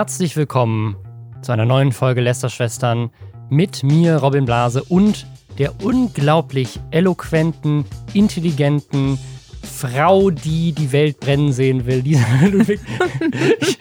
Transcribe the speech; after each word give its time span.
herzlich 0.00 0.34
willkommen 0.34 0.96
zu 1.42 1.52
einer 1.52 1.66
neuen 1.66 1.92
Folge 1.92 2.22
Lästerschwestern 2.22 3.10
mit 3.50 3.82
mir, 3.82 4.16
Robin 4.16 4.46
Blase, 4.46 4.82
und 4.84 5.26
der 5.58 5.84
unglaublich 5.84 6.80
eloquenten, 6.90 7.84
intelligenten 8.14 9.18
Frau, 9.62 10.30
die 10.30 10.72
die 10.72 10.92
Welt 10.92 11.20
brennen 11.20 11.52
sehen 11.52 11.84
will. 11.84 11.98
Lisa 11.98 12.24
Ludwig. 12.50 12.80
ich, 13.60 13.78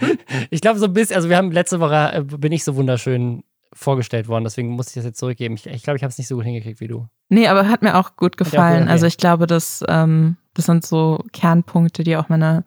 ich 0.49 0.59
glaube, 0.59 0.77
so 0.77 0.87
ein 0.87 0.93
bisschen, 0.93 1.15
also 1.15 1.29
wir 1.29 1.37
haben 1.37 1.53
letzte 1.53 1.79
Woche, 1.79 2.11
äh, 2.11 2.21
bin 2.21 2.51
ich 2.51 2.65
so 2.65 2.75
wunderschön 2.75 3.45
vorgestellt 3.71 4.27
worden, 4.27 4.43
deswegen 4.43 4.71
muss 4.71 4.89
ich 4.89 4.95
das 4.95 5.05
jetzt 5.05 5.19
zurückgeben. 5.19 5.55
Ich 5.55 5.63
glaube, 5.63 5.77
ich, 5.77 5.83
glaub, 5.83 5.95
ich 5.95 6.03
habe 6.03 6.11
es 6.11 6.17
nicht 6.17 6.27
so 6.27 6.35
gut 6.35 6.43
hingekriegt 6.43 6.81
wie 6.81 6.89
du. 6.89 7.07
Nee, 7.29 7.47
aber 7.47 7.69
hat 7.69 7.81
mir 7.81 7.95
auch 7.95 8.17
gut 8.17 8.35
gefallen. 8.35 8.89
Auch 8.89 8.91
also 8.91 9.05
ich 9.05 9.15
glaube, 9.15 9.47
das, 9.47 9.85
ähm, 9.87 10.35
das 10.53 10.65
sind 10.65 10.85
so 10.85 11.23
Kernpunkte, 11.31 12.03
die 12.03 12.17
auch 12.17 12.27
meine 12.27 12.65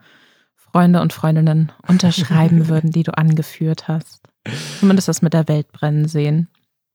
Freunde 0.72 1.00
und 1.00 1.12
Freundinnen 1.12 1.70
unterschreiben 1.86 2.68
würden, 2.68 2.90
die 2.90 3.02
du 3.02 3.16
angeführt 3.16 3.88
hast. 3.88 4.22
Zumindest 4.80 5.08
das 5.08 5.22
mit 5.22 5.34
der 5.34 5.46
Welt 5.48 5.70
brennen 5.70 6.08
sehen. 6.08 6.48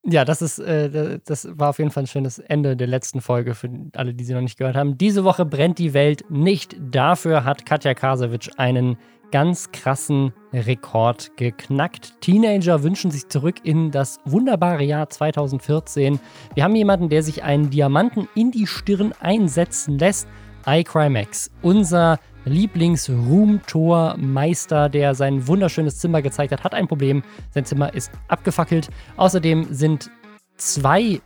Ja, 0.09 0.23
das 0.23 0.41
ist, 0.41 0.59
äh, 0.59 1.19
das 1.25 1.47
war 1.51 1.69
auf 1.69 1.79
jeden 1.79 1.91
Fall 1.91 2.03
ein 2.03 2.07
schönes 2.07 2.39
Ende 2.39 2.77
der 2.77 2.87
letzten 2.87 3.19
Folge 3.19 3.55
für 3.55 3.69
alle, 3.93 4.13
die 4.13 4.23
sie 4.23 4.33
noch 4.33 4.41
nicht 4.41 4.57
gehört 4.57 4.75
haben. 4.75 4.97
Diese 4.97 5.23
Woche 5.23 5.45
brennt 5.45 5.79
die 5.79 5.93
Welt 5.93 6.23
nicht. 6.29 6.77
Dafür 6.79 7.43
hat 7.43 7.65
Katja 7.65 7.93
Kasewitsch 7.93 8.49
einen 8.57 8.97
ganz 9.31 9.71
krassen 9.71 10.31
Rekord 10.53 11.35
geknackt. 11.35 12.21
Teenager 12.21 12.83
wünschen 12.83 13.11
sich 13.11 13.27
zurück 13.27 13.57
in 13.63 13.91
das 13.91 14.19
wunderbare 14.23 14.83
Jahr 14.83 15.09
2014. 15.09 16.19
Wir 16.55 16.63
haben 16.63 16.75
jemanden, 16.75 17.09
der 17.09 17.21
sich 17.21 17.43
einen 17.43 17.69
Diamanten 17.69 18.29
in 18.33 18.51
die 18.51 18.67
Stirn 18.67 19.13
einsetzen 19.19 19.99
lässt. 19.99 20.27
iCrimex, 20.65 21.51
unser 21.61 22.19
Lieblings-Roomtour-Meister, 22.47 24.89
der 24.89 25.15
sein 25.15 25.47
wunderschönes 25.47 25.99
Zimmer 25.99 26.21
gezeigt 26.21 26.51
hat, 26.51 26.63
hat 26.63 26.73
ein 26.73 26.87
Problem. 26.87 27.23
Sein 27.51 27.65
Zimmer 27.65 27.93
ist 27.93 28.11
abgefackelt. 28.27 28.89
Außerdem 29.17 29.67
sind 29.71 30.09
zwei 30.57 31.21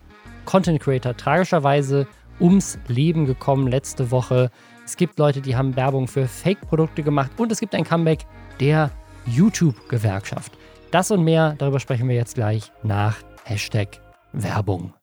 Content 0.46 0.80
Creator 0.80 1.16
tragischerweise 1.16 2.08
ums 2.40 2.80
Leben 2.88 3.26
gekommen 3.26 3.68
letzte 3.68 4.12
Woche. 4.12 4.52
Es 4.86 4.98
gibt 4.98 5.20
Leute, 5.20 5.42
die 5.42 5.56
haben 5.56 5.76
Werbung 5.76 6.08
für 6.08 6.28
Fake-Produkte 6.28 7.04
gemacht 7.04 7.32
und 7.38 7.52
es 7.52 7.60
gibt 7.60 7.76
ein 7.76 7.84
Comeback 7.84 8.26
der 8.60 8.92
YouTube-Gewerkschaft. 9.26 10.58
Das 10.92 11.12
und 11.12 11.24
mehr, 11.24 11.56
darüber 11.58 11.80
sprechen 11.80 12.10
wir 12.10 12.16
jetzt 12.16 12.36
gleich 12.36 12.72
nach 12.84 13.18
Hashtag 13.46 14.00
Werbung. 14.34 14.94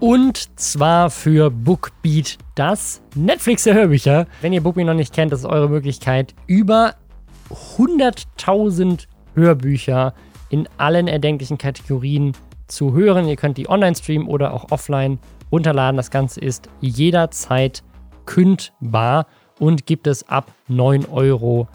Und 0.00 0.58
zwar 0.58 1.10
für 1.10 1.50
Bookbeat, 1.50 2.38
das 2.54 3.02
Netflix 3.14 3.64
der 3.64 3.74
Hörbücher. 3.74 4.26
Wenn 4.40 4.54
ihr 4.54 4.62
Bookbeat 4.62 4.86
noch 4.86 4.94
nicht 4.94 5.12
kennt, 5.12 5.30
das 5.30 5.40
ist 5.40 5.46
eure 5.46 5.68
Möglichkeit, 5.68 6.34
über 6.46 6.94
100.000 7.76 9.06
Hörbücher 9.34 10.14
in 10.48 10.66
allen 10.78 11.06
erdenklichen 11.06 11.58
Kategorien 11.58 12.32
zu 12.66 12.94
hören. 12.94 13.28
Ihr 13.28 13.36
könnt 13.36 13.58
die 13.58 13.68
online 13.68 13.94
streamen 13.94 14.26
oder 14.26 14.54
auch 14.54 14.70
offline 14.70 15.18
runterladen. 15.52 15.98
Das 15.98 16.10
Ganze 16.10 16.40
ist 16.40 16.70
jederzeit 16.80 17.82
kündbar 18.24 19.26
und 19.58 19.84
gibt 19.84 20.06
es 20.06 20.26
ab 20.30 20.50
9,99 20.70 21.10
Euro. 21.12 21.68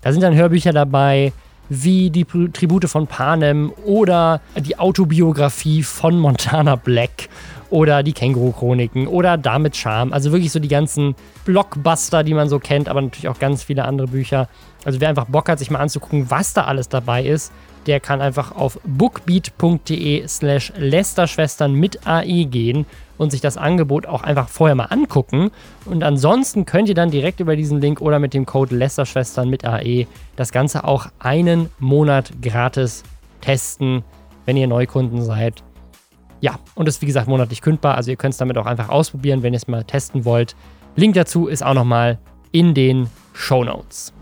Da 0.00 0.12
sind 0.12 0.22
dann 0.22 0.36
Hörbücher 0.36 0.72
dabei 0.72 1.32
wie 1.68 2.10
die 2.10 2.24
Tribute 2.24 2.88
von 2.88 3.06
Panem 3.06 3.72
oder 3.84 4.40
die 4.56 4.78
Autobiografie 4.78 5.82
von 5.82 6.18
Montana 6.18 6.76
Black 6.76 7.28
oder 7.70 8.02
die 8.02 8.12
Känguru-Chroniken 8.12 9.06
oder 9.06 9.36
Damit 9.36 9.76
Charme. 9.76 10.12
Also 10.12 10.32
wirklich 10.32 10.52
so 10.52 10.60
die 10.60 10.68
ganzen 10.68 11.14
Blockbuster, 11.44 12.22
die 12.22 12.34
man 12.34 12.48
so 12.48 12.58
kennt, 12.58 12.88
aber 12.88 13.02
natürlich 13.02 13.28
auch 13.28 13.38
ganz 13.38 13.64
viele 13.64 13.84
andere 13.84 14.08
Bücher. 14.08 14.48
Also 14.84 15.00
wer 15.00 15.08
einfach 15.08 15.26
Bock 15.26 15.48
hat, 15.48 15.58
sich 15.58 15.70
mal 15.70 15.80
anzugucken, 15.80 16.30
was 16.30 16.54
da 16.54 16.64
alles 16.64 16.88
dabei 16.88 17.24
ist, 17.24 17.52
der 17.86 18.00
kann 18.00 18.20
einfach 18.20 18.52
auf 18.54 18.78
bookbeat.de 18.84 20.26
slash 20.26 20.72
Lästerschwestern 20.76 21.72
mit 21.72 22.06
AE 22.06 22.44
gehen 22.46 22.86
und 23.18 23.30
sich 23.30 23.40
das 23.40 23.56
Angebot 23.56 24.06
auch 24.06 24.22
einfach 24.22 24.48
vorher 24.48 24.74
mal 24.74 24.86
angucken. 24.86 25.50
Und 25.84 26.02
ansonsten 26.02 26.66
könnt 26.66 26.88
ihr 26.88 26.94
dann 26.94 27.10
direkt 27.10 27.40
über 27.40 27.56
diesen 27.56 27.80
Link 27.80 28.00
oder 28.00 28.18
mit 28.18 28.34
dem 28.34 28.46
Code 28.46 28.74
Lästerschwestern 28.76 29.48
mit 29.48 29.64
AE 29.64 30.06
das 30.36 30.52
Ganze 30.52 30.84
auch 30.84 31.06
einen 31.18 31.70
Monat 31.78 32.32
gratis 32.42 33.02
testen, 33.40 34.02
wenn 34.44 34.56
ihr 34.56 34.66
Neukunden 34.66 35.22
seid. 35.22 35.62
Ja, 36.40 36.58
und 36.74 36.88
ist 36.88 37.00
wie 37.00 37.06
gesagt 37.06 37.28
monatlich 37.28 37.62
kündbar, 37.62 37.94
also 37.96 38.10
ihr 38.10 38.16
könnt 38.16 38.32
es 38.32 38.38
damit 38.38 38.58
auch 38.58 38.66
einfach 38.66 38.88
ausprobieren, 38.88 39.42
wenn 39.42 39.54
ihr 39.54 39.58
es 39.58 39.68
mal 39.68 39.84
testen 39.84 40.24
wollt. 40.24 40.54
Link 40.94 41.14
dazu 41.14 41.46
ist 41.46 41.64
auch 41.64 41.74
nochmal 41.74 42.18
in 42.52 42.74
den 42.74 43.08
Show 43.32 43.64
Notes. 43.64 44.12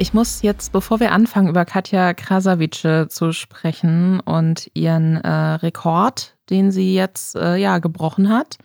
Ich 0.00 0.14
muss 0.14 0.40
jetzt, 0.40 0.72
bevor 0.72 0.98
wir 0.98 1.12
anfangen, 1.12 1.50
über 1.50 1.66
Katja 1.66 2.14
Krasavice 2.14 3.08
zu 3.10 3.32
sprechen 3.32 4.20
und 4.20 4.70
ihren 4.72 5.16
äh, 5.16 5.28
Rekord, 5.28 6.38
den 6.48 6.72
sie 6.72 6.94
jetzt 6.94 7.36
äh, 7.36 7.56
ja 7.56 7.80
gebrochen 7.80 8.30
hat, 8.30 8.56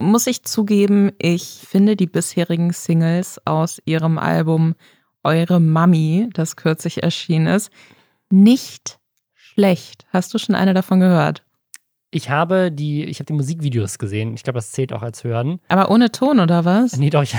muss 0.00 0.26
ich 0.26 0.42
zugeben, 0.42 1.12
ich 1.18 1.60
finde 1.64 1.94
die 1.94 2.08
bisherigen 2.08 2.72
Singles 2.72 3.40
aus 3.44 3.80
ihrem 3.84 4.18
Album 4.18 4.74
Eure 5.22 5.60
Mami, 5.60 6.28
das 6.32 6.56
kürzlich 6.56 7.04
erschienen 7.04 7.46
ist, 7.46 7.70
nicht 8.28 8.98
schlecht. 9.32 10.06
Hast 10.12 10.34
du 10.34 10.38
schon 10.38 10.56
eine 10.56 10.74
davon 10.74 10.98
gehört? 10.98 11.44
Ich 12.10 12.30
habe 12.30 12.72
die, 12.72 13.04
ich 13.04 13.20
habe 13.20 13.26
die 13.26 13.32
Musikvideos 13.32 13.98
gesehen. 13.98 14.34
Ich 14.34 14.42
glaube, 14.42 14.58
das 14.58 14.72
zählt 14.72 14.92
auch 14.92 15.02
als 15.02 15.22
Hören. 15.22 15.60
Aber 15.68 15.88
ohne 15.88 16.10
Ton 16.10 16.40
oder 16.40 16.64
was? 16.64 16.96
Nee, 16.96 17.10
doch. 17.10 17.22
Ich, 17.22 17.36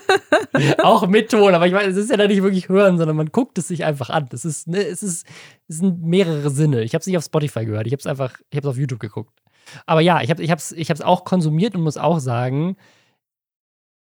auch 0.82 1.06
mit 1.06 1.30
Ton, 1.30 1.54
aber 1.54 1.66
ich 1.66 1.72
meine, 1.72 1.88
es 1.88 1.96
ist 1.96 2.10
ja 2.10 2.16
da 2.16 2.26
nicht 2.26 2.42
wirklich 2.42 2.68
hören, 2.68 2.98
sondern 2.98 3.16
man 3.16 3.26
guckt 3.26 3.58
es 3.58 3.68
sich 3.68 3.84
einfach 3.84 4.10
an. 4.10 4.26
Das 4.30 4.44
ist, 4.44 4.68
ne, 4.68 4.78
es 4.78 5.02
ist, 5.02 5.26
es 5.68 5.78
sind 5.78 6.02
mehrere 6.02 6.50
Sinne. 6.50 6.82
Ich 6.82 6.94
habe 6.94 7.00
es 7.00 7.06
nicht 7.06 7.16
auf 7.16 7.24
Spotify 7.24 7.64
gehört, 7.64 7.86
ich 7.86 7.92
habe 7.92 8.00
es 8.00 8.06
einfach, 8.06 8.34
ich 8.50 8.56
habe 8.56 8.66
es 8.66 8.70
auf 8.70 8.78
YouTube 8.78 9.00
geguckt. 9.00 9.38
Aber 9.86 10.00
ja, 10.00 10.20
ich 10.22 10.30
habe, 10.30 10.42
ich 10.42 10.50
es, 10.50 10.72
ich 10.72 10.90
habe 10.90 10.98
es 10.98 11.02
auch 11.02 11.24
konsumiert 11.24 11.74
und 11.74 11.82
muss 11.82 11.96
auch 11.96 12.18
sagen, 12.18 12.76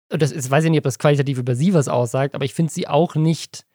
das 0.09 0.31
ist, 0.31 0.49
weiß 0.51 0.65
ich 0.65 0.71
nicht, 0.71 0.79
ob 0.79 0.83
das 0.83 0.99
qualitativ 0.99 1.37
über 1.37 1.55
sie 1.55 1.73
was 1.73 1.87
aussagt, 1.87 2.35
aber 2.35 2.45
ich 2.45 2.53
finde 2.53 2.71
sie 2.71 2.87
auch 2.87 3.15
nicht. 3.15 3.65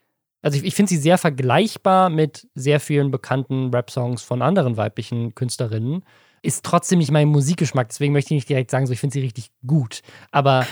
Also 0.42 0.58
ich, 0.58 0.64
ich 0.64 0.74
finde 0.74 0.90
sie 0.90 0.98
sehr 0.98 1.18
vergleichbar 1.18 2.10
mit 2.10 2.46
sehr 2.54 2.78
vielen 2.78 3.10
bekannten 3.10 3.70
Rap-Songs 3.74 4.22
von 4.22 4.42
anderen 4.42 4.76
weiblichen 4.76 5.34
Künstlerinnen. 5.34 6.04
Ist 6.42 6.64
trotzdem 6.64 6.98
nicht 6.98 7.10
mein 7.10 7.28
Musikgeschmack, 7.28 7.88
deswegen 7.88 8.12
möchte 8.12 8.34
ich 8.34 8.38
nicht 8.38 8.48
direkt 8.48 8.70
sagen, 8.70 8.86
so 8.86 8.92
ich 8.92 9.00
finde 9.00 9.14
sie 9.14 9.20
richtig 9.20 9.50
gut. 9.66 10.02
Aber 10.30 10.66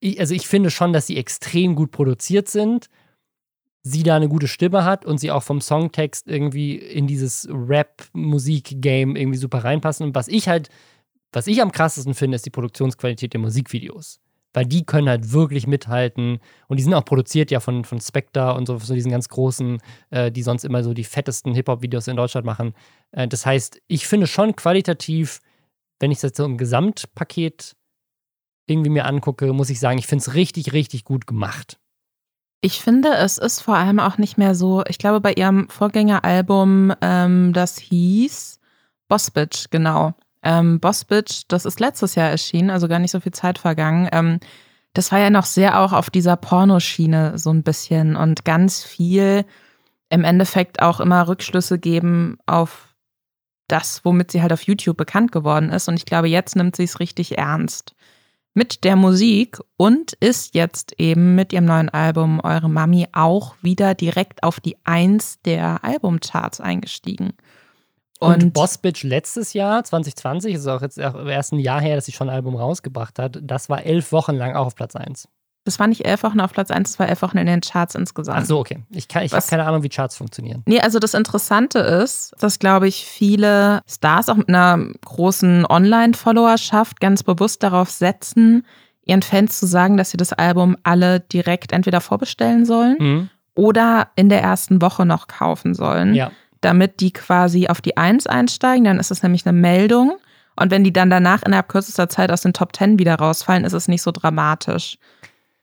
ich, 0.00 0.20
also 0.20 0.34
ich 0.34 0.46
finde 0.46 0.70
schon, 0.70 0.92
dass 0.92 1.06
sie 1.06 1.16
extrem 1.16 1.74
gut 1.74 1.90
produziert 1.90 2.48
sind, 2.48 2.88
sie 3.82 4.02
da 4.02 4.16
eine 4.16 4.28
gute 4.28 4.48
Stimme 4.48 4.84
hat 4.84 5.04
und 5.04 5.18
sie 5.18 5.30
auch 5.30 5.42
vom 5.42 5.60
Songtext 5.60 6.28
irgendwie 6.28 6.76
in 6.76 7.06
dieses 7.06 7.48
Rap-Musik-Game 7.50 9.16
irgendwie 9.16 9.38
super 9.38 9.64
reinpassen. 9.64 10.06
Und 10.06 10.14
was 10.14 10.28
ich 10.28 10.48
halt, 10.48 10.68
was 11.32 11.46
ich 11.46 11.62
am 11.62 11.72
krassesten 11.72 12.14
finde, 12.14 12.36
ist 12.36 12.46
die 12.46 12.50
Produktionsqualität 12.50 13.32
der 13.32 13.40
Musikvideos. 13.40 14.20
Weil 14.54 14.64
die 14.64 14.84
können 14.84 15.08
halt 15.08 15.32
wirklich 15.32 15.66
mithalten 15.66 16.38
und 16.68 16.78
die 16.78 16.82
sind 16.82 16.94
auch 16.94 17.04
produziert 17.04 17.50
ja 17.50 17.60
von, 17.60 17.84
von 17.84 18.00
Spectre 18.00 18.54
und 18.54 18.66
so, 18.66 18.78
so 18.78 18.94
diesen 18.94 19.10
ganz 19.10 19.28
großen, 19.28 19.78
äh, 20.10 20.32
die 20.32 20.42
sonst 20.42 20.64
immer 20.64 20.82
so 20.82 20.94
die 20.94 21.04
fettesten 21.04 21.54
Hip-Hop-Videos 21.54 22.08
in 22.08 22.16
Deutschland 22.16 22.46
machen. 22.46 22.72
Äh, 23.12 23.28
das 23.28 23.44
heißt, 23.44 23.80
ich 23.88 24.06
finde 24.06 24.26
schon 24.26 24.56
qualitativ, 24.56 25.40
wenn 26.00 26.10
ich 26.10 26.20
das 26.20 26.32
so 26.34 26.46
im 26.46 26.56
Gesamtpaket 26.56 27.76
irgendwie 28.68 28.90
mir 28.90 29.06
angucke, 29.06 29.52
muss 29.52 29.70
ich 29.70 29.80
sagen, 29.80 29.98
ich 29.98 30.06
finde 30.06 30.22
es 30.22 30.34
richtig, 30.34 30.72
richtig 30.72 31.04
gut 31.04 31.26
gemacht. 31.26 31.78
Ich 32.60 32.80
finde, 32.80 33.14
es 33.14 33.38
ist 33.38 33.60
vor 33.60 33.76
allem 33.76 34.00
auch 34.00 34.18
nicht 34.18 34.36
mehr 34.36 34.54
so, 34.54 34.82
ich 34.88 34.98
glaube, 34.98 35.20
bei 35.20 35.32
ihrem 35.32 35.68
Vorgängeralbum, 35.68 36.92
ähm, 37.00 37.52
das 37.52 37.78
hieß 37.78 38.58
Boss 39.08 39.30
Bitch, 39.30 39.70
genau. 39.70 40.14
Ähm, 40.42 40.80
Boss 40.80 41.04
Bitch, 41.04 41.42
das 41.48 41.64
ist 41.64 41.78
letztes 41.78 42.16
Jahr 42.16 42.30
erschienen, 42.30 42.70
also 42.70 42.88
gar 42.88 42.98
nicht 42.98 43.12
so 43.12 43.20
viel 43.20 43.32
Zeit 43.32 43.58
vergangen. 43.58 44.08
Ähm, 44.12 44.40
das 44.92 45.12
war 45.12 45.20
ja 45.20 45.30
noch 45.30 45.44
sehr 45.44 45.80
auch 45.80 45.92
auf 45.92 46.10
dieser 46.10 46.36
Pornoschiene 46.36 47.38
so 47.38 47.50
ein 47.50 47.62
bisschen 47.62 48.16
und 48.16 48.44
ganz 48.44 48.82
viel 48.82 49.44
im 50.10 50.24
Endeffekt 50.24 50.82
auch 50.82 50.98
immer 50.98 51.28
Rückschlüsse 51.28 51.78
geben 51.78 52.38
auf 52.46 52.94
das, 53.68 54.04
womit 54.04 54.32
sie 54.32 54.42
halt 54.42 54.52
auf 54.52 54.62
YouTube 54.62 54.96
bekannt 54.96 55.30
geworden 55.30 55.70
ist. 55.70 55.88
Und 55.88 55.96
ich 55.96 56.06
glaube, 56.06 56.28
jetzt 56.28 56.56
nimmt 56.56 56.74
sie 56.74 56.84
es 56.84 56.98
richtig 56.98 57.38
ernst 57.38 57.94
mit 58.58 58.82
der 58.82 58.96
Musik 58.96 59.60
und 59.76 60.14
ist 60.14 60.56
jetzt 60.56 60.92
eben 60.98 61.36
mit 61.36 61.52
ihrem 61.52 61.64
neuen 61.64 61.88
Album 61.88 62.40
Eure 62.42 62.68
Mami 62.68 63.06
auch 63.12 63.54
wieder 63.62 63.94
direkt 63.94 64.42
auf 64.42 64.58
die 64.58 64.76
Eins 64.82 65.40
der 65.42 65.84
Albumcharts 65.84 66.60
eingestiegen. 66.60 67.34
Und, 68.18 68.42
und 68.42 68.54
Boss 68.54 68.78
Bitch 68.78 69.04
letztes 69.04 69.52
Jahr, 69.52 69.84
2020, 69.84 70.56
ist 70.56 70.66
auch 70.66 70.82
jetzt 70.82 70.98
erst 70.98 71.52
ein 71.52 71.60
Jahr 71.60 71.80
her, 71.80 71.94
dass 71.94 72.06
sie 72.06 72.12
schon 72.12 72.28
ein 72.28 72.34
Album 72.34 72.56
rausgebracht 72.56 73.20
hat, 73.20 73.38
das 73.40 73.70
war 73.70 73.84
elf 73.84 74.10
Wochen 74.10 74.34
lang 74.34 74.56
auch 74.56 74.66
auf 74.66 74.74
Platz 74.74 74.96
1. 74.96 75.28
Das 75.64 75.78
war 75.78 75.86
nicht 75.86 76.06
elf 76.06 76.22
Wochen 76.22 76.40
auf 76.40 76.52
Platz 76.52 76.70
1, 76.70 76.92
das 76.92 76.98
war 76.98 77.08
elf 77.08 77.20
Wochen 77.20 77.36
in 77.36 77.46
den 77.46 77.60
Charts 77.60 77.94
insgesamt. 77.94 78.38
Ach 78.40 78.44
so, 78.46 78.58
okay. 78.58 78.82
Ich, 78.90 79.06
ich 79.14 79.32
habe 79.32 79.44
keine 79.46 79.66
Ahnung, 79.66 79.82
wie 79.82 79.88
Charts 79.90 80.16
funktionieren. 80.16 80.62
Nee, 80.66 80.80
also 80.80 80.98
das 80.98 81.12
Interessante 81.14 81.78
ist, 81.80 82.34
dass, 82.38 82.58
glaube 82.58 82.88
ich, 82.88 83.04
viele 83.04 83.82
Stars 83.86 84.28
auch 84.30 84.36
mit 84.36 84.48
einer 84.48 84.78
großen 85.04 85.66
Online-Followerschaft 85.66 87.00
ganz 87.00 87.22
bewusst 87.22 87.62
darauf 87.62 87.90
setzen, 87.90 88.64
ihren 89.04 89.22
Fans 89.22 89.58
zu 89.58 89.66
sagen, 89.66 89.96
dass 89.96 90.10
sie 90.10 90.16
das 90.16 90.32
Album 90.32 90.76
alle 90.82 91.20
direkt 91.20 91.72
entweder 91.72 92.00
vorbestellen 92.00 92.64
sollen 92.66 92.96
Mhm. 92.98 93.30
oder 93.54 94.08
in 94.16 94.28
der 94.28 94.42
ersten 94.42 94.80
Woche 94.82 95.06
noch 95.06 95.26
kaufen 95.28 95.74
sollen, 95.74 96.14
Ja. 96.14 96.30
damit 96.60 97.00
die 97.00 97.12
quasi 97.12 97.68
auf 97.68 97.80
die 97.80 97.96
Eins 97.96 98.26
einsteigen. 98.26 98.84
Dann 98.84 98.98
ist 99.00 99.10
es 99.10 99.22
nämlich 99.22 99.46
eine 99.46 99.58
Meldung. 99.58 100.16
Und 100.56 100.70
wenn 100.72 100.82
die 100.82 100.92
dann 100.92 101.08
danach 101.08 101.42
innerhalb 101.42 101.68
kürzester 101.68 102.08
Zeit 102.08 102.32
aus 102.32 102.40
den 102.42 102.52
Top 102.52 102.72
Ten 102.72 102.98
wieder 102.98 103.14
rausfallen, 103.14 103.64
ist 103.64 103.74
es 103.74 103.86
nicht 103.88 104.02
so 104.02 104.10
dramatisch. 104.10 104.98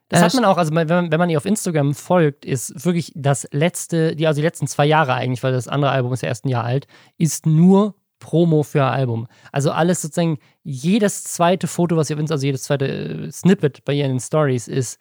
Das 0.10 0.22
Äh, 0.22 0.25
hat 0.25 0.34
man 0.36 0.46
auch, 0.46 0.57
also 0.57 0.74
wenn 0.74 0.88
man, 0.88 1.12
wenn 1.12 1.19
man 1.19 1.30
ihr 1.30 1.38
auf 1.38 1.46
Instagram 1.46 1.94
folgt, 1.94 2.46
ist 2.46 2.86
wirklich 2.86 3.12
das 3.16 3.48
letzte, 3.52 4.16
die, 4.16 4.28
also 4.28 4.40
die 4.40 4.46
letzten 4.46 4.68
zwei 4.68 4.86
Jahre 4.86 5.13
eigentlich, 5.13 5.44
weil 5.44 5.52
das 5.52 5.68
andere 5.68 5.92
Album 5.92 6.13
ist 6.13 6.22
ja 6.22 6.30
erst 6.30 6.46
ein 6.46 6.50
Jahr 6.50 6.63
alt, 6.63 6.88
ist 7.18 7.46
nur 7.46 7.96
Promo 8.19 8.63
für 8.63 8.80
ihr 8.80 8.92
Album. 8.92 9.28
Also 9.52 9.72
alles 9.72 10.02
sozusagen, 10.02 10.38
jedes 10.63 11.24
zweite 11.24 11.68
Foto, 11.68 11.98
was 11.98 12.10
ihr 12.10 12.16
auf 12.16 12.19
Instagram, 12.19 12.36
also 12.38 12.46
jedes 12.46 12.63
zweite 12.63 12.88
äh, 12.88 13.31
Snippet 13.31 13.84
bei 13.86 13.94
ihr 13.94 14.06
in 14.06 14.12
den 14.12 14.19
Stories 14.19 14.68
ist 14.68 15.00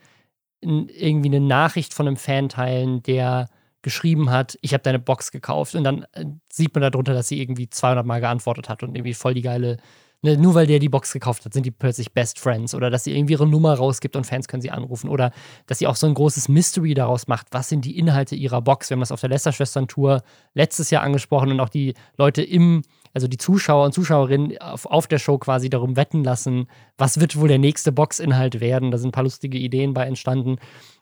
irgendwie 0.60 1.28
eine 1.28 1.40
Nachricht 1.40 1.92
von 1.92 2.06
einem 2.06 2.16
Fan 2.16 2.48
teilen, 2.48 3.02
der 3.02 3.48
geschrieben 3.82 4.30
hat, 4.30 4.58
ich 4.62 4.72
habe 4.72 4.82
deine 4.82 4.98
Box 4.98 5.30
gekauft 5.30 5.74
und 5.74 5.84
dann 5.84 6.06
äh, 6.12 6.24
sieht 6.50 6.74
man 6.74 6.80
darunter, 6.80 7.12
dass 7.12 7.28
sie 7.28 7.40
irgendwie 7.40 7.68
200 7.68 8.06
Mal 8.06 8.20
geantwortet 8.20 8.70
hat 8.70 8.82
und 8.82 8.94
irgendwie 8.96 9.12
voll 9.14 9.34
die 9.34 9.42
geile 9.42 9.76
Ne, 10.24 10.38
nur 10.38 10.54
weil 10.54 10.66
der 10.66 10.78
die 10.78 10.88
Box 10.88 11.12
gekauft 11.12 11.44
hat, 11.44 11.52
sind 11.52 11.66
die 11.66 11.70
plötzlich 11.70 12.14
Best 12.14 12.40
Friends. 12.40 12.74
Oder 12.74 12.88
dass 12.88 13.04
sie 13.04 13.14
irgendwie 13.14 13.34
ihre 13.34 13.46
Nummer 13.46 13.74
rausgibt 13.74 14.16
und 14.16 14.24
Fans 14.24 14.48
können 14.48 14.62
sie 14.62 14.70
anrufen. 14.70 15.10
Oder 15.10 15.32
dass 15.66 15.80
sie 15.80 15.86
auch 15.86 15.96
so 15.96 16.06
ein 16.06 16.14
großes 16.14 16.48
Mystery 16.48 16.94
daraus 16.94 17.28
macht. 17.28 17.48
Was 17.50 17.68
sind 17.68 17.84
die 17.84 17.98
Inhalte 17.98 18.34
ihrer 18.34 18.62
Box? 18.62 18.88
Wir 18.88 18.94
haben 18.94 19.00
das 19.00 19.12
auf 19.12 19.20
der 19.20 19.28
Lästerschwestern-Tour 19.28 20.22
letztes 20.54 20.88
Jahr 20.88 21.02
angesprochen 21.02 21.50
und 21.50 21.60
auch 21.60 21.68
die 21.68 21.92
Leute 22.16 22.40
im, 22.42 22.80
also 23.12 23.28
die 23.28 23.36
Zuschauer 23.36 23.84
und 23.84 23.92
Zuschauerinnen 23.92 24.56
auf, 24.62 24.86
auf 24.86 25.08
der 25.08 25.18
Show 25.18 25.36
quasi 25.36 25.68
darum 25.68 25.94
wetten 25.94 26.24
lassen, 26.24 26.68
was 26.96 27.20
wird 27.20 27.38
wohl 27.38 27.48
der 27.48 27.58
nächste 27.58 27.92
Boxinhalt 27.92 28.60
werden. 28.60 28.92
Da 28.92 28.96
sind 28.96 29.10
ein 29.10 29.12
paar 29.12 29.24
lustige 29.24 29.58
Ideen 29.58 29.92
bei 29.92 30.06
entstanden. 30.06 30.56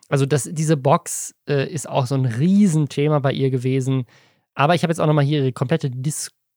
Also 0.09 0.25
das, 0.25 0.49
diese 0.51 0.75
Box 0.75 1.33
äh, 1.47 1.71
ist 1.71 1.87
auch 1.87 2.07
so 2.07 2.15
ein 2.15 2.25
Riesenthema 2.25 3.19
bei 3.19 3.31
ihr 3.31 3.51
gewesen. 3.51 4.03
Aber 4.53 4.75
ich 4.75 4.83
habe 4.83 4.91
jetzt 4.91 4.99
auch 4.99 5.07
nochmal 5.07 5.23
hier 5.23 5.39
ihre 5.39 5.53
komplette 5.53 5.89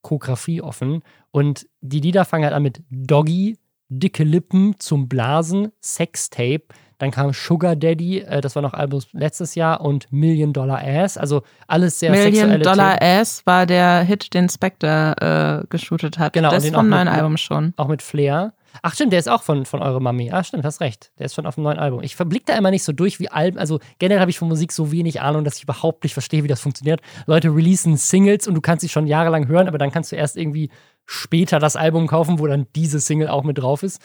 Diskografie 0.06 0.62
offen. 0.62 1.02
Und 1.30 1.66
die 1.80 2.00
Lieder 2.00 2.24
fangen 2.24 2.44
halt 2.44 2.54
an 2.54 2.62
mit 2.62 2.82
Doggy, 2.90 3.58
Dicke 3.88 4.24
Lippen 4.24 4.74
zum 4.78 5.08
Blasen, 5.08 5.72
Sextape. 5.80 6.62
Dann 6.98 7.10
kam 7.10 7.32
Sugar 7.34 7.76
Daddy, 7.76 8.20
äh, 8.20 8.40
das 8.40 8.54
war 8.54 8.62
noch 8.62 8.72
Album 8.72 9.02
letztes 9.12 9.54
Jahr, 9.54 9.80
und 9.82 10.10
Million 10.10 10.52
Dollar 10.52 10.80
Ass. 10.82 11.18
Also 11.18 11.42
alles 11.66 11.98
sehr 11.98 12.10
Million 12.10 12.32
sexuelle 12.32 12.64
Dollar 12.64 12.98
Themen. 12.98 13.20
Ass 13.20 13.42
war 13.44 13.66
der 13.66 14.00
Hit, 14.02 14.32
den 14.32 14.48
Spectre 14.48 15.62
äh, 15.62 15.66
geshootet 15.68 16.18
hat. 16.18 16.32
Genau, 16.32 16.50
das 16.50 16.66
vom 16.68 16.88
neuen 16.88 17.04
mit- 17.04 17.14
Album 17.14 17.36
schon. 17.36 17.74
Auch 17.76 17.88
mit 17.88 18.00
Flair. 18.00 18.54
Ach 18.82 18.94
stimmt, 18.94 19.12
der 19.12 19.18
ist 19.18 19.28
auch 19.28 19.42
von, 19.42 19.64
von 19.64 19.82
eurer 19.82 20.00
Mami. 20.00 20.30
Ah 20.30 20.44
stimmt, 20.44 20.64
hast 20.64 20.80
recht. 20.80 21.12
Der 21.18 21.26
ist 21.26 21.34
schon 21.34 21.46
auf 21.46 21.56
dem 21.56 21.64
neuen 21.64 21.78
Album. 21.78 22.02
Ich 22.02 22.16
verblick 22.16 22.46
da 22.46 22.56
immer 22.56 22.70
nicht 22.70 22.84
so 22.84 22.92
durch 22.92 23.20
wie 23.20 23.28
Alben. 23.28 23.58
Also 23.58 23.80
generell 23.98 24.20
habe 24.20 24.30
ich 24.30 24.38
von 24.38 24.48
Musik 24.48 24.72
so 24.72 24.92
wenig 24.92 25.20
Ahnung, 25.20 25.44
dass 25.44 25.56
ich 25.56 25.64
überhaupt 25.64 26.04
nicht 26.04 26.12
verstehe, 26.12 26.44
wie 26.44 26.48
das 26.48 26.60
funktioniert. 26.60 27.00
Leute 27.26 27.48
releasen 27.48 27.96
Singles 27.96 28.46
und 28.46 28.54
du 28.54 28.60
kannst 28.60 28.82
sie 28.82 28.88
schon 28.88 29.06
jahrelang 29.06 29.48
hören, 29.48 29.68
aber 29.68 29.78
dann 29.78 29.90
kannst 29.90 30.12
du 30.12 30.16
erst 30.16 30.36
irgendwie 30.36 30.70
später 31.06 31.58
das 31.58 31.76
Album 31.76 32.08
kaufen, 32.08 32.38
wo 32.38 32.46
dann 32.46 32.66
diese 32.74 33.00
Single 33.00 33.28
auch 33.28 33.44
mit 33.44 33.58
drauf 33.58 33.82
ist. 33.82 34.00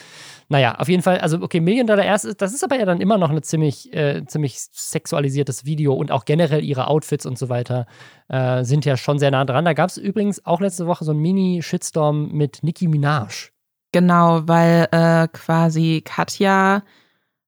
Naja, 0.48 0.76
auf 0.76 0.88
jeden 0.88 1.02
Fall, 1.02 1.18
also 1.18 1.42
okay, 1.42 1.60
Million 1.60 1.86
Dollar 1.86 2.04
Erst, 2.04 2.40
das 2.40 2.54
ist 2.54 2.62
aber 2.62 2.78
ja 2.78 2.84
dann 2.84 3.00
immer 3.00 3.18
noch 3.18 3.30
ein 3.30 3.42
ziemlich, 3.42 3.92
äh, 3.92 4.24
ziemlich 4.26 4.58
sexualisiertes 4.58 5.64
Video 5.64 5.94
und 5.94 6.12
auch 6.12 6.24
generell 6.24 6.64
ihre 6.64 6.86
Outfits 6.86 7.26
und 7.26 7.38
so 7.38 7.48
weiter 7.48 7.86
äh, 8.28 8.64
sind 8.64 8.84
ja 8.84 8.96
schon 8.96 9.18
sehr 9.18 9.32
nah 9.32 9.44
dran. 9.44 9.64
Da 9.64 9.72
gab 9.72 9.90
es 9.90 9.96
übrigens 9.96 10.46
auch 10.46 10.60
letzte 10.60 10.86
Woche 10.86 11.04
so 11.04 11.10
einen 11.10 11.20
Mini-Shitstorm 11.20 12.30
mit 12.32 12.62
Nicki 12.62 12.86
Minaj. 12.86 13.50
Genau, 13.92 14.42
weil 14.48 14.88
äh, 14.90 15.28
quasi 15.28 16.02
Katja, 16.04 16.82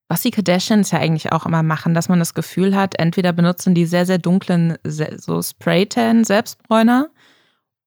was 0.07 0.21
die 0.21 0.31
Kardashians 0.31 0.91
ja 0.91 0.99
eigentlich 0.99 1.31
auch 1.31 1.45
immer 1.45 1.63
machen, 1.63 1.93
dass 1.95 2.07
man 2.09 2.19
das 2.19 2.33
Gefühl 2.35 2.75
hat, 2.75 2.99
entweder 2.99 3.33
benutzen 3.33 3.73
die 3.73 3.85
sehr, 3.85 4.05
sehr 4.05 4.19
dunklen 4.19 4.77
so 4.83 5.41
Spraytan 5.41 6.23
Selbstbräuner 6.23 7.09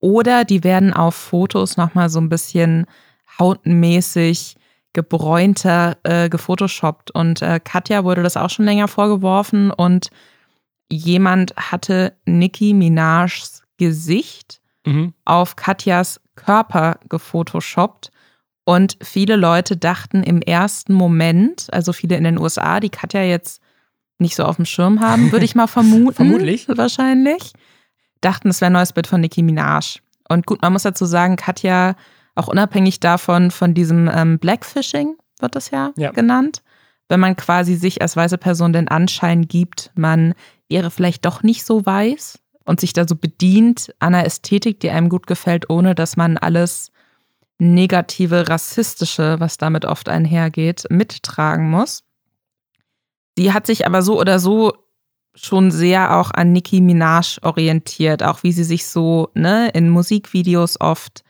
oder 0.00 0.44
die 0.44 0.64
werden 0.64 0.92
auf 0.92 1.14
Fotos 1.14 1.76
nochmal 1.76 2.10
so 2.10 2.20
ein 2.20 2.28
bisschen 2.28 2.86
hautenmäßig 3.38 4.56
gebräunter 4.92 5.96
äh, 6.02 6.28
gefotoshoppt. 6.28 7.12
Und 7.12 7.42
äh, 7.42 7.60
Katja 7.62 8.02
wurde 8.04 8.22
das 8.24 8.36
auch 8.36 8.50
schon 8.50 8.64
länger 8.64 8.88
vorgeworfen 8.88 9.70
und 9.70 10.10
jemand 10.90 11.54
hatte 11.56 12.14
Nicki 12.26 12.74
Minajs 12.74 13.62
Gesicht 13.76 14.60
Mhm. 14.86 15.12
auf 15.26 15.54
Katjas 15.56 16.20
Körper 16.34 16.98
gefotoshoppt. 17.08 18.10
Und 18.68 18.98
viele 19.00 19.36
Leute 19.36 19.78
dachten 19.78 20.22
im 20.22 20.42
ersten 20.42 20.92
Moment, 20.92 21.68
also 21.72 21.94
viele 21.94 22.16
in 22.18 22.24
den 22.24 22.38
USA, 22.38 22.80
die 22.80 22.90
Katja 22.90 23.22
jetzt 23.22 23.62
nicht 24.18 24.36
so 24.36 24.44
auf 24.44 24.56
dem 24.56 24.66
Schirm 24.66 25.00
haben, 25.00 25.32
würde 25.32 25.46
ich 25.46 25.54
mal 25.54 25.66
vermuten. 25.78 26.12
Vermutlich. 26.12 26.68
Wahrscheinlich. 26.68 27.54
Dachten, 28.20 28.50
es 28.50 28.60
wäre 28.60 28.68
ein 28.68 28.74
neues 28.74 28.92
Bild 28.92 29.06
von 29.06 29.22
Nicki 29.22 29.42
Minaj. 29.42 30.00
Und 30.28 30.44
gut, 30.44 30.60
man 30.60 30.74
muss 30.74 30.82
dazu 30.82 31.06
sagen, 31.06 31.36
Katja, 31.36 31.96
auch 32.34 32.46
unabhängig 32.46 33.00
davon, 33.00 33.50
von 33.50 33.72
diesem 33.72 34.06
ähm, 34.12 34.38
Blackfishing, 34.38 35.16
wird 35.40 35.56
das 35.56 35.70
ja, 35.70 35.92
Ja. 35.96 36.10
genannt. 36.10 36.62
Wenn 37.08 37.20
man 37.20 37.36
quasi 37.36 37.74
sich 37.74 38.02
als 38.02 38.16
weiße 38.16 38.36
Person 38.36 38.74
den 38.74 38.88
Anschein 38.88 39.48
gibt, 39.48 39.92
man 39.94 40.34
wäre 40.68 40.90
vielleicht 40.90 41.24
doch 41.24 41.42
nicht 41.42 41.64
so 41.64 41.86
weiß 41.86 42.38
und 42.66 42.80
sich 42.80 42.92
da 42.92 43.08
so 43.08 43.16
bedient 43.16 43.94
an 43.98 44.14
einer 44.14 44.26
Ästhetik, 44.26 44.78
die 44.80 44.90
einem 44.90 45.08
gut 45.08 45.26
gefällt, 45.26 45.70
ohne 45.70 45.94
dass 45.94 46.18
man 46.18 46.36
alles 46.36 46.90
negative, 47.58 48.48
rassistische, 48.48 49.36
was 49.38 49.58
damit 49.58 49.84
oft 49.84 50.08
einhergeht, 50.08 50.84
mittragen 50.90 51.70
muss. 51.70 52.04
Sie 53.36 53.52
hat 53.52 53.66
sich 53.66 53.86
aber 53.86 54.02
so 54.02 54.18
oder 54.18 54.38
so 54.38 54.72
schon 55.34 55.70
sehr 55.70 56.16
auch 56.16 56.30
an 56.32 56.52
Nicki 56.52 56.80
Minaj 56.80 57.38
orientiert, 57.42 58.22
auch 58.22 58.42
wie 58.42 58.52
sie 58.52 58.64
sich 58.64 58.86
so 58.86 59.30
ne, 59.34 59.70
in 59.70 59.90
Musikvideos 59.90 60.80
oft 60.80 61.22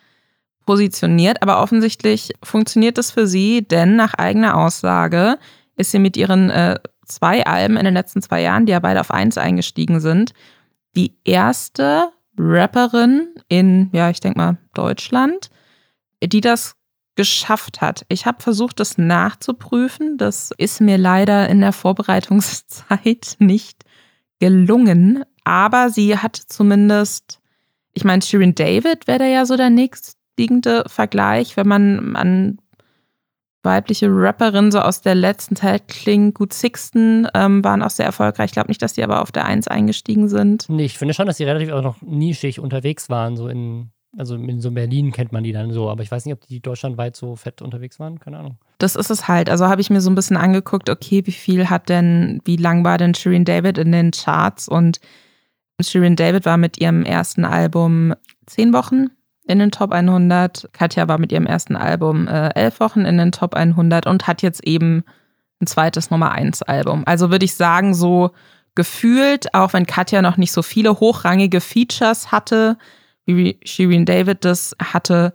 positioniert. 0.64 1.42
Aber 1.42 1.62
offensichtlich 1.62 2.32
funktioniert 2.42 2.98
das 2.98 3.10
für 3.10 3.26
sie, 3.26 3.66
denn 3.66 3.96
nach 3.96 4.14
eigener 4.14 4.56
Aussage 4.56 5.38
ist 5.76 5.90
sie 5.90 5.98
mit 5.98 6.16
ihren 6.16 6.50
äh, 6.50 6.78
zwei 7.04 7.44
Alben 7.46 7.76
in 7.76 7.84
den 7.84 7.94
letzten 7.94 8.22
zwei 8.22 8.42
Jahren, 8.42 8.66
die 8.66 8.72
ja 8.72 8.80
beide 8.80 9.00
auf 9.00 9.10
eins 9.10 9.38
eingestiegen 9.38 10.00
sind, 10.00 10.32
die 10.96 11.14
erste 11.24 12.08
Rapperin 12.38 13.28
in, 13.48 13.90
ja, 13.92 14.10
ich 14.10 14.20
denke 14.20 14.38
mal, 14.38 14.58
Deutschland, 14.74 15.50
die 16.22 16.40
das 16.40 16.74
geschafft 17.18 17.80
hat. 17.80 18.06
Ich 18.08 18.26
habe 18.26 18.42
versucht, 18.42 18.78
das 18.78 18.96
nachzuprüfen. 18.96 20.18
Das 20.18 20.52
ist 20.56 20.80
mir 20.80 20.98
leider 20.98 21.48
in 21.48 21.60
der 21.60 21.72
Vorbereitungszeit 21.72 23.36
nicht 23.40 23.84
gelungen. 24.38 25.24
Aber 25.42 25.90
sie 25.90 26.16
hat 26.16 26.36
zumindest, 26.36 27.40
ich 27.92 28.04
meine, 28.04 28.22
Shirin 28.22 28.54
David 28.54 29.08
wäre 29.08 29.18
da 29.18 29.24
ja 29.24 29.46
so 29.46 29.56
der 29.56 29.70
nächstliegende 29.70 30.84
Vergleich, 30.86 31.56
wenn 31.56 31.66
man 31.66 32.14
an 32.14 32.58
weibliche 33.64 34.06
Rapperinnen 34.08 34.70
so 34.70 34.78
aus 34.80 35.00
der 35.00 35.14
letzten 35.14 35.56
Zeit 35.56 35.88
klingen. 35.88 36.32
Gut, 36.34 36.52
Sixten 36.52 37.26
ähm, 37.34 37.64
waren 37.64 37.82
auch 37.82 37.90
sehr 37.90 38.06
erfolgreich. 38.06 38.46
Ich 38.46 38.52
glaube 38.52 38.68
nicht, 38.68 38.80
dass 38.80 38.92
die 38.92 39.02
aber 39.02 39.22
auf 39.22 39.32
der 39.32 39.44
Eins 39.44 39.66
eingestiegen 39.66 40.28
sind. 40.28 40.68
Nee, 40.68 40.84
ich 40.84 40.98
finde 40.98 41.14
schon, 41.14 41.26
dass 41.26 41.38
die 41.38 41.44
relativ 41.44 41.72
auch 41.72 41.82
noch 41.82 42.00
nischig 42.00 42.60
unterwegs 42.60 43.10
waren. 43.10 43.36
So 43.36 43.48
in, 43.48 43.90
also 44.16 44.36
in 44.36 44.60
so 44.60 44.70
Berlin 44.70 45.12
kennt 45.12 45.32
man 45.32 45.44
die 45.44 45.52
dann 45.52 45.72
so, 45.72 45.90
aber 45.90 46.02
ich 46.02 46.10
weiß 46.10 46.24
nicht, 46.24 46.34
ob 46.34 46.46
die 46.46 46.60
deutschlandweit 46.60 47.14
so 47.16 47.36
fett 47.36 47.60
unterwegs 47.60 48.00
waren. 48.00 48.18
Keine 48.18 48.38
Ahnung. 48.38 48.58
Das 48.78 48.96
ist 48.96 49.10
es 49.10 49.28
halt. 49.28 49.50
Also 49.50 49.66
habe 49.66 49.80
ich 49.80 49.90
mir 49.90 50.00
so 50.00 50.10
ein 50.10 50.14
bisschen 50.14 50.36
angeguckt, 50.36 50.88
okay, 50.88 51.22
wie 51.26 51.32
viel 51.32 51.68
hat 51.68 51.88
denn, 51.88 52.40
wie 52.44 52.56
lang 52.56 52.84
war 52.84 52.96
denn 52.96 53.14
Shirin 53.14 53.44
David 53.44 53.76
in 53.76 53.92
den 53.92 54.12
Charts? 54.12 54.68
Und 54.68 55.00
Shirin 55.80 56.16
David 56.16 56.46
war 56.46 56.56
mit 56.56 56.78
ihrem 56.78 57.04
ersten 57.04 57.44
Album 57.44 58.14
zehn 58.46 58.72
Wochen 58.72 59.08
in 59.46 59.58
den 59.58 59.70
Top 59.70 59.92
100. 59.92 60.70
Katja 60.72 61.08
war 61.08 61.18
mit 61.18 61.30
ihrem 61.30 61.46
ersten 61.46 61.76
Album 61.76 62.28
äh, 62.28 62.48
elf 62.54 62.80
Wochen 62.80 63.04
in 63.04 63.18
den 63.18 63.32
Top 63.32 63.54
100 63.54 64.06
und 64.06 64.26
hat 64.26 64.42
jetzt 64.42 64.66
eben 64.66 65.04
ein 65.60 65.66
zweites 65.66 66.10
Nummer 66.10 66.32
1 66.32 66.62
Album. 66.62 67.02
Also 67.06 67.30
würde 67.30 67.44
ich 67.44 67.54
sagen, 67.54 67.94
so 67.94 68.30
gefühlt, 68.74 69.54
auch 69.54 69.72
wenn 69.72 69.86
Katja 69.86 70.22
noch 70.22 70.36
nicht 70.36 70.52
so 70.52 70.62
viele 70.62 71.00
hochrangige 71.00 71.60
Features 71.60 72.30
hatte, 72.30 72.78
Shirin 73.64 74.04
David 74.04 74.44
das 74.44 74.76
hatte, 74.82 75.34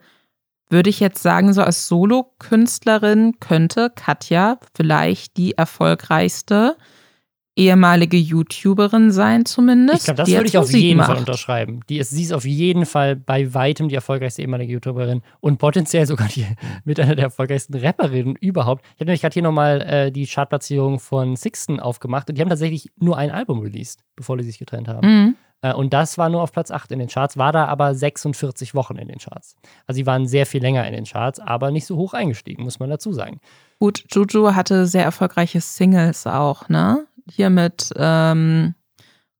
würde 0.70 0.90
ich 0.90 1.00
jetzt 1.00 1.22
sagen, 1.22 1.54
so 1.54 1.62
als 1.62 1.88
Solokünstlerin 1.88 3.40
könnte 3.40 3.92
Katja 3.96 4.58
vielleicht 4.74 5.38
die 5.38 5.54
erfolgreichste 5.54 6.76
ehemalige 7.56 8.18
YouTuberin 8.18 9.12
sein, 9.12 9.46
zumindest. 9.46 10.00
Ich 10.00 10.06
glaube, 10.06 10.18
das 10.18 10.30
würde 10.30 10.48
ich 10.48 10.58
auf 10.58 10.72
jeden 10.72 11.00
Fall 11.00 11.10
macht. 11.10 11.20
unterschreiben. 11.20 11.82
Die 11.88 11.98
ist, 11.98 12.10
sie 12.10 12.24
ist 12.24 12.34
auf 12.34 12.46
jeden 12.46 12.86
Fall 12.86 13.16
bei 13.16 13.54
weitem 13.54 13.90
die 13.90 13.96
erfolgreichste 13.96 14.42
ehemalige 14.42 14.74
YouTuberin 14.74 15.22
und 15.40 15.60
potenziell 15.60 16.08
sogar 16.08 16.28
die 16.28 16.48
mit 16.84 17.00
einer 17.00 17.16
der 17.16 17.26
erfolgreichsten 17.26 17.76
Rapperinnen 17.76 18.36
überhaupt. 18.38 18.84
Ich 18.86 18.94
habe 18.94 19.06
nämlich 19.06 19.22
gerade 19.22 19.34
hier 19.34 19.44
nochmal 19.44 19.82
äh, 19.82 20.12
die 20.12 20.26
Chartplatzierung 20.26 21.00
von 21.00 21.36
Sixten 21.36 21.80
aufgemacht 21.80 22.30
und 22.30 22.38
die 22.38 22.42
haben 22.42 22.50
tatsächlich 22.50 22.92
nur 22.98 23.18
ein 23.18 23.30
Album 23.30 23.60
released, 23.60 24.04
bevor 24.16 24.38
die 24.38 24.44
sich 24.44 24.58
getrennt 24.58 24.88
haben. 24.88 25.08
Mhm. 25.08 25.36
Äh, 25.64 25.74
und 25.74 25.94
das 25.94 26.20
war 26.20 26.30
nur 26.30 26.44
auf 26.44 26.52
Platz 26.52 26.70
8 26.70 26.92
in 26.92 27.00
den 27.00 27.08
Charts, 27.08 27.38
war 27.38 27.52
da 27.52 27.66
aber 27.66 27.96
46 27.96 28.76
Wochen 28.76 28.98
in 28.98 29.08
den 29.08 29.18
Charts. 29.18 29.56
Also 29.88 29.98
sie 29.98 30.06
waren 30.06 30.28
sehr 30.28 30.46
viel 30.46 30.62
länger 30.62 30.86
in 30.86 30.94
den 30.94 31.06
Charts, 31.06 31.40
aber 31.40 31.72
nicht 31.72 31.88
so 31.88 31.98
hoch 31.98 32.14
eingestiegen, 32.14 32.64
muss 32.64 32.80
man 32.80 32.90
dazu 32.90 33.12
sagen. 33.12 33.40
Gut, 33.80 34.04
Juju 34.12 34.54
hatte 34.54 34.86
sehr 34.86 35.04
erfolgreiche 35.04 35.62
Singles 35.62 36.28
auch, 36.28 36.70
ne? 36.70 37.08
Hier 37.32 37.50
mit 37.50 37.90
ähm, 37.96 38.76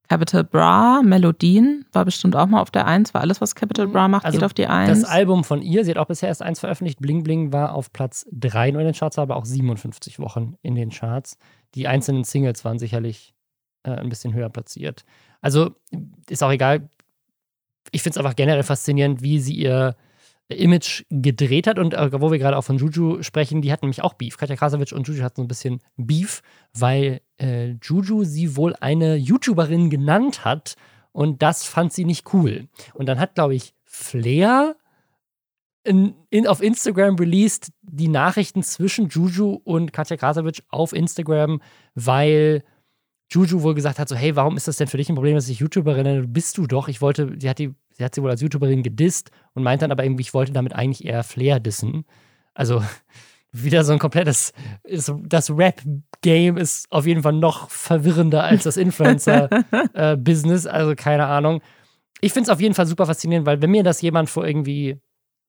Capital 0.08 0.44
Bra, 0.44 1.02
Melodien, 1.02 1.84
war 1.92 2.06
bestimmt 2.06 2.34
auch 2.34 2.46
mal 2.46 2.60
auf 2.60 2.70
der 2.70 2.86
1, 2.86 3.12
weil 3.12 3.20
alles, 3.20 3.42
was 3.42 3.54
Capital 3.54 3.86
Bra 3.86 4.08
macht, 4.08 4.24
Also 4.24 4.38
geht 4.38 4.44
auf 4.44 4.54
die 4.54 4.66
1. 4.66 5.02
Das 5.02 5.10
Album 5.10 5.44
von 5.44 5.60
ihr, 5.60 5.84
sie 5.84 5.90
hat 5.90 5.98
auch 5.98 6.06
bisher 6.06 6.30
erst 6.30 6.42
eins 6.42 6.60
veröffentlicht, 6.60 6.98
Bling 7.00 7.22
Bling 7.22 7.52
war 7.52 7.74
auf 7.74 7.92
Platz 7.92 8.26
3 8.32 8.70
nur 8.70 8.80
in 8.80 8.86
den 8.86 8.94
Charts, 8.94 9.18
aber 9.18 9.36
auch 9.36 9.44
57 9.44 10.18
Wochen 10.18 10.56
in 10.62 10.74
den 10.74 10.88
Charts. 10.88 11.36
Die 11.74 11.86
einzelnen 11.86 12.24
Singles 12.24 12.64
waren 12.64 12.78
sicherlich 12.78 13.34
äh, 13.82 13.90
ein 13.90 14.08
bisschen 14.08 14.32
höher 14.32 14.48
platziert. 14.48 15.04
Also 15.44 15.76
ist 16.30 16.42
auch 16.42 16.50
egal. 16.50 16.88
Ich 17.92 18.02
finde 18.02 18.14
es 18.14 18.18
einfach 18.18 18.34
generell 18.34 18.62
faszinierend, 18.62 19.20
wie 19.20 19.38
sie 19.38 19.52
ihr 19.52 19.94
Image 20.48 21.04
gedreht 21.10 21.66
hat. 21.66 21.78
Und 21.78 21.92
äh, 21.92 22.18
wo 22.18 22.32
wir 22.32 22.38
gerade 22.38 22.56
auch 22.56 22.64
von 22.64 22.78
Juju 22.78 23.22
sprechen, 23.22 23.60
die 23.60 23.70
hatten 23.70 23.84
nämlich 23.84 24.02
auch 24.02 24.14
Beef. 24.14 24.38
Katja 24.38 24.56
Krasavic 24.56 24.92
und 24.92 25.06
Juju 25.06 25.22
hatten 25.22 25.36
so 25.36 25.42
ein 25.42 25.48
bisschen 25.48 25.80
Beef, 25.98 26.40
weil 26.72 27.20
äh, 27.38 27.72
Juju 27.82 28.24
sie 28.24 28.56
wohl 28.56 28.74
eine 28.80 29.16
YouTuberin 29.16 29.90
genannt 29.90 30.46
hat 30.46 30.76
und 31.12 31.42
das 31.42 31.64
fand 31.64 31.92
sie 31.92 32.06
nicht 32.06 32.32
cool. 32.32 32.68
Und 32.94 33.04
dann 33.06 33.20
hat, 33.20 33.34
glaube 33.34 33.54
ich, 33.54 33.74
Flair 33.84 34.76
in, 35.82 36.14
in, 36.30 36.46
auf 36.46 36.62
Instagram 36.62 37.16
released 37.16 37.70
die 37.82 38.08
Nachrichten 38.08 38.62
zwischen 38.62 39.08
Juju 39.08 39.60
und 39.62 39.92
Katja 39.92 40.16
Krasavic 40.16 40.62
auf 40.70 40.94
Instagram, 40.94 41.60
weil 41.94 42.64
Juju 43.34 43.62
wohl 43.62 43.74
gesagt 43.74 43.98
hat, 43.98 44.08
so, 44.08 44.14
hey, 44.14 44.36
warum 44.36 44.56
ist 44.56 44.68
das 44.68 44.76
denn 44.76 44.86
für 44.86 44.96
dich 44.96 45.08
ein 45.08 45.16
Problem, 45.16 45.34
dass 45.34 45.48
ich 45.48 45.58
YouTuberin 45.58 46.04
nenne? 46.04 46.28
Bist 46.28 46.56
du 46.56 46.66
doch. 46.66 46.88
Ich 46.88 47.00
wollte, 47.00 47.34
sie 47.38 47.48
hat, 47.50 47.58
die, 47.58 47.74
sie 47.90 48.04
hat 48.04 48.14
sie 48.14 48.22
wohl 48.22 48.30
als 48.30 48.40
YouTuberin 48.40 48.82
gedisst 48.82 49.30
und 49.54 49.62
meint 49.62 49.82
dann 49.82 49.90
aber 49.90 50.04
irgendwie, 50.04 50.22
ich 50.22 50.34
wollte 50.34 50.52
damit 50.52 50.74
eigentlich 50.74 51.04
eher 51.04 51.24
Flair 51.24 51.58
dissen. 51.58 52.04
Also 52.54 52.82
wieder 53.52 53.84
so 53.84 53.92
ein 53.92 53.98
komplettes, 53.98 54.52
ist, 54.84 55.12
das 55.24 55.50
Rap-Game 55.50 56.56
ist 56.56 56.90
auf 56.90 57.06
jeden 57.06 57.22
Fall 57.22 57.32
noch 57.34 57.70
verwirrender 57.70 58.44
als 58.44 58.64
das 58.64 58.76
Influencer-Business, 58.76 60.66
also 60.66 60.94
keine 60.96 61.26
Ahnung. 61.26 61.60
Ich 62.20 62.32
finde 62.32 62.48
es 62.48 62.54
auf 62.54 62.60
jeden 62.60 62.74
Fall 62.74 62.86
super 62.86 63.06
faszinierend, 63.06 63.46
weil 63.46 63.60
wenn 63.60 63.70
mir 63.70 63.82
das 63.82 64.00
jemand 64.00 64.30
vor 64.30 64.46
irgendwie 64.46 64.98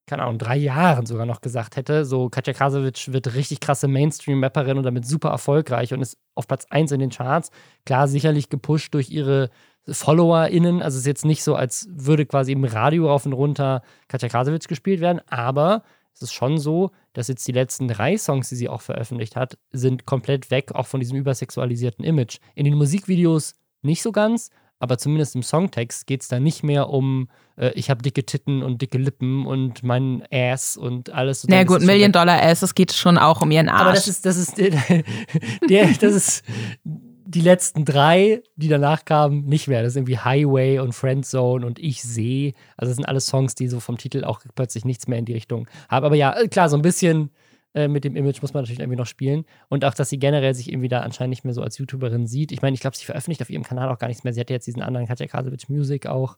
keine 0.07 0.23
Ahnung, 0.23 0.37
drei 0.37 0.57
Jahren 0.57 1.05
sogar 1.05 1.25
noch 1.25 1.41
gesagt 1.41 1.75
hätte, 1.75 2.05
so 2.05 2.29
Katja 2.29 2.53
Krasowitsch 2.53 3.11
wird 3.11 3.33
richtig 3.33 3.59
krasse 3.59 3.87
Mainstream-Rapperin 3.87 4.77
und 4.77 4.83
damit 4.83 5.05
super 5.07 5.29
erfolgreich 5.29 5.93
und 5.93 6.01
ist 6.01 6.17
auf 6.35 6.47
Platz 6.47 6.65
1 6.69 6.91
in 6.91 6.99
den 6.99 7.09
Charts. 7.09 7.49
Klar, 7.85 8.07
sicherlich 8.07 8.49
gepusht 8.49 8.93
durch 8.93 9.09
ihre 9.09 9.49
FollowerInnen. 9.87 10.81
Also 10.81 10.95
es 10.95 11.01
ist 11.01 11.07
jetzt 11.07 11.25
nicht 11.25 11.43
so, 11.43 11.55
als 11.55 11.87
würde 11.91 12.25
quasi 12.25 12.51
im 12.51 12.63
Radio 12.63 13.07
rauf 13.07 13.25
und 13.25 13.33
runter 13.33 13.81
Katja 14.07 14.29
Krasowitsch 14.29 14.67
gespielt 14.67 15.01
werden, 15.01 15.21
aber 15.27 15.83
es 16.13 16.21
ist 16.21 16.33
schon 16.33 16.57
so, 16.57 16.91
dass 17.13 17.27
jetzt 17.27 17.45
die 17.47 17.51
letzten 17.51 17.87
drei 17.87 18.17
Songs, 18.17 18.47
die 18.49 18.55
sie 18.55 18.69
auch 18.69 18.81
veröffentlicht 18.81 19.35
hat, 19.35 19.57
sind 19.71 20.05
komplett 20.05 20.49
weg, 20.49 20.71
auch 20.73 20.87
von 20.87 21.01
diesem 21.01 21.17
übersexualisierten 21.17 22.05
Image. 22.05 22.37
In 22.55 22.65
den 22.65 22.75
Musikvideos 22.75 23.55
nicht 23.81 24.01
so 24.01 24.11
ganz, 24.11 24.49
aber 24.79 24.97
zumindest 24.97 25.35
im 25.35 25.43
Songtext 25.43 26.07
geht 26.07 26.21
es 26.21 26.27
da 26.27 26.39
nicht 26.39 26.63
mehr 26.63 26.89
um, 26.89 27.29
äh, 27.57 27.71
ich 27.75 27.89
habe 27.89 28.01
dicke 28.01 28.25
Titten 28.25 28.63
und 28.63 28.81
dicke 28.81 28.97
Lippen 28.97 29.45
und 29.45 29.83
mein 29.83 30.23
Ass 30.31 30.77
und 30.77 31.11
alles. 31.11 31.45
Na 31.47 31.55
naja, 31.55 31.63
gut, 31.65 31.81
Million 31.81 32.11
Dollar 32.11 32.41
Ass, 32.41 32.61
es 32.61 32.75
geht 32.75 32.93
schon 32.93 33.17
auch 33.17 33.41
um 33.41 33.51
ihren 33.51 33.69
Arsch. 33.69 33.81
Aber 33.81 33.93
das 33.93 34.07
ist, 34.07 34.25
das 34.25 34.37
ist, 34.37 34.57
der, 35.69 35.87
das 35.99 36.13
ist 36.13 36.43
die 36.83 37.41
letzten 37.41 37.85
drei, 37.85 38.43
die 38.55 38.67
danach 38.67 39.03
kamen, 39.03 39.45
nicht 39.45 39.67
mehr. 39.67 39.81
Das 39.81 39.93
ist 39.93 39.97
irgendwie 39.97 40.19
Highway 40.19 40.79
und 40.79 40.93
Friendzone 40.93 41.65
und 41.65 41.79
Ich 41.79 42.01
sehe. 42.03 42.53
Also 42.77 42.91
das 42.91 42.97
sind 42.97 43.05
alles 43.05 43.25
Songs, 43.25 43.55
die 43.55 43.67
so 43.67 43.79
vom 43.79 43.97
Titel 43.97 44.23
auch 44.23 44.41
plötzlich 44.53 44.85
nichts 44.85 45.07
mehr 45.07 45.17
in 45.17 45.25
die 45.25 45.33
Richtung 45.33 45.67
haben. 45.89 46.05
Aber 46.05 46.15
ja, 46.15 46.33
klar, 46.47 46.69
so 46.69 46.77
ein 46.77 46.81
bisschen 46.81 47.31
äh, 47.75 47.89
mit 47.89 48.05
dem 48.05 48.15
Image 48.15 48.41
muss 48.41 48.53
man 48.53 48.63
natürlich 48.63 48.79
irgendwie 48.79 48.97
noch 48.97 49.05
spielen. 49.05 49.45
Und 49.67 49.83
auch, 49.83 49.93
dass 49.93 50.09
sie 50.09 50.17
generell 50.17 50.55
sich 50.55 50.71
irgendwie 50.71 50.87
da 50.87 51.01
anscheinend 51.01 51.31
nicht 51.31 51.43
mehr 51.43 51.53
so 51.53 51.61
als 51.61 51.77
YouTuberin 51.77 52.25
sieht. 52.25 52.53
Ich 52.53 52.61
meine, 52.61 52.73
ich 52.73 52.79
glaube, 52.79 52.95
sie 52.95 53.05
veröffentlicht 53.05 53.41
auf 53.41 53.49
ihrem 53.49 53.63
Kanal 53.63 53.89
auch 53.89 53.99
gar 53.99 54.07
nichts 54.07 54.23
mehr. 54.23 54.33
Sie 54.33 54.39
hat 54.39 54.49
jetzt 54.49 54.65
diesen 54.65 54.81
anderen 54.81 55.07
Katja 55.07 55.27
Krasowitsch 55.27 55.69
Music 55.69 56.07
auch 56.07 56.37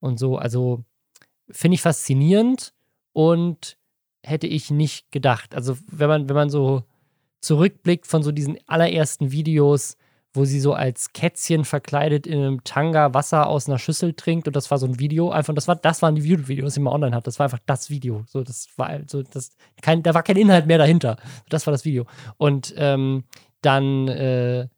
und 0.00 0.18
so. 0.18 0.36
Also 0.36 0.84
finde 1.50 1.76
ich 1.76 1.82
faszinierend 1.82 2.74
und 3.12 3.78
hätte 4.22 4.46
ich 4.46 4.70
nicht 4.70 5.10
gedacht. 5.10 5.54
Also, 5.54 5.76
wenn 5.90 6.08
man, 6.08 6.28
wenn 6.28 6.36
man 6.36 6.50
so 6.50 6.84
zurückblickt 7.40 8.06
von 8.06 8.22
so 8.22 8.30
diesen 8.30 8.58
allerersten 8.66 9.32
Videos, 9.32 9.96
wo 10.34 10.44
sie 10.44 10.60
so 10.60 10.74
als 10.74 11.12
Kätzchen 11.12 11.64
verkleidet 11.64 12.26
in 12.26 12.38
einem 12.40 12.64
Tanga 12.64 13.14
Wasser 13.14 13.46
aus 13.46 13.68
einer 13.68 13.78
Schüssel 13.78 14.12
trinkt 14.14 14.46
und 14.48 14.56
das 14.56 14.70
war 14.70 14.78
so 14.78 14.86
ein 14.86 14.98
Video 14.98 15.30
einfach 15.30 15.54
das 15.54 15.68
war 15.68 15.76
das 15.76 16.02
waren 16.02 16.16
die 16.16 16.22
YouTube-Videos, 16.22 16.74
die 16.74 16.80
man 16.80 16.92
online 16.92 17.16
hat. 17.16 17.26
Das 17.26 17.38
war 17.38 17.44
einfach 17.44 17.60
das 17.64 17.88
Video. 17.88 18.24
So 18.26 18.42
das 18.42 18.66
war 18.76 19.00
so 19.06 19.22
das 19.22 19.56
kein 19.80 20.02
da 20.02 20.12
war 20.12 20.24
kein 20.24 20.36
Inhalt 20.36 20.66
mehr 20.66 20.78
dahinter. 20.78 21.16
Das 21.48 21.66
war 21.66 21.72
das 21.72 21.84
Video 21.84 22.06
und 22.36 22.74
ähm, 22.76 23.24
dann 23.62 24.08
äh, 24.08 24.68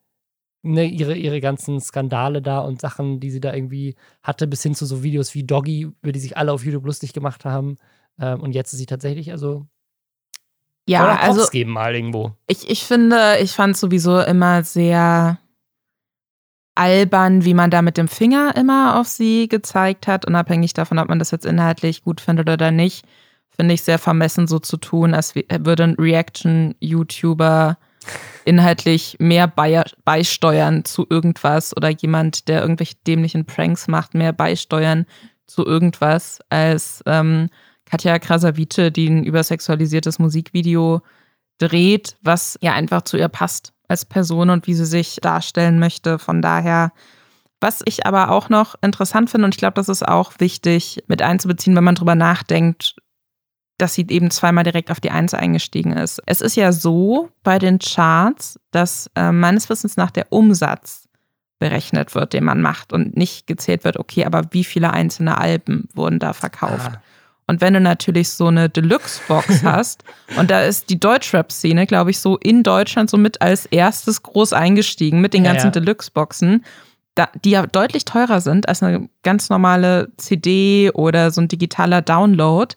ne, 0.63 0.85
ihre, 0.85 1.15
ihre 1.15 1.41
ganzen 1.41 1.81
Skandale 1.81 2.43
da 2.43 2.59
und 2.59 2.81
Sachen, 2.81 3.21
die 3.21 3.31
sie 3.31 3.41
da 3.41 3.55
irgendwie 3.55 3.97
hatte, 4.23 4.47
bis 4.47 4.63
hin 4.63 4.75
zu 4.75 4.85
so 4.85 5.03
Videos 5.03 5.35
wie 5.35 5.45
Doggy, 5.45 5.89
über 6.03 6.13
die 6.13 6.21
sich 6.21 6.37
alle 6.37 6.53
auf 6.53 6.65
YouTube 6.65 6.85
lustig 6.85 7.13
gemacht 7.13 7.45
haben. 7.45 7.77
Ähm, 8.21 8.41
und 8.41 8.55
jetzt 8.55 8.73
ist 8.73 8.79
sie 8.79 8.87
tatsächlich, 8.87 9.33
also 9.33 9.67
ja, 10.89 11.17
also 11.17 11.49
geben 11.51 11.73
mal 11.73 11.95
irgendwo. 11.95 12.33
Ich, 12.47 12.71
ich 12.71 12.85
finde, 12.85 13.39
ich 13.41 13.53
fand 13.53 13.77
sowieso 13.77 14.21
immer 14.21 14.63
sehr 14.63 15.39
albern, 16.77 17.45
wie 17.45 17.55
man 17.55 17.71
da 17.71 17.83
mit 17.83 17.97
dem 17.97 18.09
Finger 18.09 18.55
immer 18.57 19.01
auf 19.01 19.09
sie 19.09 19.49
gezeigt 19.49 20.07
hat, 20.07 20.27
unabhängig 20.27 20.75
davon, 20.75 20.99
ob 20.99 21.09
man 21.09 21.19
das 21.19 21.31
jetzt 21.31 21.47
inhaltlich 21.47 22.03
gut 22.03 22.21
findet 22.21 22.49
oder 22.49 22.71
nicht, 22.71 23.05
finde 23.51 23.75
ich 23.75 23.83
sehr 23.83 23.99
vermessen, 23.99 24.47
so 24.47 24.59
zu 24.59 24.77
tun, 24.77 25.15
als 25.15 25.35
würde 25.35 25.85
ein 25.85 25.95
Reaction-YouTuber 25.95 27.79
inhaltlich 28.45 29.17
mehr 29.19 29.49
beisteuern 30.05 30.85
zu 30.85 31.07
irgendwas 31.09 31.77
oder 31.77 31.89
jemand, 31.89 32.47
der 32.49 32.61
irgendwelche 32.61 32.95
dämlichen 33.07 33.47
Pranks 33.47 33.89
macht, 33.89 34.15
mehr 34.15 34.33
beisteuern 34.33 35.07
zu 35.47 35.65
irgendwas, 35.65 36.41
als 36.51 37.03
ähm, 37.07 37.49
Katja 37.87 38.19
Krasavice, 38.19 38.93
die 38.93 39.09
ein 39.09 39.25
übersexualisiertes 39.25 40.19
Musikvideo 40.19 41.01
dreht, 41.59 42.17
was 42.23 42.59
ja 42.61 42.75
einfach 42.75 43.03
zu 43.03 43.17
ihr 43.17 43.29
passt 43.29 43.73
als 43.89 44.05
Person 44.05 44.51
und 44.51 44.67
wie 44.67 44.75
sie 44.75 44.87
sich 44.87 45.19
darstellen 45.23 45.79
möchte. 45.79 46.19
Von 46.19 46.43
daher, 46.43 46.93
was 47.61 47.83
ich 47.85 48.07
aber 48.07 48.31
auch 48.31 48.49
noch 48.49 48.75
interessant 48.83 49.31
finde, 49.31 49.47
und 49.47 49.55
ich 49.55 49.59
glaube, 49.59 49.75
das 49.75 49.89
ist 49.89 50.07
auch 50.07 50.33
wichtig 50.39 51.03
mit 51.07 51.23
einzubeziehen, 51.23 51.77
wenn 51.77 51.85
man 51.85 51.95
drüber 51.95 52.15
nachdenkt, 52.15 52.97
dass 53.79 53.95
sie 53.95 54.07
eben 54.09 54.31
zweimal 54.31 54.65
direkt 54.65 54.91
auf 54.91 55.01
die 55.01 55.11
Eins 55.11 55.35
eingestiegen 55.35 55.93
ist. 55.93 56.21
Es 56.27 56.41
ist 56.41 56.57
ja 56.57 56.73
so 56.73 57.31
bei 57.43 57.59
den 57.59 57.79
Charts, 57.79 58.59
dass 58.71 59.11
äh, 59.15 59.33
meines 59.33 59.69
Wissens 59.69 59.97
nach 59.97 60.11
der 60.11 60.33
Umsatz 60.33 61.09
berechnet 61.59 62.15
wird, 62.15 62.33
den 62.33 62.45
man 62.45 62.61
macht 62.61 62.93
und 62.93 63.17
nicht 63.17 63.47
gezählt 63.47 63.85
wird, 63.85 63.99
okay, 63.99 64.25
aber 64.25 64.45
wie 64.51 64.65
viele 64.65 64.93
einzelne 64.93 65.39
Alben 65.39 65.89
wurden 65.95 66.19
da 66.19 66.33
verkauft. 66.33 66.93
Ah. 66.95 67.03
Und 67.47 67.61
wenn 67.61 67.75
du 67.75 67.81
natürlich 67.81 68.31
so 68.31 68.49
eine 68.49 68.69
Deluxe-Box 68.69 69.63
hast, 69.65 70.05
und 70.37 70.51
da 70.51 70.63
ist 70.63 70.91
die 70.91 70.99
Deutschrap-Szene, 70.99 71.87
glaube 71.87 72.11
ich, 72.11 72.21
so 72.21 72.37
in 72.39 72.63
Deutschland 72.63 73.09
so 73.09 73.17
mit 73.17 73.41
als 73.41 73.67
erstes 73.67 74.23
groß 74.23 74.53
eingestiegen 74.53 75.21
mit 75.21 75.33
den 75.33 75.45
ganzen 75.45 75.69
ja. 75.69 75.71
Deluxe-Boxen, 75.73 76.65
die 77.45 77.51
ja 77.51 77.67
deutlich 77.67 78.05
teurer 78.05 78.41
sind 78.41 78.69
als 78.69 78.83
eine 78.83 79.09
ganz 79.23 79.49
normale 79.49 80.13
CD 80.19 80.91
oder 80.93 81.31
so 81.31 81.41
ein 81.41 81.49
digitaler 81.49 82.03
Download, 82.03 82.75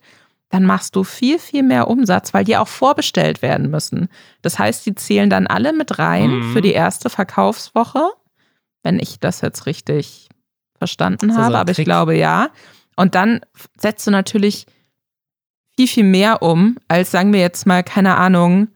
dann 0.49 0.65
machst 0.65 0.95
du 0.95 1.03
viel, 1.03 1.39
viel 1.39 1.63
mehr 1.63 1.87
Umsatz, 1.87 2.33
weil 2.33 2.43
die 2.43 2.57
auch 2.57 2.67
vorbestellt 2.67 3.41
werden 3.41 3.69
müssen. 3.69 4.07
Das 4.41 4.57
heißt, 4.57 4.85
die 4.85 4.95
zählen 4.95 5.29
dann 5.29 5.45
alle 5.45 5.73
mit 5.73 5.99
rein 5.99 6.31
mhm. 6.31 6.53
für 6.53 6.61
die 6.61 6.71
erste 6.71 7.09
Verkaufswoche, 7.09 8.09
wenn 8.83 8.99
ich 8.99 9.19
das 9.19 9.41
jetzt 9.41 9.65
richtig 9.65 10.29
verstanden 10.77 11.37
habe, 11.37 11.57
aber 11.57 11.71
ich 11.71 11.83
glaube 11.83 12.15
ja. 12.15 12.49
Und 12.99 13.15
dann 13.15 13.39
setzt 13.79 14.05
du 14.05 14.11
natürlich 14.11 14.65
viel, 15.77 15.87
viel 15.87 16.03
mehr 16.03 16.41
um, 16.41 16.75
als 16.89 17.11
sagen 17.11 17.31
wir 17.31 17.39
jetzt 17.39 17.65
mal, 17.65 17.81
keine 17.81 18.17
Ahnung, 18.17 18.67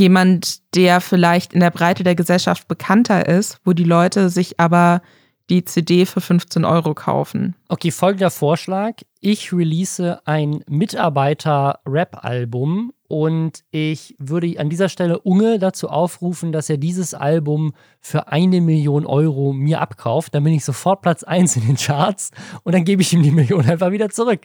jemand, 0.00 0.74
der 0.74 1.02
vielleicht 1.02 1.52
in 1.52 1.60
der 1.60 1.70
Breite 1.70 2.02
der 2.02 2.14
Gesellschaft 2.14 2.66
bekannter 2.66 3.26
ist, 3.28 3.60
wo 3.66 3.74
die 3.74 3.84
Leute 3.84 4.30
sich 4.30 4.58
aber 4.58 5.02
die 5.48 5.64
CD 5.64 6.04
für 6.06 6.20
15 6.20 6.64
Euro 6.64 6.92
kaufen. 6.94 7.54
Okay, 7.68 7.92
folgender 7.92 8.30
Vorschlag. 8.30 8.94
Ich 9.20 9.52
release 9.52 10.20
ein 10.24 10.64
Mitarbeiter-Rap-Album 10.68 12.92
und 13.08 13.62
ich 13.70 14.16
würde 14.18 14.58
an 14.58 14.68
dieser 14.68 14.88
Stelle 14.88 15.20
Unge 15.20 15.60
dazu 15.60 15.88
aufrufen, 15.88 16.50
dass 16.50 16.68
er 16.68 16.78
dieses 16.78 17.14
Album 17.14 17.74
für 18.00 18.26
eine 18.28 18.60
Million 18.60 19.06
Euro 19.06 19.52
mir 19.52 19.80
abkauft. 19.80 20.34
Dann 20.34 20.42
bin 20.42 20.52
ich 20.52 20.64
sofort 20.64 21.02
Platz 21.02 21.22
1 21.22 21.54
in 21.56 21.66
den 21.66 21.76
Charts 21.76 22.32
und 22.64 22.74
dann 22.74 22.84
gebe 22.84 23.02
ich 23.02 23.12
ihm 23.12 23.22
die 23.22 23.30
Million 23.30 23.68
einfach 23.68 23.92
wieder 23.92 24.10
zurück. 24.10 24.40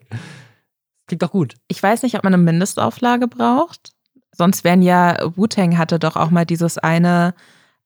Klingt 1.08 1.24
doch 1.24 1.32
gut. 1.32 1.56
Ich 1.68 1.82
weiß 1.82 2.04
nicht, 2.04 2.16
ob 2.16 2.24
man 2.24 2.34
eine 2.34 2.44
Mindestauflage 2.44 3.28
braucht. 3.28 3.94
Sonst 4.34 4.64
wären 4.64 4.84
ja, 4.84 5.18
Wu-Tang 5.36 5.78
hatte 5.78 6.00
doch 6.00 6.16
auch 6.16 6.30
mal 6.30 6.46
dieses 6.46 6.78
eine 6.78 7.34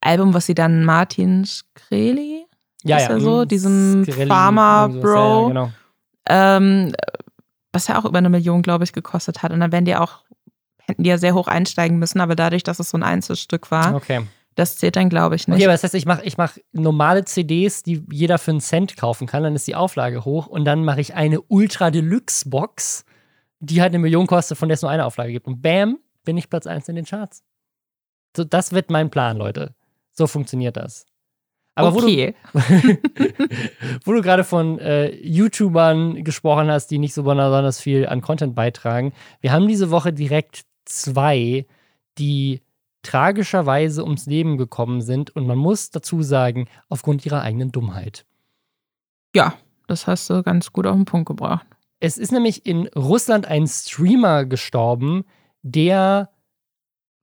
Album, 0.01 0.33
was 0.33 0.45
sie 0.45 0.53
dann 0.53 0.83
Martin 0.83 1.45
Shkreli 1.45 2.44
Ja, 2.89 2.97
ist 2.97 3.03
ja. 3.03 3.09
er 3.09 3.19
so, 3.19 3.41
mhm, 3.41 3.47
diesem 3.47 4.03
sowas, 4.05 4.17
Ja, 4.27 4.87
Bro. 4.87 5.41
ja, 5.41 5.47
genau. 5.47 5.71
ähm, 6.29 6.93
was 7.73 7.87
ja 7.87 7.99
auch 7.99 8.05
über 8.05 8.17
eine 8.19 8.29
Million, 8.29 8.61
glaube 8.61 8.83
ich, 8.83 8.93
gekostet 8.93 9.43
hat. 9.43 9.51
Und 9.51 9.59
dann 9.59 9.71
wären 9.71 9.85
die 9.85 9.95
auch, 9.95 10.23
hätten 10.81 11.03
die 11.03 11.09
ja 11.09 11.17
sehr 11.17 11.33
hoch 11.33 11.47
einsteigen 11.47 11.97
müssen, 11.99 12.21
aber 12.21 12.35
dadurch, 12.35 12.63
dass 12.63 12.79
es 12.79 12.89
so 12.89 12.97
ein 12.97 13.03
Einzelstück 13.03 13.69
war, 13.71 13.95
Okay. 13.95 14.21
das 14.55 14.77
zählt 14.77 14.95
dann, 14.95 15.09
glaube 15.09 15.35
ich, 15.35 15.47
nicht. 15.47 15.55
Okay, 15.57 15.65
aber 15.65 15.73
das 15.73 15.83
heißt, 15.83 15.95
ich 15.95 16.05
mache 16.05 16.23
ich 16.23 16.37
mach 16.37 16.57
normale 16.71 17.25
CDs, 17.25 17.83
die 17.83 18.03
jeder 18.11 18.37
für 18.37 18.51
einen 18.51 18.61
Cent 18.61 18.95
kaufen 18.95 19.27
kann, 19.27 19.43
dann 19.43 19.55
ist 19.55 19.67
die 19.67 19.75
Auflage 19.75 20.23
hoch 20.23 20.47
und 20.47 20.63
dann 20.63 20.85
mache 20.85 21.01
ich 21.01 21.15
eine 21.15 21.41
Ultra 21.41 21.91
Deluxe 21.91 22.49
Box, 22.49 23.03
die 23.59 23.81
halt 23.81 23.91
eine 23.91 23.99
Million 23.99 24.27
kostet, 24.27 24.57
von 24.57 24.69
der 24.69 24.75
es 24.75 24.81
nur 24.81 24.91
eine 24.91 25.05
Auflage 25.05 25.31
gibt. 25.33 25.47
Und 25.47 25.61
bam, 25.61 25.97
bin 26.23 26.37
ich 26.37 26.49
Platz 26.49 26.67
1 26.67 26.87
in 26.89 26.95
den 26.95 27.05
Charts. 27.05 27.43
So, 28.37 28.43
das 28.43 28.71
wird 28.73 28.89
mein 28.91 29.09
Plan, 29.09 29.37
Leute. 29.37 29.73
So 30.11 30.27
funktioniert 30.27 30.77
das. 30.77 31.05
Aber 31.75 31.93
okay. 31.93 32.35
wo 32.53 32.59
du, 32.59 32.97
wo 34.05 34.13
du 34.13 34.21
gerade 34.21 34.43
von 34.43 34.79
äh, 34.79 35.13
YouTubern 35.15 36.23
gesprochen 36.23 36.71
hast, 36.71 36.87
die 36.87 36.97
nicht 36.97 37.13
so 37.13 37.23
besonders 37.23 37.79
viel 37.79 38.07
an 38.07 38.21
Content 38.21 38.55
beitragen, 38.55 39.13
wir 39.41 39.51
haben 39.51 39.67
diese 39.67 39.91
Woche 39.91 40.13
direkt 40.13 40.65
zwei, 40.85 41.65
die 42.17 42.61
tragischerweise 43.03 44.03
ums 44.03 44.25
Leben 44.25 44.57
gekommen 44.57 45.01
sind 45.01 45.35
und 45.35 45.45
man 45.45 45.57
muss 45.57 45.91
dazu 45.91 46.23
sagen, 46.23 46.67
aufgrund 46.89 47.25
ihrer 47.25 47.41
eigenen 47.41 47.71
Dummheit. 47.71 48.25
ja, 49.35 49.53
das 49.87 50.07
hast 50.07 50.29
du 50.29 50.41
ganz 50.43 50.71
gut 50.71 50.87
auf 50.87 50.95
den 50.95 51.05
Punkt 51.05 51.27
gebracht. 51.27 51.67
Es 51.99 52.17
ist 52.17 52.31
nämlich 52.31 52.65
in 52.65 52.87
Russland 52.87 53.45
ein 53.45 53.67
Streamer 53.67 54.45
gestorben, 54.45 55.25
der 55.61 56.31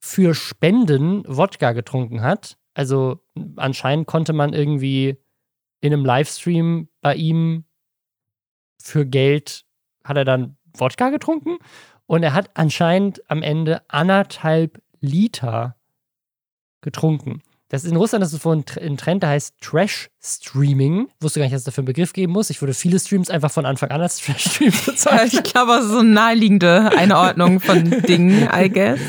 für 0.01 0.35
Spenden 0.35 1.25
Wodka 1.27 1.73
getrunken 1.73 2.23
hat. 2.23 2.57
Also 2.75 3.21
anscheinend 3.57 4.07
konnte 4.07 4.33
man 4.33 4.53
irgendwie 4.53 5.17
in 5.81 5.93
einem 5.93 6.05
Livestream 6.05 6.89
bei 7.01 7.15
ihm 7.15 7.65
für 8.81 9.05
Geld, 9.07 9.65
hat 10.05 10.17
er 10.17 10.25
dann 10.25 10.57
Wodka 10.77 11.11
getrunken 11.11 11.59
und 12.07 12.23
er 12.23 12.33
hat 12.35 12.51
anscheinend 12.55 13.23
am 13.31 13.43
Ende 13.43 13.83
anderthalb 13.89 14.83
Liter 15.01 15.77
getrunken. 16.81 17.43
Das 17.69 17.85
ist 17.85 17.91
in 17.91 17.97
Russland 17.97 18.23
das 18.23 18.33
ist 18.35 18.43
so 18.43 18.51
ein 18.51 18.65
Tr- 18.65 18.81
ein 18.85 18.97
Trend, 18.99 19.23
der 19.23 19.31
heißt 19.31 19.55
Trash-Streaming. 19.61 21.09
Wusste 21.21 21.41
gar 21.41 21.47
nicht, 21.47 21.55
dass 21.55 21.63
es 21.63 21.65
dafür 21.65 21.81
einen 21.83 21.87
Begriff 21.87 22.13
geben 22.13 22.33
muss. 22.33 22.51
Ich 22.51 22.61
würde 22.61 22.75
viele 22.75 22.99
Streams 23.01 23.31
einfach 23.31 23.51
von 23.51 23.65
Anfang 23.65 23.91
an 23.91 24.03
als 24.03 24.19
Trash-Stream 24.19 24.73
bezeichnen. 24.87 25.43
ich 25.45 25.53
glaube, 25.53 25.73
das 25.73 25.85
ist 25.87 25.93
so 25.93 26.01
eine 26.01 26.11
naheliegende 26.11 26.91
Einordnung 26.97 27.61
von 27.61 27.91
Dingen, 28.03 28.49
I 28.55 28.69
guess. 28.69 29.01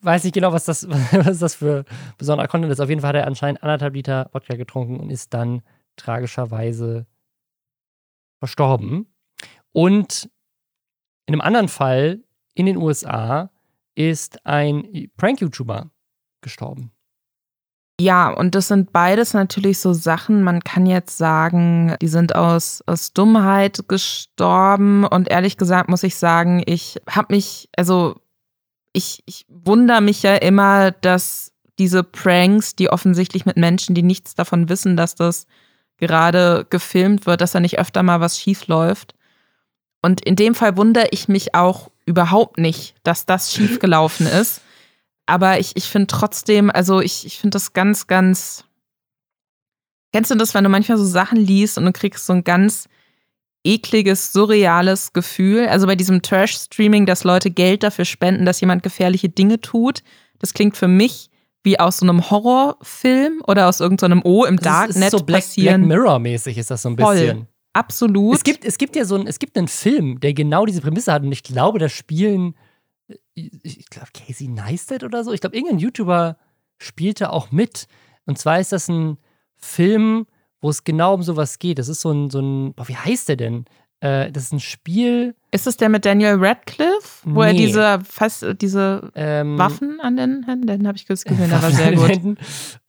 Weiß 0.00 0.24
nicht 0.24 0.34
genau, 0.34 0.52
was 0.52 0.64
das, 0.64 0.88
was 1.12 1.38
das 1.38 1.54
für 1.56 1.84
besonderer 2.16 2.48
Content 2.48 2.72
ist. 2.72 2.80
Auf 2.80 2.88
jeden 2.88 3.00
Fall 3.00 3.08
hat 3.08 3.16
er 3.16 3.26
anscheinend 3.26 3.62
anderthalb 3.62 3.94
Liter 3.94 4.30
Wodka 4.32 4.56
getrunken 4.56 5.00
und 5.00 5.10
ist 5.10 5.34
dann 5.34 5.62
tragischerweise 5.96 7.06
verstorben. 8.38 9.12
Und 9.72 10.30
in 11.26 11.34
einem 11.34 11.40
anderen 11.40 11.68
Fall 11.68 12.20
in 12.54 12.66
den 12.66 12.76
USA 12.76 13.50
ist 13.94 14.44
ein 14.46 15.10
Prank-YouTuber 15.16 15.90
gestorben. 16.40 16.92
Ja, 18.00 18.30
und 18.30 18.54
das 18.54 18.68
sind 18.68 18.92
beides 18.92 19.34
natürlich 19.34 19.80
so 19.80 19.92
Sachen, 19.92 20.44
man 20.44 20.60
kann 20.60 20.86
jetzt 20.86 21.18
sagen, 21.18 21.96
die 22.00 22.06
sind 22.06 22.36
aus, 22.36 22.80
aus 22.86 23.12
Dummheit 23.12 23.88
gestorben. 23.88 25.04
Und 25.04 25.28
ehrlich 25.28 25.56
gesagt 25.56 25.88
muss 25.88 26.04
ich 26.04 26.14
sagen, 26.14 26.62
ich 26.64 27.00
habe 27.08 27.34
mich, 27.34 27.68
also 27.76 28.20
ich, 28.98 29.22
ich 29.26 29.46
wundere 29.48 30.00
mich 30.00 30.22
ja 30.24 30.34
immer, 30.34 30.90
dass 30.90 31.52
diese 31.78 32.02
Pranks, 32.02 32.74
die 32.74 32.90
offensichtlich 32.90 33.46
mit 33.46 33.56
Menschen, 33.56 33.94
die 33.94 34.02
nichts 34.02 34.34
davon 34.34 34.68
wissen, 34.68 34.96
dass 34.96 35.14
das 35.14 35.46
gerade 35.98 36.66
gefilmt 36.68 37.24
wird, 37.24 37.40
dass 37.40 37.52
da 37.52 37.60
nicht 37.60 37.78
öfter 37.78 38.02
mal 38.02 38.20
was 38.20 38.38
schief 38.38 38.66
läuft. 38.66 39.14
Und 40.02 40.20
in 40.20 40.34
dem 40.34 40.54
Fall 40.56 40.76
wundere 40.76 41.08
ich 41.12 41.28
mich 41.28 41.54
auch 41.54 41.90
überhaupt 42.06 42.58
nicht, 42.58 42.96
dass 43.04 43.24
das 43.24 43.52
schief 43.54 43.78
gelaufen 43.78 44.26
ist. 44.26 44.60
Aber 45.26 45.60
ich, 45.60 45.76
ich 45.76 45.84
finde 45.84 46.08
trotzdem, 46.08 46.70
also 46.70 47.00
ich, 47.00 47.24
ich 47.24 47.38
finde 47.38 47.54
das 47.54 47.72
ganz, 47.72 48.08
ganz. 48.08 48.64
Kennst 50.12 50.30
du 50.30 50.34
das, 50.34 50.54
wenn 50.54 50.64
du 50.64 50.70
manchmal 50.70 50.98
so 50.98 51.04
Sachen 51.04 51.38
liest 51.38 51.78
und 51.78 51.84
du 51.84 51.92
kriegst 51.92 52.26
so 52.26 52.32
ein 52.32 52.44
ganz 52.44 52.88
ekliges, 53.64 54.32
surreales 54.32 55.12
Gefühl? 55.12 55.66
Also 55.68 55.86
bei 55.86 55.96
diesem 55.96 56.22
Trash-Streaming, 56.22 57.06
dass 57.06 57.24
Leute 57.24 57.50
Geld 57.50 57.82
dafür 57.82 58.04
spenden, 58.04 58.44
dass 58.44 58.60
jemand 58.60 58.82
gefährliche 58.82 59.28
Dinge 59.28 59.60
tut. 59.60 60.02
Das 60.38 60.54
klingt 60.54 60.76
für 60.76 60.88
mich 60.88 61.30
wie 61.64 61.78
aus 61.78 61.98
so 61.98 62.06
einem 62.06 62.30
Horrorfilm 62.30 63.42
oder 63.46 63.68
aus 63.68 63.80
irgendeinem 63.80 64.22
O 64.24 64.44
im 64.44 64.56
Das 64.56 64.64
Darknet 64.64 64.96
ist 65.04 65.10
so 65.10 65.18
Black, 65.18 65.26
Black 65.26 65.42
passieren. 65.42 65.86
Mirror-mäßig 65.86 66.56
ist 66.56 66.70
das 66.70 66.82
so 66.82 66.90
ein 66.90 66.96
Voll. 66.96 67.16
bisschen. 67.16 67.48
Absolut. 67.72 68.36
Es 68.36 68.44
gibt, 68.44 68.64
es 68.64 68.78
gibt 68.78 68.96
ja 68.96 69.04
so 69.04 69.16
ein, 69.16 69.26
es 69.26 69.38
gibt 69.38 69.56
einen 69.58 69.68
Film, 69.68 70.20
der 70.20 70.34
genau 70.34 70.66
diese 70.66 70.80
Prämisse 70.80 71.12
hat 71.12 71.22
und 71.22 71.32
ich 71.32 71.42
glaube, 71.42 71.78
da 71.78 71.88
spielen, 71.88 72.54
ich 73.34 73.88
glaube, 73.90 74.08
Casey 74.14 74.48
Neistat 74.48 75.04
oder 75.04 75.22
so, 75.24 75.32
ich 75.32 75.40
glaube, 75.40 75.56
irgendein 75.56 75.78
YouTuber 75.78 76.38
spielte 76.78 77.32
auch 77.32 77.50
mit. 77.50 77.86
Und 78.24 78.38
zwar 78.38 78.60
ist 78.60 78.72
das 78.72 78.88
ein 78.88 79.18
Film, 79.56 80.26
wo 80.60 80.70
es 80.70 80.84
genau 80.84 81.14
um 81.14 81.22
sowas 81.22 81.58
geht. 81.58 81.78
Das 81.78 81.88
ist 81.88 82.00
so 82.00 82.10
ein, 82.10 82.30
so 82.30 82.40
ein, 82.40 82.74
boah, 82.74 82.88
wie 82.88 82.96
heißt 82.96 83.28
der 83.28 83.36
denn? 83.36 83.64
Äh, 84.00 84.30
das 84.30 84.44
ist 84.44 84.52
ein 84.52 84.60
Spiel. 84.60 85.34
ist 85.50 85.66
es 85.66 85.76
der 85.76 85.88
mit 85.88 86.04
Daniel 86.04 86.36
Radcliffe, 86.38 87.20
wo 87.24 87.42
er 87.42 87.52
Nee. 87.52 87.66
diese, 87.66 87.98
fast, 88.04 88.46
diese 88.60 89.10
Ähm, 89.16 89.58
Waffen 89.58 90.00
an 90.00 90.16
den 90.16 90.44
Händen, 90.44 90.66
den 90.68 90.86
habe 90.86 90.96
ich 90.96 91.06
kurz 91.06 91.24
gesehen, 91.24 91.50
der 91.50 91.62
war 91.62 91.70
sehr 91.70 91.94
gut. 91.94 92.38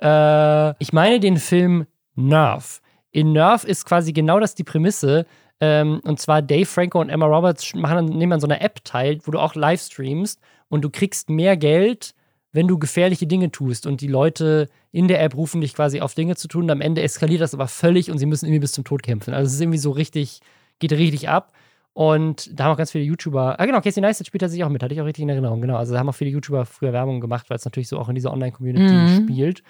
Äh, 0.02 0.76
ich 0.84 0.94
meine 0.94 1.20
den 1.20 1.38
Film 1.38 1.86
Nerve. 2.16 2.80
In 3.12 3.32
Nerve 3.34 3.66
ist 3.68 3.86
quasi 3.86 4.14
genau 4.14 4.40
das 4.40 4.56
die 4.56 4.64
Prämisse. 4.64 5.26
Ähm, 5.62 6.00
und 6.06 6.20
zwar 6.20 6.42
Dave 6.42 6.66
Franco 6.66 7.02
und 7.02 7.10
Emma 7.10 7.26
Roberts 7.26 7.74
machen, 7.76 8.06
nehmen 8.06 8.34
an 8.34 8.40
so 8.40 8.48
einer 8.48 8.62
App 8.62 8.84
teil, 8.86 9.20
wo 9.24 9.32
du 9.32 9.40
auch 9.40 9.56
live 9.56 9.82
streamst 9.82 10.40
und 10.70 10.84
du 10.84 10.90
kriegst 10.90 11.30
mehr 11.30 11.58
Geld, 11.58 12.14
wenn 12.52 12.68
du 12.68 12.78
gefährliche 12.80 13.28
Dinge 13.28 13.52
tust. 13.52 13.86
Und 13.86 14.02
die 14.02 14.08
Leute 14.08 14.70
in 14.92 15.08
der 15.08 15.22
App 15.22 15.36
rufen 15.36 15.62
dich 15.62 15.74
quasi 15.74 16.02
auf 16.02 16.16
Dinge 16.16 16.36
zu 16.36 16.48
tun. 16.48 16.64
Und 16.64 16.72
am 16.72 16.82
Ende 16.82 17.02
eskaliert 17.02 17.42
das 17.42 17.54
aber 17.54 17.68
völlig 17.68 18.10
und 18.12 18.18
sie 18.18 18.26
müssen 18.26 18.46
irgendwie 18.46 18.62
bis 18.62 18.72
zum 18.72 18.84
Tod 18.84 19.04
kämpfen. 19.04 19.34
Also 19.34 19.48
es 19.48 19.54
ist 19.54 19.62
irgendwie 19.62 19.78
so 19.78 19.92
richtig, 19.92 20.40
geht 20.80 20.92
richtig 20.94 21.30
ab. 21.30 21.52
Und 21.94 22.50
da 22.58 22.66
haben 22.66 22.74
auch 22.74 22.78
ganz 22.78 22.92
viele 22.92 23.04
YouTuber, 23.04 23.60
ah 23.60 23.66
genau, 23.66 23.82
Casey 23.82 24.00
Neistat 24.02 24.26
spielt 24.28 24.42
er 24.42 24.50
sich 24.50 24.64
auch 24.64 24.70
mit, 24.70 24.82
hatte 24.82 24.94
ich 24.94 25.02
auch 25.02 25.06
richtig 25.06 25.24
in 25.24 25.30
Erinnerung, 25.30 25.60
genau. 25.60 25.76
Also 25.76 25.92
da 25.94 26.00
haben 26.00 26.08
auch 26.08 26.14
viele 26.16 26.30
YouTuber 26.30 26.66
früher 26.66 26.94
Werbung 26.94 27.20
gemacht, 27.20 27.50
weil 27.50 27.58
es 27.58 27.66
natürlich 27.66 27.90
so 27.90 27.98
auch 28.00 28.08
in 28.08 28.16
dieser 28.16 28.32
Online-Community 28.32 28.94
Mhm. 28.94 29.24
spielt. 29.26 29.64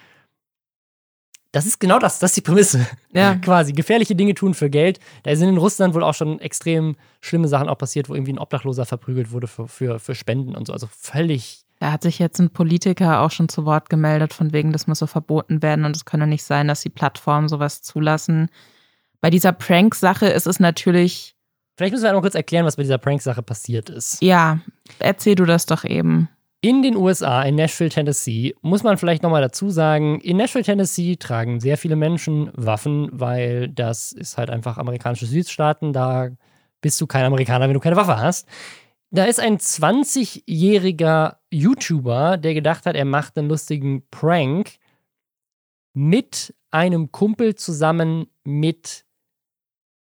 Das 1.51 1.65
ist 1.65 1.79
genau 1.79 1.97
das, 1.97 2.19
das 2.19 2.31
ist 2.31 2.37
die 2.37 2.41
Prämisse. 2.41 2.85
Ja. 3.13 3.35
Quasi 3.41 3.73
gefährliche 3.73 4.15
Dinge 4.15 4.35
tun 4.35 4.53
für 4.53 4.69
Geld. 4.69 4.99
Da 5.23 5.35
sind 5.35 5.49
in 5.49 5.57
Russland 5.57 5.95
wohl 5.95 6.03
auch 6.03 6.13
schon 6.13 6.39
extrem 6.39 6.95
schlimme 7.21 7.47
Sachen 7.47 7.67
auch 7.67 7.77
passiert, 7.77 8.07
wo 8.09 8.13
irgendwie 8.13 8.33
ein 8.33 8.37
Obdachloser 8.39 8.85
verprügelt 8.85 9.31
wurde 9.31 9.47
für, 9.47 9.67
für, 9.67 9.97
für 9.99 10.13
Spenden 10.13 10.55
und 10.55 10.67
so. 10.67 10.73
Also 10.73 10.87
völlig. 10.91 11.63
Da 11.79 11.91
hat 11.93 12.03
sich 12.03 12.19
jetzt 12.19 12.39
ein 12.39 12.49
Politiker 12.49 13.21
auch 13.21 13.31
schon 13.31 13.49
zu 13.49 13.65
Wort 13.65 13.89
gemeldet, 13.89 14.33
von 14.33 14.51
wegen, 14.51 14.73
das 14.73 14.87
muss 14.87 14.99
so 14.99 15.07
verboten 15.07 15.61
werden 15.61 15.85
und 15.85 15.95
es 15.95 16.05
könne 16.05 16.27
nicht 16.27 16.43
sein, 16.43 16.67
dass 16.67 16.81
die 16.81 16.89
Plattformen 16.89 17.47
sowas 17.47 17.81
zulassen. 17.81 18.49
Bei 19.21 19.29
dieser 19.29 19.53
Prank-Sache 19.53 20.27
ist 20.27 20.47
es 20.47 20.59
natürlich, 20.59 21.35
Vielleicht 21.77 21.93
müssen 21.93 22.03
wir 22.03 22.09
einmal 22.09 22.23
kurz 22.23 22.35
erklären, 22.35 22.65
was 22.65 22.75
bei 22.75 22.83
dieser 22.83 22.97
Prank-Sache 22.97 23.41
passiert 23.41 23.89
ist. 23.89 24.21
ja, 24.21 24.59
erzähl 24.99 25.35
du 25.35 25.45
das 25.45 25.65
doch 25.65 25.85
eben. 25.85 26.27
In 26.59 26.81
den 26.81 26.97
USA, 26.97 27.41
in 27.43 27.55
Nashville, 27.55 27.89
Tennessee, 27.89 28.53
muss 28.59 28.83
man 28.83 28.97
vielleicht 28.97 29.23
nochmal 29.23 29.41
dazu 29.41 29.69
sagen, 29.69 30.19
in 30.19 30.35
Nashville, 30.35 30.65
Tennessee 30.65 31.15
tragen 31.15 31.61
sehr 31.61 31.77
viele 31.77 31.95
Menschen 31.95 32.51
Waffen, 32.53 33.07
weil 33.13 33.69
das 33.69 34.11
ist 34.11 34.37
halt 34.37 34.49
einfach 34.49 34.77
amerikanische 34.77 35.25
Südstaaten. 35.25 35.93
Da 35.93 36.31
bist 36.81 36.99
du 36.99 37.07
kein 37.07 37.23
Amerikaner, 37.23 37.67
wenn 37.67 37.75
du 37.75 37.79
keine 37.79 37.95
Waffe 37.95 38.17
hast. 38.17 38.45
Da 39.11 39.25
ist 39.25 39.39
ein 39.39 39.57
20-jähriger 39.57 41.37
YouTuber, 41.51 42.37
der 42.37 42.53
gedacht 42.53 42.85
hat, 42.85 42.95
er 42.95 43.05
macht 43.05 43.37
einen 43.37 43.49
lustigen 43.49 44.07
Prank 44.09 44.77
mit 45.93 46.53
einem 46.71 47.11
Kumpel 47.11 47.55
zusammen 47.55 48.27
mit 48.43 49.05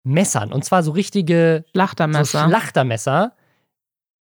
Messern. 0.04 0.52
Und 0.52 0.64
zwar 0.64 0.82
so 0.82 0.92
richtige 0.92 1.64
Schlachtermesser. 1.72 2.42
so 2.42 2.48
Schlachtermesser 2.48 3.36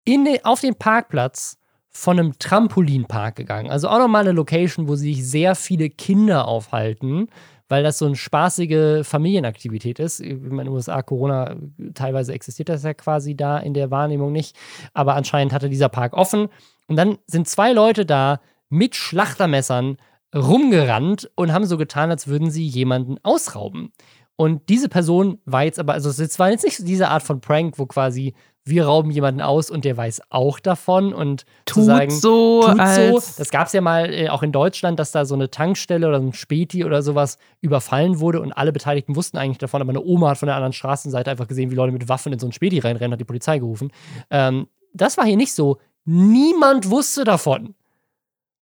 in 0.04 0.26
auf 0.44 0.60
den 0.60 0.76
Parkplatz 0.76 1.58
von 1.90 2.18
einem 2.18 2.38
Trampolinpark 2.38 3.36
gegangen. 3.36 3.70
Also 3.70 3.88
auch 3.88 3.98
nochmal 3.98 4.22
eine 4.22 4.32
Location, 4.32 4.88
wo 4.88 4.94
sich 4.94 5.28
sehr 5.28 5.54
viele 5.54 5.90
Kinder 5.90 6.46
aufhalten, 6.46 7.28
weil 7.68 7.82
das 7.82 7.98
so 7.98 8.06
eine 8.06 8.16
spaßige 8.16 9.06
Familienaktivität 9.06 9.98
ist. 9.98 10.20
In 10.20 10.56
den 10.56 10.68
USA, 10.68 11.02
Corona, 11.02 11.56
teilweise 11.94 12.32
existiert 12.32 12.68
das 12.68 12.82
ja 12.82 12.94
quasi 12.94 13.36
da 13.36 13.58
in 13.58 13.74
der 13.74 13.90
Wahrnehmung 13.90 14.32
nicht. 14.32 14.56
Aber 14.94 15.14
anscheinend 15.14 15.52
hatte 15.52 15.68
dieser 15.68 15.88
Park 15.88 16.14
offen. 16.14 16.48
Und 16.86 16.96
dann 16.96 17.18
sind 17.26 17.48
zwei 17.48 17.72
Leute 17.72 18.06
da 18.06 18.40
mit 18.70 18.96
Schlachtermessern 18.96 19.98
rumgerannt 20.34 21.30
und 21.34 21.52
haben 21.52 21.66
so 21.66 21.76
getan, 21.76 22.10
als 22.10 22.26
würden 22.26 22.50
sie 22.50 22.66
jemanden 22.66 23.16
ausrauben. 23.22 23.92
Und 24.36 24.68
diese 24.68 24.88
Person 24.88 25.40
war 25.46 25.64
jetzt 25.64 25.78
aber, 25.78 25.94
also 25.94 26.10
es 26.10 26.38
war 26.38 26.50
jetzt 26.50 26.64
nicht 26.64 26.86
diese 26.86 27.08
Art 27.08 27.22
von 27.22 27.40
Prank, 27.40 27.78
wo 27.78 27.86
quasi 27.86 28.34
wir 28.68 28.86
rauben 28.86 29.10
jemanden 29.10 29.40
aus 29.40 29.70
und 29.70 29.84
der 29.84 29.96
weiß 29.96 30.22
auch 30.30 30.60
davon 30.60 31.12
und 31.12 31.44
Tut 31.64 31.74
zu 31.74 31.82
sagen, 31.82 32.10
so, 32.10 32.62
tut 32.62 32.88
so. 32.88 33.22
Das 33.38 33.50
gab 33.50 33.66
es 33.66 33.72
ja 33.72 33.80
mal 33.80 34.12
äh, 34.12 34.28
auch 34.28 34.42
in 34.42 34.52
Deutschland, 34.52 34.98
dass 34.98 35.12
da 35.12 35.24
so 35.24 35.34
eine 35.34 35.50
Tankstelle 35.50 36.06
oder 36.06 36.20
so 36.20 36.26
ein 36.26 36.32
Späti 36.32 36.84
oder 36.84 37.02
sowas 37.02 37.38
überfallen 37.60 38.20
wurde 38.20 38.40
und 38.40 38.52
alle 38.52 38.72
Beteiligten 38.72 39.16
wussten 39.16 39.38
eigentlich 39.38 39.58
davon, 39.58 39.80
aber 39.80 39.90
eine 39.90 40.02
Oma 40.02 40.30
hat 40.30 40.38
von 40.38 40.46
der 40.46 40.56
anderen 40.56 40.72
Straßenseite 40.72 41.30
einfach 41.30 41.48
gesehen, 41.48 41.70
wie 41.70 41.74
Leute 41.74 41.92
mit 41.92 42.08
Waffen 42.08 42.32
in 42.32 42.38
so 42.38 42.46
ein 42.46 42.52
Späti 42.52 42.78
reinrennen, 42.78 43.12
hat 43.12 43.20
die 43.20 43.24
Polizei 43.24 43.58
gerufen. 43.58 43.90
Ähm, 44.30 44.68
das 44.92 45.16
war 45.16 45.24
hier 45.24 45.36
nicht 45.36 45.54
so. 45.54 45.78
Niemand 46.04 46.90
wusste 46.90 47.24
davon. 47.24 47.74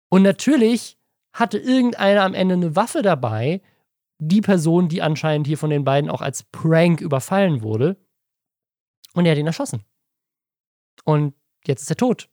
Und 0.08 0.22
natürlich 0.22 0.98
hatte 1.32 1.58
irgendeiner 1.58 2.22
am 2.22 2.34
Ende 2.34 2.54
eine 2.54 2.76
Waffe 2.76 3.02
dabei, 3.02 3.62
die 4.18 4.40
Person, 4.40 4.88
die 4.88 5.02
anscheinend 5.02 5.46
hier 5.46 5.58
von 5.58 5.70
den 5.70 5.84
beiden 5.84 6.10
auch 6.10 6.20
als 6.20 6.42
Prank 6.42 7.00
überfallen 7.00 7.62
wurde. 7.62 7.96
Und 9.14 9.26
er 9.26 9.32
hat 9.32 9.38
ihn 9.38 9.46
erschossen. 9.46 9.84
Und 11.04 11.34
jetzt 11.66 11.82
ist 11.82 11.90
er 11.90 11.96
tot. 11.96 12.28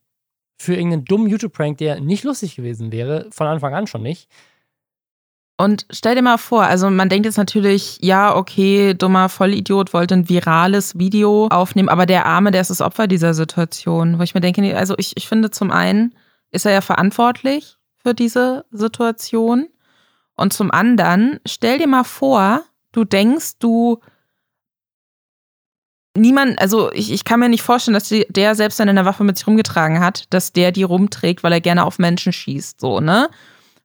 Für 0.60 0.76
irgendeinen 0.76 1.06
dummen 1.06 1.28
YouTube-Prank, 1.28 1.78
der 1.78 2.00
nicht 2.00 2.24
lustig 2.24 2.56
gewesen 2.56 2.92
wäre, 2.92 3.28
von 3.32 3.48
Anfang 3.48 3.74
an 3.74 3.88
schon 3.88 4.02
nicht. 4.02 4.30
Und 5.60 5.88
stell 5.90 6.13
dir 6.13 6.22
mal 6.22 6.38
vor, 6.38 6.63
also 6.63 6.90
man 6.90 7.10
denkt 7.10 7.26
jetzt 7.26 7.38
natürlich, 7.38 7.98
ja, 8.02 8.36
okay, 8.36 8.94
dummer 8.94 9.28
Vollidiot 9.28 9.92
wollte 9.92 10.13
ein 10.13 10.30
virales 10.30 11.00
Video 11.00 11.48
aufnehmen, 11.48 11.90
aber 11.90 12.06
der 12.06 12.28
Arme, 12.28 12.52
der 12.52 12.62
ist 12.62 12.70
das 12.70 12.82
Opfer 12.82 13.08
dieser 13.08 13.34
Situation. 13.34 14.20
Wo 14.20 14.24
ich 14.24 14.36
mir 14.36 14.42
denke, 14.42 14.78
also 14.78 14.94
ich, 14.98 15.18
ich 15.18 15.28
finde 15.28 15.50
zum 15.50 15.72
einen 15.72 16.13
ist 16.52 16.66
er 16.66 16.74
ja 16.74 16.82
verantwortlich 16.82 17.76
für 17.98 18.13
diese 18.13 18.66
Situation. 18.72 19.68
Und 20.36 20.54
zum 20.54 20.70
anderen, 20.70 21.40
stell 21.46 21.80
dir 21.80 21.88
mal 21.88 22.04
vor, 22.04 22.62
du 22.92 23.04
denkst, 23.04 23.58
du 23.58 24.00
niemand, 26.17 26.60
also 26.60 26.91
ich, 26.91 27.12
ich 27.12 27.23
kann 27.23 27.39
mir 27.39 27.49
nicht 27.49 27.62
vorstellen, 27.62 27.93
dass 27.93 28.10
die, 28.10 28.25
der 28.30 28.56
selbst 28.56 28.80
wenn 28.80 28.88
er 28.88 28.91
eine 28.91 29.06
Waffe 29.06 29.23
mit 29.23 29.38
sich 29.38 29.47
rumgetragen 29.47 29.99
hat, 29.99 30.25
dass 30.32 30.53
der 30.53 30.71
die 30.71 30.84
rumträgt, 30.84 31.43
weil 31.43 31.53
er 31.53 31.62
gerne 31.62 31.86
auf 31.86 31.99
Menschen 31.99 32.34
schießt, 32.34 32.82
so, 32.82 32.99
ne? 32.99 33.30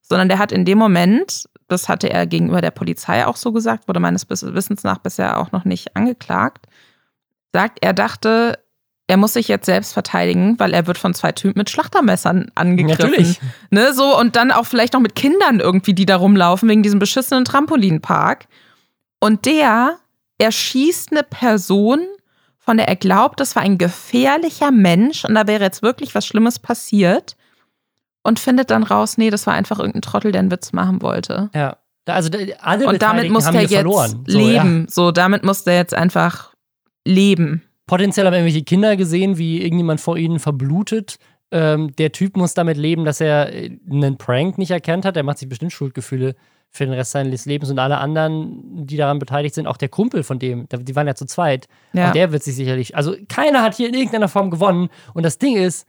Sondern 0.00 0.28
der 0.28 0.38
hat 0.38 0.52
in 0.52 0.64
dem 0.64 0.78
Moment, 0.78 1.44
das 1.68 1.88
hatte 1.88 2.10
er 2.10 2.26
gegenüber 2.26 2.60
der 2.60 2.70
Polizei 2.70 3.26
auch 3.26 3.36
so 3.36 3.52
gesagt, 3.52 3.88
wurde 3.88 4.00
meines 4.00 4.28
Wissens 4.28 4.82
nach 4.82 4.98
bisher 4.98 5.38
auch 5.38 5.52
noch 5.52 5.64
nicht 5.64 5.96
angeklagt, 5.96 6.66
sagt, 7.52 7.78
er 7.82 7.92
dachte, 7.92 8.58
er 9.06 9.16
muss 9.16 9.34
sich 9.34 9.48
jetzt 9.48 9.66
selbst 9.66 9.92
verteidigen, 9.92 10.58
weil 10.58 10.72
er 10.72 10.86
wird 10.86 10.96
von 10.96 11.12
zwei 11.12 11.32
Typen 11.32 11.58
mit 11.58 11.70
Schlachtermessern 11.70 12.50
angegriffen. 12.54 13.10
Natürlich. 13.10 13.40
Ne, 13.70 13.92
so, 13.92 14.18
und 14.18 14.36
dann 14.36 14.50
auch 14.50 14.64
vielleicht 14.64 14.94
noch 14.94 15.00
mit 15.00 15.14
Kindern 15.14 15.60
irgendwie, 15.60 15.94
die 15.94 16.06
da 16.06 16.16
rumlaufen, 16.16 16.68
wegen 16.68 16.82
diesem 16.82 16.98
beschissenen 16.98 17.44
Trampolinpark. 17.44 18.46
Und 19.20 19.44
der 19.44 19.98
erschießt 20.38 21.12
eine 21.12 21.22
Person, 21.22 22.00
von 22.64 22.76
der 22.76 22.88
er 22.88 22.96
glaubt, 22.96 23.40
das 23.40 23.56
war 23.56 23.62
ein 23.62 23.76
gefährlicher 23.76 24.70
Mensch 24.70 25.24
und 25.24 25.34
da 25.34 25.46
wäre 25.46 25.64
jetzt 25.64 25.82
wirklich 25.82 26.14
was 26.14 26.26
Schlimmes 26.26 26.58
passiert. 26.58 27.36
Und 28.24 28.38
findet 28.38 28.70
dann 28.70 28.84
raus, 28.84 29.18
nee, 29.18 29.30
das 29.30 29.48
war 29.48 29.54
einfach 29.54 29.80
irgendein 29.80 30.02
Trottel, 30.02 30.30
der 30.30 30.38
einen 30.38 30.52
Witz 30.52 30.72
machen 30.72 31.02
wollte. 31.02 31.50
Ja. 31.56 31.78
Also 32.06 32.30
alle 32.60 32.86
Und 32.86 33.02
damit 33.02 33.30
muss 33.30 33.46
er 33.46 33.50
hier 33.50 33.62
jetzt 33.62 33.74
verloren. 33.74 34.24
So, 34.28 34.38
ja. 34.38 34.46
leben. 34.46 34.86
So, 34.88 35.10
damit 35.10 35.42
muss 35.42 35.66
er 35.66 35.74
jetzt 35.74 35.92
einfach 35.92 36.54
leben. 37.04 37.64
Potenziell 37.86 38.26
haben 38.26 38.34
irgendwelche 38.34 38.62
Kinder 38.62 38.96
gesehen, 38.96 39.38
wie 39.38 39.60
irgendjemand 39.60 40.00
vor 40.00 40.16
ihnen 40.16 40.38
verblutet. 40.38 41.18
Ähm, 41.50 41.96
der 41.96 42.12
Typ 42.12 42.36
muss 42.36 42.54
damit 42.54 42.76
leben, 42.76 43.04
dass 43.04 43.20
er 43.20 43.52
äh, 43.52 43.76
einen 43.90 44.18
Prank 44.18 44.56
nicht 44.56 44.70
erkannt 44.70 45.04
hat. 45.04 45.16
Er 45.16 45.24
macht 45.24 45.38
sich 45.38 45.48
bestimmt 45.48 45.72
Schuldgefühle 45.72 46.36
für 46.72 46.86
den 46.86 46.94
Rest 46.94 47.12
seines 47.12 47.44
Lebens. 47.44 47.70
Und 47.70 47.78
alle 47.78 47.98
anderen, 47.98 48.86
die 48.86 48.96
daran 48.96 49.18
beteiligt 49.18 49.54
sind, 49.54 49.66
auch 49.66 49.76
der 49.76 49.90
Kumpel 49.90 50.22
von 50.22 50.38
dem, 50.38 50.66
die 50.68 50.96
waren 50.96 51.06
ja 51.06 51.14
zu 51.14 51.26
zweit. 51.26 51.68
Ja. 51.92 52.08
Und 52.08 52.16
der 52.16 52.32
wird 52.32 52.42
sich 52.42 52.56
sicherlich. 52.56 52.96
Also 52.96 53.14
keiner 53.28 53.62
hat 53.62 53.74
hier 53.74 53.88
in 53.88 53.94
irgendeiner 53.94 54.28
Form 54.28 54.50
gewonnen. 54.50 54.88
Und 55.12 55.22
das 55.22 55.38
Ding 55.38 55.56
ist, 55.56 55.86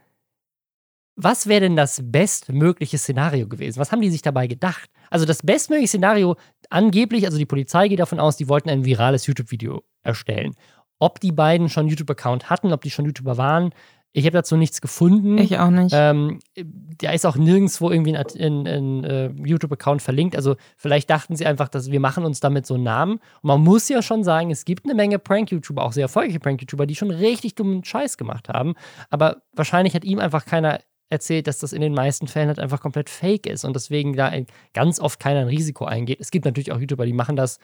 was 1.16 1.46
wäre 1.46 1.62
denn 1.62 1.76
das 1.76 2.00
bestmögliche 2.04 2.98
Szenario 2.98 3.48
gewesen? 3.48 3.78
Was 3.78 3.92
haben 3.92 4.02
die 4.02 4.10
sich 4.10 4.22
dabei 4.22 4.46
gedacht? 4.46 4.90
Also 5.10 5.24
das 5.24 5.42
bestmögliche 5.42 5.88
Szenario, 5.88 6.36
angeblich, 6.70 7.24
also 7.24 7.38
die 7.38 7.46
Polizei 7.46 7.88
geht 7.88 8.00
davon 8.00 8.20
aus, 8.20 8.36
die 8.36 8.48
wollten 8.48 8.68
ein 8.68 8.84
virales 8.84 9.26
YouTube-Video 9.26 9.84
erstellen. 10.02 10.54
Ob 10.98 11.20
die 11.20 11.32
beiden 11.32 11.68
schon 11.68 11.82
einen 11.82 11.90
YouTube-Account 11.90 12.50
hatten, 12.50 12.72
ob 12.72 12.82
die 12.82 12.90
schon 12.90 13.04
YouTuber 13.06 13.36
waren, 13.38 13.72
ich 14.16 14.26
habe 14.26 14.34
dazu 14.34 14.56
nichts 14.56 14.80
gefunden. 14.80 15.38
Ich 15.38 15.58
auch 15.58 15.70
nicht. 15.70 15.92
Ähm, 15.92 16.38
da 16.54 17.10
ist 17.10 17.26
auch 17.26 17.34
nirgendwo 17.34 17.90
irgendwie 17.90 18.16
ein, 18.16 18.24
ein, 18.38 18.66
ein 18.68 19.04
äh, 19.04 19.26
YouTube-Account 19.44 20.02
verlinkt. 20.02 20.36
Also 20.36 20.54
vielleicht 20.76 21.10
dachten 21.10 21.34
sie 21.34 21.46
einfach, 21.46 21.68
dass 21.68 21.90
wir 21.90 21.98
machen 21.98 22.24
uns 22.24 22.38
damit 22.38 22.64
so 22.64 22.74
einen 22.74 22.84
Namen. 22.84 23.14
Und 23.14 23.48
man 23.48 23.60
muss 23.60 23.88
ja 23.88 24.02
schon 24.02 24.22
sagen, 24.22 24.52
es 24.52 24.64
gibt 24.64 24.84
eine 24.84 24.94
Menge 24.94 25.18
Prank-YouTuber, 25.18 25.82
auch 25.82 25.92
sehr 25.92 26.04
erfolgreiche 26.04 26.38
Prank-YouTuber, 26.38 26.86
die 26.86 26.94
schon 26.94 27.10
richtig 27.10 27.56
dummen 27.56 27.82
Scheiß 27.82 28.16
gemacht 28.16 28.48
haben. 28.48 28.74
Aber 29.10 29.42
wahrscheinlich 29.52 29.96
hat 29.96 30.04
ihm 30.04 30.20
einfach 30.20 30.46
keiner 30.46 30.78
erzählt, 31.10 31.48
dass 31.48 31.58
das 31.58 31.72
in 31.72 31.80
den 31.80 31.92
meisten 31.92 32.28
Fällen 32.28 32.46
halt 32.48 32.60
einfach 32.60 32.80
komplett 32.80 33.10
fake 33.10 33.46
ist 33.48 33.64
und 33.64 33.74
deswegen 33.74 34.14
da 34.14 34.26
ein- 34.28 34.46
ganz 34.74 35.00
oft 35.00 35.18
keiner 35.18 35.40
ein 35.40 35.48
Risiko 35.48 35.86
eingeht. 35.86 36.20
Es 36.20 36.30
gibt 36.30 36.44
natürlich 36.44 36.70
auch 36.70 36.78
YouTuber, 36.78 37.04
die 37.04 37.12
machen 37.12 37.34
das 37.34 37.58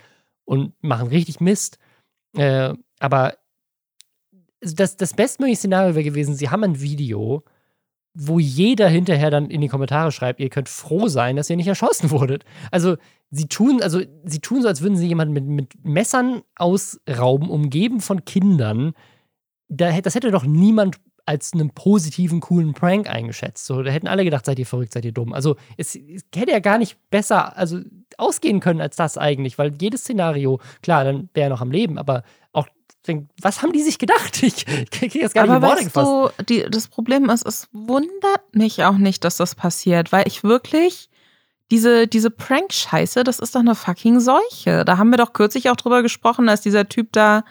und 0.44 0.72
machen 0.82 1.06
richtig 1.06 1.38
Mist. 1.40 1.78
Äh, 2.36 2.74
aber 2.98 3.34
das, 4.60 4.96
das 4.96 5.14
bestmögliche 5.14 5.58
Szenario 5.58 5.94
wäre 5.94 6.04
gewesen, 6.04 6.34
sie 6.34 6.50
haben 6.50 6.64
ein 6.64 6.80
Video, 6.80 7.44
wo 8.14 8.38
jeder 8.38 8.88
hinterher 8.88 9.30
dann 9.30 9.50
in 9.50 9.60
die 9.60 9.68
Kommentare 9.68 10.12
schreibt, 10.12 10.40
ihr 10.40 10.50
könnt 10.50 10.68
froh 10.68 11.08
sein, 11.08 11.36
dass 11.36 11.48
ihr 11.48 11.56
nicht 11.56 11.68
erschossen 11.68 12.10
wurdet. 12.10 12.44
Also 12.70 12.96
sie 13.30 13.46
tun, 13.46 13.80
also 13.82 14.00
sie 14.24 14.40
tun 14.40 14.62
so, 14.62 14.68
als 14.68 14.82
würden 14.82 14.96
sie 14.96 15.06
jemanden 15.06 15.32
mit, 15.32 15.44
mit 15.46 15.84
Messern 15.84 16.42
ausrauben, 16.56 17.48
umgeben 17.48 18.00
von 18.00 18.24
Kindern. 18.24 18.92
Da, 19.68 20.00
das 20.00 20.14
hätte 20.14 20.32
doch 20.32 20.44
niemand 20.44 20.96
als 21.26 21.52
einen 21.52 21.70
positiven, 21.70 22.40
coolen 22.40 22.74
Prank 22.74 23.08
eingeschätzt. 23.08 23.64
So, 23.64 23.82
da 23.82 23.90
hätten 23.92 24.08
alle 24.08 24.24
gedacht, 24.24 24.46
seid 24.46 24.58
ihr 24.58 24.66
verrückt, 24.66 24.92
seid 24.92 25.04
ihr 25.04 25.12
dumm. 25.12 25.32
Also 25.32 25.54
es, 25.76 25.94
es 25.94 26.24
hätte 26.34 26.50
ja 26.50 26.58
gar 26.58 26.78
nicht 26.78 26.98
besser 27.10 27.56
also 27.56 27.78
ausgehen 28.18 28.58
können 28.58 28.80
als 28.80 28.96
das 28.96 29.16
eigentlich, 29.16 29.56
weil 29.56 29.72
jedes 29.80 30.00
Szenario, 30.00 30.60
klar, 30.82 31.04
dann 31.04 31.28
wäre 31.34 31.46
er 31.46 31.50
noch 31.50 31.60
am 31.60 31.70
Leben, 31.70 31.98
aber 31.98 32.24
was 33.40 33.62
haben 33.62 33.72
die 33.72 33.82
sich 33.82 33.98
gedacht? 33.98 34.42
Ich 34.42 34.66
kriege 34.90 35.20
das 35.20 35.32
gar 35.32 35.42
nicht 35.42 35.52
Aber 35.52 35.78
in 35.78 35.94
Worte 35.94 36.30
weißt 36.30 36.38
du, 36.38 36.44
die, 36.44 36.66
das 36.70 36.88
Problem 36.88 37.28
ist, 37.30 37.46
es 37.46 37.68
wundert 37.72 38.42
mich 38.54 38.84
auch 38.84 38.96
nicht, 38.98 39.24
dass 39.24 39.36
das 39.36 39.54
passiert, 39.54 40.12
weil 40.12 40.26
ich 40.28 40.44
wirklich 40.44 41.08
diese, 41.70 42.06
diese 42.06 42.30
Prank-Scheiße, 42.30 43.22
das 43.24 43.38
ist 43.38 43.54
doch 43.54 43.60
eine 43.60 43.74
fucking 43.74 44.20
Seuche. 44.20 44.84
Da 44.84 44.98
haben 44.98 45.10
wir 45.10 45.18
doch 45.18 45.32
kürzlich 45.32 45.70
auch 45.70 45.76
drüber 45.76 46.02
gesprochen, 46.02 46.48
als 46.48 46.60
dieser 46.62 46.88
Typ 46.88 47.12
da, 47.12 47.44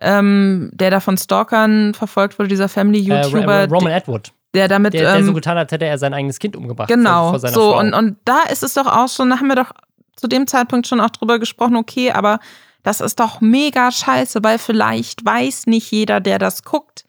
ähm, 0.00 0.70
der 0.72 0.90
da 0.90 1.00
von 1.00 1.18
Stalkern 1.18 1.92
verfolgt 1.94 2.38
wurde, 2.38 2.48
dieser 2.48 2.64
Äh, 2.64 2.68
Family-YouTuber, 2.68 3.68
Ro- 3.68 3.74
Roman 3.74 3.92
Atwood, 3.92 4.32
der 4.54 4.68
damit. 4.68 4.94
der, 4.94 5.02
der 5.02 5.16
ähm, 5.16 5.26
so 5.26 5.34
getan 5.34 5.58
hat, 5.58 5.72
hätte 5.72 5.84
er 5.84 5.98
sein 5.98 6.14
eigenes 6.14 6.38
Kind 6.38 6.56
umgebracht. 6.56 6.88
Genau, 6.88 7.22
vor, 7.22 7.30
vor 7.30 7.38
seiner 7.40 7.54
so 7.54 7.72
Frau. 7.72 7.80
und, 7.80 7.92
und 7.92 8.16
da 8.24 8.42
ist 8.50 8.62
es 8.62 8.74
doch 8.74 8.86
auch 8.86 9.08
schon, 9.08 9.28
da 9.30 9.38
haben 9.38 9.48
wir 9.48 9.56
doch 9.56 9.72
zu 10.16 10.26
dem 10.28 10.46
Zeitpunkt 10.46 10.86
schon 10.86 11.00
auch 11.00 11.10
drüber 11.10 11.38
gesprochen, 11.38 11.76
okay, 11.76 12.12
aber 12.12 12.38
das 12.82 13.00
ist 13.00 13.20
doch 13.20 13.40
mega 13.40 13.90
scheiße, 13.90 14.42
weil 14.42 14.58
vielleicht 14.58 15.24
weiß 15.24 15.66
nicht 15.66 15.90
jeder, 15.90 16.20
der 16.20 16.38
das 16.38 16.62
guckt, 16.64 17.04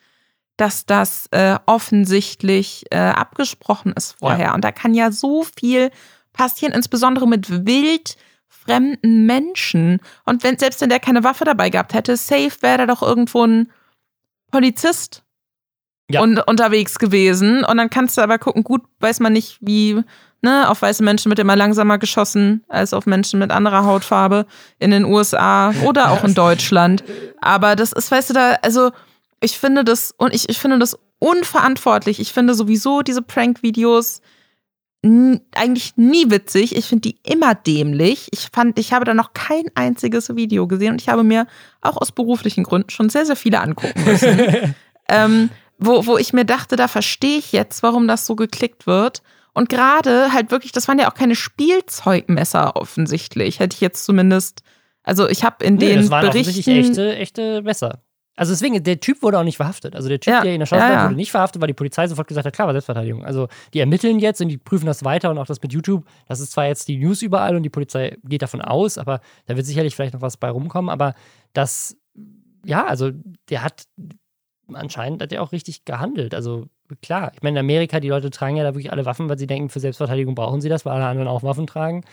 dass 0.57 0.85
das 0.85 1.27
äh, 1.31 1.57
offensichtlich 1.65 2.85
äh, 2.91 2.97
abgesprochen 2.97 3.93
ist 3.93 4.17
vorher. 4.19 4.53
Und 4.53 4.63
da 4.63 4.71
kann 4.71 4.93
ja 4.93 5.11
so 5.11 5.43
viel 5.43 5.89
passieren, 6.33 6.73
insbesondere 6.73 7.27
mit 7.27 7.65
wild 7.65 8.15
fremden 8.47 9.25
Menschen. 9.25 9.99
Und 10.25 10.43
wenn 10.43 10.59
selbst 10.59 10.81
wenn 10.81 10.89
der 10.89 10.99
keine 10.99 11.23
Waffe 11.23 11.45
dabei 11.45 11.69
gehabt 11.69 11.93
hätte, 11.93 12.15
safe 12.15 12.61
wäre 12.61 12.79
da 12.79 12.85
doch 12.85 13.01
irgendwo 13.01 13.43
ein 13.45 13.71
Polizist 14.51 15.23
Ja. 16.11 16.21
und, 16.21 16.37
unterwegs 16.47 16.99
gewesen. 16.99 17.63
Und 17.63 17.77
dann 17.77 17.89
kannst 17.89 18.17
du 18.17 18.21
aber 18.21 18.37
gucken, 18.37 18.63
gut, 18.63 18.83
weiß 18.99 19.19
man 19.21 19.33
nicht, 19.33 19.57
wie, 19.61 20.03
ne, 20.41 20.69
auf 20.69 20.81
weiße 20.81 21.03
Menschen 21.03 21.29
wird 21.29 21.39
immer 21.39 21.55
langsamer 21.55 21.97
geschossen 21.97 22.63
als 22.67 22.93
auf 22.93 23.05
Menschen 23.05 23.39
mit 23.39 23.51
anderer 23.51 23.85
Hautfarbe 23.85 24.45
in 24.79 24.91
den 24.91 25.05
USA 25.05 25.73
oder 25.83 26.11
auch 26.11 26.23
in 26.23 26.33
Deutschland. 26.33 27.03
Aber 27.39 27.75
das 27.75 27.91
ist, 27.91 28.11
weißt 28.11 28.31
du, 28.31 28.33
da, 28.33 28.57
also 28.61 28.91
ich 29.39 29.57
finde 29.57 29.83
das, 29.83 30.13
und 30.17 30.33
ich, 30.33 30.49
ich 30.49 30.59
finde 30.59 30.79
das 30.79 30.97
unverantwortlich. 31.19 32.19
Ich 32.19 32.33
finde 32.33 32.53
sowieso 32.53 33.01
diese 33.01 33.21
Prank-Videos 33.21 34.21
eigentlich 35.03 35.97
nie 35.97 36.29
witzig. 36.29 36.75
Ich 36.75 36.85
finde 36.85 37.09
die 37.09 37.17
immer 37.23 37.55
dämlich. 37.55 38.27
Ich 38.31 38.49
fand, 38.53 38.77
ich 38.77 38.93
habe 38.93 39.03
da 39.03 39.15
noch 39.15 39.33
kein 39.33 39.65
einziges 39.73 40.35
Video 40.35 40.67
gesehen 40.67 40.93
und 40.93 41.01
ich 41.01 41.09
habe 41.09 41.23
mir 41.23 41.47
auch 41.81 41.97
aus 41.97 42.11
beruflichen 42.11 42.63
Gründen 42.63 42.91
schon 42.91 43.09
sehr, 43.09 43.25
sehr 43.25 43.35
viele 43.35 43.61
angucken 43.61 44.03
müssen. 44.05 44.75
ähm, 45.09 45.49
wo, 45.79 46.05
wo 46.05 46.17
ich 46.19 46.33
mir 46.33 46.45
dachte, 46.45 46.75
da 46.75 46.87
verstehe 46.87 47.39
ich 47.39 47.51
jetzt, 47.51 47.81
warum 47.81 48.07
das 48.07 48.27
so 48.27 48.35
geklickt 48.35 48.85
wird. 48.85 49.23
Und 49.53 49.69
gerade 49.69 50.31
halt 50.33 50.51
wirklich, 50.51 50.71
das 50.71 50.87
waren 50.87 50.97
ja 50.99 51.09
auch 51.09 51.13
keine 51.13 51.35
Spielzeugmesser 51.35 52.75
offensichtlich. 52.75 53.59
Hätte 53.59 53.75
ich 53.75 53.81
jetzt 53.81 54.05
zumindest, 54.05 54.61
also 55.03 55.27
ich 55.27 55.43
habe 55.43 55.63
in 55.65 55.75
Nee, 55.75 55.87
den 55.89 55.97
das 56.01 56.09
waren 56.09 56.29
Berichten. 56.29 56.71
echte, 56.71 57.15
echte 57.15 57.61
Messer. 57.61 58.03
Also 58.37 58.53
deswegen, 58.53 58.81
der 58.81 58.99
Typ 59.01 59.21
wurde 59.23 59.37
auch 59.37 59.43
nicht 59.43 59.57
verhaftet. 59.57 59.93
Also 59.95 60.07
der 60.07 60.19
Typ, 60.19 60.33
Ja, 60.33 60.41
der 60.41 60.55
ihn 60.55 60.61
erschossen 60.61 60.79
ja, 60.79 60.87
hat, 60.87 60.93
ja. 60.93 61.05
wurde 61.05 61.15
nicht 61.15 61.31
verhaftet, 61.31 61.61
weil 61.61 61.67
die 61.67 61.73
Polizei 61.73 62.07
sofort 62.07 62.27
gesagt 62.29 62.45
hat, 62.47 62.53
klar, 62.53 62.65
war 62.65 62.73
Selbstverteidigung. 62.73 63.25
Also 63.25 63.49
die 63.73 63.79
ermitteln 63.81 64.19
jetzt 64.19 64.41
und 64.41 64.47
die 64.47 64.57
prüfen 64.57 64.85
das 64.85 65.03
weiter 65.03 65.29
und 65.29 65.37
auch 65.37 65.45
das 65.45 65.61
mit 65.61 65.73
YouTube. 65.73 66.05
Das 66.27 66.39
ist 66.39 66.53
zwar 66.53 66.65
jetzt 66.65 66.87
die 66.87 66.97
News 66.97 67.21
überall 67.21 67.55
und 67.57 67.63
die 67.63 67.69
Polizei 67.69 68.17
geht 68.23 68.41
davon 68.41 68.61
aus, 68.61 68.97
aber 68.97 69.19
da 69.47 69.57
wird 69.57 69.65
sicherlich 69.65 69.95
vielleicht 69.95 70.13
noch 70.13 70.21
was 70.21 70.37
bei 70.37 70.49
rumkommen. 70.49 70.89
Aber 70.89 71.13
das, 71.53 71.97
ja, 72.65 72.85
also 72.85 73.11
der 73.49 73.63
hat 73.63 73.83
anscheinend 74.73 75.21
hat 75.21 75.33
er 75.33 75.43
auch 75.43 75.51
richtig 75.51 75.83
gehandelt. 75.83 76.33
Also 76.33 76.67
klar, 77.01 77.31
ich 77.33 77.41
meine, 77.41 77.59
in 77.59 77.65
Amerika, 77.65 77.99
die 77.99 78.09
Leute 78.09 78.29
tragen 78.29 78.57
ja 78.57 78.63
da 78.63 78.73
wirklich 78.73 78.91
alle 78.91 79.05
Waffen, 79.05 79.29
weil 79.29 79.37
sie 79.37 79.47
denken, 79.47 79.69
für 79.69 79.79
Selbstverteidigung 79.79 80.35
brauchen 80.35 80.61
sie 80.61 80.69
das, 80.69 80.85
weil 80.85 80.93
alle 80.93 81.05
anderen 81.05 81.27
auch 81.27 81.43
Waffen 81.43 81.67
tragen. 81.67 82.03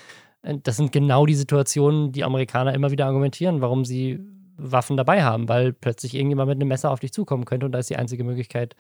Äh, 0.42 0.58
das 0.62 0.76
sind 0.76 0.92
genau 0.92 1.26
die 1.26 1.34
Situationen, 1.34 2.12
die 2.12 2.24
Amerikaner 2.24 2.74
immer 2.74 2.90
wieder 2.90 3.06
argumentieren, 3.06 3.60
warum 3.60 3.84
sie 3.84 4.20
Waffen 4.56 4.96
dabei 4.96 5.22
haben, 5.22 5.48
weil 5.48 5.72
plötzlich 5.72 6.14
irgendjemand 6.14 6.48
mit 6.48 6.56
einem 6.56 6.68
Messer 6.68 6.90
auf 6.90 7.00
dich 7.00 7.12
zukommen 7.12 7.44
könnte 7.44 7.66
und 7.66 7.72
da 7.72 7.78
ist 7.78 7.90
die 7.90 7.96
einzige 7.96 8.24
Möglichkeit, 8.24 8.74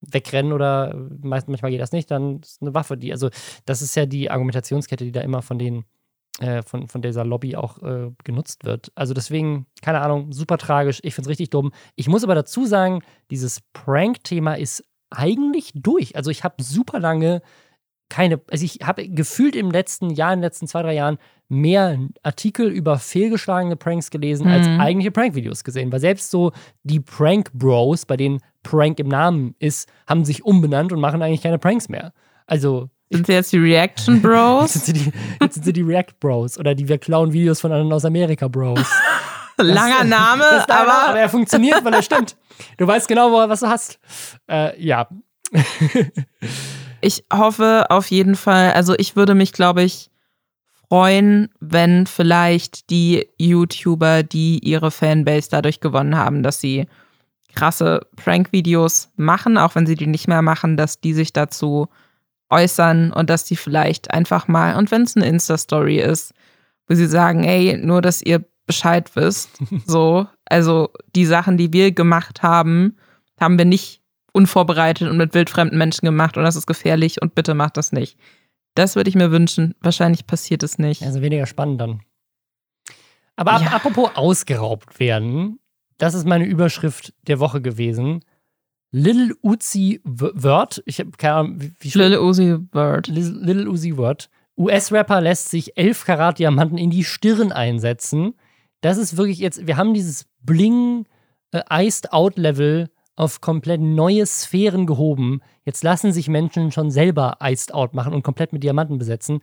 wegrennen 0.00 0.52
oder 0.52 0.94
manchmal 1.22 1.70
geht 1.70 1.80
das 1.80 1.92
nicht, 1.92 2.10
dann 2.10 2.40
ist 2.40 2.62
eine 2.62 2.74
Waffe, 2.74 2.96
die, 2.96 3.12
also 3.12 3.30
das 3.64 3.82
ist 3.82 3.96
ja 3.96 4.06
die 4.06 4.30
Argumentationskette, 4.30 5.04
die 5.04 5.12
da 5.12 5.22
immer 5.22 5.42
von 5.42 5.58
den, 5.58 5.84
äh, 6.40 6.62
von, 6.62 6.88
von 6.88 7.02
dieser 7.02 7.24
Lobby 7.24 7.56
auch 7.56 7.82
äh, 7.82 8.10
genutzt 8.22 8.64
wird. 8.64 8.92
Also 8.94 9.14
deswegen, 9.14 9.66
keine 9.82 10.00
Ahnung, 10.00 10.32
super 10.32 10.58
tragisch, 10.58 11.00
ich 11.02 11.14
finde 11.14 11.26
es 11.26 11.30
richtig 11.30 11.50
dumm. 11.50 11.72
Ich 11.96 12.08
muss 12.08 12.22
aber 12.22 12.34
dazu 12.34 12.64
sagen, 12.64 13.02
dieses 13.30 13.60
Prank-Thema 13.72 14.54
ist 14.54 14.84
eigentlich 15.10 15.72
durch. 15.74 16.16
Also 16.16 16.30
ich 16.30 16.44
habe 16.44 16.62
super 16.62 17.00
lange 17.00 17.42
keine, 18.08 18.40
also 18.50 18.64
ich 18.64 18.78
habe 18.82 19.08
gefühlt 19.08 19.54
im 19.54 19.70
letzten 19.70 20.10
Jahr, 20.10 20.32
in 20.32 20.38
den 20.38 20.44
letzten 20.44 20.66
zwei, 20.66 20.82
drei 20.82 20.94
Jahren 20.94 21.18
mehr 21.48 21.98
Artikel 22.22 22.68
über 22.68 22.98
fehlgeschlagene 22.98 23.76
Pranks 23.76 24.10
gelesen, 24.10 24.46
mhm. 24.46 24.52
als 24.52 24.66
eigentliche 24.66 25.10
Prank-Videos 25.10 25.64
gesehen. 25.64 25.92
Weil 25.92 26.00
selbst 26.00 26.30
so 26.30 26.52
die 26.82 27.00
Prank-Bros, 27.00 28.06
bei 28.06 28.16
denen 28.16 28.40
Prank 28.62 28.98
im 28.98 29.08
Namen 29.08 29.54
ist, 29.58 29.88
haben 30.06 30.24
sich 30.24 30.44
umbenannt 30.44 30.92
und 30.92 31.00
machen 31.00 31.22
eigentlich 31.22 31.42
keine 31.42 31.58
Pranks 31.58 31.88
mehr. 31.88 32.12
Also. 32.46 32.88
Sind 33.10 33.26
sie 33.26 33.32
jetzt 33.32 33.52
die 33.52 33.58
Reaction 33.58 34.20
Bros? 34.22 34.74
jetzt, 34.74 34.86
sind 34.86 34.96
sie 34.96 35.04
die, 35.04 35.12
jetzt 35.40 35.54
sind 35.54 35.64
sie 35.64 35.72
die 35.72 35.82
React 35.82 36.20
Bros 36.20 36.58
oder 36.58 36.74
die 36.74 36.88
wir 36.88 36.98
klauen 36.98 37.32
Videos 37.32 37.60
von 37.60 37.72
anderen 37.72 37.92
aus 37.92 38.04
Amerika 38.04 38.48
Bros. 38.48 38.80
Langer 39.58 40.04
Name, 40.04 40.44
aber, 40.68 41.08
aber 41.08 41.18
er 41.18 41.28
funktioniert, 41.28 41.84
weil 41.84 41.94
er 41.94 42.02
stimmt. 42.02 42.36
Du 42.76 42.86
weißt 42.86 43.08
genau, 43.08 43.32
was 43.32 43.60
du 43.60 43.68
hast. 43.68 43.98
Äh, 44.48 44.80
ja. 44.82 45.08
ich 47.00 47.24
hoffe 47.32 47.86
auf 47.90 48.10
jeden 48.10 48.34
Fall, 48.34 48.72
also 48.72 48.94
ich 48.98 49.16
würde 49.16 49.34
mich, 49.34 49.52
glaube 49.52 49.82
ich, 49.82 50.10
freuen, 50.88 51.50
wenn 51.60 52.06
vielleicht 52.06 52.90
die 52.90 53.28
YouTuber, 53.38 54.22
die 54.22 54.58
ihre 54.60 54.90
Fanbase 54.90 55.48
dadurch 55.50 55.80
gewonnen 55.80 56.16
haben, 56.16 56.42
dass 56.42 56.60
sie 56.60 56.86
krasse 57.54 58.06
Prank-Videos 58.16 59.10
machen, 59.16 59.58
auch 59.58 59.74
wenn 59.74 59.86
sie 59.86 59.96
die 59.96 60.06
nicht 60.06 60.28
mehr 60.28 60.42
machen, 60.42 60.76
dass 60.76 61.00
die 61.00 61.12
sich 61.12 61.32
dazu 61.32 61.88
äußern 62.50 63.12
und 63.12 63.28
dass 63.30 63.44
die 63.44 63.56
vielleicht 63.56 64.10
einfach 64.10 64.48
mal, 64.48 64.76
und 64.76 64.90
wenn 64.90 65.02
es 65.02 65.16
eine 65.16 65.26
Insta-Story 65.26 65.98
ist, 65.98 66.32
wo 66.86 66.94
sie 66.94 67.06
sagen, 67.06 67.44
ey, 67.44 67.76
nur 67.76 68.00
dass 68.00 68.22
ihr 68.22 68.44
Bescheid 68.68 69.10
wisst, 69.16 69.58
so, 69.86 70.28
also 70.44 70.90
die 71.16 71.26
Sachen, 71.26 71.56
die 71.56 71.72
wir 71.72 71.90
gemacht 71.90 72.42
haben, 72.44 72.96
haben 73.40 73.58
wir 73.58 73.64
nicht 73.64 74.00
unvorbereitet 74.32 75.08
und 75.08 75.16
mit 75.16 75.34
wildfremden 75.34 75.76
Menschen 75.76 76.06
gemacht 76.06 76.36
und 76.36 76.44
das 76.44 76.54
ist 76.54 76.66
gefährlich 76.66 77.20
und 77.20 77.34
bitte 77.34 77.54
macht 77.54 77.76
das 77.76 77.90
nicht. 77.90 78.16
Das 78.76 78.94
würde 78.94 79.10
ich 79.10 79.16
mir 79.16 79.32
wünschen. 79.32 79.74
Wahrscheinlich 79.80 80.26
passiert 80.28 80.62
es 80.62 80.78
nicht. 80.78 81.02
Also 81.02 81.20
weniger 81.20 81.46
spannend 81.46 81.80
dann. 81.80 82.00
Aber 83.34 83.60
ja. 83.60 83.72
apropos 83.72 84.10
ausgeraubt 84.14 85.00
werden, 85.00 85.58
das 85.96 86.14
ist 86.14 86.26
meine 86.26 86.44
Überschrift 86.44 87.12
der 87.26 87.40
Woche 87.40 87.60
gewesen. 87.60 88.24
Little 88.90 89.34
Uzi 89.42 90.00
Word, 90.04 90.82
ich 90.86 91.00
habe 91.00 91.10
keine 91.18 91.34
Ahnung, 91.34 91.60
wie, 91.60 91.72
wie 91.80 91.98
Little 91.98 92.22
Uzi 92.22 92.56
Word. 92.72 93.08
Little 93.08 93.68
Uzi 93.68 93.96
Word. 93.96 94.30
US-Rapper 94.56 95.20
lässt 95.20 95.50
sich 95.50 95.76
11 95.76 96.04
Karat 96.04 96.38
Diamanten 96.38 96.78
in 96.78 96.90
die 96.90 97.04
Stirn 97.04 97.52
einsetzen. 97.52 98.34
Das 98.80 98.98
ist 98.98 99.16
wirklich 99.16 99.38
jetzt, 99.38 99.66
wir 99.66 99.76
haben 99.76 99.94
dieses 99.94 100.26
Bling 100.40 101.06
äh, 101.52 101.62
Iced 101.70 102.12
Out 102.12 102.36
Level 102.36 102.88
auf 103.16 103.40
komplett 103.40 103.80
neue 103.80 104.24
Sphären 104.26 104.86
gehoben. 104.86 105.40
Jetzt 105.64 105.82
lassen 105.82 106.12
sich 106.12 106.28
Menschen 106.28 106.70
schon 106.70 106.90
selber 106.90 107.38
Iced 107.42 107.74
Out 107.74 107.94
machen 107.94 108.14
und 108.14 108.22
komplett 108.22 108.52
mit 108.52 108.62
Diamanten 108.62 108.98
besetzen. 108.98 109.40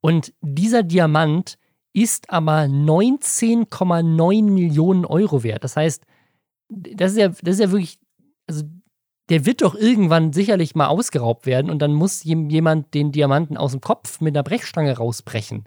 Und 0.00 0.32
dieser 0.40 0.84
Diamant 0.84 1.58
ist 1.92 2.30
aber 2.30 2.60
19,9 2.60 4.44
Millionen 4.44 5.04
Euro 5.04 5.42
wert. 5.42 5.64
Das 5.64 5.76
heißt, 5.76 6.04
das 6.68 7.12
ist 7.12 7.18
ja, 7.18 7.28
das 7.28 7.54
ist 7.54 7.60
ja 7.60 7.70
wirklich, 7.70 7.98
also 8.46 8.64
der 9.28 9.44
wird 9.44 9.62
doch 9.62 9.74
irgendwann 9.74 10.32
sicherlich 10.32 10.74
mal 10.74 10.86
ausgeraubt 10.86 11.46
werden 11.46 11.70
und 11.70 11.80
dann 11.80 11.94
muss 11.94 12.22
jemand 12.22 12.94
den 12.94 13.10
Diamanten 13.10 13.56
aus 13.56 13.72
dem 13.72 13.80
Kopf 13.80 14.20
mit 14.20 14.36
einer 14.36 14.44
Brechstange 14.44 14.96
rausbrechen. 14.96 15.64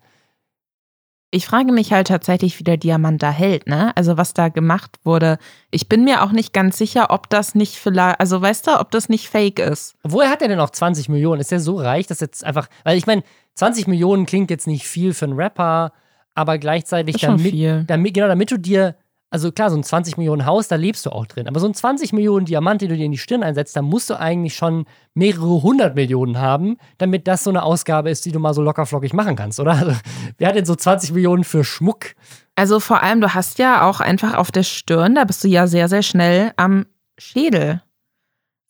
Ich 1.31 1.45
frage 1.45 1.71
mich 1.71 1.93
halt 1.93 2.07
tatsächlich, 2.07 2.57
wie 2.59 2.63
der 2.63 2.77
Diamant 2.77 3.21
da 3.21 3.29
hält, 3.29 3.67
ne? 3.67 3.95
Also 3.95 4.17
was 4.17 4.33
da 4.33 4.49
gemacht 4.49 4.97
wurde. 5.03 5.37
Ich 5.69 5.87
bin 5.87 6.03
mir 6.03 6.23
auch 6.23 6.31
nicht 6.31 6.53
ganz 6.53 6.77
sicher, 6.77 7.11
ob 7.11 7.29
das 7.29 7.53
nicht 7.53 7.75
vielleicht, 7.75 8.19
also 8.19 8.41
weißt 8.41 8.65
du, 8.65 8.79
ob 8.79 8.89
das 8.89 9.09
nicht 9.09 9.29
fake 9.29 9.59
ist. 9.59 9.95
Woher 10.03 10.29
hat 10.31 10.41
er 10.41 10.47
denn 10.47 10.59
auch 10.59 10.71
20 10.71 11.07
Millionen? 11.07 11.39
Ist 11.39 11.51
er 11.51 11.59
so 11.59 11.77
reich, 11.77 12.07
dass 12.07 12.19
jetzt 12.19 12.43
einfach, 12.43 12.67
weil 12.83 12.97
ich 12.97 13.05
meine, 13.05 13.23
20 13.55 13.87
Millionen 13.87 14.25
klingt 14.25 14.49
jetzt 14.49 14.65
nicht 14.65 14.87
viel 14.87 15.13
für 15.13 15.25
einen 15.25 15.39
Rapper, 15.39 15.91
aber 16.33 16.57
gleichzeitig 16.57 17.17
damit, 17.17 17.53
damit, 17.87 18.13
genau, 18.13 18.27
damit 18.27 18.49
du 18.49 18.57
dir 18.57 18.95
also 19.31 19.51
klar, 19.51 19.69
so 19.69 19.77
ein 19.77 19.83
20 19.83 20.17
Millionen 20.17 20.45
Haus, 20.45 20.67
da 20.67 20.75
lebst 20.75 21.05
du 21.05 21.11
auch 21.11 21.27
drin. 21.27 21.47
Aber 21.47 21.59
so 21.59 21.67
ein 21.67 21.73
20 21.73 22.13
Millionen 22.13 22.45
Diamant, 22.45 22.81
den 22.81 22.89
du 22.89 22.97
dir 22.97 23.05
in 23.05 23.11
die 23.11 23.17
Stirn 23.17 23.43
einsetzt, 23.43 23.75
da 23.75 23.81
musst 23.81 24.09
du 24.09 24.19
eigentlich 24.19 24.55
schon 24.55 24.85
mehrere 25.13 25.61
hundert 25.61 25.95
Millionen 25.95 26.39
haben, 26.39 26.77
damit 26.97 27.27
das 27.27 27.43
so 27.43 27.51
eine 27.51 27.63
Ausgabe 27.63 28.09
ist, 28.09 28.25
die 28.25 28.31
du 28.31 28.39
mal 28.39 28.53
so 28.53 28.61
lockerflockig 28.63 29.13
machen 29.13 29.35
kannst, 29.35 29.59
oder? 29.59 29.71
Also, 29.71 29.93
wer 30.37 30.47
hat 30.47 30.55
denn 30.55 30.65
so 30.65 30.75
20 30.75 31.13
Millionen 31.13 31.43
für 31.43 31.63
Schmuck? 31.63 32.15
Also 32.55 32.79
vor 32.79 33.03
allem, 33.03 33.21
du 33.21 33.33
hast 33.33 33.59
ja 33.59 33.87
auch 33.87 33.99
einfach 33.99 34.33
auf 34.33 34.51
der 34.51 34.63
Stirn, 34.63 35.15
da 35.15 35.23
bist 35.23 35.43
du 35.43 35.47
ja 35.47 35.67
sehr, 35.67 35.87
sehr 35.87 36.01
schnell 36.01 36.51
am 36.57 36.85
Schädel. 37.17 37.81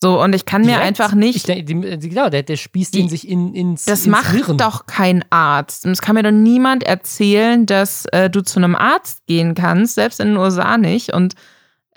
So, 0.02 0.22
und 0.22 0.34
ich 0.34 0.46
kann 0.46 0.64
Direkt? 0.64 0.80
mir 0.80 0.86
einfach 0.86 1.14
nicht. 1.14 1.50
Ich, 1.50 1.66
genau, 1.66 2.30
der, 2.30 2.44
der 2.44 2.56
spießt 2.56 2.96
ihn 2.96 3.10
sich 3.10 3.28
in, 3.28 3.54
ins. 3.54 3.84
Das 3.84 4.06
ins 4.06 4.08
macht 4.08 4.32
Hirn. 4.32 4.58
doch 4.58 4.86
kein 4.86 5.26
Arzt. 5.30 5.86
Und 5.86 5.92
es 5.92 6.02
kann 6.02 6.16
mir 6.16 6.24
doch 6.24 6.32
niemand 6.32 6.84
erzählen, 6.84 7.66
dass 7.66 8.06
äh, 8.14 8.30
du 8.30 8.42
zu 8.42 8.60
einem 8.60 8.76
Arzt 8.76 9.26
gehen 9.28 9.56
kannst, 9.56 9.96
selbst 9.96 10.22
in 10.22 10.30
den 10.30 10.38
USA 10.38 10.78
nicht, 10.78 11.14
und 11.14 11.34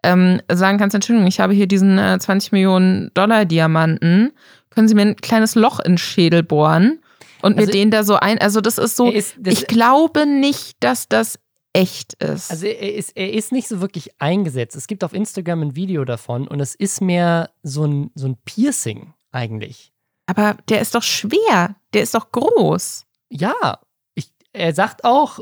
ähm, 0.03 0.41
sagen 0.51 0.79
kannst: 0.79 0.97
Entschuldigung, 0.97 1.29
ich 1.29 1.39
habe 1.39 1.55
hier 1.55 1.69
diesen 1.69 1.97
äh, 1.97 2.19
20 2.19 2.51
Millionen 2.51 3.13
Dollar 3.15 3.45
Diamanten. 3.45 4.33
Können 4.71 4.89
Sie 4.89 4.97
mir 4.97 5.03
ein 5.03 5.17
kleines 5.17 5.55
Loch 5.55 5.79
in 5.79 5.93
den 5.93 5.99
Schädel 5.99 6.43
bohren? 6.43 6.99
Und 7.41 7.57
also, 7.57 7.67
mir 7.67 7.73
den 7.73 7.93
da 7.93 8.03
so 8.03 8.17
ein. 8.17 8.39
Also, 8.39 8.61
das 8.61 8.79
ist 8.79 8.97
so. 8.97 9.11
Ist, 9.11 9.37
das 9.39 9.55
ich 9.55 9.67
glaube 9.69 10.27
nicht, 10.27 10.77
dass 10.81 11.09
das 11.09 11.39
echt 11.73 12.15
ist. 12.15 12.51
Also 12.51 12.67
er 12.67 12.95
ist, 12.95 13.17
er 13.17 13.33
ist 13.33 13.53
nicht 13.53 13.69
so 13.69 13.81
wirklich 13.81 14.21
eingesetzt. 14.21 14.77
Es 14.77 14.87
gibt 14.87 15.05
auf 15.05 15.13
Instagram 15.13 15.63
ein 15.63 15.77
Video 15.77 16.05
davon 16.05 16.47
und 16.47 16.61
es 16.61 16.75
ist 16.75 17.01
mehr 17.01 17.51
so 17.63 17.85
ein, 17.85 18.11
so 18.15 18.27
ein 18.27 18.37
Piercing 18.45 19.15
eigentlich. 19.31 19.93
Aber 20.27 20.57
der 20.69 20.81
ist 20.81 20.95
doch 20.95 21.03
schwer. 21.03 21.77
Der 21.95 22.03
ist 22.03 22.15
doch 22.15 22.31
groß. 22.31 23.07
Ja. 23.31 23.81
Ich, 24.15 24.31
er 24.53 24.75
sagt 24.75 25.05
auch, 25.05 25.41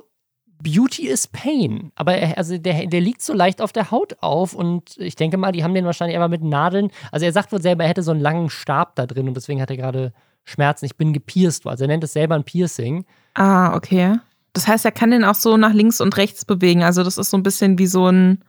Beauty 0.63 1.09
is 1.09 1.27
Pain. 1.27 1.91
Aber 1.95 2.15
er, 2.15 2.39
also 2.39 2.59
der, 2.59 2.87
der 2.87 3.01
liegt 3.01 3.23
so 3.23 3.33
leicht 3.33 3.61
auf 3.61 3.73
der 3.73 3.91
Haut 3.91 4.17
auf 4.21 4.55
und 4.55 4.97
ich 4.99 5.17
denke 5.17 5.37
mal, 5.37 5.53
die 5.53 5.65
haben 5.65 5.75
den 5.75 5.85
wahrscheinlich 5.85 6.17
einfach 6.17 6.29
mit 6.29 6.43
Nadeln. 6.43 6.91
Also 7.11 7.27
er 7.27 7.33
sagt 7.33 7.53
wohl 7.53 7.63
selber, 7.63 7.85
er 7.85 7.91
hätte 7.91 8.03
so 8.03 8.11
einen 8.11 8.21
langen 8.21 8.51
Stab 8.51 8.95
da 8.97 9.07
drin 9.07 9.29
und 9.29 9.35
deswegen 9.35 9.61
hat 9.61 9.71
er 9.71 9.77
gerade 9.77 10.13
Schmerzen. 10.45 10.87
Ich 10.87 10.97
bin 10.97 11.13
gepierst. 11.13 11.67
Also 11.67 11.85
er 11.85 11.89
nennt 11.89 12.05
es 12.05 12.13
selber 12.13 12.35
ein 12.35 12.45
Piercing. 12.45 13.05
Ah, 13.35 13.75
okay. 13.75 14.17
Das 14.53 14.67
heißt, 14.67 14.85
er 14.85 14.93
kann 14.93 15.11
den 15.11 15.25
auch 15.25 15.35
so 15.35 15.57
nach 15.57 15.73
links 15.73 16.01
und 16.01 16.17
rechts 16.17 16.45
bewegen. 16.45 16.83
Also 16.83 17.05
das 17.05 17.19
ist 17.19 17.31
so 17.31 17.37
ein 17.37 17.43
bisschen 17.43 17.79
wie 17.79 17.87
so 17.87 18.09
ein, 18.09 18.43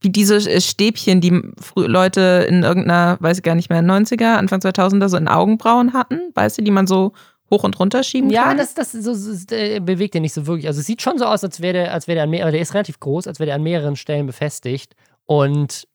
wie 0.00 0.10
diese 0.10 0.36
äh, 0.36 0.60
Stäbchen, 0.60 1.20
die 1.20 1.42
Leute 1.74 2.46
in 2.48 2.62
irgendeiner, 2.62 3.16
weiß 3.20 3.38
ich 3.38 3.42
gar 3.42 3.54
nicht 3.54 3.70
mehr, 3.70 3.82
90er, 3.82 4.36
Anfang 4.36 4.60
2000er 4.60 5.08
so 5.08 5.16
in 5.16 5.28
Augenbrauen 5.28 5.92
hatten, 5.92 6.20
weißt 6.34 6.58
du, 6.58 6.62
die 6.62 6.70
man 6.70 6.86
so 6.86 7.12
hoch 7.50 7.64
und 7.64 7.78
runter 7.78 8.02
schieben 8.02 8.30
ja, 8.30 8.44
kann. 8.44 8.58
Ja, 8.58 8.64
das, 8.64 8.74
das 8.74 8.92
so, 8.92 9.14
so, 9.14 9.46
bewegt 9.80 10.14
er 10.14 10.20
nicht 10.20 10.34
so 10.34 10.46
wirklich. 10.46 10.66
Also 10.66 10.80
es 10.80 10.86
sieht 10.86 11.02
schon 11.02 11.18
so 11.18 11.24
aus, 11.24 11.42
als 11.42 11.60
wäre 11.60 11.72
der, 11.72 11.92
als 11.92 12.06
wäre 12.06 12.16
der 12.16 12.24
an 12.24 12.30
mehr, 12.30 12.50
der 12.50 12.60
ist 12.60 12.74
relativ 12.74 13.00
groß, 13.00 13.26
als 13.26 13.38
wäre 13.38 13.46
der 13.46 13.54
an 13.56 13.62
mehreren 13.62 13.96
Stellen 13.96 14.26
befestigt. 14.26 14.94
Und 15.24 15.88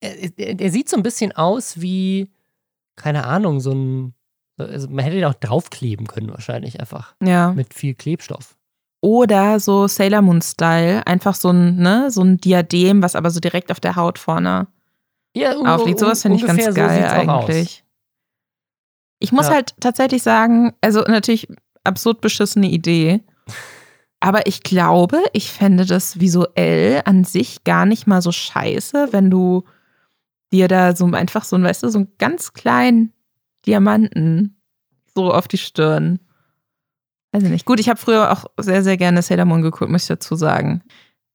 er, 0.00 0.38
er, 0.38 0.60
er 0.60 0.70
sieht 0.70 0.88
so 0.88 0.96
ein 0.96 1.02
bisschen 1.02 1.32
aus 1.32 1.80
wie, 1.80 2.30
keine 2.96 3.24
Ahnung, 3.24 3.60
so 3.60 3.72
ein 3.72 4.14
also 4.58 4.88
man 4.88 5.04
hätte 5.04 5.16
den 5.16 5.24
auch 5.24 5.34
draufkleben 5.34 6.06
können, 6.06 6.30
wahrscheinlich 6.30 6.80
einfach. 6.80 7.14
Ja. 7.22 7.52
Mit 7.52 7.74
viel 7.74 7.94
Klebstoff. 7.94 8.56
Oder 9.00 9.60
so 9.60 9.86
Sailor 9.86 10.22
Moon-Style, 10.22 11.06
einfach 11.06 11.34
so 11.34 11.50
ein, 11.50 11.76
ne, 11.76 12.10
so 12.10 12.22
ein 12.22 12.38
Diadem, 12.38 13.02
was 13.02 13.14
aber 13.14 13.30
so 13.30 13.38
direkt 13.38 13.70
auf 13.70 13.80
der 13.80 13.96
Haut 13.96 14.18
vorne 14.18 14.66
ja, 15.36 15.56
aufliegt. 15.56 16.00
Sowas 16.00 16.22
finde 16.22 16.38
ich 16.38 16.46
ganz 16.46 16.64
so 16.64 16.72
geil 16.72 17.04
eigentlich. 17.04 17.84
Ich 19.20 19.32
muss 19.32 19.46
ja. 19.46 19.54
halt 19.54 19.74
tatsächlich 19.80 20.22
sagen, 20.22 20.74
also 20.80 21.00
natürlich 21.02 21.48
absurd 21.84 22.20
beschissene 22.20 22.68
Idee. 22.68 23.22
Aber 24.20 24.46
ich 24.46 24.62
glaube, 24.62 25.22
ich 25.32 25.52
fände 25.52 25.86
das 25.86 26.18
visuell 26.18 27.02
an 27.04 27.22
sich 27.22 27.62
gar 27.62 27.86
nicht 27.86 28.06
mal 28.06 28.20
so 28.20 28.32
scheiße, 28.32 29.08
wenn 29.12 29.30
du 29.30 29.64
dir 30.52 30.66
da 30.66 30.96
so 30.96 31.06
einfach 31.06 31.44
so, 31.44 31.60
weißt 31.60 31.84
du, 31.84 31.88
so 31.88 31.98
einen 31.98 32.12
ganz 32.18 32.52
kleinen 32.52 33.12
Diamanten 33.66 34.60
so 35.14 35.32
auf 35.32 35.48
die 35.48 35.58
Stirn. 35.58 36.20
Weiß 37.32 37.42
ich 37.42 37.50
nicht. 37.50 37.66
Gut, 37.66 37.80
ich 37.80 37.88
habe 37.88 37.98
früher 37.98 38.32
auch 38.32 38.46
sehr, 38.56 38.82
sehr 38.82 38.96
gerne 38.96 39.22
Sailor 39.22 39.44
Moon 39.44 39.62
geguckt, 39.62 39.90
muss 39.90 40.02
ich 40.02 40.08
dazu 40.08 40.36
sagen. 40.36 40.82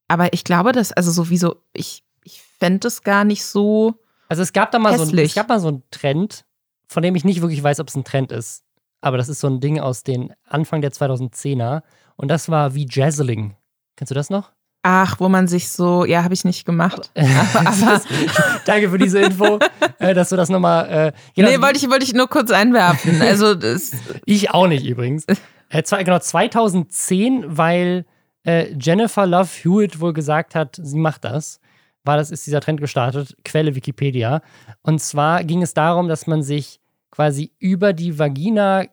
Aber 0.08 0.32
ich 0.32 0.44
glaube, 0.44 0.72
dass, 0.72 0.92
also 0.92 1.10
sowieso, 1.10 1.56
ich, 1.72 2.04
ich 2.24 2.42
fände 2.58 2.88
es 2.88 3.02
gar 3.02 3.24
nicht 3.24 3.44
so. 3.44 3.94
Also 4.28 4.42
es 4.42 4.52
gab 4.52 4.70
da 4.72 4.78
mal 4.78 4.96
so, 4.96 5.02
ein, 5.02 5.08
Hässlich. 5.08 5.30
es 5.30 5.34
gab 5.34 5.48
mal 5.48 5.60
so 5.60 5.68
einen 5.68 5.82
Trend, 5.90 6.44
von 6.88 7.02
dem 7.02 7.14
ich 7.14 7.24
nicht 7.24 7.40
wirklich 7.40 7.62
weiß, 7.62 7.80
ob 7.80 7.88
es 7.88 7.94
ein 7.94 8.04
Trend 8.04 8.32
ist. 8.32 8.64
Aber 9.00 9.18
das 9.18 9.28
ist 9.28 9.40
so 9.40 9.48
ein 9.48 9.60
Ding 9.60 9.78
aus 9.78 10.02
den 10.02 10.32
Anfang 10.44 10.80
der 10.80 10.90
2010er. 10.90 11.82
Und 12.16 12.28
das 12.28 12.48
war 12.48 12.74
wie 12.74 12.86
Jazzling. 12.88 13.54
Kennst 13.96 14.10
du 14.10 14.14
das 14.14 14.30
noch? 14.30 14.53
Ach, 14.86 15.18
wo 15.18 15.30
man 15.30 15.48
sich 15.48 15.70
so, 15.70 16.04
ja, 16.04 16.24
habe 16.24 16.34
ich 16.34 16.44
nicht 16.44 16.66
gemacht. 16.66 17.10
aber, 17.54 18.02
danke 18.66 18.90
für 18.90 18.98
diese 18.98 19.18
Info, 19.20 19.58
äh, 19.98 20.12
dass 20.12 20.28
du 20.28 20.36
das 20.36 20.50
nochmal. 20.50 21.12
Äh, 21.36 21.40
nee, 21.42 21.58
wollte 21.62 21.78
ich, 21.78 21.88
wollte 21.88 22.04
ich 22.04 22.12
nur 22.12 22.28
kurz 22.28 22.50
einwerfen. 22.50 23.22
Also, 23.22 23.54
das, 23.54 23.92
ich 24.26 24.50
auch 24.50 24.66
nicht 24.66 24.84
übrigens. 24.84 25.24
Äh, 25.70 25.82
zwei, 25.84 26.04
genau, 26.04 26.18
2010, 26.18 27.56
weil 27.56 28.04
äh, 28.44 28.74
Jennifer 28.78 29.26
Love 29.26 29.48
Hewitt 29.62 30.00
wohl 30.00 30.12
gesagt 30.12 30.54
hat, 30.54 30.78
sie 30.82 30.98
macht 30.98 31.24
das, 31.24 31.60
war 32.04 32.18
das, 32.18 32.30
ist 32.30 32.46
dieser 32.46 32.60
Trend 32.60 32.78
gestartet. 32.82 33.34
Quelle 33.42 33.74
Wikipedia. 33.74 34.42
Und 34.82 35.00
zwar 35.00 35.44
ging 35.44 35.62
es 35.62 35.72
darum, 35.72 36.08
dass 36.08 36.26
man 36.26 36.42
sich 36.42 36.78
quasi 37.10 37.52
über 37.58 37.94
die 37.94 38.18
Vagina 38.18 38.84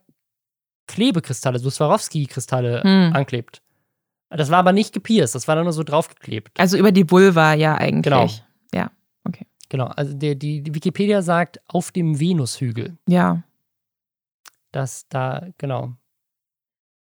Klebekristalle, 0.88 1.60
so 1.60 1.70
Swarovski-Kristalle 1.70 2.82
Hm. 2.84 3.12
anklebt. 3.14 3.62
Das 4.32 4.50
war 4.50 4.60
aber 4.60 4.72
nicht 4.72 4.94
gepierst, 4.94 5.36
das 5.36 5.48
war 5.48 5.56
dann 5.56 5.66
nur 5.66 5.74
so 5.74 5.84
draufgeklebt. 5.84 6.60
also 6.60 6.78
über 6.78 6.92
die 6.92 7.10
Vulva, 7.10 7.54
ja, 7.54 7.76
eigentlich. 7.76 8.04
Genau. 8.04 8.30
Genau, 9.72 9.86
also 9.86 10.14
die, 10.14 10.38
die, 10.38 10.62
die 10.62 10.76
Wikipedia 10.76 11.22
sagt 11.22 11.62
auf 11.68 11.94
dem 11.94 12.20
Venushügel. 12.20 12.98
Ja. 13.08 13.42
Das 14.74 15.08
da, 15.08 15.48
genau. 15.58 15.94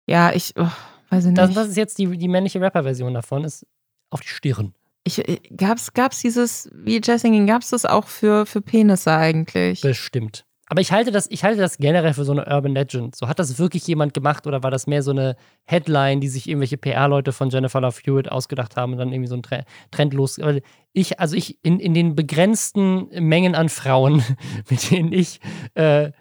Ja, 0.05 0.33
ich, 0.33 0.53
oh, 0.57 0.69
weiß 1.09 1.23
ich 1.23 1.29
nicht. 1.29 1.37
Das, 1.37 1.53
das 1.53 1.69
ist 1.69 1.77
jetzt 1.77 1.97
die, 1.97 2.17
die 2.17 2.27
männliche 2.27 2.59
Rapper-Version 2.59 3.13
davon, 3.13 3.45
ist 3.45 3.65
auf 4.09 4.19
die 4.19 4.27
Stirn. 4.27 4.73
ich, 5.05 5.25
äh, 5.29 5.39
gab's, 5.55 5.93
gab's 5.93 6.19
dieses, 6.19 6.69
wie 6.73 6.99
Jessinging, 7.01 7.47
gab's 7.47 7.69
das 7.69 7.85
auch 7.85 8.07
für, 8.07 8.45
für 8.45 8.59
Penisse 8.59 9.13
eigentlich? 9.13 9.79
Bestimmt. 9.79 10.45
Aber 10.69 10.82
ich 10.82 10.91
halte, 10.91 11.12
das, 11.12 11.27
ich 11.32 11.43
halte 11.43 11.62
das 11.62 11.77
generell 11.77 12.13
für 12.13 12.25
so 12.25 12.34
eine 12.34 12.45
Urban 12.45 12.73
Legend. 12.73 13.15
So 13.15 13.27
hat 13.30 13.39
das 13.39 13.58
wirklich 13.58 13.88
jemand 13.88 14.13
gemacht 14.13 14.45
oder 14.47 14.63
war 14.63 14.71
das 14.71 14.86
mehr 14.86 15.01
so 15.01 15.12
eine 15.12 15.38
Headline, 15.63 16.19
die 16.19 16.27
sich 16.27 16.47
irgendwelche 16.49 16.77
PR-Leute 16.77 17.32
von 17.32 17.49
Jennifer 17.49 17.80
Love 17.80 17.99
Hewitt 18.03 18.32
ausgedacht 18.32 18.75
haben 18.75 18.91
und 18.91 18.97
dann 18.97 19.13
irgendwie 19.13 19.30
so 19.30 19.36
ein 19.36 19.43
Tre 19.43 19.63
Trend 19.91 20.13
los. 20.13 20.39
Ich, 20.91 21.19
also 21.19 21.36
ich, 21.38 21.58
in, 21.63 21.80
in 21.80 21.93
den 21.93 22.15
begrenzten 22.15 23.08
Mengen 23.23 23.56
an 23.56 23.69
Frauen, 23.69 24.23
mit 24.69 24.91
denen 24.91 25.13
ich 25.13 25.39
äh, 25.75 26.12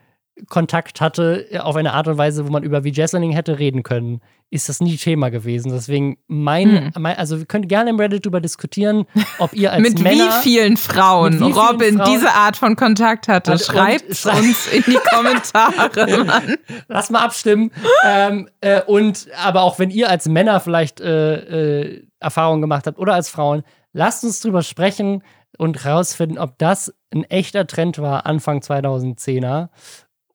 Kontakt 0.51 1.01
hatte, 1.01 1.46
auf 1.61 1.77
eine 1.77 1.94
Art 1.94 2.09
und 2.09 2.18
Weise, 2.18 2.46
wo 2.46 2.51
man 2.53 2.62
über 2.62 2.83
V-Jazzling 2.83 3.33
hätte 3.33 3.59
reden 3.59 3.83
können, 3.83 4.20
ist 4.51 4.68
das 4.68 4.81
nie 4.81 4.96
Thema 4.96 5.31
gewesen. 5.31 5.72
Deswegen 5.72 6.18
mein, 6.29 6.92
mein 6.99 7.16
also 7.16 7.38
wir 7.38 7.46
können 7.46 7.66
gerne 7.68 7.90
im 7.90 7.99
Reddit 7.99 8.25
darüber 8.27 8.40
diskutieren, 8.40 9.07
ob 9.38 9.55
ihr 9.55 9.72
als 9.72 9.83
Mit 9.88 10.01
Männer 10.01 10.27
wie 10.38 10.42
vielen 10.42 10.77
Frauen 10.77 11.35
wie 11.35 11.38
vielen 11.38 11.53
Robin 11.53 11.96
Frauen- 11.99 12.11
diese 12.12 12.31
Art 12.33 12.57
von 12.57 12.77
Kontakt 12.77 13.29
hatte? 13.29 13.53
Und- 13.53 13.61
Schreibt 13.62 14.09
und- 14.09 14.16
schrei- 14.16 14.38
uns 14.38 14.66
in 14.72 14.85
die 14.87 14.99
Kommentare, 15.11 16.25
Mann. 16.25 16.57
Lass 16.88 17.09
mal 17.11 17.20
abstimmen. 17.25 17.70
ähm, 18.05 18.49
äh, 18.61 18.83
und 18.83 19.27
aber 19.42 19.62
auch 19.62 19.79
wenn 19.79 19.90
ihr 19.90 20.11
als 20.11 20.29
Männer 20.29 20.61
vielleicht 20.61 21.01
äh, 21.01 21.81
äh, 21.81 22.07
Erfahrungen 22.20 22.61
gemacht 22.61 22.87
habt 22.87 22.99
oder 22.99 23.14
als 23.14 23.31
Frauen, 23.31 23.62
lasst 23.94 24.22
uns 24.22 24.40
drüber 24.40 24.62
sprechen 24.62 25.22
und 25.59 25.87
rausfinden, 25.87 26.38
ob 26.38 26.59
das 26.59 26.94
ein 27.12 27.25
echter 27.25 27.66
Trend 27.66 27.99
war 27.99 28.27
Anfang 28.27 28.59
2010er 28.61 29.68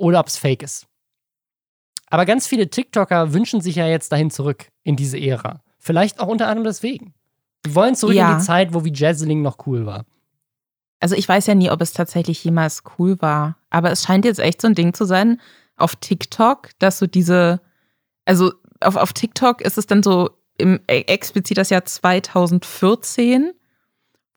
oder 0.01 0.19
ob 0.19 0.27
es 0.27 0.37
fake 0.37 0.63
ist. 0.63 0.85
Aber 2.09 2.25
ganz 2.25 2.47
viele 2.47 2.69
TikToker 2.69 3.33
wünschen 3.33 3.61
sich 3.61 3.75
ja 3.75 3.87
jetzt 3.87 4.11
dahin 4.11 4.31
zurück 4.31 4.67
in 4.83 4.95
diese 4.97 5.17
Ära. 5.19 5.61
Vielleicht 5.79 6.19
auch 6.19 6.27
unter 6.27 6.47
anderem 6.47 6.65
deswegen. 6.65 7.13
Wir 7.63 7.75
wollen 7.75 7.95
zurück 7.95 8.15
Ja. 8.15 8.33
in 8.33 8.39
die 8.39 8.43
Zeit, 8.43 8.73
wo 8.73 8.83
wie 8.83 8.91
Jazzling 8.93 9.41
noch 9.41 9.65
cool 9.65 9.85
war. 9.85 10.05
Also 10.99 11.15
ich 11.15 11.27
weiß 11.27 11.47
ja 11.47 11.55
nie, 11.55 11.71
ob 11.71 11.81
es 11.81 11.93
tatsächlich 11.93 12.43
jemals 12.43 12.83
cool 12.99 13.21
war. 13.21 13.57
Aber 13.69 13.91
es 13.91 14.03
scheint 14.03 14.25
jetzt 14.25 14.39
echt 14.39 14.61
so 14.61 14.67
ein 14.67 14.75
Ding 14.75 14.93
zu 14.93 15.05
sein 15.05 15.39
auf 15.77 15.95
TikTok, 15.95 16.69
dass 16.79 16.99
so 16.99 17.07
diese, 17.07 17.61
also 18.25 18.51
auf, 18.81 18.95
auf 18.97 19.13
TikTok 19.13 19.61
ist 19.61 19.77
es 19.77 19.87
dann 19.87 20.03
so 20.03 20.29
im 20.57 20.79
äh, 20.87 21.01
explizit 21.07 21.57
das 21.57 21.69
Jahr 21.69 21.85
2014, 21.85 23.53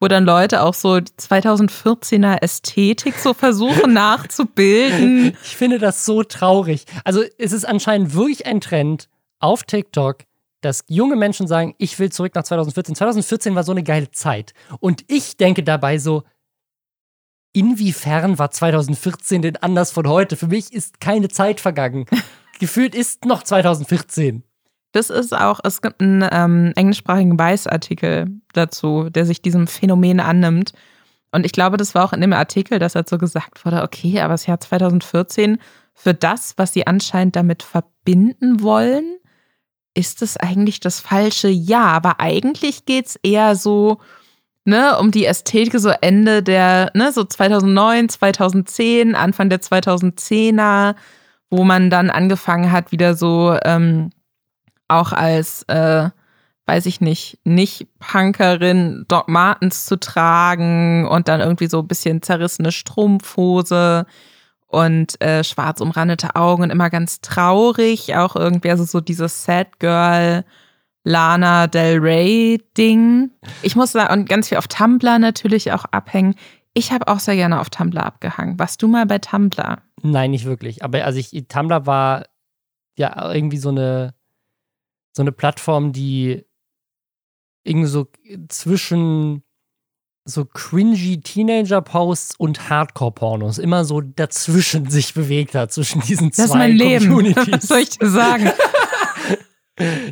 wo 0.01 0.09
dann 0.09 0.25
Leute 0.25 0.63
auch 0.63 0.75
so 0.75 1.01
die 1.01 1.13
2014er 1.13 2.43
Ästhetik 2.43 3.15
so 3.17 3.35
versuchen 3.35 3.93
nachzubilden. 3.95 5.37
Ich 5.43 5.57
finde 5.57 5.79
das 5.79 6.05
so 6.05 6.23
traurig. 6.23 6.85
Also 7.05 7.23
es 7.39 7.53
ist 7.53 7.65
anscheinend 7.65 8.15
wirklich 8.15 8.47
ein 8.47 8.61
Trend 8.61 9.09
auf 9.39 9.63
TikTok, 9.65 10.25
dass 10.61 10.85
junge 10.89 11.17
Menschen 11.17 11.47
sagen, 11.47 11.75
ich 11.79 11.99
will 11.99 12.11
zurück 12.11 12.35
nach 12.35 12.45
2014. 12.45 12.95
2014 12.95 13.55
war 13.55 13.65
so 13.65 13.73
eine 13.73 13.83
geile 13.83 14.11
Zeit. 14.11 14.53
Und 14.81 15.05
ich 15.09 15.37
denke 15.37 15.63
dabei 15.63 15.99
so, 15.99 16.23
inwiefern 17.53 18.39
war 18.39 18.51
2014 18.51 19.43
denn 19.43 19.57
anders 19.57 19.93
von 19.93 20.09
heute? 20.09 20.37
Für 20.37 20.49
mich 20.49 20.73
ist 20.73 21.01
keine 21.01 21.29
Zeit 21.29 21.61
vergangen. 21.61 22.07
Gefühlt 22.59 22.95
ist 22.95 23.25
noch 23.25 23.43
2014. 23.43 24.43
Das 24.95 25.11
ist 25.11 25.37
auch, 25.37 25.59
es 25.65 25.83
gibt 25.83 26.01
einen 26.01 26.25
ähm, 26.31 26.73
englischsprachigen 26.77 27.37
Weiß-Artikel 27.37 28.29
dazu, 28.53 29.11
der 29.11 29.27
sich 29.27 29.43
diesem 29.43 29.67
Phänomen 29.67 30.21
annimmt. 30.21 30.73
Und 31.33 31.45
ich 31.45 31.51
glaube, 31.51 31.77
das 31.77 31.97
war 31.97 32.05
auch 32.05 32.13
in 32.13 32.21
dem 32.21 32.33
Artikel, 32.33 32.79
dass 32.79 32.93
dazu 32.93 33.19
gesagt 33.19 33.65
wurde, 33.65 33.83
okay, 33.83 34.21
aber 34.21 34.35
das 34.35 34.47
Jahr 34.47 34.61
2014, 34.61 35.59
für 35.95 36.15
das, 36.15 36.55
was 36.59 36.75
sie 36.75 36.87
anscheinend 36.87 37.35
damit 37.35 37.65
verbinden 37.65 38.63
wollen, 38.63 39.17
ist 39.95 40.23
es 40.23 40.37
eigentlich 40.37 40.79
das 40.79 41.01
falsche 41.01 41.49
Jahr. 41.49 41.89
Aber 41.89 42.21
eigentlich 42.21 42.87
geht 42.87 43.07
es 43.07 43.17
eher 43.17 43.57
so, 43.57 43.99
ne, 44.65 44.97
um 44.97 45.11
die 45.11 45.27
Ästhetik, 45.27 45.77
so 45.81 45.89
Ende 45.89 46.45
der, 46.45 46.93
ne, 46.95 47.11
so 47.11 47.25
2009, 47.25 48.11
2010, 48.11 49.17
Anfang 49.17 49.51
der 49.51 49.61
2010er, 49.61 50.95
wo 51.51 51.65
man 51.65 51.91
dann 51.91 52.11
angefangen 52.11 52.71
hat, 52.71 52.93
wieder 52.93 53.17
so, 53.17 53.59
ähm, 53.65 54.11
auch 54.89 55.13
als, 55.13 55.63
äh, 55.65 56.11
weiß 56.67 56.87
ich 56.87 57.01
nicht, 57.01 57.39
nicht 57.45 57.89
Punkerin 57.99 59.05
Doc 59.09 59.29
Martens 59.29 59.87
zu 59.87 59.99
tragen 59.99 61.07
und 61.07 61.29
dann 61.29 61.41
irgendwie 61.41 61.67
so 61.67 61.81
ein 61.81 61.89
bisschen 61.89 62.23
zerrissene 62.23 62.73
Strumpfhose 62.73 64.07
und 64.67 65.21
äh, 65.23 65.45
schwarz 65.45 65.81
umrandete 65.81 66.35
Augen 66.37 66.65
und 66.65 66.71
immer 66.71 66.91
ganz 66.91 67.21
traurig, 67.21 68.17
auch 68.17 68.35
irgendwie, 68.35 68.71
also 68.71 68.85
so 68.85 69.01
dieses 69.01 69.45
Sad 69.45 69.79
Girl 69.79 70.45
Lana 71.05 71.67
Del 71.67 71.99
Rey 71.99 72.63
Ding. 72.77 73.31
Ich 73.63 73.77
muss 73.77 73.93
da 73.93 74.13
und 74.13 74.29
ganz 74.29 74.49
viel 74.49 74.59
auf 74.59 74.69
Tumblr 74.69 75.19
natürlich 75.19 75.73
auch 75.73 75.85
abhängen. 75.87 76.35
Ich 76.73 76.93
habe 76.93 77.07
auch 77.09 77.21
sehr 77.21 77.37
gerne 77.37 77.61
auf 77.61 77.71
Tumblr 77.71 78.05
abgehangen. 78.05 78.59
Warst 78.59 78.83
du 78.83 78.89
mal 78.89 79.07
bei 79.07 79.19
Tumblr? 79.19 79.79
Nein, 80.03 80.33
nicht 80.33 80.47
wirklich. 80.47 80.83
Aber 80.83 81.05
also 81.05 81.19
ich, 81.19 81.31
Tumblr 81.47 81.87
war 81.87 82.25
ja 82.97 83.33
irgendwie 83.33 83.59
so 83.59 83.69
eine, 83.69 84.15
so 85.17 85.23
eine 85.23 85.33
Plattform, 85.33 85.93
die 85.93 86.45
irgendwie 87.65 87.89
so 87.89 88.07
zwischen 88.49 89.43
so 90.27 90.45
cringy 90.47 91.21
Teenager-Posts 91.21 92.37
und 92.39 92.71
Hardcore-Pornos 92.71 93.59
immer 93.59 93.85
so 93.85 94.01
dazwischen 94.01 94.91
sich 94.91 95.15
bewegt 95.15 95.55
hat, 95.55 95.73
zwischen 95.73 96.01
diesen 96.01 96.33
zwei 96.33 96.43
Das 96.43 96.51
ist 96.51 96.57
mein 96.57 96.77
Leben. 96.77 97.09
Communities. 97.09 97.47
Was 97.53 97.69
soll 97.69 97.79
ich 97.79 97.91
dir 97.91 98.09
sagen? 98.09 98.51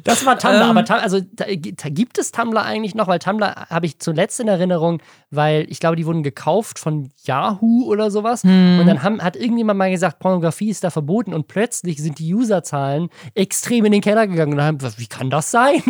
Das 0.03 0.27
war 0.27 0.38
Tumblr, 0.38 0.61
Ähm. 0.62 0.70
aber 0.70 0.85
Tum- 0.85 0.98
also 1.01 1.20
da, 1.20 1.44
gibt 1.48 2.18
es 2.18 2.33
Tumblr 2.33 2.61
eigentlich 2.64 2.96
noch, 2.96 3.07
weil 3.07 3.20
Tumblr 3.20 3.66
habe 3.70 3.87
ich 3.87 4.01
zuletzt 4.01 4.40
in 4.40 4.48
Erinnerung, 4.48 5.01
weil 5.31 5.66
ich 5.70 5.79
glaube, 5.79 5.94
die 5.94 6.05
wurden 6.05 6.25
gekauft 6.25 6.81
von 6.81 7.11
Yahoo 7.25 7.85
oder 7.85 8.11
sowas. 8.11 8.42
Hm. 8.42 8.81
Und 8.81 8.87
dann 8.88 9.05
haben, 9.05 9.22
hat 9.22 9.37
irgendjemand 9.37 9.79
mal 9.79 9.90
gesagt, 9.90 10.18
Pornografie 10.18 10.70
ist 10.70 10.83
da 10.83 10.90
verboten 10.90 11.33
und 11.33 11.46
plötzlich 11.46 12.03
sind 12.03 12.18
die 12.18 12.35
Userzahlen 12.35 13.09
extrem 13.35 13.85
in 13.85 13.92
den 13.92 14.01
Keller 14.01 14.27
gegangen. 14.27 14.55
Und 14.55 14.62
haben, 14.62 14.79
wie 14.96 15.07
kann 15.07 15.31
das 15.31 15.53
sein? 15.53 15.81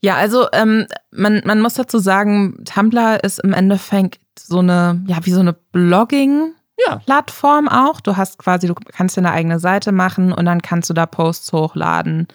Ja, 0.00 0.14
also 0.14 0.46
ähm, 0.52 0.86
man, 1.10 1.42
man 1.44 1.60
muss 1.60 1.74
dazu 1.74 1.98
sagen, 1.98 2.62
Tumblr 2.64 3.24
ist 3.24 3.40
im 3.40 3.52
Endeffekt 3.54 4.20
so 4.38 4.60
eine, 4.60 5.02
ja, 5.08 5.16
wie 5.22 5.32
so 5.32 5.40
eine 5.40 5.52
Blogging-Plattform 5.52 6.55
Ja. 6.78 7.00
auch. 7.68 8.00
Du 8.00 8.16
hast 8.16 8.38
quasi, 8.38 8.66
du 8.66 8.74
kannst 8.74 9.16
dir 9.16 9.20
eine 9.20 9.32
eigene 9.32 9.58
Seite 9.58 9.92
machen 9.92 10.32
und 10.32 10.44
dann 10.44 10.62
kannst 10.62 10.90
du 10.90 10.94
da 10.94 11.06
Posts 11.06 11.52
hochladen. 11.52 12.28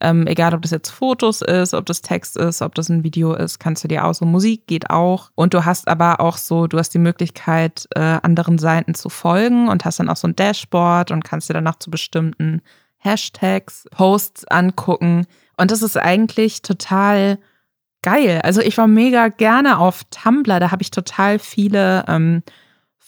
Ähm, 0.00 0.26
egal, 0.26 0.52
ob 0.52 0.60
das 0.60 0.72
jetzt 0.72 0.90
Fotos 0.90 1.40
ist, 1.40 1.72
ob 1.72 1.86
das 1.86 2.02
Text 2.02 2.36
ist, 2.36 2.60
ob 2.60 2.74
das 2.74 2.90
ein 2.90 3.02
Video 3.02 3.32
ist, 3.32 3.58
kannst 3.58 3.82
du 3.82 3.88
dir 3.88 4.04
auch 4.04 4.12
so 4.12 4.26
Musik 4.26 4.66
geht 4.66 4.90
auch. 4.90 5.30
Und 5.34 5.54
du 5.54 5.64
hast 5.64 5.88
aber 5.88 6.20
auch 6.20 6.36
so, 6.36 6.66
du 6.66 6.78
hast 6.78 6.90
die 6.90 6.98
Möglichkeit, 6.98 7.88
äh, 7.94 8.18
anderen 8.22 8.58
Seiten 8.58 8.94
zu 8.94 9.08
folgen 9.08 9.68
und 9.68 9.86
hast 9.86 9.98
dann 9.98 10.10
auch 10.10 10.16
so 10.16 10.28
ein 10.28 10.36
Dashboard 10.36 11.10
und 11.10 11.24
kannst 11.24 11.48
dir 11.48 11.54
danach 11.54 11.78
zu 11.78 11.90
bestimmten 11.90 12.60
Hashtags, 12.98 13.86
Posts 13.90 14.46
angucken. 14.48 15.26
Und 15.56 15.70
das 15.70 15.80
ist 15.80 15.96
eigentlich 15.96 16.60
total 16.60 17.38
geil. 18.02 18.40
Also 18.44 18.60
ich 18.60 18.76
war 18.76 18.86
mega 18.88 19.28
gerne 19.28 19.78
auf 19.78 20.04
Tumblr. 20.10 20.60
Da 20.60 20.70
habe 20.70 20.82
ich 20.82 20.90
total 20.90 21.38
viele 21.38 22.04
ähm, 22.06 22.42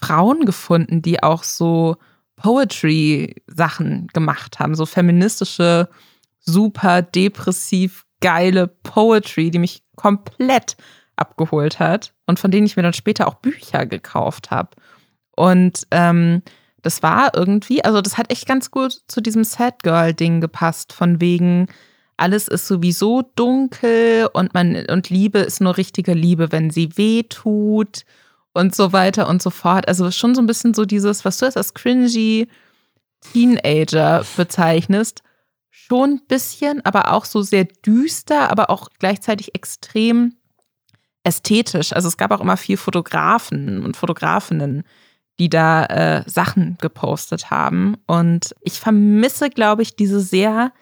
Frauen 0.01 0.45
gefunden, 0.45 1.03
die 1.03 1.23
auch 1.23 1.43
so 1.43 1.97
Poetry-Sachen 2.37 4.07
gemacht 4.13 4.61
haben. 4.61 4.75
So 4.75 4.87
feministische, 4.87 5.89
super 6.39 7.03
depressiv 7.03 8.05
geile 8.21 8.69
Poetry, 8.69 9.51
die 9.51 9.59
mich 9.59 9.83
komplett 9.97 10.77
abgeholt 11.17 11.81
hat 11.81 12.15
und 12.27 12.39
von 12.39 12.51
denen 12.51 12.67
ich 12.67 12.77
mir 12.77 12.83
dann 12.83 12.93
später 12.93 13.27
auch 13.27 13.35
Bücher 13.35 13.87
gekauft 13.87 14.51
habe. 14.51 14.71
Und 15.35 15.87
ähm, 15.91 16.43
das 16.83 17.03
war 17.03 17.35
irgendwie, 17.35 17.85
also 17.85 18.01
das 18.01 18.19
hat 18.19 18.31
echt 18.31 18.47
ganz 18.47 18.71
gut 18.71 19.01
zu 19.09 19.21
diesem 19.21 19.43
Sad 19.43 19.83
Girl-Ding 19.83 20.41
gepasst, 20.41 20.93
von 20.93 21.21
wegen, 21.21 21.67
alles 22.17 22.49
ist 22.49 22.67
sowieso 22.67 23.23
dunkel 23.37 24.29
und 24.33 24.53
man 24.53 24.85
und 24.91 25.09
Liebe 25.09 25.39
ist 25.39 25.61
nur 25.61 25.77
richtige 25.77 26.15
Liebe, 26.15 26.51
wenn 26.51 26.71
sie 26.71 26.97
weh 26.97 27.23
tut 27.23 28.05
und 28.55 28.75
so 28.75 28.93
weiter 28.93 29.29
und 29.29 29.43
so 29.43 29.51
fort. 29.51 29.89
Also 29.89 30.11
schon 30.11 30.35
so 30.35 30.41
ein 30.41 30.47
bisschen 30.47 30.75
so 30.75 30.85
dieses, 30.85 31.25
was 31.25 31.39
du 31.39 31.47
jetzt 31.47 31.57
als 31.57 31.75
cringy 31.75 32.49
Teenager 33.33 34.25
bezeichnest, 34.37 35.23
schon 35.71 36.11
ein 36.11 36.27
bisschen, 36.29 36.85
aber 36.85 37.13
auch 37.13 37.25
so 37.25 37.43
sehr 37.43 37.65
düster, 37.65 38.51
aber 38.51 38.71
auch 38.71 38.89
gleichzeitig 38.99 39.55
extrem 39.55 40.35
ästhetisch. 41.25 41.93
Also 41.93 42.09
es 42.09 42.17
gab 42.17 42.31
auch 42.31 42.41
immer 42.41 42.57
viel 42.57 42.77
Fotografen 42.77 43.85
und 43.85 43.97
Fotografinnen, 43.97 44.85
die 45.39 45.49
da 45.49 45.85
äh, 45.87 46.25
Sachen 46.29 46.79
gepostet 46.81 47.51
haben. 47.51 47.97
Und 48.07 48.55
ich 48.63 48.81
vermisse, 48.81 49.51
glaube 49.51 49.83
ich, 49.83 49.95
diese 49.95 50.21
sehr 50.21 50.73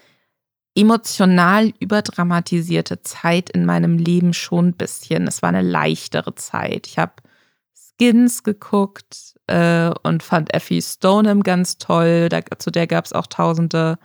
emotional 0.75 1.73
überdramatisierte 1.81 3.03
Zeit 3.03 3.51
in 3.51 3.65
meinem 3.65 3.99
Leben 3.99 4.35
schon 4.35 4.69
ein 4.69 4.77
bisschen. 4.77 5.27
Es 5.27 5.43
war 5.43 5.49
eine 5.49 5.63
leichtere 5.63 6.35
Zeit. 6.35 6.87
Ich 6.87 6.99
habe 6.99 7.15
Skins 7.99 8.43
geguckt 8.43 9.35
äh, 9.47 9.91
und 10.03 10.23
fand 10.23 10.53
Effie 10.55 10.83
Stoneham 10.83 11.43
ganz 11.43 11.79
toll. 11.79 12.29
Da, 12.29 12.41
zu 12.59 12.71
der 12.71 12.87
gab 12.87 13.05
es 13.05 13.13
auch 13.13 13.27
tausende 13.27 13.99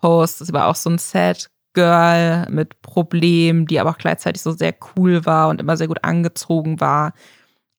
Posts. 0.00 0.42
Es 0.42 0.52
war 0.52 0.68
auch 0.68 0.76
so 0.76 0.90
ein 0.90 0.98
Sad 0.98 1.50
Girl 1.74 2.46
mit 2.50 2.82
Problemen, 2.82 3.66
die 3.66 3.80
aber 3.80 3.90
auch 3.90 3.98
gleichzeitig 3.98 4.42
so 4.42 4.52
sehr 4.52 4.74
cool 4.96 5.24
war 5.24 5.48
und 5.48 5.60
immer 5.60 5.76
sehr 5.76 5.88
gut 5.88 6.04
angezogen 6.04 6.80
war. 6.80 7.14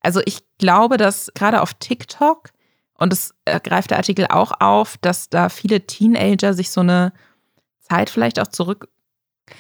Also 0.02 0.22
ich 0.26 0.40
glaube, 0.58 0.98
dass 0.98 1.32
gerade 1.36 1.62
auf 1.62 1.74
TikTok, 1.76 2.50
und 2.98 3.12
das 3.12 3.34
greift 3.64 3.92
der 3.92 3.98
Artikel 3.98 4.28
auch 4.28 4.54
auf, 4.60 4.98
dass 4.98 5.30
da 5.30 5.50
viele 5.50 5.86
Teenager 5.86 6.54
sich 6.54 6.72
so 6.72 6.82
eine 6.82 7.14
Zeit 7.80 8.10
vielleicht 8.10 8.40
auch 8.40 8.48
zurück 8.48 8.90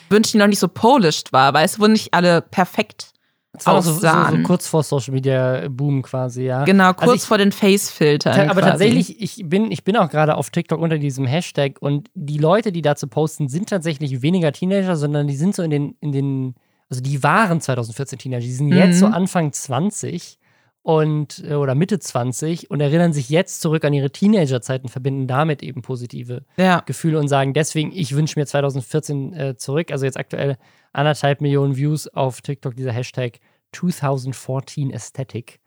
wünschen, 0.09 0.33
die 0.33 0.37
noch 0.39 0.47
nicht 0.47 0.59
so 0.59 0.67
polished 0.67 1.33
war, 1.33 1.53
weil 1.53 1.65
es 1.65 1.79
wurden 1.79 1.93
nicht 1.93 2.13
alle 2.13 2.41
perfekt 2.41 3.12
war 3.61 3.81
so, 3.83 3.93
so, 3.93 3.99
so, 3.99 4.43
kurz 4.43 4.67
vor 4.67 4.81
Social 4.81 5.13
Media 5.13 5.67
Boom 5.69 6.01
quasi, 6.01 6.43
ja. 6.43 6.63
Genau, 6.63 6.85
also 6.85 6.95
kurz 6.95 7.09
also 7.09 7.15
ich, 7.15 7.27
vor 7.27 7.37
den 7.37 7.51
Face-Filtern. 7.51 8.49
Aber 8.49 8.61
quasi. 8.61 8.71
tatsächlich, 8.71 9.21
ich 9.21 9.43
bin, 9.47 9.71
ich 9.71 9.83
bin 9.83 9.95
auch 9.95 10.09
gerade 10.09 10.35
auf 10.35 10.49
TikTok 10.49 10.79
unter 10.79 10.97
diesem 10.97 11.25
Hashtag 11.25 11.77
und 11.79 12.09
die 12.15 12.39
Leute, 12.39 12.71
die 12.71 12.81
dazu 12.81 13.07
posten, 13.07 13.49
sind 13.49 13.69
tatsächlich 13.69 14.23
weniger 14.23 14.51
Teenager, 14.51 14.95
sondern 14.95 15.27
die 15.27 15.35
sind 15.35 15.55
so 15.55 15.61
in 15.61 15.69
den, 15.69 15.95
in 16.01 16.11
den, 16.11 16.55
also 16.89 17.01
die 17.01 17.21
waren 17.21 17.61
2014 17.61 18.17
Teenager, 18.17 18.41
die 18.41 18.51
sind 18.51 18.69
mhm. 18.69 18.77
jetzt 18.77 18.99
so 18.99 19.05
Anfang 19.05 19.53
20 19.53 20.39
und 20.83 21.43
äh, 21.47 21.53
oder 21.53 21.75
Mitte 21.75 21.97
20 21.97 22.69
und 22.69 22.81
erinnern 22.81 23.13
sich 23.13 23.29
jetzt 23.29 23.61
zurück 23.61 23.85
an 23.85 23.93
ihre 23.93 24.11
Teenagerzeiten, 24.11 24.89
verbinden 24.89 25.27
damit 25.27 25.63
eben 25.63 25.81
positive 25.81 26.43
ja. 26.57 26.81
Gefühle 26.81 27.19
und 27.19 27.29
sagen 27.29 27.53
deswegen, 27.53 27.91
ich 27.93 28.15
wünsche 28.15 28.37
mir 28.37 28.45
2014 28.45 29.33
äh, 29.33 29.57
zurück. 29.57 29.91
Also 29.91 30.05
jetzt 30.05 30.17
aktuell 30.17 30.57
anderthalb 30.93 31.41
Millionen 31.41 31.75
Views 31.75 32.07
auf 32.07 32.41
TikTok, 32.41 32.75
dieser 32.75 32.91
Hashtag 32.91 33.39
2014 33.73 34.93
Aesthetic. 34.93 35.59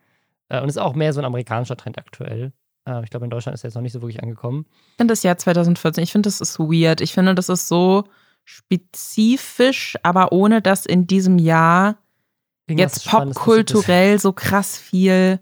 Äh, 0.49 0.61
und 0.61 0.69
ist 0.69 0.77
auch 0.77 0.95
mehr 0.95 1.13
so 1.13 1.19
ein 1.19 1.25
amerikanischer 1.25 1.77
Trend 1.77 1.97
aktuell. 1.97 2.53
Äh, 2.87 3.03
ich 3.03 3.09
glaube, 3.09 3.25
in 3.25 3.29
Deutschland 3.29 3.53
ist 3.53 3.63
er 3.63 3.67
jetzt 3.67 3.75
noch 3.75 3.81
nicht 3.81 3.93
so 3.93 4.01
wirklich 4.01 4.23
angekommen. 4.23 4.65
Ich 4.91 4.97
finde 4.97 5.11
das 5.11 5.23
Jahr 5.23 5.37
2014, 5.37 6.03
ich 6.03 6.11
finde, 6.11 6.27
das 6.27 6.41
ist 6.41 6.59
weird. 6.59 7.01
Ich 7.01 7.13
finde, 7.13 7.35
das 7.35 7.49
ist 7.49 7.67
so 7.67 8.05
spezifisch, 8.45 9.97
aber 10.03 10.31
ohne 10.31 10.61
dass 10.61 10.85
in 10.85 11.05
diesem 11.05 11.37
Jahr 11.37 11.97
jetzt 12.69 13.05
popkulturell 13.09 14.19
so 14.19 14.31
krass 14.31 14.77
viel 14.77 15.39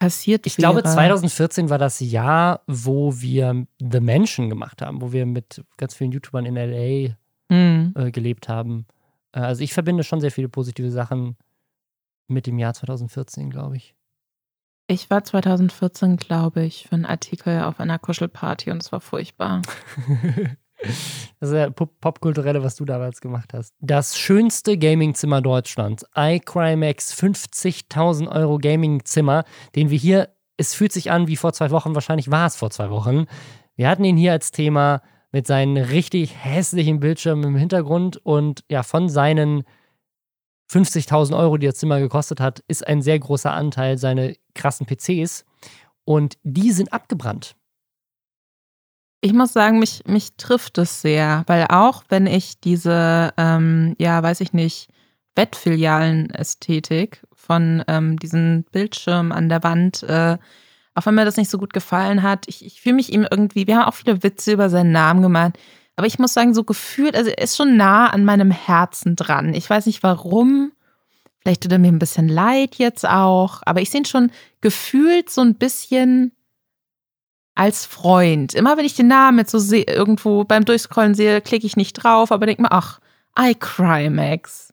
passiert 0.00 0.46
Ich 0.46 0.58
wäre. 0.58 0.72
glaube, 0.72 0.88
2014 0.88 1.70
war 1.70 1.78
das 1.78 2.00
Jahr, 2.00 2.62
wo 2.66 3.20
wir 3.20 3.66
The 3.78 4.00
Mansion 4.00 4.48
gemacht 4.48 4.82
haben, 4.82 5.00
wo 5.02 5.12
wir 5.12 5.26
mit 5.26 5.62
ganz 5.76 5.94
vielen 5.94 6.10
YouTubern 6.10 6.46
in 6.46 6.56
LA 6.56 7.16
mhm. 7.50 7.92
äh, 7.96 8.10
gelebt 8.10 8.48
haben. 8.48 8.86
Äh, 9.32 9.40
also 9.40 9.62
ich 9.62 9.74
verbinde 9.74 10.04
schon 10.04 10.20
sehr 10.20 10.32
viele 10.32 10.48
positive 10.48 10.90
Sachen 10.90 11.36
mit 12.26 12.46
dem 12.46 12.58
Jahr 12.58 12.74
2014, 12.74 13.50
glaube 13.50 13.76
ich. 13.76 13.94
Ich 14.86 15.10
war 15.10 15.22
2014, 15.22 16.16
glaube 16.16 16.64
ich, 16.64 16.88
für 16.88 16.96
einen 16.96 17.06
Artikel 17.06 17.62
auf 17.62 17.78
einer 17.78 17.98
Kuschelparty 17.98 18.70
und 18.70 18.82
es 18.82 18.92
war 18.92 19.00
furchtbar. 19.00 19.62
Das 21.40 21.50
ist 21.50 21.54
ja 21.54 21.70
popkulturelle, 21.70 22.62
was 22.62 22.76
du 22.76 22.84
damals 22.84 23.20
gemacht 23.20 23.52
hast. 23.52 23.74
Das 23.80 24.18
schönste 24.18 24.78
Gamingzimmer 24.78 25.42
Deutschlands. 25.42 26.04
iCrimex 26.16 27.14
50.000 27.14 28.28
Euro 28.28 28.58
Gamingzimmer, 28.58 29.44
den 29.74 29.90
wir 29.90 29.98
hier, 29.98 30.30
es 30.56 30.74
fühlt 30.74 30.92
sich 30.92 31.10
an 31.10 31.28
wie 31.28 31.36
vor 31.36 31.52
zwei 31.52 31.70
Wochen, 31.70 31.94
wahrscheinlich 31.94 32.30
war 32.30 32.46
es 32.46 32.56
vor 32.56 32.70
zwei 32.70 32.90
Wochen. 32.90 33.26
Wir 33.76 33.88
hatten 33.88 34.04
ihn 34.04 34.16
hier 34.16 34.32
als 34.32 34.50
Thema 34.50 35.02
mit 35.32 35.46
seinen 35.46 35.76
richtig 35.76 36.34
hässlichen 36.36 37.00
Bildschirmen 37.00 37.44
im 37.44 37.56
Hintergrund 37.56 38.16
und 38.16 38.64
ja, 38.70 38.82
von 38.82 39.08
seinen 39.08 39.64
50.000 40.70 41.36
Euro, 41.36 41.56
die 41.56 41.66
das 41.66 41.76
Zimmer 41.76 41.98
gekostet 42.00 42.40
hat, 42.40 42.60
ist 42.68 42.86
ein 42.86 43.02
sehr 43.02 43.18
großer 43.18 43.52
Anteil 43.52 43.98
seine 43.98 44.36
krassen 44.54 44.86
PCs 44.86 45.44
und 46.04 46.34
die 46.42 46.70
sind 46.72 46.92
abgebrannt. 46.92 47.56
Ich 49.20 49.34
muss 49.34 49.52
sagen, 49.52 49.78
mich, 49.78 50.02
mich 50.06 50.36
trifft 50.36 50.78
es 50.78 51.02
sehr, 51.02 51.44
weil 51.46 51.66
auch 51.68 52.04
wenn 52.08 52.26
ich 52.26 52.58
diese, 52.60 53.32
ähm, 53.36 53.94
ja, 53.98 54.22
weiß 54.22 54.40
ich 54.40 54.52
nicht, 54.52 54.88
Bettfilialen-Ästhetik 55.34 57.22
von 57.32 57.84
ähm, 57.86 58.18
diesen 58.18 58.64
Bildschirmen 58.72 59.32
an 59.32 59.48
der 59.48 59.62
Wand, 59.62 60.02
äh, 60.04 60.38
auch 60.94 61.06
wenn 61.06 61.14
mir 61.14 61.24
das 61.24 61.36
nicht 61.36 61.50
so 61.50 61.58
gut 61.58 61.72
gefallen 61.72 62.22
hat, 62.22 62.46
ich, 62.48 62.64
ich 62.64 62.80
fühle 62.80 62.96
mich 62.96 63.12
ihm 63.12 63.26
irgendwie, 63.30 63.66
wir 63.66 63.76
haben 63.76 63.88
auch 63.88 63.94
viele 63.94 64.22
Witze 64.22 64.52
über 64.52 64.70
seinen 64.70 64.92
Namen 64.92 65.22
gemacht, 65.22 65.58
aber 65.96 66.06
ich 66.06 66.18
muss 66.18 66.32
sagen, 66.32 66.54
so 66.54 66.64
gefühlt, 66.64 67.14
also 67.14 67.30
er 67.30 67.42
ist 67.42 67.56
schon 67.56 67.76
nah 67.76 68.08
an 68.08 68.24
meinem 68.24 68.50
Herzen 68.50 69.16
dran. 69.16 69.54
Ich 69.54 69.68
weiß 69.68 69.86
nicht 69.86 70.02
warum, 70.02 70.72
vielleicht 71.40 71.62
tut 71.62 71.72
er 71.72 71.78
mir 71.78 71.92
ein 71.92 71.98
bisschen 71.98 72.28
leid 72.28 72.76
jetzt 72.76 73.06
auch, 73.06 73.62
aber 73.66 73.80
ich 73.80 73.90
sehe 73.90 74.00
ihn 74.00 74.06
schon 74.06 74.30
gefühlt 74.60 75.30
so 75.30 75.42
ein 75.42 75.56
bisschen 75.56 76.32
als 77.54 77.84
Freund. 77.84 78.54
Immer 78.54 78.78
wenn 78.78 78.86
ich 78.86 78.94
den 78.94 79.08
Namen 79.08 79.38
jetzt 79.38 79.50
so 79.50 79.58
sehe, 79.58 79.84
irgendwo 79.84 80.44
beim 80.44 80.64
Durchscrollen 80.64 81.14
sehe, 81.14 81.40
klicke 81.42 81.66
ich 81.66 81.76
nicht 81.76 81.92
drauf, 81.92 82.32
aber 82.32 82.46
denke 82.46 82.62
mir, 82.62 82.72
ach, 82.72 83.00
iCrimex. 83.38 84.72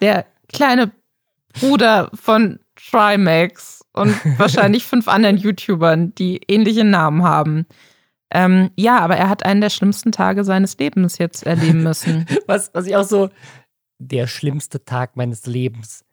Der 0.00 0.26
kleine 0.48 0.90
Bruder 1.52 2.10
von 2.14 2.58
Trimax 2.74 3.81
und 3.92 4.14
wahrscheinlich 4.38 4.84
fünf 4.84 5.08
anderen 5.08 5.36
YouTubern, 5.36 6.14
die 6.14 6.40
ähnliche 6.48 6.84
Namen 6.84 7.22
haben. 7.22 7.66
Ähm, 8.30 8.70
ja, 8.76 8.98
aber 8.98 9.16
er 9.16 9.28
hat 9.28 9.44
einen 9.44 9.60
der 9.60 9.70
schlimmsten 9.70 10.10
Tage 10.10 10.44
seines 10.44 10.78
Lebens 10.78 11.18
jetzt 11.18 11.44
erleben 11.46 11.82
müssen. 11.84 12.26
was, 12.46 12.70
was 12.72 12.86
ich 12.86 12.96
auch 12.96 13.04
so, 13.04 13.28
der 13.98 14.26
schlimmste 14.26 14.84
Tag 14.84 15.16
meines 15.16 15.46
Lebens 15.46 16.04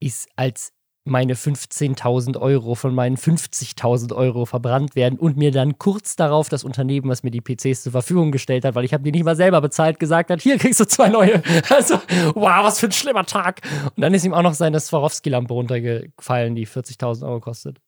ist, 0.00 0.28
als 0.36 0.72
meine 1.06 1.34
15.000 1.34 2.38
Euro 2.38 2.74
von 2.74 2.94
meinen 2.94 3.16
50.000 3.16 4.14
Euro 4.14 4.44
verbrannt 4.44 4.96
werden 4.96 5.18
und 5.18 5.36
mir 5.36 5.52
dann 5.52 5.78
kurz 5.78 6.16
darauf 6.16 6.48
das 6.48 6.64
Unternehmen, 6.64 7.08
was 7.08 7.22
mir 7.22 7.30
die 7.30 7.40
PCs 7.40 7.84
zur 7.84 7.92
Verfügung 7.92 8.32
gestellt 8.32 8.64
hat, 8.64 8.74
weil 8.74 8.84
ich 8.84 8.92
habe 8.92 9.04
die 9.04 9.12
nicht 9.12 9.24
mal 9.24 9.36
selber 9.36 9.60
bezahlt, 9.60 9.98
gesagt 10.00 10.30
hat, 10.30 10.42
hier 10.42 10.58
kriegst 10.58 10.80
du 10.80 10.84
zwei 10.84 11.08
neue. 11.08 11.42
Also, 11.68 11.94
wow, 12.34 12.64
was 12.64 12.80
für 12.80 12.86
ein 12.86 12.92
schlimmer 12.92 13.24
Tag. 13.24 13.60
Und 13.84 14.00
dann 14.00 14.14
ist 14.14 14.24
ihm 14.24 14.34
auch 14.34 14.42
noch 14.42 14.54
seine 14.54 14.80
Swarovski-Lampe 14.80 15.52
runtergefallen, 15.52 16.54
die 16.54 16.66
40.000 16.66 17.26
Euro 17.26 17.40
kostet. 17.40 17.78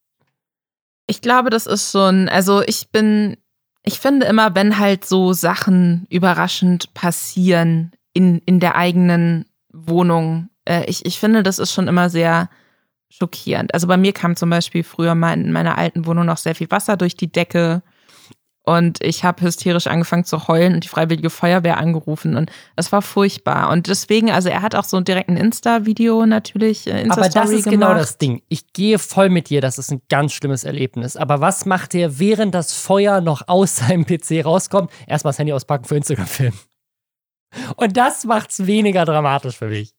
Ich 1.06 1.20
glaube, 1.20 1.50
das 1.50 1.66
ist 1.66 1.92
schon, 1.92 2.28
also 2.28 2.62
ich 2.66 2.90
bin, 2.90 3.36
ich 3.82 3.98
finde 3.98 4.26
immer, 4.26 4.54
wenn 4.54 4.78
halt 4.78 5.04
so 5.04 5.32
Sachen 5.32 6.06
überraschend 6.10 6.92
passieren 6.94 7.92
in, 8.12 8.38
in 8.46 8.60
der 8.60 8.76
eigenen 8.76 9.46
Wohnung, 9.72 10.50
äh, 10.68 10.84
ich, 10.86 11.06
ich 11.06 11.18
finde, 11.18 11.42
das 11.42 11.58
ist 11.58 11.72
schon 11.72 11.88
immer 11.88 12.10
sehr 12.10 12.50
schockierend. 13.08 13.74
Also 13.74 13.86
bei 13.86 13.96
mir 13.96 14.12
kam 14.12 14.36
zum 14.36 14.50
Beispiel 14.50 14.84
früher 14.84 15.14
mein, 15.14 15.44
in 15.44 15.52
meiner 15.52 15.78
alten 15.78 16.06
Wohnung 16.06 16.26
noch 16.26 16.36
sehr 16.36 16.54
viel 16.54 16.70
Wasser 16.70 16.96
durch 16.96 17.16
die 17.16 17.30
Decke. 17.30 17.82
Und 18.64 19.02
ich 19.02 19.24
habe 19.24 19.40
hysterisch 19.42 19.86
angefangen 19.86 20.24
zu 20.24 20.46
heulen 20.46 20.74
und 20.74 20.84
die 20.84 20.88
Freiwillige 20.88 21.30
Feuerwehr 21.30 21.78
angerufen. 21.78 22.36
Und 22.36 22.50
es 22.76 22.92
war 22.92 23.00
furchtbar. 23.00 23.70
Und 23.70 23.86
deswegen, 23.86 24.30
also 24.30 24.50
er 24.50 24.60
hat 24.60 24.74
auch 24.74 24.84
so 24.84 25.00
direkt 25.00 25.30
ein 25.30 25.38
Insta-Video 25.38 26.26
natürlich. 26.26 26.86
Äh, 26.86 27.00
Insta 27.00 27.22
aber 27.22 27.30
das 27.30 27.50
ist 27.50 27.64
genau 27.64 27.70
gemacht. 27.70 27.70
genau 27.70 27.94
das 27.94 28.18
Ding. 28.18 28.42
Ich 28.50 28.74
gehe 28.74 28.98
voll 28.98 29.30
mit 29.30 29.48
dir, 29.48 29.62
das 29.62 29.78
ist 29.78 29.90
ein 29.90 30.02
ganz 30.10 30.34
schlimmes 30.34 30.64
Erlebnis. 30.64 31.16
Aber 31.16 31.40
was 31.40 31.64
macht 31.64 31.94
er, 31.94 32.18
während 32.18 32.54
das 32.54 32.74
Feuer 32.74 33.22
noch 33.22 33.48
aus 33.48 33.76
seinem 33.76 34.04
PC 34.04 34.44
rauskommt? 34.44 34.90
Erstmal 35.06 35.30
das 35.30 35.38
Handy 35.38 35.54
auspacken 35.54 35.86
für 35.86 35.96
Instagram-Film. 35.96 36.52
Und 37.76 37.96
das 37.96 38.24
macht's 38.26 38.66
weniger 38.66 39.06
dramatisch 39.06 39.56
für 39.56 39.68
mich. 39.68 39.94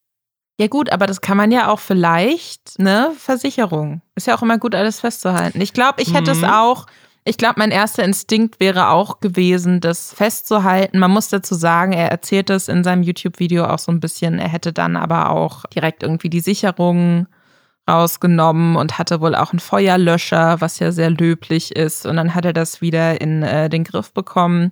Ja 0.59 0.67
gut, 0.67 0.91
aber 0.91 1.07
das 1.07 1.21
kann 1.21 1.37
man 1.37 1.51
ja 1.51 1.69
auch 1.69 1.79
vielleicht, 1.79 2.79
ne? 2.79 3.13
Versicherung. 3.17 4.01
Ist 4.15 4.27
ja 4.27 4.35
auch 4.35 4.41
immer 4.41 4.57
gut, 4.57 4.75
alles 4.75 4.99
festzuhalten. 4.99 5.61
Ich 5.61 5.71
glaube, 5.71 6.01
ich 6.01 6.13
hätte 6.13 6.35
mhm. 6.35 6.43
es 6.43 6.49
auch, 6.49 6.85
Ich 7.23 7.37
glaube, 7.37 7.55
mein 7.57 7.71
erster 7.71 8.03
Instinkt 8.03 8.59
wäre 8.59 8.89
auch 8.89 9.19
gewesen, 9.19 9.81
das 9.81 10.13
festzuhalten. 10.13 10.99
Man 10.99 11.11
muss 11.11 11.29
dazu 11.29 11.55
sagen, 11.55 11.93
er 11.93 12.09
erzählt 12.09 12.49
es 12.49 12.67
in 12.67 12.83
seinem 12.83 13.03
YouTube-Video 13.03 13.65
auch 13.65 13.79
so 13.79 13.91
ein 13.91 13.99
bisschen. 13.99 14.39
Er 14.39 14.49
hätte 14.49 14.73
dann 14.73 14.97
aber 14.97 15.29
auch 15.29 15.65
direkt 15.67 16.03
irgendwie 16.03 16.29
die 16.29 16.39
Sicherungen 16.41 17.27
rausgenommen 17.89 18.75
und 18.75 18.97
hatte 18.97 19.21
wohl 19.21 19.35
auch 19.35 19.51
einen 19.53 19.59
Feuerlöscher, 19.59 20.59
was 20.59 20.79
ja 20.79 20.91
sehr 20.91 21.09
löblich 21.09 21.75
ist. 21.75 22.05
Und 22.05 22.17
dann 22.17 22.35
hat 22.35 22.45
er 22.45 22.53
das 22.53 22.81
wieder 22.81 23.21
in 23.21 23.43
äh, 23.43 23.69
den 23.69 23.83
Griff 23.85 24.13
bekommen. 24.13 24.71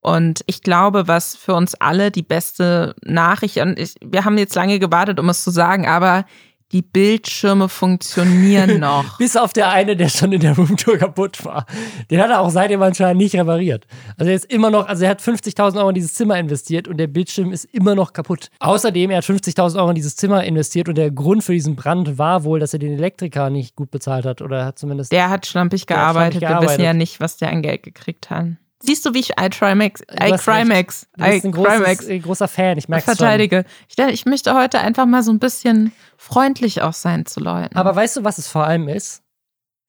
Und 0.00 0.42
ich 0.46 0.62
glaube, 0.62 1.08
was 1.08 1.36
für 1.36 1.54
uns 1.54 1.74
alle 1.74 2.10
die 2.10 2.22
beste 2.22 2.94
Nachricht, 3.04 3.58
und 3.58 3.78
ich, 3.78 3.94
wir 4.02 4.24
haben 4.24 4.38
jetzt 4.38 4.54
lange 4.54 4.78
gewartet, 4.78 5.20
um 5.20 5.28
es 5.28 5.44
zu 5.44 5.50
sagen, 5.50 5.86
aber 5.86 6.24
die 6.72 6.82
Bildschirme 6.82 7.68
funktionieren 7.68 8.78
noch. 8.80 9.18
Bis 9.18 9.36
auf 9.36 9.52
der 9.52 9.70
eine, 9.70 9.96
der 9.96 10.08
schon 10.08 10.32
in 10.32 10.40
der 10.40 10.54
Roomtour 10.54 10.98
kaputt 10.98 11.44
war. 11.44 11.66
Den 12.10 12.20
hat 12.20 12.30
er 12.30 12.40
auch 12.40 12.50
seitdem 12.50 12.80
anscheinend 12.80 13.20
nicht 13.20 13.34
repariert. 13.34 13.86
Also 14.16 14.30
er 14.30 14.36
ist 14.36 14.44
immer 14.46 14.70
noch, 14.70 14.86
also 14.86 15.04
er 15.04 15.10
hat 15.10 15.20
50.000 15.20 15.76
Euro 15.78 15.88
in 15.88 15.96
dieses 15.96 16.14
Zimmer 16.14 16.38
investiert 16.38 16.86
und 16.86 16.96
der 16.98 17.08
Bildschirm 17.08 17.52
ist 17.52 17.64
immer 17.66 17.94
noch 17.94 18.12
kaputt. 18.12 18.50
Außerdem, 18.60 19.10
er 19.10 19.18
hat 19.18 19.24
50.000 19.24 19.78
Euro 19.78 19.88
in 19.90 19.96
dieses 19.96 20.16
Zimmer 20.16 20.44
investiert 20.44 20.88
und 20.88 20.96
der 20.96 21.10
Grund 21.10 21.42
für 21.42 21.52
diesen 21.52 21.74
Brand 21.76 22.18
war 22.18 22.44
wohl, 22.44 22.60
dass 22.60 22.72
er 22.72 22.78
den 22.78 22.92
Elektriker 22.92 23.50
nicht 23.50 23.74
gut 23.74 23.90
bezahlt 23.90 24.24
hat 24.24 24.40
oder 24.40 24.64
hat 24.64 24.78
zumindest. 24.78 25.12
Der 25.12 25.28
hat 25.28 25.46
schlampig 25.46 25.86
gearbeitet. 25.86 26.14
Hat 26.16 26.22
schlampig 26.22 26.40
gearbeitet. 26.40 26.68
Wir 26.68 26.74
wissen 26.74 26.84
ja 26.84 26.94
nicht, 26.94 27.20
was 27.20 27.36
der 27.36 27.50
an 27.50 27.62
Geld 27.62 27.82
gekriegt 27.82 28.30
hat. 28.30 28.46
Siehst 28.82 29.04
du, 29.04 29.12
wie 29.12 29.20
ich 29.20 29.32
iCrimex, 29.38 30.02
iCrimex, 30.10 31.06
bist 31.16 31.22
ein, 31.22 31.42
ein 31.44 32.22
großer 32.22 32.48
Fan, 32.48 32.78
ich 32.78 32.88
merke 32.88 33.04
verteidige. 33.04 33.64
Ich, 33.88 33.98
ich 33.98 34.24
möchte 34.24 34.54
heute 34.54 34.80
einfach 34.80 35.04
mal 35.04 35.22
so 35.22 35.30
ein 35.30 35.38
bisschen 35.38 35.92
freundlich 36.16 36.80
auch 36.80 36.94
sein 36.94 37.26
zu 37.26 37.40
Leuten. 37.40 37.76
Aber 37.76 37.94
weißt 37.94 38.16
du, 38.16 38.24
was 38.24 38.38
es 38.38 38.48
vor 38.48 38.64
allem 38.64 38.88
ist? 38.88 39.22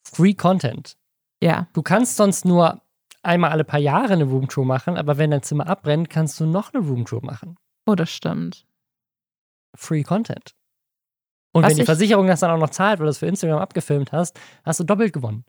Free 0.04 0.34
Content. 0.34 0.98
Ja. 1.42 1.68
Du 1.74 1.82
kannst 1.82 2.18
sonst 2.18 2.44
nur 2.44 2.82
einmal 3.24 3.52
alle 3.52 3.64
paar 3.64 3.80
Jahre 3.80 4.14
eine 4.14 4.26
Roomtour 4.26 4.66
machen, 4.66 4.98
aber 4.98 5.18
wenn 5.18 5.32
dein 5.32 5.44
Zimmer 5.44 5.68
abbrennt, 5.68 6.10
kannst 6.10 6.40
du 6.40 6.46
noch 6.46 6.74
eine 6.74 6.86
Roomtour 6.86 7.24
machen. 7.24 7.56
Oh, 7.86 7.96
das 7.96 8.12
stimmt. 8.12 8.66
Free 9.76 10.04
Content. 10.04 10.54
Und 11.54 11.64
was 11.64 11.72
wenn 11.72 11.78
die 11.78 11.86
Versicherung 11.86 12.28
das 12.28 12.42
dann 12.42 12.52
auch 12.52 12.58
noch 12.58 12.70
zahlt, 12.70 13.00
weil 13.00 13.06
du 13.06 13.10
das 13.10 13.20
für 13.20 13.28
Instagram 13.28 13.60
abgefilmt 13.60 14.12
hast, 14.12 14.40
hast 14.64 14.80
du 14.80 14.84
doppelt 14.84 15.14
gewonnen. 15.14 15.46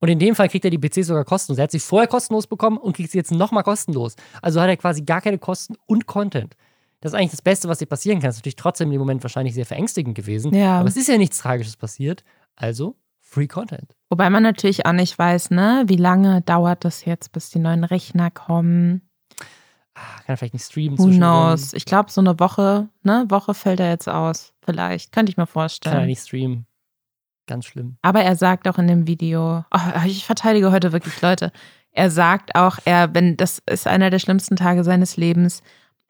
Und 0.00 0.08
in 0.08 0.18
dem 0.18 0.34
Fall 0.34 0.48
kriegt 0.48 0.64
er 0.64 0.70
die 0.70 0.78
PCs 0.78 1.08
sogar 1.08 1.24
kostenlos. 1.24 1.58
Er 1.58 1.64
hat 1.64 1.70
sie 1.72 1.80
vorher 1.80 2.08
kostenlos 2.08 2.46
bekommen 2.46 2.78
und 2.78 2.94
kriegt 2.94 3.10
sie 3.10 3.18
jetzt 3.18 3.32
nochmal 3.32 3.64
kostenlos. 3.64 4.14
Also 4.42 4.60
hat 4.60 4.68
er 4.68 4.76
quasi 4.76 5.02
gar 5.02 5.20
keine 5.20 5.38
Kosten 5.38 5.74
und 5.86 6.06
Content. 6.06 6.54
Das 7.00 7.12
ist 7.12 7.18
eigentlich 7.18 7.32
das 7.32 7.42
Beste, 7.42 7.68
was 7.68 7.78
dir 7.78 7.86
passieren 7.86 8.18
kann. 8.18 8.28
Das 8.28 8.36
ist 8.36 8.40
natürlich 8.40 8.56
trotzdem 8.56 8.90
im 8.92 8.98
Moment 8.98 9.22
wahrscheinlich 9.22 9.54
sehr 9.54 9.66
verängstigend 9.66 10.14
gewesen. 10.14 10.54
Ja. 10.54 10.80
Aber 10.80 10.88
es 10.88 10.96
ist 10.96 11.08
ja 11.08 11.16
nichts 11.16 11.38
Tragisches 11.38 11.76
passiert. 11.76 12.24
Also 12.56 12.96
Free 13.20 13.46
Content. 13.46 13.94
Wobei 14.08 14.30
man 14.30 14.42
natürlich 14.42 14.86
auch 14.86 14.92
nicht 14.92 15.18
weiß, 15.18 15.50
ne, 15.50 15.84
wie 15.86 15.96
lange 15.96 16.40
dauert 16.42 16.84
das 16.84 17.04
jetzt, 17.04 17.32
bis 17.32 17.50
die 17.50 17.58
neuen 17.58 17.84
Rechner 17.84 18.30
kommen. 18.30 19.02
Ah, 19.94 20.16
kann 20.24 20.34
er 20.34 20.36
vielleicht 20.36 20.54
nicht 20.54 20.64
streamen. 20.64 20.98
Who 20.98 21.08
knows? 21.08 21.72
Ich 21.74 21.84
glaube, 21.84 22.10
so 22.10 22.20
eine 22.20 22.38
Woche, 22.40 22.88
ne, 23.02 23.26
Woche 23.28 23.52
fällt 23.52 23.80
er 23.80 23.90
jetzt 23.90 24.08
aus. 24.08 24.54
Vielleicht. 24.64 25.12
Könnte 25.12 25.30
ich 25.30 25.36
mir 25.36 25.46
vorstellen. 25.46 25.92
Kann 25.92 26.04
er 26.04 26.06
nicht 26.06 26.22
streamen. 26.22 26.67
Ganz 27.48 27.64
schlimm. 27.64 27.96
Aber 28.02 28.20
er 28.20 28.36
sagt 28.36 28.68
auch 28.68 28.78
in 28.78 28.86
dem 28.86 29.06
Video, 29.08 29.64
oh, 29.70 30.06
ich 30.06 30.24
verteidige 30.24 30.70
heute 30.70 30.92
wirklich 30.92 31.20
Leute. 31.20 31.50
Er 31.90 32.10
sagt 32.10 32.54
auch, 32.54 32.78
er, 32.84 33.14
wenn 33.14 33.36
das 33.36 33.60
ist 33.68 33.88
einer 33.88 34.10
der 34.10 34.18
schlimmsten 34.20 34.54
Tage 34.54 34.84
seines 34.84 35.16
Lebens, 35.16 35.62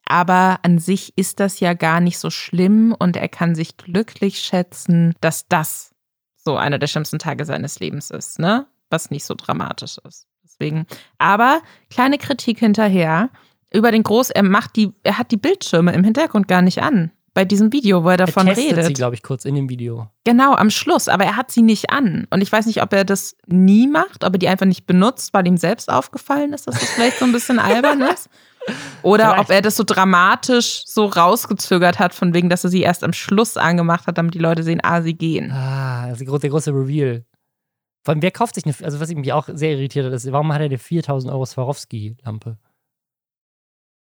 aber 0.04 0.58
an 0.62 0.78
sich 0.78 1.16
ist 1.16 1.38
das 1.38 1.60
ja 1.60 1.74
gar 1.74 2.00
nicht 2.00 2.18
so 2.18 2.28
schlimm 2.28 2.94
und 2.98 3.16
er 3.16 3.28
kann 3.28 3.54
sich 3.54 3.76
glücklich 3.76 4.40
schätzen, 4.40 5.14
dass 5.20 5.46
das 5.48 5.94
so 6.36 6.56
einer 6.56 6.78
der 6.78 6.88
schlimmsten 6.88 7.18
Tage 7.18 7.44
seines 7.44 7.78
Lebens 7.78 8.10
ist, 8.10 8.38
ne? 8.38 8.66
Was 8.90 9.10
nicht 9.10 9.24
so 9.24 9.34
dramatisch 9.34 9.98
ist. 10.08 10.26
Deswegen. 10.42 10.86
Aber 11.18 11.60
kleine 11.88 12.18
Kritik 12.18 12.58
hinterher 12.58 13.30
über 13.72 13.92
den 13.92 14.02
Groß, 14.02 14.30
er 14.30 14.42
macht 14.42 14.74
die, 14.76 14.92
er 15.04 15.18
hat 15.18 15.30
die 15.30 15.36
Bildschirme 15.36 15.92
im 15.92 16.04
Hintergrund 16.04 16.48
gar 16.48 16.62
nicht 16.62 16.82
an 16.82 17.12
bei 17.38 17.44
diesem 17.44 17.72
Video, 17.72 18.02
wo 18.02 18.08
er 18.08 18.16
davon 18.16 18.48
er 18.48 18.56
redet. 18.56 18.84
sie, 18.84 18.92
glaube 18.94 19.14
ich, 19.14 19.22
kurz 19.22 19.44
in 19.44 19.54
dem 19.54 19.68
Video. 19.68 20.10
Genau, 20.24 20.56
am 20.56 20.70
Schluss, 20.70 21.06
aber 21.06 21.22
er 21.22 21.36
hat 21.36 21.52
sie 21.52 21.62
nicht 21.62 21.88
an. 21.90 22.26
Und 22.30 22.40
ich 22.40 22.50
weiß 22.50 22.66
nicht, 22.66 22.82
ob 22.82 22.92
er 22.92 23.04
das 23.04 23.36
nie 23.46 23.86
macht, 23.86 24.24
ob 24.24 24.32
er 24.32 24.38
die 24.40 24.48
einfach 24.48 24.66
nicht 24.66 24.88
benutzt, 24.88 25.32
weil 25.32 25.46
ihm 25.46 25.56
selbst 25.56 25.88
aufgefallen 25.88 26.52
ist, 26.52 26.66
dass 26.66 26.74
das 26.74 26.90
vielleicht 26.90 27.20
so 27.20 27.26
ein 27.26 27.30
bisschen 27.30 27.60
albern 27.60 28.02
ist. 28.02 28.28
Oder 29.02 29.26
vielleicht. 29.26 29.40
ob 29.40 29.50
er 29.50 29.62
das 29.62 29.76
so 29.76 29.84
dramatisch 29.84 30.82
so 30.84 31.04
rausgezögert 31.04 32.00
hat, 32.00 32.12
von 32.12 32.34
wegen, 32.34 32.48
dass 32.48 32.64
er 32.64 32.70
sie 32.70 32.82
erst 32.82 33.04
am 33.04 33.12
Schluss 33.12 33.56
angemacht 33.56 34.08
hat, 34.08 34.18
damit 34.18 34.34
die 34.34 34.40
Leute 34.40 34.64
sehen, 34.64 34.80
ah, 34.82 35.00
sie 35.00 35.14
gehen. 35.14 35.52
Ah, 35.52 36.06
also 36.06 36.38
der 36.38 36.50
große 36.50 36.72
Reveal. 36.72 37.24
Vor 38.04 38.14
allem, 38.14 38.22
wer 38.22 38.32
kauft 38.32 38.56
sich 38.56 38.64
eine, 38.66 38.74
also 38.82 38.98
was 38.98 39.14
mich 39.14 39.32
auch 39.32 39.48
sehr 39.52 39.74
irritiert 39.74 40.06
hat, 40.06 40.12
ist, 40.12 40.32
warum 40.32 40.52
hat 40.52 40.60
er 40.60 40.64
eine 40.66 40.78
4000 40.78 41.32
Euro 41.32 41.46
Swarovski-Lampe? 41.46 42.58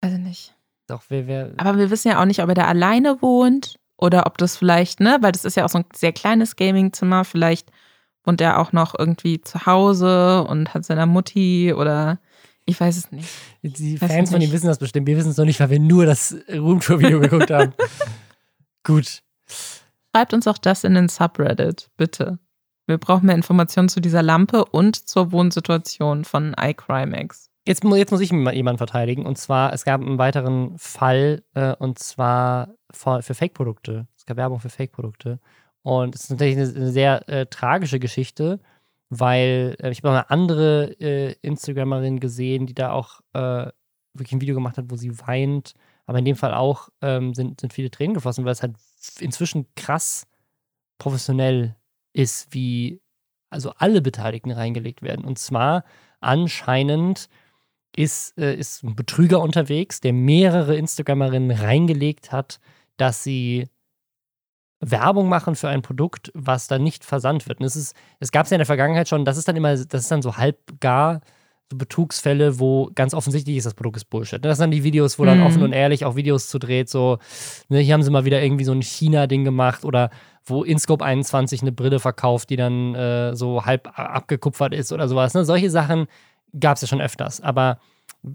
Ich 0.05 0.19
nicht. 0.19 0.55
Doch, 0.87 1.05
wer, 1.09 1.27
wer. 1.27 1.53
Aber 1.57 1.79
wir 1.79 1.91
wissen 1.91 2.09
ja 2.09 2.21
auch 2.21 2.25
nicht, 2.25 2.43
ob 2.43 2.49
er 2.49 2.55
da 2.55 2.65
alleine 2.65 3.23
wohnt 3.23 3.79
oder 3.97 4.27
ob 4.27 4.39
das 4.39 4.57
vielleicht, 4.57 5.01
ne, 5.01 5.19
weil 5.21 5.33
das 5.33 5.45
ist 5.45 5.57
ja 5.57 5.65
auch 5.65 5.69
so 5.69 5.79
ein 5.79 5.85
sehr 5.95 6.13
kleines 6.13 6.57
Gaming-Zimmer, 6.57 7.25
vielleicht 7.25 7.71
wohnt 8.25 8.41
er 8.41 8.59
auch 8.59 8.73
noch 8.73 8.95
irgendwie 8.99 9.41
zu 9.41 9.67
Hause 9.67 10.45
und 10.45 10.75
hat 10.75 10.85
seiner 10.85 11.07
Mutti 11.07 11.73
oder 11.73 12.19
ich 12.65 12.81
weiß 12.81 12.97
es 12.97 13.11
nicht. 13.11 13.29
Die 13.63 13.99
Fans 13.99 14.31
von 14.31 14.41
ihm 14.41 14.53
wissen 14.53 14.67
das 14.67 14.79
bestimmt. 14.79 15.07
Wir 15.07 15.17
wissen 15.17 15.31
es 15.31 15.37
noch 15.37 15.45
nicht, 15.45 15.59
weil 15.59 15.71
wir 15.71 15.81
nur 15.81 16.07
das 16.07 16.37
Roomtour-Video 16.49 17.19
geguckt 17.21 17.51
haben. 17.51 17.75
Gut. 18.85 19.23
Schreibt 20.15 20.35
uns 20.35 20.47
auch 20.47 20.59
das 20.59 20.85
in 20.85 20.95
den 20.95 21.09
Subreddit, 21.09 21.91
bitte. 21.97 22.39
Wir 22.87 22.99
brauchen 22.99 23.27
mehr 23.27 23.35
Informationen 23.35 23.89
zu 23.89 24.01
dieser 24.01 24.23
Lampe 24.23 24.65
und 24.65 25.09
zur 25.09 25.33
Wohnsituation 25.33 26.25
von 26.25 26.55
iCrimex. 26.59 27.52
Jetzt, 27.67 27.85
jetzt 27.85 28.11
muss 28.11 28.21
ich 28.21 28.31
jemanden 28.31 28.79
verteidigen. 28.79 29.25
Und 29.25 29.39
zwar, 29.39 29.73
es 29.73 29.85
gab 29.85 30.01
einen 30.01 30.19
weiteren 30.19 30.77
Fall, 30.79 31.45
äh, 31.55 31.75
und 31.77 31.99
zwar 31.99 32.75
für, 32.91 33.23
für 33.23 33.35
Fake-Produkte. 33.35 34.09
Es 34.17 34.27
gab 34.27 34.37
Werbung 34.37 34.59
für 34.59 34.69
Fake-Produkte. 34.69 35.39
Und 35.83 36.15
es 36.15 36.25
ist 36.25 36.31
natürlich 36.31 36.57
eine, 36.57 36.69
eine 36.69 36.91
sehr 36.91 37.29
äh, 37.29 37.47
tragische 37.47 38.01
Geschichte, 38.01 38.61
weil 39.11 39.77
äh, 39.81 39.91
ich 39.91 39.99
habe 39.99 40.09
noch 40.09 40.15
eine 40.15 40.31
andere 40.31 40.97
äh, 41.01 41.35
Instagramerin 41.43 42.19
gesehen, 42.19 42.67
die 42.67 42.75
da 42.75 42.93
auch 42.93 43.21
äh, 43.33 43.71
wirklich 44.15 44.33
ein 44.33 44.41
Video 44.41 44.55
gemacht 44.57 44.77
hat, 44.77 44.87
wo 44.89 44.97
sie 44.97 45.17
weint. 45.21 45.75
Aber 46.07 46.19
in 46.19 46.25
dem 46.25 46.37
Fall 46.37 46.55
auch 46.55 46.89
ähm, 47.01 47.33
sind, 47.33 47.61
sind 47.61 47.73
viele 47.73 47.91
Tränen 47.91 48.15
geflossen, 48.15 48.45
weil 48.45 48.53
es 48.53 48.63
halt 48.63 48.75
inzwischen 49.21 49.67
krass 49.77 50.27
professionell 50.99 51.77
ist, 52.13 52.53
wie 52.53 53.01
also 53.51 53.73
alle 53.77 54.03
Beteiligten 54.03 54.51
reingelegt 54.51 55.03
werden. 55.03 55.25
Und 55.25 55.39
zwar 55.39 55.85
anscheinend 56.21 57.29
ist, 57.97 58.39
äh, 58.39 58.55
ist 58.55 58.83
ein 58.83 58.97
Betrüger 58.97 59.41
unterwegs, 59.41 60.01
der 60.01 60.13
mehrere 60.13 60.77
Instagramerinnen 60.77 61.51
reingelegt 61.51 62.33
hat, 62.33 62.61
dass 62.97 63.23
sie 63.23 63.69
Werbung 64.81 65.29
machen 65.29 65.55
für 65.55 65.69
ein 65.69 65.83
Produkt, 65.83 66.33
was 66.35 66.67
dann 66.67 66.83
nicht 66.83 67.05
versandt 67.05 67.49
wird. 67.49 67.61
Und 67.61 67.67
es, 67.67 67.77
ist, 67.77 67.95
es 68.19 68.33
gab 68.33 68.45
es 68.45 68.51
ja 68.51 68.57
in 68.57 68.61
der 68.61 68.67
Vergangenheit 68.67 69.09
schon, 69.09 69.25
das 69.25 69.37
ist 69.37 69.47
dann 69.47 69.57
immer, 69.57 69.71
das 69.71 70.03
ist 70.03 70.11
dann 70.11 70.23
so 70.23 70.37
halb 70.37 70.59
gar 70.81 71.21
so 71.73 71.79
Betrugsfälle, 71.79 72.61
wo 72.61 72.91
ganz 72.95 73.15
offensichtlich 73.15 73.57
ist, 73.57 73.65
das 73.65 73.75
Produkt 73.75 73.97
ist 73.97 74.05
Bullshit. 74.11 74.45
Das 74.45 74.59
sind 74.59 74.65
dann 74.65 74.71
die 74.73 74.85
Videos, 74.85 75.19
wo 75.19 75.25
dann 75.25 75.39
mhm. 75.39 75.47
offen 75.47 75.63
und 75.63 75.73
ehrlich 75.73 76.05
auch 76.05 76.17
Videos 76.17 76.49
zu 76.49 76.59
dreht, 76.59 76.89
so, 76.89 77.19
ne, 77.69 77.79
hier 77.79 77.95
haben 77.95 78.03
sie 78.03 78.11
mal 78.11 78.25
wieder 78.25 78.43
irgendwie 78.43 78.65
so 78.65 78.73
ein 78.73 78.83
China-Ding 78.83 79.45
gemacht 79.45 79.85
oder 79.85 80.11
wo 80.45 80.65
InScope 80.65 81.05
21 81.05 81.63
eine 81.63 81.73
Brille 81.73 81.99
verkauft, 81.99 82.51
die 82.51 82.57
dann 82.57 82.95
äh, 82.95 83.35
so 83.35 83.65
halb 83.65 83.99
abgekupfert 83.99 84.75
ist 84.75 84.93
oder 84.93 85.09
sowas. 85.09 85.35
Ne? 85.35 85.45
Solche 85.45 85.71
Sachen 85.71 86.07
gab 86.59 86.77
es 86.77 86.83
ja 86.83 86.89
schon 86.89 87.01
öfters. 87.01 87.41
Aber 87.41 87.79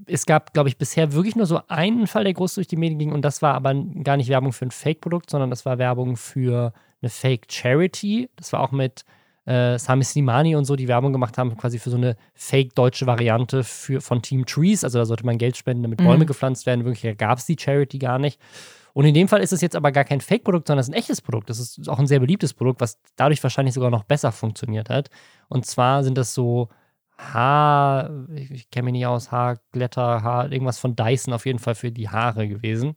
es 0.05 0.25
gab, 0.25 0.53
glaube 0.53 0.69
ich, 0.69 0.77
bisher 0.77 1.13
wirklich 1.13 1.35
nur 1.35 1.45
so 1.45 1.61
einen 1.67 2.07
Fall, 2.07 2.23
der 2.23 2.33
groß 2.33 2.55
durch 2.55 2.67
die 2.67 2.75
Medien 2.75 2.99
ging. 2.99 3.11
Und 3.11 3.21
das 3.21 3.41
war 3.41 3.53
aber 3.53 3.73
gar 4.03 4.17
nicht 4.17 4.29
Werbung 4.29 4.53
für 4.53 4.65
ein 4.65 4.71
Fake-Produkt, 4.71 5.29
sondern 5.29 5.49
das 5.49 5.65
war 5.65 5.77
Werbung 5.77 6.17
für 6.17 6.73
eine 7.01 7.09
Fake-Charity. 7.09 8.29
Das 8.35 8.51
war 8.53 8.61
auch 8.61 8.71
mit 8.71 9.05
äh, 9.45 9.79
Sami 9.79 10.03
Slimani 10.03 10.55
und 10.55 10.65
so, 10.65 10.75
die 10.75 10.89
Werbung 10.89 11.13
gemacht 11.13 11.37
haben, 11.37 11.55
quasi 11.55 11.79
für 11.79 11.89
so 11.89 11.97
eine 11.97 12.17
fake-deutsche 12.33 13.05
Variante 13.05 13.63
für, 13.63 14.01
von 14.01 14.21
Team 14.21 14.45
Trees. 14.45 14.83
Also 14.83 14.99
da 14.99 15.05
sollte 15.05 15.25
man 15.25 15.37
Geld 15.37 15.55
spenden, 15.55 15.83
damit 15.83 15.99
Bäume 15.99 16.23
mhm. 16.23 16.27
gepflanzt 16.27 16.65
werden. 16.65 16.83
Wirklich 16.83 17.17
gab 17.17 17.37
es 17.37 17.45
die 17.45 17.55
Charity 17.57 17.97
gar 17.97 18.19
nicht. 18.19 18.39
Und 18.93 19.05
in 19.05 19.13
dem 19.13 19.27
Fall 19.27 19.41
ist 19.41 19.53
es 19.53 19.61
jetzt 19.61 19.75
aber 19.75 19.91
gar 19.91 20.03
kein 20.03 20.21
Fake-Produkt, 20.21 20.67
sondern 20.67 20.81
es 20.81 20.87
ist 20.87 20.93
ein 20.93 20.97
echtes 20.97 21.21
Produkt. 21.21 21.49
Das 21.49 21.59
ist 21.59 21.87
auch 21.87 21.99
ein 21.99 22.07
sehr 22.07 22.19
beliebtes 22.19 22.53
Produkt, 22.53 22.81
was 22.81 22.99
dadurch 23.15 23.41
wahrscheinlich 23.43 23.75
sogar 23.75 23.91
noch 23.91 24.03
besser 24.03 24.31
funktioniert 24.31 24.89
hat. 24.89 25.09
Und 25.47 25.65
zwar 25.65 26.03
sind 26.03 26.17
das 26.17 26.33
so 26.33 26.69
Haar, 27.19 28.27
ich, 28.35 28.51
ich 28.51 28.69
kenne 28.69 28.85
mich 28.85 28.93
nicht 28.93 29.07
aus, 29.07 29.31
Haarglätter, 29.31 30.23
Haar, 30.23 30.51
irgendwas 30.51 30.79
von 30.79 30.95
Dyson 30.95 31.33
auf 31.33 31.45
jeden 31.45 31.59
Fall 31.59 31.75
für 31.75 31.91
die 31.91 32.09
Haare 32.09 32.47
gewesen. 32.47 32.95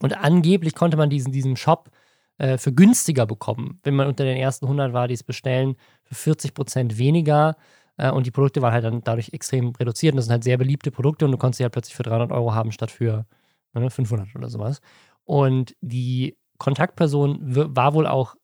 Und 0.00 0.16
angeblich 0.16 0.74
konnte 0.74 0.96
man 0.96 1.10
diesen, 1.10 1.32
diesen 1.32 1.56
Shop 1.56 1.90
äh, 2.38 2.58
für 2.58 2.72
günstiger 2.72 3.26
bekommen, 3.26 3.78
wenn 3.84 3.94
man 3.94 4.08
unter 4.08 4.24
den 4.24 4.36
ersten 4.36 4.66
100 4.66 4.92
war, 4.92 5.06
die 5.06 5.14
es 5.14 5.22
bestellen, 5.22 5.76
für 6.02 6.16
40 6.16 6.54
Prozent 6.54 6.98
weniger. 6.98 7.56
Äh, 7.96 8.10
und 8.10 8.26
die 8.26 8.32
Produkte 8.32 8.62
waren 8.62 8.72
halt 8.72 8.84
dann 8.84 9.04
dadurch 9.04 9.32
extrem 9.32 9.70
reduziert. 9.76 10.14
Und 10.14 10.16
das 10.16 10.24
sind 10.26 10.32
halt 10.32 10.44
sehr 10.44 10.58
beliebte 10.58 10.90
Produkte 10.90 11.24
und 11.24 11.32
du 11.32 11.38
konntest 11.38 11.58
sie 11.58 11.64
halt 11.64 11.72
plötzlich 11.72 11.94
für 11.94 12.02
300 12.02 12.32
Euro 12.32 12.54
haben 12.54 12.72
statt 12.72 12.90
für 12.90 13.26
ne, 13.74 13.90
500 13.90 14.34
oder 14.34 14.48
sowas. 14.48 14.80
Und 15.24 15.76
die 15.80 16.36
Kontaktperson 16.58 17.38
war 17.42 17.94
wohl 17.94 18.06
auch 18.08 18.34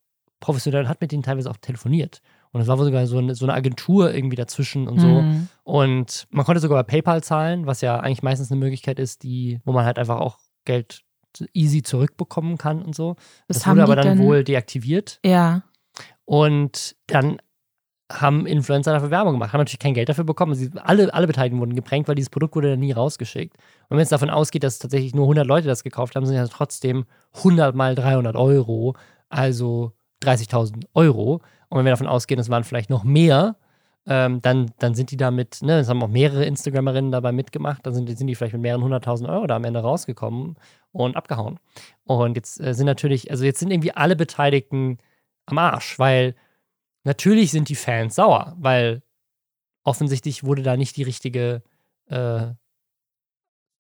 professionell 0.40 0.82
und 0.82 0.88
hat 0.88 1.00
mit 1.00 1.10
denen 1.10 1.24
teilweise 1.24 1.50
auch 1.50 1.56
telefoniert 1.56 2.22
Und 2.52 2.60
es 2.60 2.66
war 2.66 2.78
wohl 2.78 2.84
sogar 2.84 3.06
so 3.06 3.18
eine, 3.18 3.34
so 3.34 3.44
eine 3.44 3.54
Agentur 3.54 4.12
irgendwie 4.14 4.36
dazwischen 4.36 4.88
und 4.88 5.00
so. 5.00 5.06
Mhm. 5.06 5.48
Und 5.64 6.26
man 6.30 6.44
konnte 6.44 6.60
sogar 6.60 6.82
bei 6.82 6.82
PayPal 6.82 7.22
zahlen, 7.22 7.66
was 7.66 7.80
ja 7.80 8.00
eigentlich 8.00 8.22
meistens 8.22 8.50
eine 8.50 8.58
Möglichkeit 8.60 8.98
ist, 8.98 9.22
die, 9.22 9.60
wo 9.64 9.72
man 9.72 9.84
halt 9.84 9.98
einfach 9.98 10.18
auch 10.18 10.38
Geld 10.64 11.02
easy 11.52 11.82
zurückbekommen 11.82 12.58
kann 12.58 12.82
und 12.82 12.94
so. 12.94 13.16
Was 13.46 13.58
Das 13.58 13.66
haben 13.66 13.78
wurde 13.78 13.92
aber 13.92 13.96
dann 13.96 14.18
wohl 14.18 14.44
deaktiviert. 14.44 15.20
Ja. 15.24 15.62
Und 16.24 16.96
dann 17.06 17.38
haben 18.10 18.46
Influencer 18.46 18.92
dafür 18.92 19.10
Werbung 19.10 19.34
gemacht, 19.34 19.52
haben 19.52 19.60
natürlich 19.60 19.78
kein 19.78 19.94
Geld 19.94 20.08
dafür 20.08 20.24
bekommen. 20.24 20.54
Sie, 20.54 20.70
alle, 20.76 21.12
alle 21.12 21.26
Beteiligten 21.26 21.60
wurden 21.60 21.74
geprankt, 21.74 22.08
weil 22.08 22.14
dieses 22.14 22.30
Produkt 22.30 22.56
wurde 22.56 22.70
dann 22.70 22.80
nie 22.80 22.92
rausgeschickt. 22.92 23.54
Und 23.88 23.96
wenn 23.96 24.02
es 24.02 24.08
davon 24.08 24.30
ausgeht, 24.30 24.62
dass 24.62 24.78
tatsächlich 24.78 25.14
nur 25.14 25.24
100 25.24 25.46
Leute 25.46 25.68
das 25.68 25.84
gekauft 25.84 26.16
haben, 26.16 26.24
sind 26.24 26.36
ja 26.36 26.46
trotzdem 26.46 27.04
100 27.36 27.74
mal 27.74 27.94
300 27.94 28.34
Euro, 28.34 28.94
also 29.28 29.92
30.000 30.22 30.86
Euro. 30.94 31.42
Und 31.68 31.78
wenn 31.78 31.84
wir 31.84 31.92
davon 31.92 32.06
ausgehen, 32.06 32.40
es 32.40 32.48
waren 32.48 32.64
vielleicht 32.64 32.90
noch 32.90 33.04
mehr, 33.04 33.56
ähm, 34.06 34.40
dann, 34.40 34.70
dann 34.78 34.94
sind 34.94 35.10
die 35.10 35.16
damit, 35.18 35.60
ne, 35.60 35.80
es 35.80 35.88
haben 35.88 36.02
auch 36.02 36.08
mehrere 36.08 36.44
Instagramerinnen 36.44 37.12
dabei 37.12 37.30
mitgemacht, 37.32 37.84
dann 37.84 37.94
sind, 37.94 38.08
sind 38.16 38.26
die 38.26 38.34
vielleicht 38.34 38.54
mit 38.54 38.62
mehreren 38.62 38.82
hunderttausend 38.82 39.28
Euro 39.28 39.46
da 39.46 39.56
am 39.56 39.64
Ende 39.64 39.80
rausgekommen 39.80 40.56
und 40.92 41.16
abgehauen. 41.16 41.58
Und 42.04 42.36
jetzt 42.36 42.60
äh, 42.60 42.72
sind 42.72 42.86
natürlich, 42.86 43.30
also 43.30 43.44
jetzt 43.44 43.60
sind 43.60 43.70
irgendwie 43.70 43.92
alle 43.92 44.16
Beteiligten 44.16 44.98
am 45.44 45.58
Arsch, 45.58 45.98
weil 45.98 46.34
natürlich 47.04 47.50
sind 47.50 47.68
die 47.68 47.74
Fans 47.74 48.14
sauer, 48.14 48.54
weil 48.58 49.02
offensichtlich 49.84 50.44
wurde 50.44 50.62
da 50.62 50.76
nicht 50.76 50.96
die 50.96 51.02
richtige, 51.02 51.62
äh, 52.06 52.46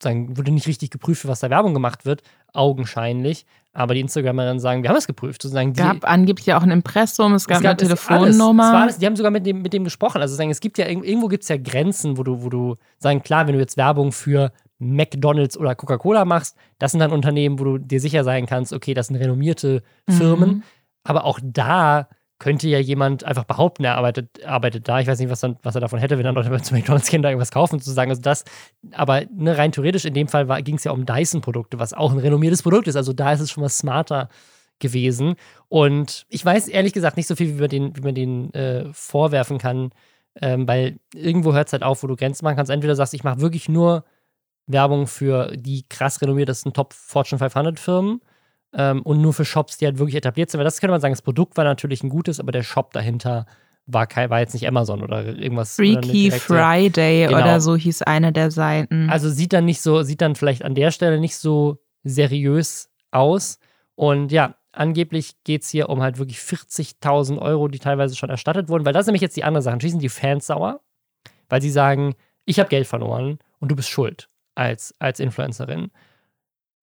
sagen, 0.02 0.36
wurde 0.36 0.50
nicht 0.52 0.66
richtig 0.66 0.90
geprüft, 0.90 1.22
für 1.22 1.28
was 1.28 1.40
da 1.40 1.50
Werbung 1.50 1.74
gemacht 1.74 2.04
wird, 2.04 2.22
augenscheinlich. 2.52 3.46
Aber 3.72 3.94
die 3.94 4.00
Instagramerinnen 4.00 4.58
sagen, 4.58 4.82
wir 4.82 4.90
haben 4.90 4.96
es 4.96 5.06
geprüft. 5.06 5.42
Sozusagen, 5.42 5.72
die, 5.72 5.80
gab 5.80 6.08
angeblich 6.08 6.52
auch 6.54 6.62
ein 6.62 6.70
Impressum, 6.70 7.34
es 7.34 7.46
gab, 7.46 7.58
es 7.58 7.62
gab 7.62 7.78
eine 7.80 7.92
es- 7.92 8.08
alles. 8.08 8.30
Telefonnummer. 8.36 8.64
Es 8.64 8.72
war 8.72 8.82
alles, 8.82 8.98
die 8.98 9.06
haben 9.06 9.16
sogar 9.16 9.30
mit 9.30 9.46
dem, 9.46 9.62
mit 9.62 9.72
dem 9.72 9.84
gesprochen. 9.84 10.20
Also 10.20 10.34
sagen, 10.34 10.50
es 10.50 10.60
gibt 10.60 10.78
ja 10.78 10.86
irg- 10.86 11.04
irgendwo 11.04 11.28
gibt 11.28 11.42
es 11.44 11.48
ja 11.48 11.56
Grenzen, 11.56 12.16
wo 12.18 12.22
du, 12.24 12.42
wo 12.42 12.48
du 12.48 12.74
sagen, 12.98 13.22
klar, 13.22 13.46
wenn 13.46 13.54
du 13.54 13.60
jetzt 13.60 13.76
Werbung 13.76 14.10
für 14.12 14.52
McDonalds 14.78 15.56
oder 15.58 15.74
Coca-Cola 15.74 16.24
machst, 16.24 16.56
das 16.78 16.92
sind 16.92 17.00
dann 17.00 17.12
Unternehmen, 17.12 17.58
wo 17.58 17.64
du 17.64 17.78
dir 17.78 18.00
sicher 18.00 18.24
sein 18.24 18.46
kannst, 18.46 18.72
okay, 18.72 18.94
das 18.94 19.08
sind 19.08 19.16
renommierte 19.16 19.82
Firmen. 20.08 20.48
Mhm. 20.50 20.62
Aber 21.04 21.24
auch 21.24 21.38
da 21.42 22.08
könnte 22.38 22.68
ja 22.68 22.78
jemand 22.78 23.24
einfach 23.24 23.44
behaupten, 23.44 23.84
er 23.84 23.96
arbeitet, 23.96 24.44
arbeitet 24.44 24.86
da. 24.88 25.00
Ich 25.00 25.08
weiß 25.08 25.18
nicht, 25.18 25.30
was, 25.30 25.40
dann, 25.40 25.56
was 25.62 25.74
er 25.74 25.80
davon 25.80 25.98
hätte, 25.98 26.16
wenn 26.16 26.24
dann 26.24 26.34
Leute 26.34 26.62
zu 26.62 26.74
McDonalds 26.74 27.10
gehen, 27.10 27.22
da 27.22 27.30
irgendwas 27.30 27.50
kaufen, 27.50 27.78
sozusagen. 27.78 28.10
Also 28.10 28.22
das, 28.22 28.44
aber 28.92 29.22
ne, 29.34 29.58
rein 29.58 29.72
theoretisch, 29.72 30.04
in 30.04 30.14
dem 30.14 30.28
Fall 30.28 30.46
ging 30.62 30.76
es 30.76 30.84
ja 30.84 30.92
um 30.92 31.04
Dyson-Produkte, 31.04 31.78
was 31.78 31.94
auch 31.94 32.12
ein 32.12 32.18
renommiertes 32.18 32.62
Produkt 32.62 32.86
ist. 32.86 32.96
Also 32.96 33.12
da 33.12 33.32
ist 33.32 33.40
es 33.40 33.50
schon 33.50 33.62
mal 33.62 33.68
smarter 33.68 34.28
gewesen. 34.78 35.34
Und 35.68 36.26
ich 36.28 36.44
weiß 36.44 36.68
ehrlich 36.68 36.92
gesagt 36.92 37.16
nicht 37.16 37.26
so 37.26 37.34
viel, 37.34 37.56
wie 37.56 37.60
man 37.60 37.68
den, 37.68 37.96
wie 37.96 38.02
man 38.02 38.14
den 38.14 38.54
äh, 38.54 38.86
vorwerfen 38.92 39.58
kann, 39.58 39.90
ähm, 40.40 40.68
weil 40.68 41.00
irgendwo 41.12 41.52
hört 41.54 41.66
es 41.66 41.72
halt 41.72 41.82
auf, 41.82 42.04
wo 42.04 42.06
du 42.06 42.14
Grenzen 42.14 42.44
machen 42.44 42.56
kannst. 42.56 42.70
Entweder 42.70 42.94
sagst, 42.94 43.14
ich 43.14 43.24
mache 43.24 43.40
wirklich 43.40 43.68
nur 43.68 44.04
Werbung 44.68 45.08
für 45.08 45.56
die 45.56 45.84
krass 45.88 46.22
renommiertesten 46.22 46.72
Top 46.72 46.92
Fortune 46.92 47.40
500 47.40 47.80
Firmen 47.80 48.20
ähm, 48.74 49.02
und 49.02 49.20
nur 49.20 49.32
für 49.32 49.44
Shops, 49.44 49.78
die 49.78 49.86
halt 49.86 49.98
wirklich 49.98 50.16
etabliert 50.16 50.50
sind. 50.50 50.58
Weil 50.58 50.64
das 50.64 50.80
könnte 50.80 50.92
man 50.92 51.00
sagen, 51.00 51.12
das 51.12 51.22
Produkt 51.22 51.56
war 51.56 51.64
natürlich 51.64 52.02
ein 52.02 52.08
gutes, 52.10 52.40
aber 52.40 52.52
der 52.52 52.62
Shop 52.62 52.92
dahinter 52.92 53.46
war, 53.86 54.06
kein, 54.06 54.28
war 54.28 54.40
jetzt 54.40 54.52
nicht 54.52 54.68
Amazon 54.68 55.02
oder 55.02 55.24
irgendwas. 55.24 55.78
oder 55.78 55.88
Freaky 56.02 56.28
direkte- 56.30 56.40
Friday 56.40 57.26
Genau. 57.26 57.38
oder 57.38 57.60
so 57.60 57.74
hieß 57.76 58.02
eine 58.02 58.32
der 58.32 58.50
Seiten. 58.50 59.08
Also 59.08 59.30
sieht 59.30 59.52
dann 59.54 59.64
nicht 59.64 59.80
so, 59.80 60.02
sieht 60.02 60.20
dann 60.20 60.34
vielleicht 60.34 60.62
an 60.64 60.74
der 60.74 60.90
Stelle 60.90 61.18
nicht 61.20 61.36
so 61.36 61.78
seriös 62.04 62.90
aus. 63.10 63.58
Und 63.94 64.30
ja, 64.32 64.54
angeblich 64.72 65.42
geht 65.44 65.62
es 65.62 65.70
hier 65.70 65.88
um 65.88 66.02
halt 66.02 66.18
wirklich 66.18 66.38
40.000 66.38 67.38
Euro, 67.40 67.68
die 67.68 67.78
teilweise 67.78 68.14
schon 68.16 68.30
erstattet 68.30 68.68
wurden, 68.68 68.84
weil 68.84 68.92
das 68.92 69.02
ist 69.02 69.06
nämlich 69.06 69.22
jetzt 69.22 69.36
die 69.36 69.44
andere 69.44 69.62
Sache. 69.62 69.76
Schließlich 69.80 69.92
sind 69.92 70.02
die 70.02 70.08
Fans 70.08 70.46
sauer, 70.46 70.80
weil 71.48 71.62
sie 71.62 71.70
sagen, 71.70 72.14
ich 72.44 72.58
habe 72.60 72.68
Geld 72.68 72.86
verloren 72.86 73.38
und 73.60 73.70
du 73.70 73.76
bist 73.76 73.88
schuld 73.88 74.28
als, 74.54 74.94
als 74.98 75.20
Influencerin. 75.20 75.90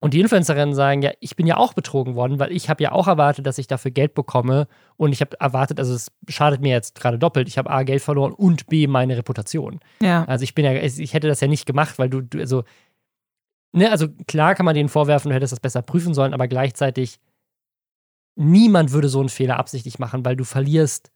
Und 0.02 0.14
die 0.14 0.20
Influencerinnen 0.20 0.76
sagen, 0.76 1.02
ja, 1.02 1.12
ich 1.20 1.36
bin 1.36 1.48
ja 1.48 1.58
auch 1.58 1.74
betrogen 1.74 2.16
worden, 2.16 2.38
weil 2.38 2.52
ich 2.52 2.70
habe 2.70 2.84
ja 2.84 2.92
auch 2.92 3.08
erwartet, 3.08 3.48
dass 3.48 3.58
ich 3.58 3.66
dafür 3.68 3.92
Geld 3.92 4.14
bekomme 4.14 4.68
und 4.98 5.14
ich 5.14 5.22
habe 5.22 5.40
erwartet, 5.40 5.80
also 5.80 5.94
es 5.96 6.12
schadet 6.28 6.62
mir 6.62 6.72
jetzt 6.72 6.96
gerade 6.96 7.18
doppelt. 7.18 7.48
Ich 7.48 7.58
habe 7.58 7.70
A, 7.72 7.84
Geld 7.84 8.02
verloren 8.04 8.34
und 8.34 8.68
B, 8.68 8.88
meine 8.88 9.18
Reputation. 9.18 9.80
ja. 10.02 10.24
Also 10.26 10.44
ich 10.44 10.54
bin 10.54 10.66
ja, 10.66 10.74
ich 10.74 11.14
hätte 11.14 11.28
das 11.28 11.40
ja 11.42 11.48
nicht 11.48 11.66
gemacht, 11.66 11.98
weil 11.98 12.10
du, 12.10 12.22
du 12.22 12.40
also, 12.40 12.64
ne, 13.72 13.90
also 13.90 14.08
klar 14.28 14.54
kann 14.54 14.66
man 14.66 14.76
denen 14.76 14.90
vorwerfen, 14.90 15.30
du 15.30 15.36
hättest 15.36 15.54
das 15.54 15.60
besser 15.60 15.82
prüfen 15.82 16.14
sollen, 16.14 16.34
aber 16.34 16.48
gleichzeitig 16.48 17.18
niemand 18.36 18.92
würde 18.92 19.10
so 19.10 19.20
einen 19.22 19.30
Fehler 19.30 19.58
absichtlich 19.58 19.98
machen, 19.98 20.26
weil 20.26 20.36
du 20.36 20.44
verlierst 20.44 21.10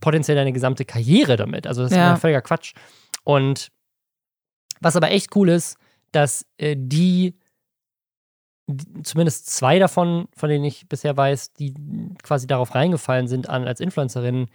potenziell 0.00 0.36
deine 0.36 0.52
gesamte 0.52 0.84
Karriere 0.84 1.36
damit. 1.36 1.66
Also 1.66 1.82
das 1.82 1.90
ist 1.90 1.96
Ja. 1.96 2.10
ja 2.10 2.16
völliger 2.16 2.40
Quatsch. 2.42 2.72
Und 3.24 3.68
was 4.80 4.96
aber 4.96 5.10
echt 5.10 5.34
cool 5.36 5.48
ist, 5.48 5.76
dass 6.12 6.46
äh, 6.56 6.76
die, 6.78 7.34
zumindest 9.02 9.50
zwei 9.50 9.78
davon, 9.78 10.26
von 10.36 10.48
denen 10.48 10.64
ich 10.64 10.88
bisher 10.88 11.16
weiß, 11.16 11.52
die 11.52 11.74
quasi 12.22 12.46
darauf 12.46 12.74
reingefallen 12.74 13.28
sind 13.28 13.48
an 13.48 13.66
als 13.66 13.80
Influencerinnen, 13.80 14.46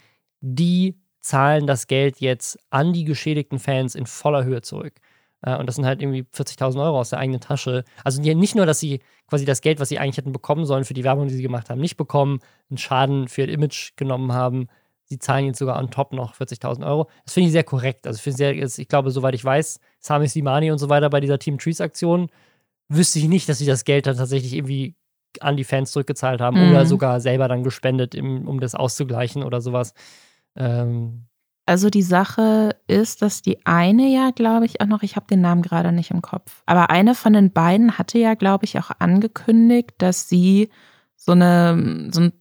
die 0.42 0.96
zahlen 1.22 1.68
das 1.68 1.88
Geld 1.88 2.20
jetzt 2.20 2.58
an 2.70 2.94
die 2.94 3.04
geschädigten 3.04 3.60
Fans 3.60 3.96
in 3.96 4.06
voller 4.06 4.44
Höhe 4.44 4.62
zurück. 4.62 4.94
Äh, 5.42 5.58
und 5.58 5.68
das 5.68 5.76
sind 5.76 5.86
halt 5.86 6.02
irgendwie 6.02 6.24
40.000 6.34 6.82
Euro 6.84 7.00
aus 7.00 7.10
der 7.10 7.20
eigenen 7.20 7.42
Tasche. 7.42 7.84
Also 8.04 8.22
nicht 8.22 8.56
nur, 8.56 8.66
dass 8.66 8.80
sie 8.80 9.02
quasi 9.28 9.46
das 9.46 9.62
Geld, 9.62 9.80
was 9.80 9.90
sie 9.90 10.00
eigentlich 10.00 10.18
hätten 10.18 10.32
bekommen 10.32 10.66
sollen 10.66 10.86
für 10.86 10.94
die 10.94 11.04
Werbung, 11.04 11.28
die 11.28 11.36
sie 11.36 11.44
gemacht 11.44 11.70
haben, 11.70 11.80
nicht 11.80 11.98
bekommen, 11.98 12.40
einen 12.70 12.78
Schaden 12.78 13.28
für 13.28 13.42
ihr 13.42 13.50
Image 13.50 13.96
genommen 13.96 14.34
haben. 14.34 14.68
Sie 15.06 15.20
zahlen 15.20 15.46
jetzt 15.46 15.60
sogar 15.60 15.80
on 15.80 15.90
top 15.90 16.14
noch 16.14 16.36
40.000 16.36 16.86
Euro. 16.86 17.10
Das 17.26 17.34
finde 17.34 17.48
ich 17.48 17.52
sehr 17.52 17.64
korrekt. 17.64 18.06
Also 18.06 18.22
ich, 18.24 18.36
sehr, 18.36 18.54
ich 18.54 18.88
glaube, 18.88 19.12
soweit 19.12 19.34
ich 19.34 19.44
weiß, 19.44 19.80
Sami 20.00 20.28
Slimani 20.28 20.72
und 20.72 20.78
so 20.78 20.90
weiter 20.90 21.10
bei 21.10 21.20
dieser 21.20 21.40
Team 21.40 21.58
Trees 21.58 21.82
Aktion, 21.82 22.30
wüsste 22.90 23.20
ich 23.20 23.28
nicht, 23.28 23.48
dass 23.48 23.60
sie 23.60 23.66
das 23.66 23.86
Geld 23.86 24.08
dann 24.08 24.18
tatsächlich 24.18 24.54
irgendwie 24.54 24.96
an 25.40 25.56
die 25.58 25.64
Fans 25.64 25.92
zurückgezahlt 25.92 26.42
haben 26.42 26.60
Mhm. 26.60 26.72
oder 26.72 26.86
sogar 26.86 27.22
selber 27.22 27.48
dann 27.48 27.64
gespendet, 27.64 28.16
um 28.16 28.60
das 28.60 28.74
auszugleichen 28.76 29.44
oder 29.44 29.62
sowas. 29.62 29.94
Ähm, 30.56 31.26
Also 31.68 31.92
die 31.92 32.02
Sache 32.02 32.76
ist, 32.88 33.22
dass 33.22 33.44
die 33.44 33.64
eine 33.66 34.08
ja, 34.12 34.32
glaube 34.32 34.66
ich, 34.66 34.82
auch 34.82 34.88
noch, 34.88 35.04
ich 35.04 35.16
habe 35.16 35.28
den 35.28 35.42
Namen 35.42 35.62
gerade 35.62 35.92
nicht 35.92 36.10
im 36.10 36.24
Kopf, 36.24 36.64
aber 36.66 36.90
eine 36.90 37.14
von 37.14 37.34
den 37.34 37.52
beiden 37.52 38.00
hatte 38.00 38.18
ja, 38.18 38.34
glaube 38.34 38.66
ich, 38.66 38.80
auch 38.80 38.90
angekündigt, 38.98 39.92
dass 40.00 40.28
sie 40.28 40.70
so 41.16 41.34
eine 41.34 42.10
so 42.12 42.22
ein 42.22 42.34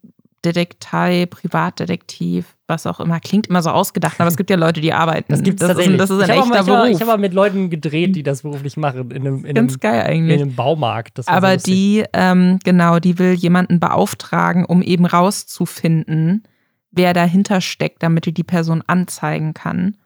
Detektei, 0.45 1.27
Privatdetektiv, 1.27 2.57
was 2.69 2.87
auch 2.87 3.01
immer, 3.01 3.19
klingt 3.19 3.47
immer 3.47 3.63
so 3.63 3.71
ausgedacht, 3.71 4.21
aber 4.21 4.29
es 4.29 4.37
gibt 4.37 4.51
ja 4.51 4.57
Leute, 4.57 4.81
die 4.83 4.93
arbeiten. 4.93 5.33
das 5.33 5.43
gibt 5.43 5.61
es 5.61 5.67
tatsächlich. 5.67 5.95
Ist, 5.95 6.01
das 6.01 6.11
ist 6.11 6.23
ein 6.23 6.31
ich 6.31 6.37
habe 6.37 6.43
auch 6.43 6.49
mal- 6.49 6.57
echter 6.59 6.91
ich 6.91 7.01
habe 7.01 7.11
habe 7.11 7.13
auch 7.15 7.21
mit 7.21 7.33
Leuten 7.33 7.71
gedreht, 7.71 8.15
die 8.15 8.23
das 8.23 8.43
beruflich 8.43 8.77
machen, 8.77 9.11
in 9.11 9.23
einem, 9.27 9.39
in 9.39 9.45
einem, 9.47 9.55
Ganz 9.55 9.81
geil 9.81 10.01
in 10.01 10.07
eigentlich. 10.07 10.43
einem 10.43 10.55
Baumarkt. 10.55 11.17
So 11.17 11.23
Aber 11.27 11.55
lustig. 11.55 11.75
die, 11.75 12.05
ähm, 12.13 12.59
genau, 12.65 12.99
die 12.99 13.19
will 13.19 13.33
jemanden 13.33 13.81
beauftragen, 13.81 14.67
um 14.67 14.83
eben 14.83 15.07
rauszufinden, 15.07 16.43
wer 16.91 17.15
dahinter 17.15 17.61
steckt, 17.61 18.03
damit 18.03 18.27
die 18.27 18.35
die 18.35 18.45
Person 18.45 18.83
anzeigen 18.87 19.55
kann. 19.55 19.97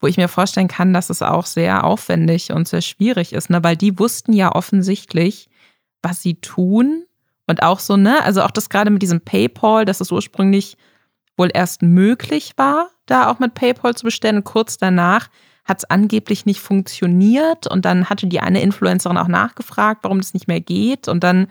Wo 0.00 0.06
ich 0.06 0.16
mir 0.16 0.28
vorstellen 0.28 0.68
kann, 0.68 0.94
dass 0.94 1.10
es 1.10 1.22
auch 1.22 1.44
sehr 1.44 1.84
aufwendig 1.84 2.52
und 2.52 2.68
sehr 2.68 2.82
schwierig 2.82 3.32
ist, 3.32 3.50
ne? 3.50 3.62
weil 3.62 3.76
die 3.76 3.98
wussten 3.98 4.32
ja 4.32 4.54
offensichtlich, 4.54 5.48
was 6.02 6.22
sie 6.22 6.36
tun. 6.36 7.04
Und 7.46 7.62
auch 7.62 7.80
so, 7.80 7.96
ne, 7.96 8.22
also 8.22 8.42
auch 8.42 8.50
das 8.50 8.68
gerade 8.68 8.90
mit 8.90 9.02
diesem 9.02 9.22
PayPal, 9.22 9.84
dass 9.86 10.00
es 10.00 10.12
ursprünglich 10.12 10.76
wohl 11.38 11.50
erst 11.52 11.82
möglich 11.82 12.52
war, 12.56 12.90
da 13.06 13.30
auch 13.30 13.38
mit 13.38 13.54
PayPal 13.54 13.94
zu 13.94 14.04
bestellen. 14.04 14.44
Kurz 14.44 14.76
danach 14.76 15.28
hat 15.64 15.78
es 15.78 15.84
angeblich 15.84 16.46
nicht 16.46 16.60
funktioniert. 16.60 17.66
Und 17.66 17.84
dann 17.84 18.08
hatte 18.08 18.26
die 18.26 18.40
eine 18.40 18.62
Influencerin 18.62 19.18
auch 19.18 19.28
nachgefragt, 19.28 20.02
warum 20.02 20.18
das 20.18 20.34
nicht 20.34 20.48
mehr 20.48 20.60
geht. 20.60 21.08
Und 21.08 21.22
dann 21.22 21.48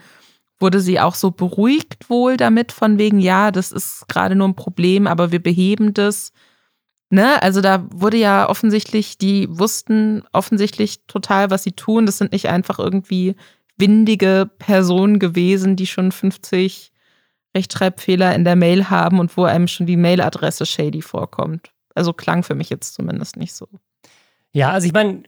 wurde 0.60 0.80
sie 0.80 0.98
auch 0.98 1.14
so 1.14 1.30
beruhigt 1.30 2.10
wohl 2.10 2.36
damit, 2.36 2.72
von 2.72 2.98
wegen, 2.98 3.20
ja, 3.20 3.52
das 3.52 3.70
ist 3.70 4.08
gerade 4.08 4.34
nur 4.34 4.48
ein 4.48 4.56
Problem, 4.56 5.06
aber 5.06 5.30
wir 5.30 5.40
beheben 5.40 5.94
das. 5.94 6.32
Ne? 7.10 7.40
Also 7.42 7.60
da 7.60 7.86
wurde 7.92 8.16
ja 8.16 8.48
offensichtlich, 8.48 9.18
die 9.18 9.46
wussten 9.48 10.24
offensichtlich 10.32 11.06
total, 11.06 11.50
was 11.50 11.62
sie 11.62 11.72
tun. 11.72 12.06
Das 12.06 12.18
sind 12.18 12.32
nicht 12.32 12.48
einfach 12.48 12.80
irgendwie 12.80 13.36
windige 13.76 14.50
Personen 14.58 15.20
gewesen, 15.20 15.76
die 15.76 15.86
schon 15.86 16.10
50 16.10 16.90
Rechtschreibfehler 17.58 18.34
in 18.34 18.44
der 18.44 18.56
Mail 18.56 18.88
haben 18.88 19.18
und 19.18 19.36
wo 19.36 19.44
einem 19.44 19.68
schon 19.68 19.86
die 19.86 19.96
Mailadresse 19.96 20.64
shady 20.64 21.02
vorkommt. 21.02 21.70
Also 21.94 22.12
klang 22.12 22.42
für 22.44 22.54
mich 22.54 22.70
jetzt 22.70 22.94
zumindest 22.94 23.36
nicht 23.36 23.52
so. 23.52 23.66
Ja, 24.52 24.70
also 24.70 24.86
ich 24.86 24.94
meine, 24.94 25.24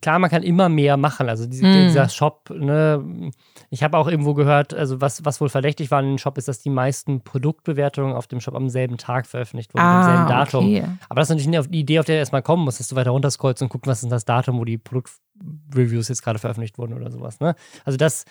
klar, 0.00 0.20
man 0.20 0.30
kann 0.30 0.44
immer 0.44 0.68
mehr 0.68 0.96
machen. 0.96 1.28
Also 1.28 1.44
diese, 1.46 1.66
Mm. 1.66 1.88
dieser 1.88 2.08
Shop, 2.08 2.50
ne, 2.50 3.32
ich 3.68 3.82
habe 3.82 3.98
auch 3.98 4.06
irgendwo 4.06 4.34
gehört, 4.34 4.72
also 4.74 5.00
was, 5.00 5.24
was 5.24 5.40
wohl 5.40 5.48
verdächtig 5.48 5.90
war 5.90 6.00
in 6.00 6.10
dem 6.10 6.18
Shop, 6.18 6.38
ist, 6.38 6.46
dass 6.46 6.60
die 6.60 6.70
meisten 6.70 7.22
Produktbewertungen 7.22 8.14
auf 8.14 8.28
dem 8.28 8.40
Shop 8.40 8.54
am 8.54 8.68
selben 8.68 8.96
Tag 8.96 9.26
veröffentlicht 9.26 9.74
wurden, 9.74 9.84
am 9.84 10.04
selben 10.04 10.28
Datum. 10.28 10.64
Ah, 10.64 10.68
okay. 10.68 10.84
Aber 11.08 11.20
das 11.20 11.30
ist 11.30 11.36
natürlich 11.36 11.58
eine 11.58 11.76
Idee, 11.76 11.98
auf 11.98 12.06
der 12.06 12.14
du 12.16 12.20
erstmal 12.20 12.42
kommen 12.42 12.62
musst, 12.64 12.78
dass 12.78 12.86
du 12.88 12.94
weiter 12.94 13.10
runterscrollst 13.10 13.60
und 13.60 13.70
guckst, 13.70 13.88
was 13.88 14.04
ist 14.04 14.12
das 14.12 14.24
Datum, 14.24 14.58
wo 14.58 14.64
die 14.64 14.78
Produktreviews 14.78 16.08
jetzt 16.08 16.22
gerade 16.22 16.38
veröffentlicht 16.38 16.78
wurden 16.78 16.94
oder 16.94 17.10
sowas. 17.10 17.40
Ne? 17.40 17.56
Also 17.84 17.96
das, 17.96 18.24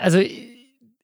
also 0.00 0.20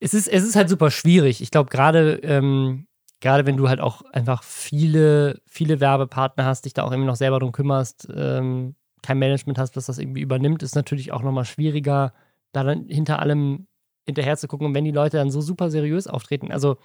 es 0.00 0.14
ist, 0.14 0.28
es 0.28 0.44
ist 0.44 0.56
halt 0.56 0.68
super 0.68 0.90
schwierig. 0.90 1.40
Ich 1.42 1.50
glaube, 1.50 1.70
gerade 1.70 2.14
ähm, 2.22 2.86
gerade 3.20 3.46
wenn 3.46 3.56
du 3.56 3.68
halt 3.68 3.80
auch 3.80 4.02
einfach 4.12 4.42
viele, 4.42 5.40
viele 5.46 5.78
Werbepartner 5.80 6.44
hast, 6.44 6.64
dich 6.64 6.72
da 6.74 6.82
auch 6.84 6.90
irgendwie 6.90 7.06
noch 7.08 7.16
selber 7.16 7.38
drum 7.38 7.52
kümmerst, 7.52 8.08
ähm, 8.14 8.74
kein 9.02 9.18
Management 9.18 9.58
hast, 9.58 9.76
was 9.76 9.86
das 9.86 9.98
irgendwie 9.98 10.22
übernimmt, 10.22 10.62
ist 10.62 10.74
natürlich 10.74 11.12
auch 11.12 11.22
nochmal 11.22 11.44
schwieriger, 11.44 12.12
da 12.52 12.64
dann 12.64 12.86
hinter 12.88 13.18
allem 13.18 13.66
hinterher 14.06 14.36
zu 14.36 14.48
gucken. 14.48 14.66
Und 14.66 14.74
wenn 14.74 14.84
die 14.84 14.90
Leute 14.90 15.18
dann 15.18 15.30
so 15.30 15.40
super 15.40 15.70
seriös 15.70 16.06
auftreten, 16.06 16.50
also 16.50 16.78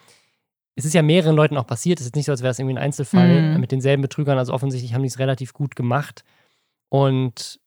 es 0.76 0.84
ist 0.86 0.94
ja 0.94 1.02
mehreren 1.02 1.36
Leuten 1.36 1.58
auch 1.58 1.68
passiert, 1.68 2.02
es 2.02 2.06
ist 2.06 2.16
nicht 2.16 2.26
so, 2.26 2.34
als 2.34 2.42
wäre 2.42 2.52
es 2.52 2.60
irgendwie 2.60 2.76
ein 2.76 2.84
Einzelfall 2.84 3.42
Mhm. 3.54 3.62
mit 3.62 3.72
denselben 3.72 4.02
Betrügern, 4.02 4.38
also 4.38 4.54
offensichtlich 4.54 4.94
haben 4.94 5.04
die 5.04 5.08
es 5.08 5.20
relativ 5.20 5.54
gut 5.54 5.76
gemacht. 5.76 6.26
Und 6.90 7.62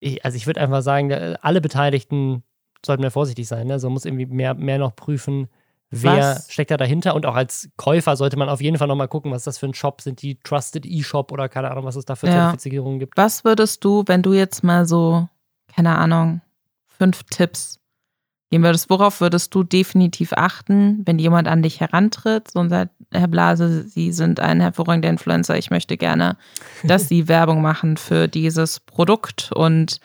ich, 0.00 0.24
also 0.24 0.36
ich 0.36 0.46
würde 0.46 0.60
einfach 0.60 0.82
sagen, 0.82 1.12
alle 1.12 1.60
Beteiligten 1.60 2.42
sollten 2.84 3.02
mehr 3.02 3.10
vorsichtig 3.10 3.46
sein. 3.48 3.66
Ne? 3.66 3.74
Also 3.74 3.88
man 3.88 3.94
muss 3.94 4.04
irgendwie 4.04 4.26
mehr, 4.26 4.54
mehr 4.54 4.78
noch 4.78 4.94
prüfen, 4.94 5.48
wer 5.90 6.34
Was? 6.36 6.52
steckt 6.52 6.70
da 6.70 6.76
dahinter. 6.76 7.14
Und 7.14 7.26
auch 7.26 7.34
als 7.34 7.70
Käufer 7.76 8.16
sollte 8.16 8.36
man 8.36 8.48
auf 8.48 8.60
jeden 8.60 8.78
Fall 8.78 8.88
nochmal 8.88 9.08
gucken, 9.08 9.30
was 9.32 9.38
ist 9.42 9.46
das 9.46 9.58
für 9.58 9.66
ein 9.66 9.74
Shop, 9.74 10.00
sind 10.00 10.22
die 10.22 10.38
Trusted 10.40 10.86
E-Shop 10.86 11.32
oder 11.32 11.48
keine 11.48 11.70
Ahnung, 11.70 11.84
was 11.84 11.96
es 11.96 12.04
da 12.04 12.14
für 12.14 12.26
Ja. 12.26 12.32
Zertifizierungen 12.34 12.98
gibt. 12.98 13.16
Was 13.16 13.44
würdest 13.44 13.84
du, 13.84 14.04
wenn 14.06 14.22
du 14.22 14.32
jetzt 14.32 14.62
mal 14.62 14.86
so, 14.86 15.28
keine 15.74 15.96
Ahnung, 15.96 16.40
fünf 16.86 17.22
Tipps 17.30 17.78
geben 18.50 18.64
würdest, 18.64 18.88
worauf 18.90 19.20
würdest 19.20 19.54
du 19.54 19.62
definitiv 19.62 20.32
achten, 20.32 21.02
wenn 21.04 21.18
jemand 21.18 21.48
an 21.48 21.62
dich 21.62 21.80
herantritt 21.80 22.50
so 22.50 22.60
und 22.60 22.70
sagt, 22.70 22.92
Herr 23.12 23.28
Blase, 23.28 23.86
Sie 23.88 24.10
sind 24.12 24.40
ein 24.40 24.60
hervorragender 24.60 25.08
Influencer, 25.10 25.58
ich 25.58 25.70
möchte 25.70 25.96
gerne, 25.96 26.36
dass 26.84 27.08
Sie 27.08 27.28
Werbung 27.28 27.60
machen 27.62 27.96
für 27.96 28.26
dieses 28.28 28.80
Produkt 28.80 29.50
und 29.54 30.00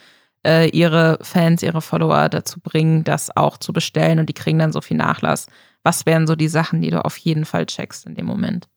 äh, 0.45 0.69
Ihre 0.69 1.19
Fans, 1.21 1.63
Ihre 1.63 1.81
Follower 1.81 2.29
dazu 2.29 2.59
bringen, 2.59 3.03
das 3.03 3.35
auch 3.35 3.57
zu 3.57 3.73
bestellen 3.73 4.19
und 4.19 4.27
die 4.29 4.33
kriegen 4.33 4.59
dann 4.59 4.71
so 4.73 4.81
viel 4.81 4.97
Nachlass. 4.97 5.47
Was 5.83 6.05
wären 6.05 6.27
so 6.27 6.35
die 6.35 6.47
Sachen, 6.47 6.81
die 6.81 6.89
du 6.89 7.03
auf 7.03 7.17
jeden 7.17 7.45
Fall 7.45 7.65
checkst 7.65 8.05
in 8.05 8.15
dem 8.15 8.25
Moment? 8.25 8.67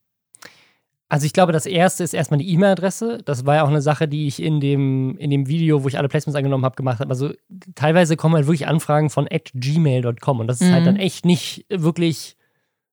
Also 1.09 1.25
ich 1.25 1.33
glaube, 1.33 1.53
das 1.53 1.67
erste 1.67 2.03
ist 2.03 2.15
erstmal 2.15 2.39
die 2.39 2.51
E-Mail-Adresse. 2.51 3.19
Das 3.25 3.47
war 3.47 3.55
ja 3.57 3.63
auch 3.63 3.69
eine 3.69 3.81
Sache, 3.81 4.09
die 4.09 4.27
ich 4.27 4.43
in 4.43 4.59
dem, 4.59 5.17
in 5.19 5.31
dem 5.31 5.47
Video, 5.47 5.85
wo 5.85 5.89
ich 5.89 5.99
alle 5.99 6.09
Placements 6.09 6.37
angenommen 6.37 6.65
habe, 6.65 6.75
gemacht 6.75 6.99
habe. 6.99 7.11
Also 7.11 7.33
teilweise 7.77 8.17
kommen 8.17 8.35
halt 8.35 8.47
wirklich 8.47 8.67
Anfragen 8.67 9.09
von 9.09 9.29
at 9.31 9.53
gmail.com 9.55 10.41
und 10.41 10.49
das 10.49 10.61
ist 10.61 10.73
halt 10.73 10.81
Mhm. 10.83 10.87
dann 10.87 10.97
echt 10.97 11.25
nicht 11.25 11.65
wirklich 11.71 12.37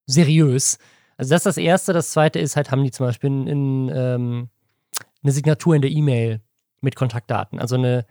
seriös. 0.05 0.77
Also 1.17 1.31
das 1.31 1.39
ist 1.41 1.45
das 1.45 1.57
Erste. 1.57 1.91
Das 1.93 2.11
Zweite 2.11 2.37
ist 2.37 2.55
halt, 2.55 2.69
haben 2.69 2.83
die 2.83 2.91
zum 2.91 3.07
Beispiel 3.07 3.29
in, 3.31 3.47
in, 3.47 3.91
ähm, 3.95 4.49
eine 5.23 5.31
Signatur 5.31 5.75
in 5.75 5.81
der 5.81 5.91
E-Mail 5.91 6.41
mit 6.81 6.95
Kontaktdaten. 6.95 7.59
Also 7.59 7.75
eine, 7.77 8.05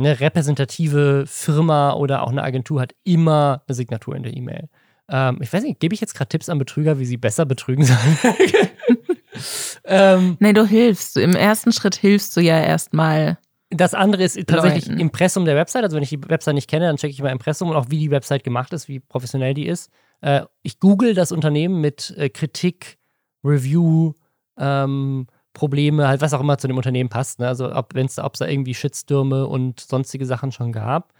eine 0.00 0.20
repräsentative 0.20 1.24
Firma 1.26 1.92
oder 1.92 2.22
auch 2.22 2.30
eine 2.30 2.42
Agentur 2.42 2.80
hat 2.80 2.94
immer 3.04 3.62
eine 3.66 3.74
Signatur 3.74 4.16
in 4.16 4.22
der 4.22 4.36
E-Mail. 4.36 4.68
Ähm, 5.08 5.38
ich 5.40 5.52
weiß 5.52 5.62
nicht, 5.62 5.80
gebe 5.80 5.94
ich 5.94 6.00
jetzt 6.00 6.14
gerade 6.14 6.28
Tipps 6.28 6.48
an 6.48 6.58
Betrüger, 6.58 6.98
wie 6.98 7.04
sie 7.04 7.16
besser 7.16 7.44
betrügen 7.44 7.84
sollen? 7.84 8.18
ähm, 9.84 10.36
Nee, 10.40 10.52
du 10.52 10.64
hilfst. 10.64 11.16
Im 11.16 11.34
ersten 11.34 11.72
Schritt 11.72 11.96
hilfst 11.96 12.36
du 12.36 12.40
ja 12.40 12.60
erstmal. 12.60 13.38
das 13.70 13.94
andere 13.94 14.24
ist 14.24 14.38
tatsächlich 14.46 14.86
Leuten. 14.86 15.00
Impressum 15.00 15.44
der 15.44 15.56
Website. 15.56 15.84
Also 15.84 15.96
wenn 15.96 16.02
ich 16.02 16.10
die 16.10 16.28
Website 16.28 16.54
nicht 16.54 16.70
kenne, 16.70 16.86
dann 16.86 16.96
checke 16.96 17.12
ich 17.12 17.22
mal 17.22 17.30
Impressum 17.30 17.70
und 17.70 17.76
auch 17.76 17.86
wie 17.90 17.98
die 17.98 18.10
Website 18.10 18.44
gemacht 18.44 18.72
ist, 18.72 18.88
wie 18.88 19.00
professionell 19.00 19.54
die 19.54 19.66
ist. 19.66 19.90
Äh, 20.20 20.42
ich 20.62 20.78
google 20.78 21.14
das 21.14 21.32
Unternehmen 21.32 21.80
mit 21.80 22.14
äh, 22.16 22.28
Kritik, 22.28 22.98
Review, 23.44 24.14
ähm, 24.58 25.26
Probleme, 25.52 26.06
halt 26.08 26.20
was 26.20 26.32
auch 26.32 26.40
immer 26.40 26.58
zu 26.58 26.68
dem 26.68 26.76
Unternehmen 26.76 27.10
passt. 27.10 27.40
Ne? 27.40 27.48
Also 27.48 27.74
ob 27.74 27.94
es 27.96 28.14
da, 28.14 28.46
irgendwie 28.46 28.74
Shitstürme 28.74 29.46
und 29.46 29.80
sonstige 29.80 30.26
Sachen 30.26 30.52
schon 30.52 30.72
gab. 30.72 31.12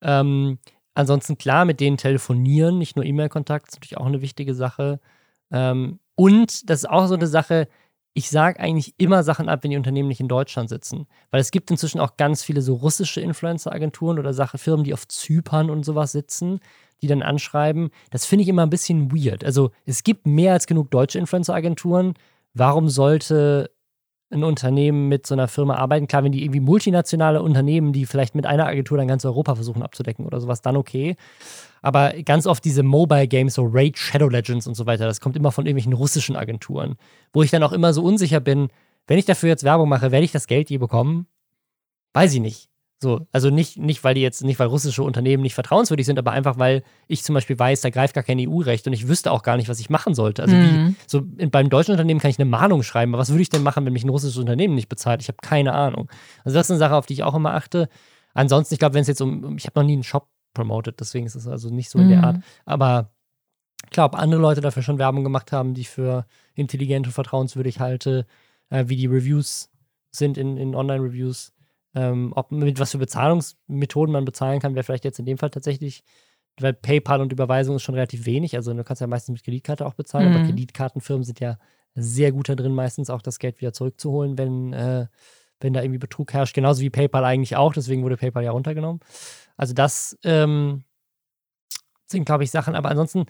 Ähm, 0.00 0.58
ansonsten 0.94 1.38
klar, 1.38 1.64
mit 1.64 1.80
denen 1.80 1.96
telefonieren, 1.96 2.78
nicht 2.78 2.96
nur 2.96 3.04
E-Mail-Kontakt, 3.04 3.68
ist 3.68 3.76
natürlich 3.76 3.98
auch 3.98 4.06
eine 4.06 4.22
wichtige 4.22 4.54
Sache. 4.54 5.00
Ähm, 5.50 5.98
und 6.14 6.68
das 6.70 6.80
ist 6.80 6.90
auch 6.90 7.06
so 7.06 7.14
eine 7.14 7.26
Sache, 7.26 7.68
ich 8.14 8.28
sage 8.28 8.60
eigentlich 8.60 8.94
immer 8.98 9.22
Sachen 9.22 9.48
ab, 9.48 9.60
wenn 9.62 9.70
die 9.70 9.76
Unternehmen 9.76 10.08
nicht 10.08 10.20
in 10.20 10.28
Deutschland 10.28 10.68
sitzen. 10.68 11.06
Weil 11.30 11.40
es 11.40 11.50
gibt 11.50 11.70
inzwischen 11.70 11.98
auch 11.98 12.16
ganz 12.16 12.42
viele 12.42 12.60
so 12.60 12.74
russische 12.74 13.20
Influencer-Agenturen 13.20 14.18
oder 14.18 14.34
Sache, 14.34 14.58
Firmen, 14.58 14.84
die 14.84 14.92
auf 14.92 15.08
Zypern 15.08 15.70
und 15.70 15.84
sowas 15.84 16.12
sitzen, 16.12 16.60
die 17.00 17.06
dann 17.06 17.22
anschreiben. 17.22 17.90
Das 18.10 18.26
finde 18.26 18.42
ich 18.42 18.48
immer 18.48 18.62
ein 18.62 18.70
bisschen 18.70 19.10
weird. 19.12 19.44
Also 19.44 19.70
es 19.86 20.04
gibt 20.04 20.26
mehr 20.26 20.52
als 20.52 20.66
genug 20.66 20.90
deutsche 20.90 21.18
Influencer-Agenturen. 21.18 22.14
Warum 22.54 22.88
sollte 22.88 23.70
ein 24.30 24.44
Unternehmen 24.44 25.08
mit 25.08 25.26
so 25.26 25.34
einer 25.34 25.48
Firma 25.48 25.76
arbeiten? 25.76 26.06
Klar, 26.06 26.24
wenn 26.24 26.32
die 26.32 26.42
irgendwie 26.42 26.60
multinationale 26.60 27.42
Unternehmen, 27.42 27.92
die 27.92 28.06
vielleicht 28.06 28.34
mit 28.34 28.46
einer 28.46 28.66
Agentur 28.66 28.98
dann 28.98 29.08
ganz 29.08 29.24
Europa 29.24 29.54
versuchen 29.54 29.82
abzudecken 29.82 30.26
oder 30.26 30.40
sowas, 30.40 30.62
dann 30.62 30.76
okay. 30.76 31.16
Aber 31.82 32.12
ganz 32.24 32.46
oft 32.46 32.64
diese 32.64 32.82
Mobile 32.82 33.28
Games, 33.28 33.54
so 33.54 33.64
Raid 33.64 33.98
Shadow 33.98 34.28
Legends 34.28 34.66
und 34.66 34.74
so 34.74 34.86
weiter, 34.86 35.06
das 35.06 35.20
kommt 35.20 35.36
immer 35.36 35.52
von 35.52 35.66
irgendwelchen 35.66 35.92
russischen 35.92 36.36
Agenturen, 36.36 36.96
wo 37.32 37.42
ich 37.42 37.50
dann 37.50 37.62
auch 37.62 37.72
immer 37.72 37.92
so 37.92 38.02
unsicher 38.02 38.40
bin, 38.40 38.68
wenn 39.06 39.18
ich 39.18 39.24
dafür 39.24 39.48
jetzt 39.48 39.64
Werbung 39.64 39.88
mache, 39.88 40.12
werde 40.12 40.24
ich 40.24 40.32
das 40.32 40.46
Geld 40.46 40.70
je 40.70 40.78
bekommen? 40.78 41.26
Weiß 42.14 42.32
ich 42.34 42.40
nicht. 42.40 42.71
So, 43.02 43.26
also 43.32 43.50
nicht, 43.50 43.78
nicht, 43.78 44.04
weil 44.04 44.14
die 44.14 44.20
jetzt, 44.20 44.44
nicht 44.44 44.60
weil 44.60 44.68
russische 44.68 45.02
Unternehmen 45.02 45.42
nicht 45.42 45.54
vertrauenswürdig 45.54 46.06
sind, 46.06 46.20
aber 46.20 46.30
einfach, 46.30 46.56
weil 46.56 46.84
ich 47.08 47.24
zum 47.24 47.34
Beispiel 47.34 47.58
weiß, 47.58 47.80
da 47.80 47.90
greift 47.90 48.14
gar 48.14 48.22
kein 48.22 48.38
EU-Recht 48.38 48.86
und 48.86 48.92
ich 48.92 49.08
wüsste 49.08 49.32
auch 49.32 49.42
gar 49.42 49.56
nicht, 49.56 49.68
was 49.68 49.80
ich 49.80 49.90
machen 49.90 50.14
sollte. 50.14 50.40
Also 50.40 50.56
wie, 50.60 50.78
Mhm. 50.78 50.96
so 51.08 51.22
in, 51.36 51.50
beim 51.50 51.68
deutschen 51.68 51.90
Unternehmen 51.90 52.20
kann 52.20 52.30
ich 52.30 52.38
eine 52.38 52.48
Mahnung 52.48 52.84
schreiben, 52.84 53.12
aber 53.12 53.20
was 53.20 53.30
würde 53.30 53.42
ich 53.42 53.48
denn 53.50 53.64
machen, 53.64 53.84
wenn 53.84 53.92
mich 53.92 54.04
ein 54.04 54.08
russisches 54.08 54.38
Unternehmen 54.38 54.76
nicht 54.76 54.88
bezahlt? 54.88 55.20
Ich 55.20 55.26
habe 55.26 55.38
keine 55.42 55.72
Ahnung. 55.74 56.08
Also 56.44 56.56
das 56.56 56.66
ist 56.66 56.70
eine 56.70 56.78
Sache, 56.78 56.94
auf 56.94 57.06
die 57.06 57.14
ich 57.14 57.24
auch 57.24 57.34
immer 57.34 57.54
achte. 57.54 57.88
Ansonsten, 58.34 58.74
ich 58.74 58.78
glaube, 58.78 58.94
wenn 58.94 59.02
es 59.02 59.08
jetzt 59.08 59.20
um, 59.20 59.56
ich 59.58 59.66
habe 59.66 59.80
noch 59.80 59.84
nie 59.86 59.94
einen 59.94 60.04
Shop 60.04 60.28
promoted, 60.54 61.00
deswegen 61.00 61.26
ist 61.26 61.34
es 61.34 61.48
also 61.48 61.70
nicht 61.70 61.90
so 61.90 61.98
in 61.98 62.08
der 62.08 62.18
Mhm. 62.18 62.24
Art. 62.24 62.36
Aber 62.66 63.10
ich 63.84 63.90
glaube, 63.90 64.16
andere 64.16 64.40
Leute 64.40 64.60
dafür 64.60 64.82
schon 64.84 64.98
Werbung 65.00 65.24
gemacht 65.24 65.50
haben, 65.50 65.74
die 65.74 65.80
ich 65.80 65.88
für 65.90 66.24
intelligent 66.54 67.06
und 67.08 67.12
vertrauenswürdig 67.12 67.80
halte, 67.80 68.26
äh, 68.70 68.84
wie 68.86 68.94
die 68.96 69.06
Reviews 69.06 69.70
sind 70.12 70.38
in, 70.38 70.56
in 70.56 70.76
Online-Reviews. 70.76 71.52
Ähm, 71.94 72.32
ob 72.34 72.50
mit 72.52 72.78
was 72.78 72.92
für 72.92 72.98
Bezahlungsmethoden 72.98 74.12
man 74.12 74.24
bezahlen 74.24 74.60
kann, 74.60 74.74
wäre 74.74 74.84
vielleicht 74.84 75.04
jetzt 75.04 75.18
in 75.18 75.26
dem 75.26 75.38
Fall 75.38 75.50
tatsächlich, 75.50 76.04
weil 76.60 76.72
PayPal 76.72 77.20
und 77.20 77.32
Überweisung 77.32 77.76
ist 77.76 77.82
schon 77.82 77.94
relativ 77.94 78.26
wenig. 78.26 78.56
Also 78.56 78.72
du 78.72 78.84
kannst 78.84 79.00
ja 79.00 79.06
meistens 79.06 79.34
mit 79.34 79.44
Kreditkarte 79.44 79.86
auch 79.86 79.94
bezahlen, 79.94 80.28
aber 80.28 80.40
Mhm. 80.40 80.46
Kreditkartenfirmen 80.46 81.24
sind 81.24 81.40
ja 81.40 81.58
sehr 81.94 82.32
gut 82.32 82.48
da 82.48 82.54
drin, 82.54 82.74
meistens 82.74 83.10
auch 83.10 83.22
das 83.22 83.38
Geld 83.38 83.60
wieder 83.60 83.72
zurückzuholen, 83.72 84.38
wenn, 84.38 84.72
äh, 84.72 85.06
wenn 85.60 85.74
da 85.74 85.82
irgendwie 85.82 85.98
Betrug 85.98 86.32
herrscht. 86.32 86.54
Genauso 86.54 86.80
wie 86.80 86.90
PayPal 86.90 87.24
eigentlich 87.24 87.56
auch, 87.56 87.72
deswegen 87.74 88.02
wurde 88.02 88.16
PayPal 88.16 88.44
ja 88.44 88.52
runtergenommen. 88.52 89.00
Also 89.56 89.74
das 89.74 90.18
ähm, 90.24 90.84
sind, 92.06 92.24
glaube 92.24 92.44
ich, 92.44 92.50
Sachen. 92.50 92.74
Aber 92.74 92.88
ansonsten, 92.90 93.26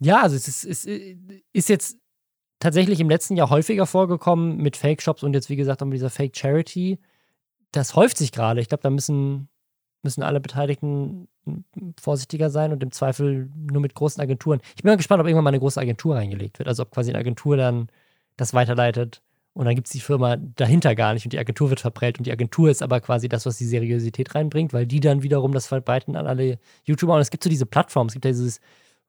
ja, 0.00 0.22
also 0.22 0.36
es 0.36 0.48
ist, 0.48 0.64
es 0.64 0.84
ist 1.52 1.68
jetzt 1.68 1.98
tatsächlich 2.58 3.00
im 3.00 3.08
letzten 3.08 3.36
Jahr 3.36 3.50
häufiger 3.50 3.86
vorgekommen 3.86 4.56
mit 4.58 4.76
Fake-Shops 4.76 5.22
und 5.22 5.34
jetzt, 5.34 5.48
wie 5.50 5.56
gesagt, 5.56 5.82
auch 5.82 5.86
mit 5.86 5.94
dieser 5.96 6.10
Fake-Charity. 6.10 6.98
Das 7.76 7.94
häuft 7.94 8.16
sich 8.18 8.32
gerade. 8.32 8.60
Ich 8.60 8.68
glaube, 8.68 8.82
da 8.82 8.90
müssen, 8.90 9.48
müssen 10.02 10.22
alle 10.22 10.40
Beteiligten 10.40 11.28
vorsichtiger 12.00 12.50
sein 12.50 12.72
und 12.72 12.82
im 12.82 12.90
Zweifel 12.90 13.50
nur 13.54 13.80
mit 13.80 13.94
großen 13.94 14.20
Agenturen. 14.20 14.60
Ich 14.76 14.82
bin 14.82 14.90
mal 14.90 14.96
gespannt, 14.96 15.20
ob 15.20 15.26
irgendwann 15.26 15.44
mal 15.44 15.50
eine 15.50 15.58
große 15.60 15.80
Agentur 15.80 16.16
reingelegt 16.16 16.58
wird. 16.58 16.68
Also 16.68 16.82
ob 16.82 16.90
quasi 16.90 17.10
eine 17.10 17.18
Agentur 17.18 17.56
dann 17.56 17.88
das 18.36 18.52
weiterleitet 18.54 19.22
und 19.52 19.64
dann 19.64 19.74
gibt 19.74 19.86
es 19.86 19.92
die 19.92 20.00
Firma 20.00 20.36
dahinter 20.36 20.94
gar 20.94 21.14
nicht 21.14 21.24
und 21.24 21.32
die 21.32 21.38
Agentur 21.38 21.70
wird 21.70 21.80
verprellt 21.80 22.18
und 22.18 22.26
die 22.26 22.32
Agentur 22.32 22.68
ist 22.68 22.82
aber 22.82 23.00
quasi 23.00 23.28
das, 23.28 23.46
was 23.46 23.56
die 23.58 23.64
Seriosität 23.64 24.34
reinbringt, 24.34 24.72
weil 24.72 24.86
die 24.86 25.00
dann 25.00 25.22
wiederum 25.22 25.52
das 25.52 25.66
verbreiten 25.66 26.16
an 26.16 26.26
alle 26.26 26.58
YouTuber. 26.84 27.14
Und 27.14 27.20
es 27.20 27.30
gibt 27.30 27.44
so 27.44 27.48
diese 27.50 27.64
Plattformen, 27.66 28.08
es 28.08 28.14
gibt 28.14 28.24
ja 28.24 28.32
dieses 28.32 28.60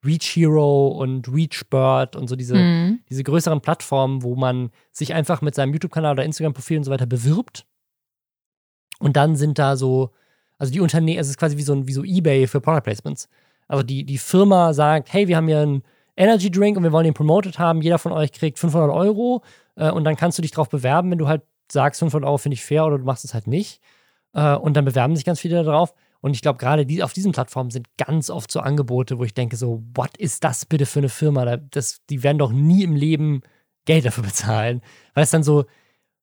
Reach 0.06 0.36
Hero 0.36 0.90
und 0.90 1.28
Reachbird 1.28 2.16
und 2.16 2.28
so 2.28 2.36
diese, 2.36 2.56
Mhm. 2.56 3.00
diese 3.10 3.24
größeren 3.24 3.62
Plattformen, 3.62 4.22
wo 4.22 4.36
man 4.36 4.70
sich 4.92 5.14
einfach 5.14 5.42
mit 5.42 5.56
seinem 5.56 5.74
YouTube-Kanal 5.74 6.14
oder 6.14 6.24
Instagram-Profil 6.24 6.78
und 6.78 6.84
so 6.84 6.92
weiter 6.92 7.08
bewirbt. 7.08 7.66
Und 9.00 9.16
dann 9.16 9.36
sind 9.36 9.60
da 9.60 9.76
so, 9.78 10.12
also 10.58 10.72
die 10.74 10.80
Unternehmen, 10.82 11.20
es 11.20 11.30
ist 11.30 11.38
quasi 11.38 11.58
wie 11.58 11.62
so, 11.64 11.74
ein, 11.74 11.88
wie 11.88 11.94
so 11.94 12.04
Ebay 12.04 12.48
für 12.48 12.62
Product 12.62 12.82
Placements. 12.82 13.30
Also 13.68 13.84
die, 13.84 14.04
die 14.06 14.18
Firma 14.18 14.74
sagt, 14.74 15.12
hey, 15.14 15.28
wir 15.28 15.38
haben 15.38 15.48
hier 15.48 15.60
einen 15.60 15.84
Energy 16.16 16.50
Drink 16.50 16.78
und 16.78 16.84
wir 16.84 16.92
wollen 16.92 17.04
den 17.06 17.14
promoted 17.14 17.60
haben. 17.60 17.82
Jeder 17.82 18.00
von 18.00 18.12
euch 18.12 18.32
kriegt 18.32 18.58
500 18.58 18.90
Euro 18.90 19.44
äh, 19.76 19.92
und 19.92 20.04
dann 20.04 20.16
kannst 20.16 20.38
du 20.38 20.42
dich 20.42 20.52
drauf 20.52 20.70
bewerben, 20.70 21.12
wenn 21.12 21.18
du 21.20 21.28
halt 21.28 21.44
sagst, 21.72 22.00
500 22.00 22.28
Euro 22.28 22.38
finde 22.38 22.54
ich 22.56 22.64
fair 22.64 22.86
oder 22.86 22.98
du 22.98 23.04
machst 23.06 23.24
es 23.26 23.34
halt 23.34 23.46
nicht. 23.48 23.82
Äh, 24.34 24.56
und 24.56 24.76
dann 24.76 24.86
bewerben 24.86 25.16
sich 25.16 25.26
ganz 25.26 25.40
viele 25.40 25.64
darauf. 25.64 25.94
Und 26.22 26.34
ich 26.34 26.42
glaube, 26.42 26.58
gerade 26.58 26.86
die, 26.86 27.04
auf 27.04 27.14
diesen 27.14 27.34
Plattformen 27.34 27.70
sind 27.70 27.88
ganz 27.98 28.32
oft 28.32 28.52
so 28.52 28.62
Angebote, 28.62 29.20
wo 29.20 29.24
ich 29.24 29.36
denke 29.36 29.56
so, 29.58 29.84
what 29.96 30.18
ist 30.18 30.44
das 30.44 30.66
bitte 30.66 30.88
für 30.88 31.00
eine 31.00 31.10
Firma? 31.10 31.46
Da- 31.46 31.58
Das, 31.58 32.00
die 32.10 32.24
werden 32.24 32.40
doch 32.40 32.52
nie 32.52 32.84
im 32.84 32.96
Leben 32.96 33.42
Geld 33.86 34.06
dafür 34.06 34.24
bezahlen. 34.24 34.82
Weil 35.14 35.26
es 35.26 35.30
dann 35.32 35.44
so 35.44 35.66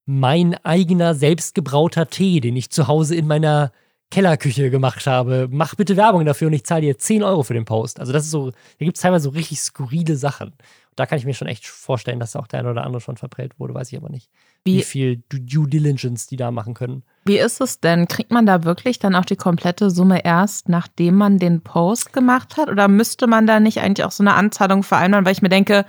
mein 0.06 0.54
eigener 0.64 1.14
selbstgebrauter 1.14 2.08
Tee, 2.08 2.40
den 2.40 2.56
ich 2.56 2.70
zu 2.70 2.88
Hause 2.88 3.14
in 3.16 3.26
meiner 3.26 3.72
Kellerküche 4.10 4.70
gemacht 4.70 5.06
habe. 5.06 5.48
Mach 5.50 5.74
bitte 5.74 5.96
Werbung 5.96 6.24
dafür 6.24 6.48
und 6.48 6.52
ich 6.52 6.64
zahle 6.64 6.82
dir 6.82 6.98
10 6.98 7.22
Euro 7.22 7.42
für 7.42 7.54
den 7.54 7.64
Post. 7.64 7.98
Also 8.00 8.12
das 8.12 8.24
ist 8.24 8.30
so, 8.30 8.50
da 8.50 8.84
gibt 8.84 8.96
es 8.96 9.02
teilweise 9.02 9.24
so 9.24 9.30
richtig 9.30 9.60
skurrile 9.60 10.16
Sachen. 10.16 10.52
Da 10.94 11.06
kann 11.06 11.18
ich 11.18 11.24
mir 11.24 11.34
schon 11.34 11.48
echt 11.48 11.66
vorstellen, 11.66 12.20
dass 12.20 12.36
auch 12.36 12.46
der 12.46 12.60
eine 12.60 12.70
oder 12.70 12.84
andere 12.84 13.00
schon 13.00 13.16
verprellt 13.16 13.58
wurde, 13.58 13.74
weiß 13.74 13.90
ich 13.90 13.98
aber 13.98 14.10
nicht. 14.10 14.30
Wie- 14.62 14.78
Wie, 14.78 14.82
viel 14.82 15.22
Due 15.28 15.66
Diligence 15.66 16.28
die 16.28 16.36
da 16.36 16.52
machen 16.52 16.74
können. 16.74 17.02
Wie 17.24 17.38
ist 17.38 17.60
es 17.60 17.80
denn? 17.80 18.06
Kriegt 18.06 18.30
man 18.30 18.46
da 18.46 18.62
wirklich 18.62 19.00
dann 19.00 19.16
auch 19.16 19.24
die 19.24 19.34
komplette 19.36 19.90
Summe 19.90 20.24
erst, 20.24 20.68
nachdem 20.68 21.16
man 21.16 21.38
den 21.38 21.62
Post 21.62 22.12
gemacht 22.12 22.56
hat? 22.56 22.68
Oder 22.68 22.86
müsste 22.86 23.26
man 23.26 23.46
da 23.48 23.58
nicht 23.58 23.80
eigentlich 23.80 24.04
auch 24.04 24.12
so 24.12 24.22
eine 24.22 24.34
Anzahlung 24.34 24.84
vereinbaren? 24.84 25.24
Weil 25.24 25.32
ich 25.32 25.42
mir 25.42 25.48
denke, 25.48 25.84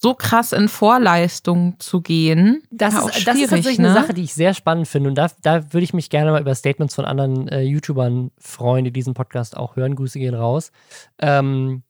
so 0.00 0.14
krass 0.14 0.52
in 0.52 0.68
Vorleistung 0.68 1.74
zu 1.80 2.00
gehen, 2.00 2.62
Das, 2.70 2.94
ja 2.94 3.08
ist, 3.08 3.26
das 3.26 3.36
ist 3.36 3.50
tatsächlich 3.50 3.78
ne? 3.80 3.90
eine 3.90 4.00
Sache, 4.00 4.14
die 4.14 4.22
ich 4.22 4.32
sehr 4.32 4.54
spannend 4.54 4.86
finde. 4.86 5.10
Und 5.10 5.16
da, 5.16 5.28
da 5.42 5.72
würde 5.72 5.84
ich 5.84 5.92
mich 5.92 6.08
gerne 6.08 6.30
mal 6.30 6.40
über 6.40 6.54
Statements 6.54 6.94
von 6.94 7.04
anderen 7.04 7.48
äh, 7.48 7.62
YouTubern 7.62 8.30
freuen, 8.38 8.84
die 8.84 8.92
diesen 8.92 9.14
Podcast 9.14 9.56
auch 9.56 9.74
hören. 9.74 9.96
Grüße 9.96 10.20
gehen 10.20 10.34
raus. 10.34 10.70
Ähm, 11.18 11.82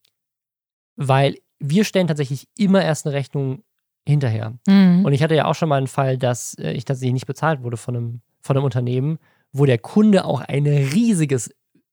weil 0.96 1.36
wir 1.60 1.84
stellen 1.84 2.06
tatsächlich 2.06 2.48
immer 2.56 2.82
erst 2.82 3.06
eine 3.06 3.14
Rechnung 3.14 3.62
hinterher. 4.06 4.54
Mhm. 4.66 5.04
Und 5.04 5.12
ich 5.12 5.22
hatte 5.22 5.34
ja 5.34 5.44
auch 5.44 5.54
schon 5.54 5.68
mal 5.68 5.76
einen 5.76 5.86
Fall, 5.86 6.16
dass 6.16 6.54
äh, 6.54 6.72
ich 6.72 6.86
tatsächlich 6.86 7.12
nicht 7.12 7.26
bezahlt 7.26 7.62
wurde 7.62 7.76
von 7.76 7.94
einem, 7.94 8.20
von 8.40 8.56
einem 8.56 8.64
Unternehmen, 8.64 9.18
wo 9.52 9.66
der 9.66 9.78
Kunde 9.78 10.24
auch 10.24 10.40
ein 10.40 10.66
riesiges, 10.66 11.50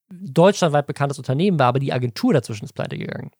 deutschlandweit 0.08 0.86
bekanntes 0.86 1.18
Unternehmen 1.18 1.58
war, 1.58 1.66
aber 1.66 1.78
die 1.78 1.92
Agentur 1.92 2.32
dazwischen 2.32 2.64
ist 2.64 2.74
pleite 2.74 2.96
gegangen. 2.96 3.32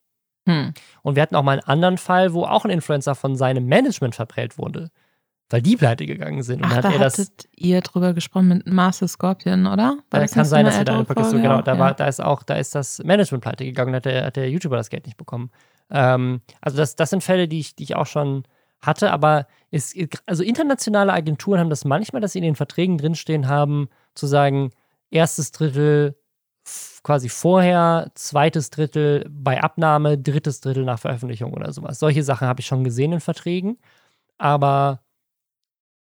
Hm. 0.47 0.73
Und 1.03 1.15
wir 1.15 1.21
hatten 1.21 1.35
auch 1.35 1.43
mal 1.43 1.53
einen 1.59 1.63
anderen 1.67 1.97
Fall, 1.97 2.33
wo 2.33 2.43
auch 2.45 2.65
ein 2.65 2.71
Influencer 2.71 3.15
von 3.15 3.35
seinem 3.35 3.65
Management 3.65 4.15
verprellt 4.15 4.57
wurde, 4.57 4.89
weil 5.49 5.61
die 5.61 5.75
pleite 5.77 6.05
gegangen 6.05 6.41
sind. 6.43 6.61
Und 6.61 6.65
Ach, 6.67 6.73
dann 6.73 6.81
da 6.83 6.87
hat 6.89 6.95
er 6.95 7.03
das. 7.03 7.13
hattet 7.19 7.47
ihr 7.55 7.81
drüber 7.81 8.13
gesprochen 8.13 8.47
mit 8.47 8.67
Master 8.67 9.07
Scorpion, 9.07 9.67
oder? 9.67 9.97
War 10.09 10.19
Äh, 10.19 10.23
das 10.23 10.31
kann 10.33 10.45
sein, 10.45 10.65
dass 10.65 10.77
wir 10.77 10.85
da 10.85 10.95
eine 10.95 11.03
Podcast 11.05 11.31
genau, 11.31 11.61
da, 11.61 11.73
Ja. 11.73 11.79
war, 11.79 11.93
da 11.93 12.07
ist 12.07 12.21
auch, 12.23 12.43
da 12.43 12.55
ist 12.55 12.73
das 12.75 12.99
Management 13.03 13.43
pleite 13.43 13.65
gegangen, 13.65 13.93
hat 13.93 14.05
der, 14.05 14.25
hat 14.25 14.35
der 14.35 14.49
YouTuber 14.49 14.77
das 14.77 14.89
Geld 14.89 15.05
nicht 15.05 15.17
bekommen. 15.17 15.51
Ähm, 15.89 16.41
also 16.61 16.77
das, 16.77 16.95
das 16.95 17.09
sind 17.11 17.23
Fälle, 17.23 17.47
die 17.47 17.59
ich, 17.59 17.75
die 17.75 17.83
ich 17.83 17.95
auch 17.95 18.07
schon 18.07 18.43
hatte, 18.81 19.11
aber 19.11 19.47
es, 19.71 19.93
also 20.25 20.43
internationale 20.43 21.11
Agenturen 21.13 21.59
haben 21.59 21.69
das 21.69 21.83
manchmal, 21.85 22.21
dass 22.21 22.33
sie 22.33 22.39
in 22.39 22.45
den 22.45 22.55
Verträgen 22.55 22.97
drinstehen 22.97 23.47
haben, 23.47 23.89
zu 24.15 24.27
sagen, 24.27 24.71
erstes 25.09 25.51
Drittel 25.51 26.15
quasi 27.03 27.29
vorher, 27.29 28.11
zweites 28.15 28.69
Drittel 28.69 29.25
bei 29.29 29.61
Abnahme, 29.61 30.17
drittes 30.17 30.59
Drittel 30.61 30.83
nach 30.83 30.99
Veröffentlichung 30.99 31.53
oder 31.53 31.71
sowas. 31.71 31.99
Solche 31.99 32.23
Sachen 32.23 32.47
habe 32.47 32.59
ich 32.59 32.65
schon 32.65 32.83
gesehen 32.83 33.13
in 33.13 33.19
Verträgen, 33.19 33.77
aber 34.37 35.01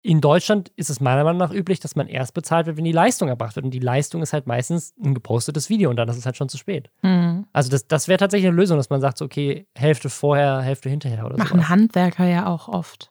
in 0.06 0.20
Deutschland 0.20 0.68
ist 0.76 0.88
es 0.88 1.00
meiner 1.00 1.24
Meinung 1.24 1.38
nach 1.38 1.52
üblich, 1.52 1.80
dass 1.80 1.96
man 1.96 2.06
erst 2.06 2.32
bezahlt 2.32 2.66
wird, 2.66 2.76
wenn 2.76 2.84
die 2.84 2.92
Leistung 2.92 3.28
erbracht 3.28 3.56
wird. 3.56 3.64
Und 3.64 3.72
die 3.72 3.80
Leistung 3.80 4.22
ist 4.22 4.32
halt 4.32 4.46
meistens 4.46 4.94
ein 5.02 5.14
gepostetes 5.14 5.68
Video 5.68 5.90
und 5.90 5.96
dann 5.96 6.08
ist 6.08 6.16
es 6.16 6.24
halt 6.24 6.36
schon 6.36 6.48
zu 6.48 6.58
spät. 6.58 6.90
Hm. 7.00 7.46
Also 7.52 7.70
das, 7.70 7.88
das 7.88 8.06
wäre 8.06 8.18
tatsächlich 8.18 8.46
eine 8.46 8.56
Lösung, 8.56 8.76
dass 8.76 8.88
man 8.88 9.00
sagt, 9.00 9.18
so, 9.18 9.24
okay, 9.24 9.66
Hälfte 9.74 10.08
vorher, 10.08 10.60
Hälfte 10.60 10.88
hinterher 10.88 11.26
oder 11.26 11.36
Machen 11.36 11.58
so. 11.58 11.68
Handwerker 11.68 12.24
ja 12.24 12.46
auch 12.46 12.68
oft. 12.68 13.10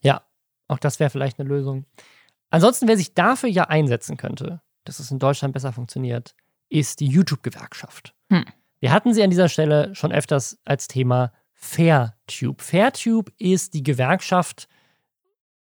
Ja, 0.00 0.22
auch 0.66 0.78
das 0.78 0.98
wäre 0.98 1.10
vielleicht 1.10 1.38
eine 1.38 1.48
Lösung. 1.48 1.84
Ansonsten, 2.50 2.88
wer 2.88 2.96
sich 2.96 3.14
dafür 3.14 3.48
ja 3.48 3.64
einsetzen 3.64 4.16
könnte, 4.16 4.62
dass 4.82 4.98
es 4.98 5.12
in 5.12 5.20
Deutschland 5.20 5.54
besser 5.54 5.72
funktioniert, 5.72 6.34
ist 6.70 7.00
die 7.00 7.08
YouTube-Gewerkschaft. 7.08 8.14
Hm. 8.30 8.44
Wir 8.80 8.92
hatten 8.92 9.12
sie 9.12 9.22
an 9.22 9.30
dieser 9.30 9.50
Stelle 9.50 9.94
schon 9.94 10.12
öfters 10.12 10.58
als 10.64 10.88
Thema 10.88 11.32
Fairtube. 11.52 12.62
Fairtube 12.62 13.30
ist 13.36 13.74
die 13.74 13.82
Gewerkschaft, 13.82 14.68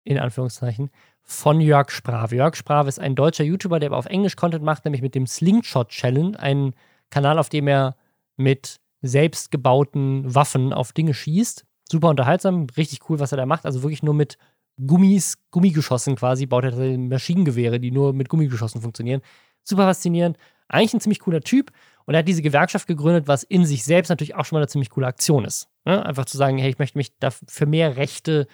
in 0.04 0.18
Anführungszeichen, 0.18 0.90
von 1.24 1.60
Jörg 1.60 1.90
Sprave. 1.90 2.36
Jörg 2.36 2.54
Sprave 2.54 2.88
ist 2.88 3.00
ein 3.00 3.16
deutscher 3.16 3.44
YouTuber, 3.44 3.80
der 3.80 3.88
aber 3.88 3.98
auf 3.98 4.06
Englisch 4.06 4.36
Content 4.36 4.64
macht, 4.64 4.84
nämlich 4.84 5.02
mit 5.02 5.14
dem 5.14 5.26
Slingshot 5.26 5.88
Challenge, 5.88 6.38
ein 6.38 6.74
Kanal, 7.10 7.38
auf 7.38 7.48
dem 7.48 7.66
er 7.66 7.96
mit 8.36 8.80
selbstgebauten 9.02 10.34
Waffen 10.34 10.72
auf 10.72 10.92
Dinge 10.92 11.14
schießt. 11.14 11.64
Super 11.90 12.08
unterhaltsam, 12.08 12.66
richtig 12.76 13.08
cool, 13.08 13.18
was 13.18 13.32
er 13.32 13.38
da 13.38 13.46
macht. 13.46 13.66
Also 13.66 13.82
wirklich 13.82 14.02
nur 14.02 14.14
mit 14.14 14.38
Gummis, 14.86 15.38
Gummigeschossen 15.50 16.16
quasi, 16.16 16.46
baut 16.46 16.64
er 16.64 16.98
Maschinengewehre, 16.98 17.80
die 17.80 17.90
nur 17.90 18.12
mit 18.12 18.28
Gummigeschossen 18.28 18.80
funktionieren. 18.80 19.20
Super 19.64 19.82
faszinierend. 19.84 20.38
Eigentlich 20.68 20.94
ein 20.94 21.00
ziemlich 21.00 21.20
cooler 21.20 21.40
Typ. 21.40 21.72
Und 22.04 22.14
er 22.14 22.20
hat 22.20 22.28
diese 22.28 22.42
Gewerkschaft 22.42 22.86
gegründet, 22.86 23.28
was 23.28 23.42
in 23.42 23.66
sich 23.66 23.84
selbst 23.84 24.08
natürlich 24.08 24.34
auch 24.34 24.44
schon 24.44 24.56
mal 24.56 24.60
eine 24.60 24.68
ziemlich 24.68 24.90
coole 24.90 25.06
Aktion 25.06 25.44
ist. 25.44 25.68
Ne? 25.84 26.04
Einfach 26.04 26.24
zu 26.24 26.36
sagen, 26.36 26.58
hey, 26.58 26.70
ich 26.70 26.78
möchte 26.78 26.96
mich 26.96 27.12
für 27.46 27.66
mehr 27.66 27.96
Rechte 27.96 28.46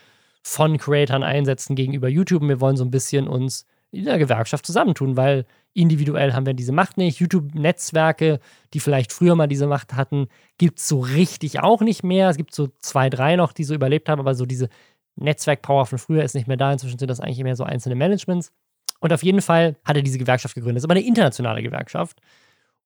von 0.43 0.77
Creatoren 0.79 1.23
einsetzen 1.23 1.77
gegenüber 1.77 2.09
YouTube. 2.09 2.43
Und 2.43 2.49
wir 2.49 2.61
wollen 2.61 2.77
so 2.77 2.85
ein 2.85 2.91
bisschen 2.91 3.29
uns 3.29 3.67
in 3.91 4.05
der 4.05 4.19
Gewerkschaft 4.19 4.67
zusammentun, 4.67 5.17
weil 5.17 5.47
individuell 5.73 6.33
haben 6.33 6.47
wir 6.47 6.55
diese 6.55 6.73
Macht 6.73 6.97
nicht. 6.97 7.21
YouTube-Netzwerke, 7.21 8.41
die 8.73 8.81
vielleicht 8.81 9.12
früher 9.12 9.35
mal 9.35 9.47
diese 9.47 9.67
Macht 9.67 9.95
hatten, 9.95 10.29
gibt 10.59 10.79
es 10.81 10.89
so 10.89 11.01
richtig 11.01 11.61
auch 11.61 11.81
nicht 11.81 12.03
mehr. 12.03 12.29
Es 12.29 12.37
gibt 12.37 12.55
so 12.55 12.69
zwei, 12.81 13.09
drei 13.09 13.37
noch, 13.37 13.53
die 13.53 13.65
so 13.65 13.75
überlebt 13.75 14.09
haben, 14.09 14.21
aber 14.21 14.35
so 14.35 14.47
diese 14.47 14.69
Netzwerk-Power 15.17 15.87
von 15.87 15.99
früher 15.99 16.25
ist 16.25 16.35
nicht 16.35 16.49
mehr 16.49 16.57
da. 16.57 16.73
Inzwischen 16.73 16.99
sind 16.99 17.11
das 17.11 17.21
eigentlich 17.21 17.43
mehr 17.43 17.57
so 17.57 17.65
einzelne 17.65 17.95
Managements. 17.95 18.53
Und 19.01 19.12
auf 19.12 19.22
jeden 19.22 19.42
Fall 19.42 19.76
hat 19.84 19.97
er 19.97 20.03
diese 20.03 20.18
Gewerkschaft 20.18 20.55
gegründet. 20.55 20.76
Das 20.76 20.82
ist 20.82 20.90
aber 20.90 20.99
eine 20.99 21.07
internationale 21.07 21.62
Gewerkschaft. 21.62 22.20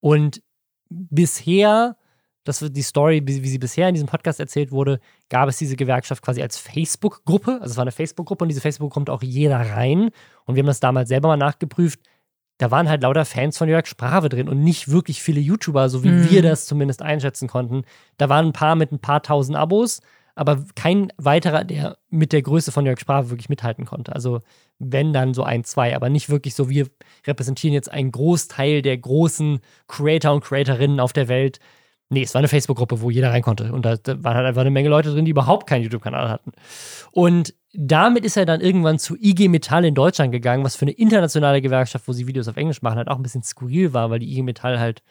Und 0.01 0.43
bisher, 0.89 1.97
das 2.45 2.63
wird 2.63 2.77
die 2.77 2.83
Story, 2.83 3.23
wie, 3.25 3.49
sie 3.49 3.59
bisher 3.59 3.89
in 3.89 3.95
diesem 3.95 4.09
Podcast 4.09 4.41
erzählt 4.41 4.71
wurde, 4.73 5.01
gab 5.29 5.49
es 5.49 5.59
diese 5.59 5.77
Gewerkschaft 5.77 6.23
quasi 6.23 6.43
als 6.43 6.59
Facebook-Gruppe. 6.59 7.59
Also 7.61 7.73
es 7.73 7.77
war 7.77 7.83
eine 7.83 7.93
Facebook-Gruppe 7.93 8.45
und 8.45 8.49
diese 8.49 8.61
Facebook 8.61 8.93
kommt 8.93 9.11
auch 9.11 9.23
jeder 9.23 9.59
rein. 9.59 10.11
Und 10.45 10.55
wir 10.55 10.63
haben 10.63 10.67
das 10.67 10.81
damals 10.81 11.09
selber 11.09 11.29
mal 11.29 11.37
nachgeprüft. 11.37 12.01
Da 12.57 12.73
waren 12.73 12.89
halt 12.89 13.03
lauter 13.03 13.25
Fans 13.25 13.57
von 13.57 13.69
Jörg 13.69 13.87
Sprave 13.87 14.29
drin 14.29 14.49
und 14.49 14.65
nicht 14.65 14.89
wirklich 14.91 15.23
viele 15.23 15.41
YouTuber, 15.41 15.89
so 15.89 16.03
wie 16.03 16.09
Mhm. 16.09 16.31
wir 16.31 16.43
das 16.43 16.67
zumindest 16.67 17.03
einschätzen 17.03 17.47
konnten. 17.49 17.83
Da 18.17 18.29
waren 18.29 18.47
ein 18.47 18.53
paar 18.53 18.75
mit 18.75 18.91
ein 18.91 18.99
paar 18.99 19.23
tausend 19.23 19.57
Abos, 19.57 20.01
aber 20.39 20.65
kein 20.77 21.13
weiterer, 21.17 21.65
der 21.65 21.99
mit 22.11 22.33
der 22.33 22.43
Größe 22.43 22.71
von 22.71 22.87
Jörg 22.87 23.01
Sprave 23.01 23.31
wirklich 23.31 23.49
mithalten 23.49 23.85
konnte. 23.85 24.15
Also 24.15 24.41
wenn 24.79 25.13
dann 25.13 25.35
so 25.35 25.43
ein, 25.43 25.65
zwei, 25.65 25.97
aber 25.97 26.11
nicht 26.11 26.31
wirklich 26.31 26.55
so, 26.55 26.69
wir 26.69 26.87
repräsentieren 27.27 27.75
jetzt 27.75 27.91
einen 27.91 28.13
Großteil 28.13 28.81
der 28.83 28.97
großen 28.99 29.59
Creator 29.89 30.33
und 30.33 30.45
Creatorinnen 30.45 31.01
auf 31.01 31.13
der 31.13 31.27
Welt. 31.27 31.59
Nee, 32.09 32.23
es 32.23 32.35
war 32.35 32.39
eine 32.39 32.49
Facebook-Gruppe, 32.49 33.01
wo 33.01 33.11
jeder 33.11 33.33
rein 33.33 33.43
konnte. 33.43 33.73
Und 33.73 33.85
da, 33.85 33.97
waren 34.07 34.37
halt 34.37 34.47
einfach 34.47 34.61
eine 34.61 34.71
Menge 34.71 34.89
Leute 34.89 35.11
drin, 35.11 35.25
die 35.25 35.33
überhaupt 35.33 35.67
keinen 35.67 35.83
YouTube-Kanal 35.83 36.31
hatten. 36.31 36.53
Und 37.11 37.55
damit 37.73 38.25
ist 38.25 38.37
er 38.37 38.47
dann 38.47 38.61
irgendwann 38.61 39.01
zu 39.01 39.17
IG 39.17 39.49
Metall 39.49 39.85
in 39.85 39.97
Deutschland 39.97 40.31
gegangen, 40.31 40.65
was 40.65 40.77
für 40.77 40.85
eine 40.85 40.93
internationale 40.93 41.61
Gewerkschaft, 41.61 42.07
wo 42.07 42.13
sie 42.13 42.29
Videos 42.29 42.47
auf 42.47 42.57
Englisch 42.57 42.81
machen, 42.81 42.97
halt 42.97 43.09
auch 43.09 43.17
ein 43.17 43.23
bisschen 43.25 43.43
skurril 43.43 43.93
war, 43.93 44.09
weil 44.11 44.21
die 44.21 44.31
IG 44.31 44.43
Metall 44.43 44.79
halt 44.79 45.03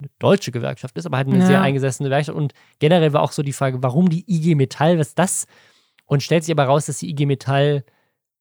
eine 0.00 0.10
deutsche 0.18 0.50
Gewerkschaft 0.52 0.96
ist, 0.98 1.06
aber 1.06 1.16
halt 1.18 1.28
eine 1.28 1.38
Ja. 1.38 1.46
sehr 1.46 1.60
eingesessene 1.62 2.08
Gewerkschaft. 2.08 2.36
Und 2.36 2.52
generell 2.78 3.12
war 3.12 3.22
auch 3.22 3.32
so 3.32 3.42
die 3.42 3.52
Frage, 3.52 3.82
warum 3.82 4.08
die 4.08 4.24
IG 4.26 4.54
Metall, 4.54 4.98
was 4.98 5.08
ist 5.08 5.18
das? 5.18 5.46
Und 6.06 6.22
stellt 6.22 6.44
sich 6.44 6.52
aber 6.52 6.64
raus, 6.64 6.86
dass 6.86 6.98
die 6.98 7.10
IG 7.10 7.26
Metall 7.26 7.84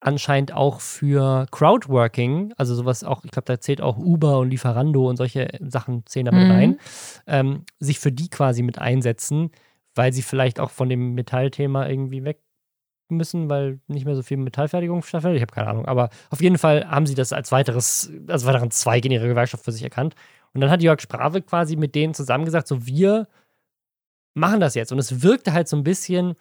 anscheinend 0.01 0.53
auch 0.53 0.79
für 0.79 1.45
Crowdworking, 1.51 2.53
also 2.57 2.73
sowas 2.73 3.03
auch, 3.03 3.23
ich 3.25 3.31
glaube, 3.31 3.45
da 3.45 3.59
zählt 3.59 3.81
auch 3.81 3.97
Uber 3.97 4.39
und 4.39 4.49
Lieferando 4.49 5.09
und 5.09 5.17
solche 5.17 5.49
Sachen 5.59 6.05
zählen 6.05 6.25
damit 6.27 6.45
Mhm. 6.45 6.51
rein, 6.51 6.77
ähm, 7.27 7.65
sich 7.79 7.99
für 7.99 8.11
die 8.11 8.29
quasi 8.29 8.61
mit 8.63 8.79
einsetzen, 8.79 9.51
weil 9.95 10.13
sie 10.13 10.21
vielleicht 10.21 10.59
auch 10.59 10.69
von 10.71 10.87
dem 10.89 11.13
Metallthema 11.15 11.87
irgendwie 11.87 12.23
weg 12.23 12.39
müssen, 13.09 13.49
weil 13.49 13.79
nicht 13.87 14.05
mehr 14.05 14.15
so 14.15 14.21
viel 14.21 14.37
Metallfertigung 14.37 15.01
stattfindet. 15.01 15.37
Ich 15.37 15.41
habe 15.41 15.51
keine 15.53 15.67
Ahnung. 15.67 15.85
Aber 15.85 16.09
auf 16.29 16.41
jeden 16.41 16.57
Fall 16.59 16.87
haben 16.89 17.07
sie 17.07 17.15
das 17.15 17.33
als 17.33 17.51
weiteres, 17.51 18.11
als 18.27 18.45
weiteren 18.45 18.69
Zweig 18.71 19.03
in 19.05 19.11
ihrer 19.11 19.27
Gewerkschaft 19.27 19.65
für 19.65 19.71
sich 19.71 19.83
erkannt. 19.83 20.13
Und 20.53 20.61
dann 20.61 20.69
hat 20.69 20.81
Jörg 20.81 21.01
Sprave 21.01 21.41
quasi 21.41 21.75
mit 21.75 21.95
denen 21.95 22.13
zusammen 22.13 22.45
gesagt, 22.45 22.67
so 22.67 22.85
wir 22.85 23.27
machen 24.33 24.59
das 24.59 24.75
jetzt. 24.75 24.91
Und 24.91 24.99
es 24.99 25.21
wirkte 25.21 25.53
halt 25.53 25.67
so 25.67 25.77
ein 25.77 25.83
bisschen, 25.83 26.35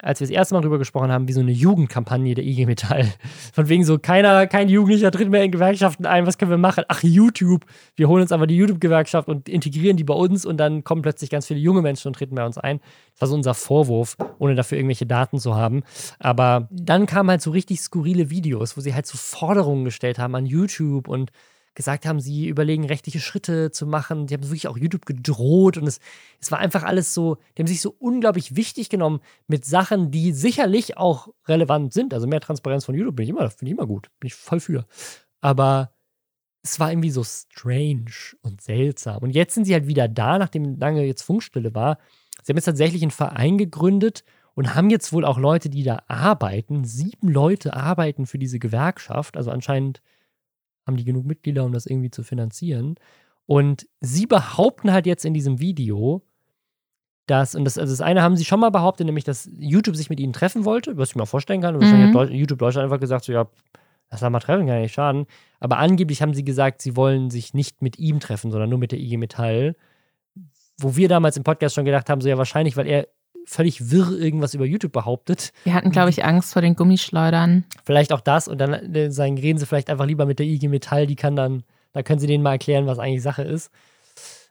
als 0.00 0.20
wir 0.20 0.26
das 0.26 0.34
erste 0.34 0.54
Mal 0.54 0.60
drüber 0.60 0.78
gesprochen 0.78 1.10
haben, 1.10 1.26
wie 1.26 1.32
so 1.32 1.40
eine 1.40 1.50
Jugendkampagne 1.50 2.34
der 2.34 2.44
IG 2.44 2.66
Metall. 2.66 3.12
Von 3.52 3.68
wegen 3.68 3.84
so, 3.84 3.98
keiner, 3.98 4.46
kein 4.46 4.68
Jugendlicher 4.68 5.10
tritt 5.10 5.28
mehr 5.28 5.42
in 5.42 5.50
Gewerkschaften 5.50 6.06
ein, 6.06 6.24
was 6.24 6.38
können 6.38 6.52
wir 6.52 6.58
machen? 6.58 6.84
Ach, 6.86 7.02
YouTube. 7.02 7.64
Wir 7.96 8.08
holen 8.08 8.22
uns 8.22 8.30
aber 8.30 8.46
die 8.46 8.56
YouTube-Gewerkschaft 8.56 9.26
und 9.26 9.48
integrieren 9.48 9.96
die 9.96 10.04
bei 10.04 10.14
uns 10.14 10.46
und 10.46 10.58
dann 10.58 10.84
kommen 10.84 11.02
plötzlich 11.02 11.30
ganz 11.30 11.46
viele 11.46 11.58
junge 11.58 11.82
Menschen 11.82 12.08
und 12.08 12.14
treten 12.14 12.36
bei 12.36 12.46
uns 12.46 12.58
ein. 12.58 12.80
Das 13.12 13.22
war 13.22 13.28
so 13.28 13.34
unser 13.34 13.54
Vorwurf, 13.54 14.16
ohne 14.38 14.54
dafür 14.54 14.78
irgendwelche 14.78 15.06
Daten 15.06 15.40
zu 15.40 15.56
haben. 15.56 15.82
Aber 16.20 16.68
dann 16.70 17.06
kamen 17.06 17.30
halt 17.30 17.42
so 17.42 17.50
richtig 17.50 17.80
skurrile 17.80 18.30
Videos, 18.30 18.76
wo 18.76 18.80
sie 18.80 18.94
halt 18.94 19.06
so 19.06 19.18
Forderungen 19.18 19.84
gestellt 19.84 20.20
haben 20.20 20.36
an 20.36 20.46
YouTube 20.46 21.08
und 21.08 21.32
gesagt 21.78 22.06
haben, 22.06 22.18
sie 22.18 22.48
überlegen, 22.48 22.84
rechtliche 22.84 23.20
Schritte 23.20 23.70
zu 23.70 23.86
machen. 23.86 24.26
Die 24.26 24.34
haben 24.34 24.42
wirklich 24.42 24.66
auch 24.66 24.76
YouTube 24.76 25.06
gedroht 25.06 25.76
und 25.76 25.86
es, 25.86 26.00
es 26.40 26.50
war 26.50 26.58
einfach 26.58 26.82
alles 26.82 27.14
so, 27.14 27.36
die 27.56 27.62
haben 27.62 27.68
sich 27.68 27.80
so 27.80 27.94
unglaublich 28.00 28.56
wichtig 28.56 28.88
genommen 28.88 29.20
mit 29.46 29.64
Sachen, 29.64 30.10
die 30.10 30.32
sicherlich 30.32 30.96
auch 30.96 31.28
relevant 31.46 31.92
sind. 31.92 32.12
Also 32.12 32.26
mehr 32.26 32.40
Transparenz 32.40 32.84
von 32.84 32.96
YouTube 32.96 33.14
bin 33.14 33.22
ich 33.22 33.30
immer, 33.30 33.48
finde 33.48 33.70
ich 33.70 33.78
immer 33.78 33.86
gut, 33.86 34.10
bin 34.18 34.26
ich 34.26 34.34
voll 34.34 34.58
für. 34.58 34.86
Aber 35.40 35.92
es 36.64 36.80
war 36.80 36.90
irgendwie 36.90 37.12
so 37.12 37.22
strange 37.22 38.10
und 38.42 38.60
seltsam. 38.60 39.22
Und 39.22 39.30
jetzt 39.30 39.54
sind 39.54 39.64
sie 39.64 39.74
halt 39.74 39.86
wieder 39.86 40.08
da, 40.08 40.36
nachdem 40.36 40.80
lange 40.80 41.04
jetzt 41.04 41.22
Funkstille 41.22 41.76
war. 41.76 41.98
Sie 42.42 42.50
haben 42.50 42.56
jetzt 42.56 42.64
tatsächlich 42.64 43.02
einen 43.02 43.12
Verein 43.12 43.56
gegründet 43.56 44.24
und 44.54 44.74
haben 44.74 44.90
jetzt 44.90 45.12
wohl 45.12 45.24
auch 45.24 45.38
Leute, 45.38 45.70
die 45.70 45.84
da 45.84 46.02
arbeiten. 46.08 46.82
Sieben 46.82 47.28
Leute 47.28 47.74
arbeiten 47.74 48.26
für 48.26 48.40
diese 48.40 48.58
Gewerkschaft. 48.58 49.36
Also 49.36 49.52
anscheinend 49.52 50.02
haben 50.88 50.96
die 50.96 51.04
genug 51.04 51.24
Mitglieder, 51.24 51.64
um 51.64 51.72
das 51.72 51.86
irgendwie 51.86 52.10
zu 52.10 52.24
finanzieren. 52.24 52.96
Und 53.46 53.86
sie 54.00 54.26
behaupten 54.26 54.92
halt 54.92 55.06
jetzt 55.06 55.24
in 55.24 55.32
diesem 55.34 55.60
Video, 55.60 56.22
dass, 57.26 57.54
und 57.54 57.64
das, 57.64 57.78
also 57.78 57.92
das 57.92 58.00
eine 58.00 58.22
haben 58.22 58.36
sie 58.36 58.44
schon 58.44 58.58
mal 58.58 58.70
behauptet, 58.70 59.06
nämlich, 59.06 59.24
dass 59.24 59.48
YouTube 59.58 59.96
sich 59.96 60.10
mit 60.10 60.18
ihnen 60.18 60.32
treffen 60.32 60.64
wollte, 60.64 60.96
was 60.96 61.10
ich 61.10 61.16
mir 61.16 61.26
vorstellen 61.26 61.60
kann. 61.60 61.74
Und 61.74 61.82
wahrscheinlich 61.82 62.12
Mhm. 62.12 62.18
hat 62.18 62.30
YouTube 62.30 62.58
Deutschland 62.58 62.84
einfach 62.84 63.00
gesagt, 63.00 63.24
so, 63.24 63.32
ja, 63.32 63.46
lass 64.10 64.22
mal 64.22 64.40
treffen, 64.40 64.66
kann 64.66 64.76
ja 64.76 64.82
nicht 64.82 64.94
schaden. 64.94 65.26
Aber 65.60 65.78
angeblich 65.78 66.22
haben 66.22 66.34
sie 66.34 66.44
gesagt, 66.44 66.82
sie 66.82 66.96
wollen 66.96 67.30
sich 67.30 67.54
nicht 67.54 67.82
mit 67.82 67.98
ihm 67.98 68.20
treffen, 68.20 68.50
sondern 68.50 68.70
nur 68.70 68.78
mit 68.78 68.92
der 68.92 68.98
IG 68.98 69.16
Metall. 69.18 69.76
Wo 70.80 70.96
wir 70.96 71.08
damals 71.08 71.36
im 71.36 71.42
Podcast 71.44 71.74
schon 71.74 71.84
gedacht 71.84 72.08
haben, 72.08 72.20
so 72.20 72.28
ja, 72.28 72.38
wahrscheinlich, 72.38 72.76
weil 72.76 72.86
er 72.86 73.08
völlig 73.48 73.90
wirr 73.90 74.12
irgendwas 74.12 74.54
über 74.54 74.66
YouTube 74.66 74.92
behauptet. 74.92 75.52
Wir 75.64 75.74
hatten, 75.74 75.90
glaube 75.90 76.10
ich, 76.10 76.24
Angst 76.24 76.52
vor 76.52 76.62
den 76.62 76.76
Gummischleudern. 76.76 77.64
Vielleicht 77.84 78.12
auch 78.12 78.20
das 78.20 78.46
und 78.46 78.58
dann 78.58 78.72
äh, 78.94 79.10
sagen, 79.10 79.38
reden 79.38 79.58
sie 79.58 79.66
vielleicht 79.66 79.90
einfach 79.90 80.06
lieber 80.06 80.26
mit 80.26 80.38
der 80.38 80.46
IG 80.46 80.68
Metall, 80.68 81.06
die 81.06 81.16
kann 81.16 81.34
dann, 81.34 81.64
da 81.92 82.02
können 82.02 82.20
sie 82.20 82.26
denen 82.26 82.42
mal 82.42 82.52
erklären, 82.52 82.86
was 82.86 82.98
eigentlich 82.98 83.22
Sache 83.22 83.42
ist. 83.42 83.70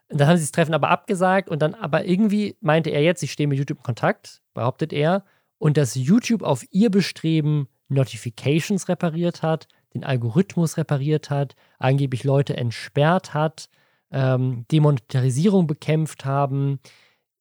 Und 0.09 0.19
dann 0.19 0.27
haben 0.27 0.37
sie 0.37 0.43
das 0.43 0.51
Treffen 0.51 0.73
aber 0.73 0.89
abgesagt 0.89 1.49
und 1.49 1.61
dann 1.61 1.75
aber 1.75 2.05
irgendwie 2.05 2.55
meinte 2.61 2.89
er 2.89 3.03
jetzt, 3.03 3.21
ich 3.23 3.31
stehe 3.31 3.47
mit 3.47 3.57
YouTube 3.57 3.79
in 3.79 3.83
Kontakt, 3.83 4.41
behauptet 4.53 4.93
er, 4.93 5.23
und 5.59 5.77
dass 5.77 5.95
YouTube 5.95 6.43
auf 6.43 6.63
ihr 6.71 6.89
Bestreben 6.89 7.67
Notifications 7.89 8.89
repariert 8.89 9.41
hat, 9.41 9.67
den 9.93 10.03
Algorithmus 10.03 10.77
repariert 10.77 11.29
hat, 11.29 11.55
angeblich 11.79 12.23
Leute 12.23 12.55
entsperrt 12.57 13.33
hat, 13.33 13.69
ähm, 14.11 14.65
Demonetarisierung 14.71 15.67
bekämpft 15.67 16.25
haben, 16.25 16.79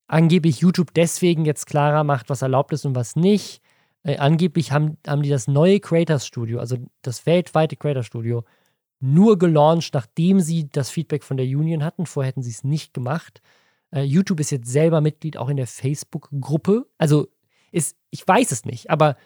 angeblich 0.06 0.60
YouTube 0.60 0.94
deswegen 0.94 1.44
jetzt 1.44 1.66
klarer 1.66 2.04
macht, 2.04 2.30
was 2.30 2.42
erlaubt 2.42 2.72
ist 2.72 2.84
und 2.84 2.94
was 2.94 3.16
nicht. 3.16 3.60
Äh, 4.02 4.18
angeblich 4.18 4.72
haben, 4.72 4.98
haben 5.06 5.22
die 5.22 5.30
das 5.30 5.48
neue 5.48 5.80
Creators 5.80 6.26
Studio, 6.26 6.60
also 6.60 6.76
das 7.02 7.26
weltweite 7.26 7.76
Creators 7.76 8.06
Studio, 8.06 8.44
nur 9.00 9.38
gelauncht, 9.38 9.94
nachdem 9.94 10.40
sie 10.40 10.68
das 10.70 10.90
Feedback 10.90 11.24
von 11.24 11.36
der 11.36 11.46
Union 11.46 11.84
hatten. 11.84 12.06
Vorher 12.06 12.28
hätten 12.28 12.42
sie 12.42 12.50
es 12.50 12.64
nicht 12.64 12.94
gemacht. 12.94 13.42
Äh, 13.90 14.02
YouTube 14.02 14.40
ist 14.40 14.50
jetzt 14.50 14.68
selber 14.70 15.00
Mitglied 15.00 15.36
auch 15.36 15.48
in 15.48 15.56
der 15.56 15.66
Facebook-Gruppe. 15.66 16.86
Also 16.98 17.28
ist, 17.72 17.96
ich 18.10 18.26
weiß 18.26 18.52
es 18.52 18.64
nicht, 18.64 18.90
aber 18.90 19.16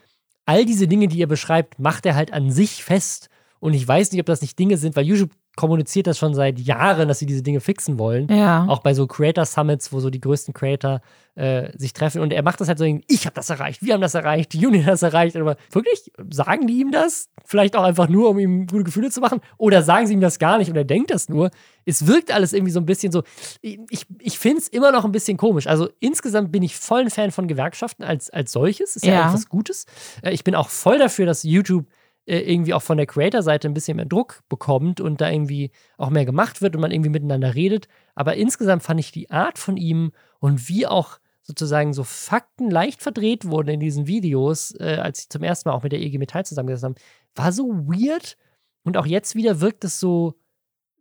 all 0.46 0.64
diese 0.64 0.88
Dinge, 0.88 1.08
die 1.08 1.22
er 1.22 1.26
beschreibt, 1.26 1.78
macht 1.78 2.06
er 2.06 2.14
halt 2.14 2.32
an 2.32 2.50
sich 2.50 2.82
fest. 2.82 3.28
Und 3.60 3.74
ich 3.74 3.86
weiß 3.86 4.10
nicht, 4.10 4.20
ob 4.20 4.26
das 4.26 4.40
nicht 4.40 4.58
Dinge 4.58 4.78
sind, 4.78 4.96
weil 4.96 5.04
YouTube 5.04 5.32
kommuniziert 5.56 6.06
das 6.06 6.16
schon 6.16 6.32
seit 6.34 6.58
Jahren, 6.58 7.08
dass 7.08 7.18
sie 7.18 7.26
diese 7.26 7.42
Dinge 7.42 7.60
fixen 7.60 7.98
wollen. 7.98 8.28
Ja. 8.28 8.66
Auch 8.68 8.78
bei 8.80 8.94
so 8.94 9.06
Creator 9.06 9.44
Summits, 9.44 9.92
wo 9.92 10.00
so 10.00 10.08
die 10.08 10.20
größten 10.20 10.54
Creator 10.54 11.00
äh, 11.34 11.76
sich 11.76 11.92
treffen. 11.92 12.20
Und 12.22 12.32
er 12.32 12.42
macht 12.42 12.60
das 12.60 12.68
halt 12.68 12.78
so, 12.78 12.84
ich 12.84 13.26
habe 13.26 13.34
das 13.34 13.50
erreicht, 13.50 13.82
wir 13.82 13.94
haben 13.94 14.00
das 14.00 14.14
erreicht, 14.14 14.52
die 14.52 14.64
Union 14.66 14.84
hat 14.86 14.92
das 14.94 15.02
erreicht. 15.02 15.36
Aber 15.36 15.56
wirklich, 15.72 16.10
sagen 16.30 16.66
die 16.66 16.80
ihm 16.80 16.92
das? 16.92 17.28
Vielleicht 17.44 17.76
auch 17.76 17.82
einfach 17.82 18.08
nur, 18.08 18.30
um 18.30 18.38
ihm 18.38 18.66
gute 18.66 18.84
Gefühle 18.84 19.10
zu 19.10 19.20
machen? 19.20 19.40
Oder 19.58 19.82
sagen 19.82 20.06
sie 20.06 20.14
ihm 20.14 20.20
das 20.20 20.38
gar 20.38 20.58
nicht 20.58 20.70
und 20.70 20.76
er 20.76 20.84
denkt 20.84 21.10
das 21.10 21.28
nur? 21.28 21.50
Es 21.84 22.06
wirkt 22.06 22.32
alles 22.32 22.52
irgendwie 22.52 22.72
so 22.72 22.80
ein 22.80 22.86
bisschen 22.86 23.10
so. 23.12 23.22
Ich, 23.60 24.06
ich 24.20 24.38
finde 24.38 24.58
es 24.58 24.68
immer 24.68 24.92
noch 24.92 25.04
ein 25.04 25.12
bisschen 25.12 25.36
komisch. 25.36 25.66
Also 25.66 25.88
insgesamt 26.00 26.52
bin 26.52 26.62
ich 26.62 26.76
voll 26.76 27.00
ein 27.00 27.10
Fan 27.10 27.32
von 27.32 27.48
Gewerkschaften 27.48 28.04
als, 28.04 28.30
als 28.30 28.52
solches. 28.52 28.96
Ist 28.96 29.04
ja, 29.04 29.12
Ja. 29.14 29.20
eigentlich 29.22 29.34
was 29.34 29.48
Gutes. 29.48 29.86
Äh, 30.22 30.30
ich 30.32 30.44
bin 30.44 30.54
auch 30.54 30.68
voll 30.68 30.98
dafür, 30.98 31.26
dass 31.26 31.42
YouTube 31.42 31.86
irgendwie 32.26 32.74
auch 32.74 32.82
von 32.82 32.96
der 32.96 33.06
Creator-Seite 33.06 33.68
ein 33.68 33.74
bisschen 33.74 33.96
mehr 33.96 34.06
Druck 34.06 34.40
bekommt 34.48 35.00
und 35.00 35.20
da 35.20 35.30
irgendwie 35.30 35.70
auch 35.96 36.10
mehr 36.10 36.24
gemacht 36.24 36.62
wird 36.62 36.76
und 36.76 36.82
man 36.82 36.92
irgendwie 36.92 37.10
miteinander 37.10 37.54
redet. 37.54 37.88
Aber 38.14 38.36
insgesamt 38.36 38.82
fand 38.82 39.00
ich 39.00 39.12
die 39.12 39.30
Art 39.30 39.58
von 39.58 39.76
ihm 39.76 40.12
und 40.38 40.68
wie 40.68 40.86
auch 40.86 41.18
sozusagen 41.42 41.92
so 41.92 42.04
Fakten 42.04 42.70
leicht 42.70 43.02
verdreht 43.02 43.44
wurden 43.46 43.70
in 43.70 43.80
diesen 43.80 44.06
Videos, 44.06 44.74
äh, 44.78 44.98
als 45.00 45.22
sie 45.22 45.28
zum 45.28 45.42
ersten 45.42 45.68
Mal 45.68 45.74
auch 45.74 45.82
mit 45.82 45.92
der 45.92 46.00
EG 46.00 46.18
Metall 46.18 46.44
zusammengesessen 46.44 46.94
haben, 46.94 47.02
war 47.34 47.52
so 47.52 47.68
weird. 47.88 48.36
Und 48.84 48.96
auch 48.96 49.06
jetzt 49.06 49.34
wieder 49.34 49.60
wirkt 49.60 49.84
es 49.84 49.98
so, 49.98 50.34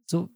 so 0.06 0.30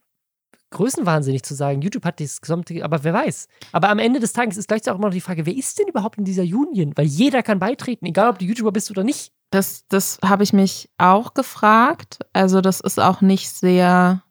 größenwahnsinnig 0.74 1.44
zu 1.44 1.56
sagen, 1.56 1.82
YouTube 1.82 2.04
hat 2.04 2.20
dieses 2.20 2.42
gesamte, 2.42 2.84
aber 2.84 3.04
wer 3.04 3.14
weiß. 3.14 3.48
Aber 3.72 3.90
am 3.90 4.00
Ende 4.00 4.20
des 4.20 4.34
Tages 4.34 4.58
ist 4.58 4.68
gleichzeitig 4.68 4.94
auch 4.94 5.00
immer 5.00 5.08
noch 5.08 5.14
die 5.14 5.22
Frage, 5.22 5.46
wer 5.46 5.56
ist 5.56 5.80
denn 5.80 5.88
überhaupt 5.88 6.18
in 6.18 6.26
dieser 6.26 6.44
Union? 6.44 6.92
Weil 6.96 7.06
jeder 7.06 7.42
kann 7.44 7.60
beitreten, 7.60 8.06
egal 8.06 8.30
ob 8.30 8.40
du 8.40 8.46
YouTuber 8.46 8.72
bist 8.72 8.92
oder 8.92 9.04
nicht. 9.04 9.32
Das, 9.50 9.86
das 9.88 10.20
habe 10.24 10.44
ich 10.44 10.52
mich 10.52 10.90
auch 10.98 11.34
gefragt. 11.34 12.20
Also, 12.34 12.60
das 12.60 12.80
ist 12.82 13.00
auch 13.00 13.22
nicht 13.22 13.52
sehr 13.52 14.24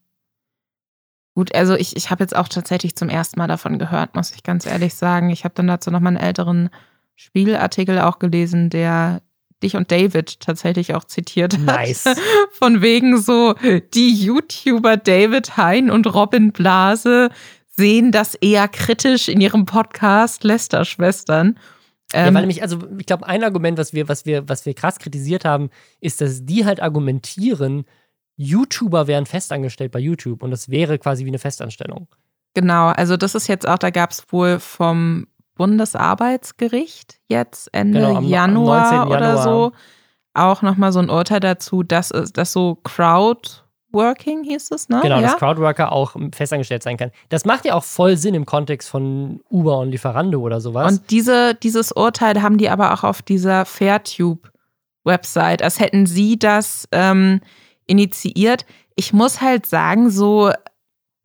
gut. 1.34 1.54
Also, 1.54 1.74
ich, 1.74 1.96
ich 1.96 2.10
habe 2.10 2.24
jetzt 2.24 2.36
auch 2.36 2.48
tatsächlich 2.48 2.96
zum 2.96 3.08
ersten 3.08 3.38
Mal 3.38 3.46
davon 3.46 3.78
gehört, 3.78 4.14
muss 4.16 4.32
ich 4.32 4.42
ganz 4.42 4.66
ehrlich 4.66 4.94
sagen. 4.94 5.30
Ich 5.30 5.44
habe 5.44 5.54
dann 5.54 5.68
dazu 5.68 5.90
noch 5.90 6.00
mal 6.00 6.08
einen 6.08 6.16
älteren 6.16 6.70
Spiegelartikel 7.14 8.00
auch 8.00 8.18
gelesen, 8.18 8.68
der 8.68 9.22
dich 9.62 9.76
und 9.76 9.90
David 9.90 10.40
tatsächlich 10.40 10.94
auch 10.94 11.04
zitiert 11.04 11.54
hat. 11.54 11.60
Nice. 11.64 12.04
Von 12.52 12.82
wegen 12.82 13.18
so, 13.18 13.54
die 13.94 14.12
YouTuber 14.14 14.96
David 14.96 15.56
Hein 15.56 15.90
und 15.90 16.12
Robin 16.12 16.52
Blase 16.52 17.30
sehen 17.76 18.12
das 18.12 18.34
eher 18.34 18.68
kritisch 18.68 19.28
in 19.28 19.40
ihrem 19.40 19.64
Podcast 19.64 20.44
Lester-Schwestern. 20.44 21.58
ja, 22.12 22.26
Ähm, 22.26 22.34
weil 22.34 22.42
nämlich, 22.42 22.62
also 22.62 22.78
ich 22.98 23.06
glaube, 23.06 23.26
ein 23.26 23.42
Argument, 23.44 23.78
was 23.78 23.92
wir, 23.92 24.08
was 24.08 24.26
wir, 24.26 24.48
was 24.48 24.66
wir 24.66 24.74
krass 24.74 24.98
kritisiert 24.98 25.44
haben, 25.44 25.70
ist, 26.00 26.20
dass 26.20 26.44
die 26.44 26.64
halt 26.66 26.80
argumentieren, 26.80 27.84
YouTuber 28.36 29.06
wären 29.06 29.26
festangestellt 29.26 29.92
bei 29.92 29.98
YouTube 29.98 30.42
und 30.42 30.50
das 30.50 30.68
wäre 30.70 30.98
quasi 30.98 31.24
wie 31.24 31.28
eine 31.28 31.38
Festanstellung. 31.38 32.08
Genau, 32.54 32.88
also 32.88 33.16
das 33.16 33.34
ist 33.34 33.48
jetzt 33.48 33.66
auch, 33.66 33.78
da 33.78 33.90
gab 33.90 34.10
es 34.10 34.24
wohl 34.30 34.58
vom 34.58 35.26
Bundesarbeitsgericht 35.56 37.18
jetzt 37.28 37.68
Ende 37.72 37.98
Genau, 38.00 38.10
am- 38.12 38.16
am 38.18 38.24
Januar, 38.24 38.90
19. 38.92 39.08
oder 39.12 39.20
Januar. 39.36 39.42
so 39.42 39.72
auch 40.34 40.62
nochmal 40.62 40.92
so 40.92 40.98
ein 41.00 41.10
Urteil 41.10 41.40
dazu, 41.40 41.82
dass 41.82 42.08
dass 42.08 42.52
so 42.52 42.76
Crowdworking 42.84 44.44
hieß 44.44 44.70
es, 44.70 44.88
ne? 44.88 45.00
Genau, 45.02 45.16
ja? 45.16 45.22
dass 45.22 45.36
Crowdworker 45.36 45.92
auch 45.92 46.16
festangestellt 46.34 46.82
sein 46.82 46.96
kann. 46.96 47.10
Das 47.28 47.44
macht 47.44 47.64
ja 47.66 47.74
auch 47.74 47.84
voll 47.84 48.16
Sinn 48.16 48.34
im 48.34 48.46
Kontext 48.46 48.88
von 48.88 49.40
Uber 49.50 49.78
und 49.78 49.90
Lieferando 49.90 50.40
oder 50.40 50.60
sowas. 50.62 50.90
Und 50.92 51.10
diese, 51.10 51.54
dieses 51.54 51.92
Urteil 51.92 52.40
haben 52.40 52.56
die 52.56 52.70
aber 52.70 52.94
auch 52.94 53.04
auf 53.04 53.20
dieser 53.20 53.66
Fairtube-Website, 53.66 55.62
als 55.62 55.80
hätten 55.80 56.06
sie 56.06 56.38
das 56.38 56.88
ähm, 56.92 57.40
initiiert. 57.86 58.64
Ich 58.96 59.12
muss 59.12 59.40
halt 59.42 59.66
sagen, 59.66 60.10
so 60.10 60.50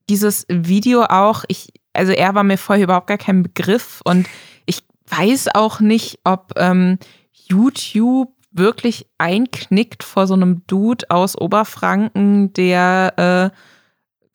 dieses 0.09 0.45
Video 0.49 1.03
auch, 1.03 1.43
ich, 1.47 1.69
also 1.97 2.11
er 2.11 2.35
war 2.35 2.43
mir 2.43 2.57
vorher 2.57 2.83
überhaupt 2.83 3.07
gar 3.07 3.17
kein 3.17 3.43
Begriff 3.43 4.01
und 4.05 4.27
ich 4.65 4.83
weiß 5.09 5.49
auch 5.55 5.79
nicht, 5.79 6.19
ob 6.23 6.53
ähm, 6.57 6.99
YouTube 7.31 8.29
wirklich 8.51 9.07
einknickt 9.17 10.03
vor 10.03 10.27
so 10.27 10.33
einem 10.33 10.65
Dude 10.67 11.09
aus 11.09 11.37
Oberfranken, 11.37 12.53
der 12.53 13.51
äh, 13.53 13.57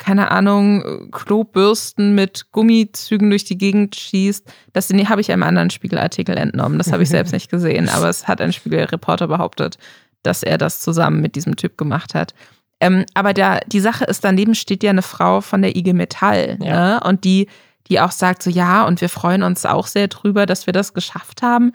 keine 0.03 0.33
Ahnung, 0.33 1.11
Klobürsten 1.13 2.17
mit 2.17 2.51
Gummizügen 2.51 3.31
durch 3.31 3.45
die 3.45 3.57
Gegend 3.57 3.95
schießt. 3.95 4.53
Das 4.73 4.89
habe 4.91 5.21
ich 5.21 5.31
einem 5.31 5.45
anderen 5.45 5.71
Spiegelartikel 5.71 6.37
entnommen. 6.37 6.79
Das 6.79 6.91
habe 6.93 7.05
ich 7.05 7.09
selbst 7.09 7.33
nicht 7.33 7.49
gesehen, 7.49 7.89
aber 7.95 8.09
es 8.09 8.27
hat 8.27 8.41
ein 8.41 8.53
Spiegelreporter 8.53 9.29
behauptet, 9.29 9.79
dass 10.25 10.43
er 10.43 10.59
das 10.59 10.81
zusammen 10.81 11.21
mit 11.21 11.37
diesem 11.37 11.55
Typ 11.55 11.79
gemacht 11.79 12.15
hat. 12.15 12.35
Ähm, 12.83 13.07
aber 13.15 13.33
da, 13.33 13.61
die 13.61 13.81
Sache 13.81 14.05
ist, 14.05 14.25
daneben 14.25 14.55
steht 14.55 14.83
ja 14.83 14.91
eine 14.91 15.03
Frau 15.03 15.41
von 15.41 15.63
der 15.63 15.77
IG 15.77 15.93
Metall, 15.93 16.59
Ja. 16.61 16.99
ne? 16.99 17.01
Und 17.05 17.25
die, 17.25 17.49
die 17.89 18.01
auch 18.01 18.11
sagt 18.11 18.43
so, 18.43 18.51
ja, 18.51 18.85
und 18.87 19.01
wir 19.01 19.09
freuen 19.09 19.43
uns 19.43 19.65
auch 19.65 19.87
sehr 19.87 20.09
drüber, 20.09 20.47
dass 20.47 20.67
wir 20.67 20.73
das 20.73 20.93
geschafft 20.93 21.43
haben. 21.43 21.73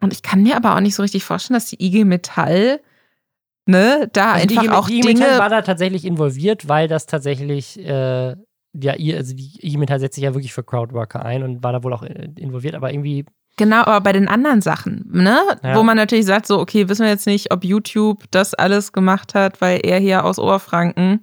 Und 0.00 0.12
ich 0.12 0.22
kann 0.22 0.42
mir 0.42 0.56
aber 0.56 0.74
auch 0.74 0.80
nicht 0.80 0.94
so 0.96 1.02
richtig 1.02 1.22
vorstellen, 1.24 1.54
dass 1.54 1.66
die 1.66 1.82
IG 1.84 2.04
Metall, 2.04 2.80
ne, 3.66 4.08
da 4.12 4.32
Also 4.32 4.46
die 4.48 4.58
einfach 4.58 4.72
IG 4.72 4.76
auch 4.76 4.86
die 4.88 4.98
IG 4.98 5.08
Metall 5.08 5.26
Dinge 5.28 5.38
war 5.38 5.48
da 5.48 5.62
tatsächlich 5.62 6.04
involviert, 6.04 6.68
weil 6.68 6.88
das 6.88 7.06
tatsächlich, 7.06 7.78
äh, 7.78 8.34
ja, 8.74 8.94
ihr, 8.96 9.16
also 9.18 9.34
die 9.34 9.58
IG 9.64 9.76
Metall 9.78 10.00
setzt 10.00 10.16
sich 10.16 10.24
ja 10.24 10.34
wirklich 10.34 10.52
für 10.52 10.64
Crowdworker 10.64 11.24
ein 11.24 11.42
und 11.42 11.62
war 11.62 11.72
da 11.72 11.82
wohl 11.84 11.92
auch 11.92 12.02
äh, 12.02 12.28
involviert, 12.36 12.74
aber 12.74 12.92
irgendwie, 12.92 13.24
Genau, 13.58 13.82
aber 13.82 14.00
bei 14.00 14.12
den 14.12 14.28
anderen 14.28 14.62
Sachen, 14.62 15.04
ne? 15.12 15.40
Ja. 15.62 15.76
Wo 15.76 15.82
man 15.82 15.96
natürlich 15.96 16.24
sagt, 16.24 16.46
so, 16.46 16.58
okay, 16.58 16.88
wissen 16.88 17.04
wir 17.04 17.10
jetzt 17.10 17.26
nicht, 17.26 17.52
ob 17.52 17.64
YouTube 17.64 18.24
das 18.30 18.54
alles 18.54 18.92
gemacht 18.92 19.34
hat, 19.34 19.60
weil 19.60 19.80
er 19.82 19.98
hier 19.98 20.24
aus 20.24 20.38
Oberfranken 20.38 21.20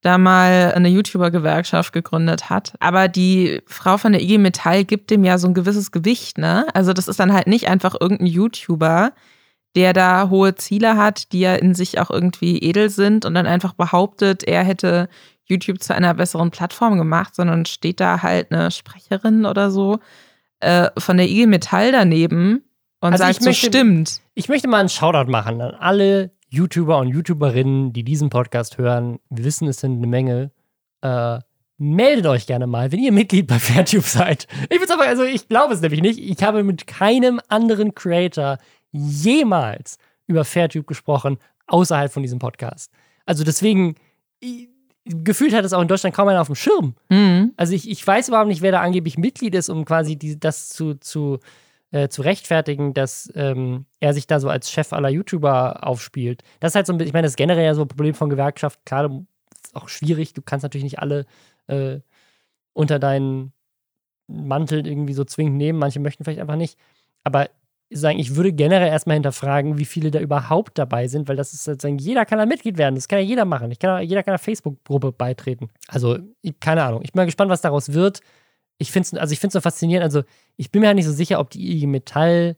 da 0.00 0.16
mal 0.16 0.72
eine 0.74 0.88
YouTuber-Gewerkschaft 0.88 1.92
gegründet 1.92 2.48
hat. 2.48 2.74
Aber 2.80 3.08
die 3.08 3.60
Frau 3.66 3.98
von 3.98 4.12
der 4.12 4.22
IG 4.22 4.38
Metall 4.38 4.84
gibt 4.84 5.10
dem 5.10 5.24
ja 5.24 5.38
so 5.38 5.48
ein 5.48 5.54
gewisses 5.54 5.90
Gewicht, 5.90 6.38
ne? 6.38 6.66
Also 6.72 6.92
das 6.92 7.08
ist 7.08 7.20
dann 7.20 7.32
halt 7.32 7.48
nicht 7.48 7.68
einfach 7.68 7.96
irgendein 8.00 8.28
YouTuber, 8.28 9.12
der 9.76 9.92
da 9.92 10.30
hohe 10.30 10.54
Ziele 10.54 10.96
hat, 10.96 11.32
die 11.32 11.40
ja 11.40 11.54
in 11.54 11.74
sich 11.74 12.00
auch 12.00 12.10
irgendwie 12.10 12.58
edel 12.58 12.90
sind 12.90 13.24
und 13.24 13.34
dann 13.34 13.46
einfach 13.46 13.74
behauptet, 13.74 14.44
er 14.44 14.64
hätte 14.64 15.08
YouTube 15.44 15.82
zu 15.82 15.94
einer 15.94 16.14
besseren 16.14 16.50
Plattform 16.50 16.96
gemacht, 16.96 17.34
sondern 17.34 17.66
steht 17.66 18.00
da 18.00 18.22
halt 18.22 18.52
eine 18.52 18.70
Sprecherin 18.70 19.46
oder 19.46 19.70
so 19.70 19.98
äh, 20.60 20.90
von 20.98 21.16
der 21.16 21.28
IG 21.28 21.46
Metall 21.46 21.92
daneben 21.92 22.64
und 23.00 23.12
Also 23.12 23.24
sagt 23.24 23.36
ich 23.38 23.38
so, 23.44 23.48
möchte- 23.50 23.66
stimmt. 23.68 24.20
ich 24.34 24.48
möchte 24.48 24.68
mal 24.68 24.78
einen 24.80 24.88
Shoutout 24.88 25.30
machen 25.30 25.60
an 25.60 25.74
alle 25.74 26.30
YouTuber 26.50 26.98
und 26.98 27.08
YouTuberinnen, 27.08 27.92
die 27.92 28.02
diesen 28.04 28.30
Podcast 28.30 28.78
hören. 28.78 29.18
Wir 29.30 29.44
wissen, 29.44 29.68
es 29.68 29.80
sind 29.80 29.98
eine 29.98 30.06
Menge. 30.06 30.50
Äh, 31.02 31.38
meldet 31.76 32.26
euch 32.26 32.46
gerne 32.46 32.66
mal, 32.66 32.90
wenn 32.90 32.98
ihr 33.00 33.12
Mitglied 33.12 33.46
bei 33.46 33.58
Fairtube 33.58 34.02
seid. 34.02 34.46
Ich 34.70 34.80
aber, 34.90 35.06
also 35.06 35.22
ich 35.22 35.46
glaube 35.48 35.74
es 35.74 35.80
nämlich 35.80 36.00
nicht. 36.00 36.18
Ich 36.18 36.42
habe 36.42 36.64
mit 36.64 36.86
keinem 36.86 37.40
anderen 37.48 37.94
Creator 37.94 38.58
jemals 38.90 39.98
über 40.26 40.44
Fairtube 40.44 40.86
gesprochen, 40.86 41.38
außerhalb 41.66 42.12
von 42.12 42.22
diesem 42.22 42.38
Podcast. 42.38 42.90
Also 43.26 43.44
deswegen, 43.44 43.94
gefühlt 45.08 45.54
hat 45.54 45.64
es 45.64 45.72
auch 45.72 45.82
in 45.82 45.88
Deutschland 45.88 46.14
kaum 46.14 46.28
einer 46.28 46.40
auf 46.40 46.48
dem 46.48 46.54
Schirm. 46.54 46.94
Mhm. 47.08 47.52
Also 47.56 47.72
ich, 47.72 47.88
ich 47.88 48.06
weiß 48.06 48.28
überhaupt 48.28 48.48
nicht, 48.48 48.62
wer 48.62 48.72
da 48.72 48.80
angeblich 48.80 49.18
Mitglied 49.18 49.54
ist, 49.54 49.68
um 49.68 49.84
quasi 49.84 50.16
die, 50.16 50.38
das 50.38 50.68
zu, 50.68 50.94
zu, 50.94 51.38
äh, 51.90 52.08
zu 52.08 52.22
rechtfertigen, 52.22 52.94
dass 52.94 53.30
ähm, 53.34 53.86
er 54.00 54.14
sich 54.14 54.26
da 54.26 54.40
so 54.40 54.48
als 54.48 54.70
Chef 54.70 54.92
aller 54.92 55.08
YouTuber 55.08 55.86
aufspielt. 55.86 56.42
Das 56.60 56.72
ist 56.72 56.74
halt 56.76 56.86
so 56.86 56.92
ein 56.92 56.98
bisschen, 56.98 57.08
ich 57.08 57.14
meine, 57.14 57.24
das 57.24 57.32
ist 57.32 57.36
generell 57.36 57.64
ja 57.64 57.74
so 57.74 57.82
ein 57.82 57.88
Problem 57.88 58.14
von 58.14 58.30
Gewerkschaft. 58.30 58.80
Klar, 58.84 59.24
ist 59.62 59.74
auch 59.74 59.88
schwierig. 59.88 60.32
Du 60.32 60.42
kannst 60.42 60.62
natürlich 60.62 60.84
nicht 60.84 60.98
alle 60.98 61.26
äh, 61.66 62.00
unter 62.72 62.98
deinen 62.98 63.52
Mantel 64.26 64.86
irgendwie 64.86 65.14
so 65.14 65.24
zwingend 65.24 65.56
nehmen. 65.56 65.78
Manche 65.78 66.00
möchten 66.00 66.24
vielleicht 66.24 66.40
einfach 66.40 66.56
nicht. 66.56 66.78
Aber 67.24 67.48
sagen, 67.90 68.18
ich 68.18 68.36
würde 68.36 68.52
generell 68.52 68.88
erstmal 68.88 69.14
hinterfragen, 69.14 69.78
wie 69.78 69.84
viele 69.84 70.10
da 70.10 70.20
überhaupt 70.20 70.76
dabei 70.78 71.08
sind, 71.08 71.28
weil 71.28 71.36
das 71.36 71.54
ist 71.54 71.64
sozusagen, 71.64 71.98
jeder 71.98 72.26
kann 72.26 72.38
da 72.38 72.46
Mitglied 72.46 72.76
werden. 72.76 72.94
Das 72.94 73.08
kann 73.08 73.18
ja 73.20 73.24
jeder 73.24 73.44
machen. 73.44 73.70
Ich 73.70 73.78
kann, 73.78 74.02
jeder 74.02 74.22
kann 74.22 74.32
einer 74.32 74.38
Facebook-Gruppe 74.38 75.12
beitreten. 75.12 75.70
Also, 75.88 76.18
ich, 76.42 76.58
keine 76.60 76.82
Ahnung. 76.82 77.00
Ich 77.02 77.12
bin 77.12 77.20
mal 77.20 77.24
gespannt, 77.24 77.50
was 77.50 77.62
daraus 77.62 77.92
wird. 77.92 78.20
Ich 78.78 78.92
finde 78.92 79.06
es 79.06 79.14
also 79.14 79.32
ich 79.32 79.40
so 79.40 79.60
faszinierend. 79.60 80.04
Also, 80.04 80.22
ich 80.56 80.70
bin 80.70 80.80
mir 80.82 80.88
halt 80.88 80.96
nicht 80.96 81.06
so 81.06 81.12
sicher, 81.12 81.40
ob 81.40 81.50
die 81.50 81.72
IG 81.76 81.86
Metall. 81.86 82.56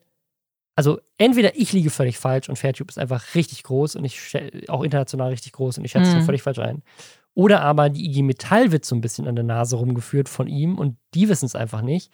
Also, 0.75 0.99
entweder 1.17 1.57
ich 1.57 1.73
liege 1.73 1.91
völlig 1.91 2.19
falsch 2.19 2.49
und 2.49 2.57
Fairtube 2.57 2.91
ist 2.91 2.99
einfach 2.99 3.35
richtig 3.35 3.63
groß 3.63 3.97
und 3.97 4.05
ich 4.05 4.21
auch 4.69 4.83
international 4.83 5.31
richtig 5.31 5.53
groß 5.53 5.79
und 5.79 5.85
ich 5.85 5.93
schätze 5.93 6.11
es 6.11 6.17
Mhm. 6.17 6.23
völlig 6.23 6.43
falsch 6.43 6.59
ein. 6.59 6.83
Oder 7.35 7.61
aber 7.63 7.89
die 7.91 8.05
IG 8.07 8.23
Metall 8.23 8.73
wird 8.73 8.85
so 8.85 8.97
ein 8.97 9.01
bisschen 9.01 9.29
an 9.29 9.37
der 9.37 9.45
Nase 9.45 9.77
rumgeführt 9.77 10.29
von 10.29 10.49
ihm 10.49 10.77
und 10.79 10.97
die 11.15 11.29
wissen 11.29 11.47
es 11.47 11.55
einfach 11.55 11.83
nicht. 11.83 12.11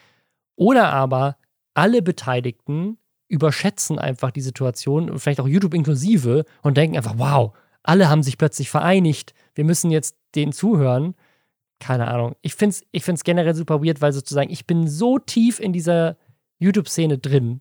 Oder 0.57 0.93
aber 0.93 1.37
alle 1.75 2.03
Beteiligten 2.03 2.99
überschätzen 3.29 3.99
einfach 3.99 4.31
die 4.31 4.41
Situation 4.41 5.19
vielleicht 5.19 5.41
auch 5.41 5.49
YouTube 5.49 5.75
inklusive 5.75 6.45
und 6.63 6.77
denken 6.77 6.97
einfach, 6.97 7.15
wow, 7.17 7.53
alle 7.83 8.09
haben 8.09 8.23
sich 8.23 8.39
plötzlich 8.39 8.71
vereinigt, 8.71 9.35
wir 9.55 9.65
müssen 9.65 9.91
jetzt 9.91 10.17
denen 10.35 10.53
zuhören. 10.53 11.15
Keine 11.79 12.09
Ahnung. 12.09 12.37
Ich 12.41 12.55
finde 12.55 12.75
es 12.77 12.83
ich 12.91 13.05
find's 13.05 13.25
generell 13.25 13.55
super 13.55 13.83
weird, 13.85 14.01
weil 14.01 14.13
sozusagen 14.13 14.51
ich 14.51 14.67
bin 14.67 14.89
so 14.89 15.19
tief 15.19 15.61
in 15.61 15.73
dieser 15.73 16.17
YouTube-Szene 16.59 17.19
drin 17.19 17.61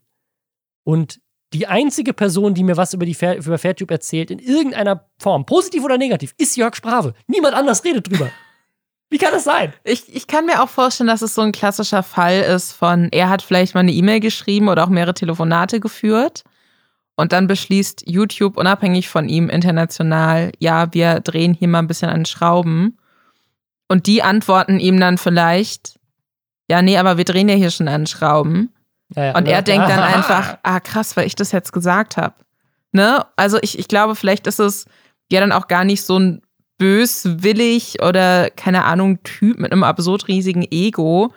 und 0.84 1.20
die 1.54 1.68
einzige 1.68 2.14
Person, 2.14 2.54
die 2.54 2.64
mir 2.64 2.78
was 2.78 2.94
über, 2.94 3.06
die 3.06 3.14
Fair, 3.14 3.38
über 3.38 3.58
Fairtube 3.58 3.94
erzählt, 3.94 4.32
in 4.32 4.40
irgendeiner 4.40 5.08
Form, 5.20 5.46
positiv 5.46 5.84
oder 5.84 5.98
negativ, 5.98 6.34
ist 6.38 6.58
Jörg 6.58 6.76
Sprave. 6.76 7.14
Niemand 7.28 7.56
anders 7.56 7.84
redet 7.84 8.10
drüber. 8.10 8.30
Wie 9.16 9.18
kann 9.18 9.32
das 9.32 9.46
sein? 9.46 9.72
Ich, 9.86 10.14
ich 10.14 10.28
kann 10.28 10.46
mir 10.46 10.62
auch 10.62 10.68
vorstellen, 10.68 11.08
dass 11.08 11.22
es 11.22 11.36
so 11.36 11.42
ein 11.42 11.54
klassischer 11.54 12.04
Fall 12.04 12.42
ist 12.42 12.74
von, 12.74 13.08
er 13.14 13.30
hat 13.30 13.42
vielleicht 13.42 13.74
mal 13.74 13.80
eine 13.80 13.94
E-Mail 13.94 14.20
geschrieben 14.20 14.68
oder 14.68 14.84
auch 14.84 14.90
mehrere 14.90 15.14
Telefonate 15.14 15.80
geführt. 15.80 16.44
Und 17.16 17.32
dann 17.32 17.48
beschließt 17.48 18.04
YouTube 18.10 18.58
unabhängig 18.58 19.08
von 19.08 19.30
ihm 19.30 19.48
international, 19.48 20.52
ja, 20.60 20.94
wir 20.94 21.22
drehen 21.22 21.54
hier 21.54 21.70
mal 21.70 21.80
ein 21.80 21.88
bisschen 21.88 22.10
an 22.10 22.26
Schrauben. 22.26 22.98
Und 23.88 24.06
die 24.08 24.22
antworten 24.22 24.82
ihm 24.82 25.00
dann 25.00 25.18
vielleicht, 25.18 25.98
ja, 26.70 26.82
nee, 26.82 26.98
aber 26.98 27.16
wir 27.16 27.24
drehen 27.24 27.48
ja 27.48 27.56
hier 27.56 27.72
schon 27.72 27.88
an 27.88 28.08
Schrauben. 28.08 28.74
Ja, 29.16 29.28
ja, 29.28 29.38
Und 29.38 29.48
ja. 29.48 29.54
er 29.54 29.62
denkt 29.62 29.88
dann 29.88 30.00
einfach, 30.14 30.58
ah 30.62 30.82
krass, 30.82 31.16
weil 31.16 31.26
ich 31.26 31.36
das 31.36 31.54
jetzt 31.54 31.72
gesagt 31.72 32.18
habe. 32.18 32.36
Ne? 32.92 33.26
Also 33.38 33.60
ich, 33.62 33.80
ich 33.80 33.88
glaube, 33.88 34.18
vielleicht 34.18 34.46
ist 34.46 34.60
es 34.60 34.88
ja 35.32 35.40
dann 35.40 35.54
auch 35.54 35.70
gar 35.70 35.86
nicht 35.86 36.04
so 36.04 36.20
ein 36.20 36.42
böswillig 36.78 38.02
oder 38.02 38.50
keine 38.50 38.84
Ahnung 38.84 39.24
Typ 39.24 39.60
mit 39.60 39.72
einem 39.72 39.84
absurd 39.84 40.28
riesigen 40.28 40.66
Ego, 40.70 41.34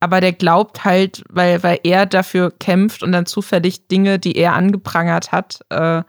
aber 0.00 0.20
der 0.20 0.32
glaubt 0.32 0.84
halt, 0.84 1.24
weil, 1.28 1.62
weil 1.62 1.80
er 1.82 2.06
dafür 2.06 2.52
kämpft 2.58 3.02
und 3.02 3.12
dann 3.12 3.26
zufällig 3.26 3.88
Dinge, 3.88 4.18
die 4.18 4.36
er 4.36 4.54
angeprangert 4.54 5.32
hat, 5.32 5.60
äh, 5.70 6.02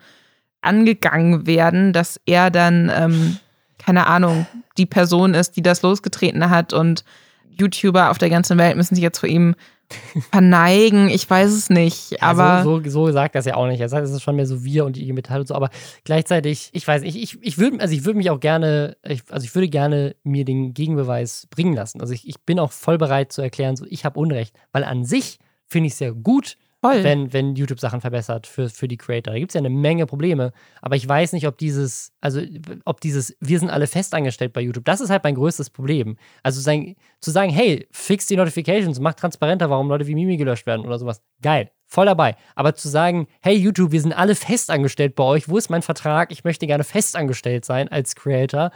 angegangen 0.62 1.48
werden, 1.48 1.94
dass 1.94 2.20
er 2.26 2.52
dann, 2.52 2.92
ähm, 2.94 3.38
keine 3.78 4.08
Ahnung, 4.08 4.46
die 4.78 4.86
Person 4.86 5.34
ist, 5.34 5.56
die 5.56 5.62
das 5.62 5.82
losgetreten 5.82 6.50
hat 6.50 6.74
und 6.74 7.04
YouTuber 7.52 8.10
auf 8.10 8.18
der 8.18 8.30
ganzen 8.30 8.58
Welt 8.58 8.78
müssen 8.78 8.96
sich 8.96 9.04
jetzt 9.04 9.20
vor 9.20 9.30
ihm 9.30 9.56
verneigen. 10.32 11.10
Ich 11.10 11.30
weiß 11.30 11.52
es 11.52 11.70
nicht, 11.70 12.22
aber 12.22 12.44
Also, 12.44 12.82
so, 12.84 12.90
so 12.90 13.12
sagt 13.12 13.36
das 13.36 13.46
ja 13.46 13.56
auch 13.56 13.68
nicht. 13.68 13.80
Er 13.80 13.90
sagt, 13.90 14.04
es 14.06 14.12
ist 14.12 14.22
schon 14.22 14.36
mehr 14.36 14.46
so 14.46 14.64
wir 14.64 14.86
und 14.86 14.96
die 14.96 15.04
IG 15.04 15.14
Metall 15.14 15.40
und 15.40 15.48
so, 15.48 15.56
aber 15.56 15.70
gleichzeitig, 16.04 16.70
ich 16.74 16.88
weiß 16.88 17.04
nicht, 17.04 17.16
ich, 17.16 17.38
ich 17.42 17.58
würde, 17.58 17.80
also 17.80 17.94
ich 17.94 18.06
würde 18.06 18.18
mich 18.18 18.30
auch 18.30 18.40
gerne, 18.40 18.98
ich, 19.04 19.24
also 19.30 19.46
ich 19.46 19.56
würde 19.56 19.70
gerne 19.70 20.16
mir 20.24 20.46
den 20.46 20.74
Gegenbeweis 20.74 21.48
bringen 21.50 21.74
lassen. 21.74 22.02
Also 22.02 22.14
ich, 22.14 22.28
ich 22.28 22.42
bin 22.42 22.60
auch 22.60 22.72
voll 22.72 22.98
bereit 22.98 23.32
zu 23.32 23.42
erklären, 23.42 23.76
so 23.76 23.86
ich 23.90 24.06
habe 24.06 24.20
Unrecht, 24.20 24.56
weil 24.72 24.84
an 24.84 25.06
sich 25.06 25.40
finde 25.68 25.88
ich 25.88 25.94
es 25.94 26.00
ja 26.00 26.12
gut, 26.12 26.58
voll. 26.94 27.04
wenn, 27.04 27.34
wenn 27.34 27.56
YouTube 27.56 27.80
Sachen 27.80 28.02
verbessert 28.02 28.48
für, 28.48 28.70
für 28.70 28.88
die 28.88 28.98
Creator. 28.98 29.34
Da 29.34 29.40
gibt 29.40 29.52
es 29.52 29.54
ja 29.54 29.60
eine 29.60 29.70
Menge 29.70 30.06
Probleme. 30.06 30.52
Aber 30.82 30.96
ich 30.96 31.08
weiß 31.08 31.34
nicht, 31.34 31.48
ob 31.48 31.58
dieses, 31.58 32.14
also 32.22 32.42
ob 32.86 33.02
dieses, 33.02 33.36
wir 33.40 33.60
sind 33.60 33.70
alle 33.70 33.88
festangestellt 33.88 34.54
bei 34.54 34.62
YouTube, 34.62 34.86
das 34.86 35.02
ist 35.02 35.10
halt 35.10 35.24
mein 35.24 35.36
größtes 35.36 35.70
Problem. 35.70 36.18
Also 36.44 36.62
sein, 36.62 36.96
zu 37.22 37.32
sagen, 37.32 37.52
hey, 37.52 37.88
fix 37.92 38.28
die 38.28 38.36
Notifications, 38.36 39.00
mach 39.00 39.14
transparenter, 39.14 39.70
warum 39.70 39.88
Leute 39.90 40.08
wie 40.08 40.16
Mimi 40.16 40.38
gelöscht 40.38 40.66
werden 40.66 40.86
oder 40.86 41.00
sowas. 41.00 41.22
Geil. 41.42 41.72
Voll 41.90 42.06
dabei. 42.06 42.36
Aber 42.54 42.76
zu 42.76 42.90
sagen, 42.90 43.28
hey 43.40 43.56
YouTube, 43.56 43.92
wir 43.94 44.02
sind 44.02 44.12
alle 44.12 44.36
festangestellt 44.36 45.16
bei 45.16 45.24
euch, 45.24 45.48
wo 45.48 45.58
ist 45.58 45.70
mein 45.70 45.82
Vertrag? 45.82 46.32
Ich 46.34 46.44
möchte 46.44 46.68
gerne 46.68 46.84
festangestellt 46.84 47.64
sein 47.64 47.88
als 47.88 48.16
Creator. 48.16 48.72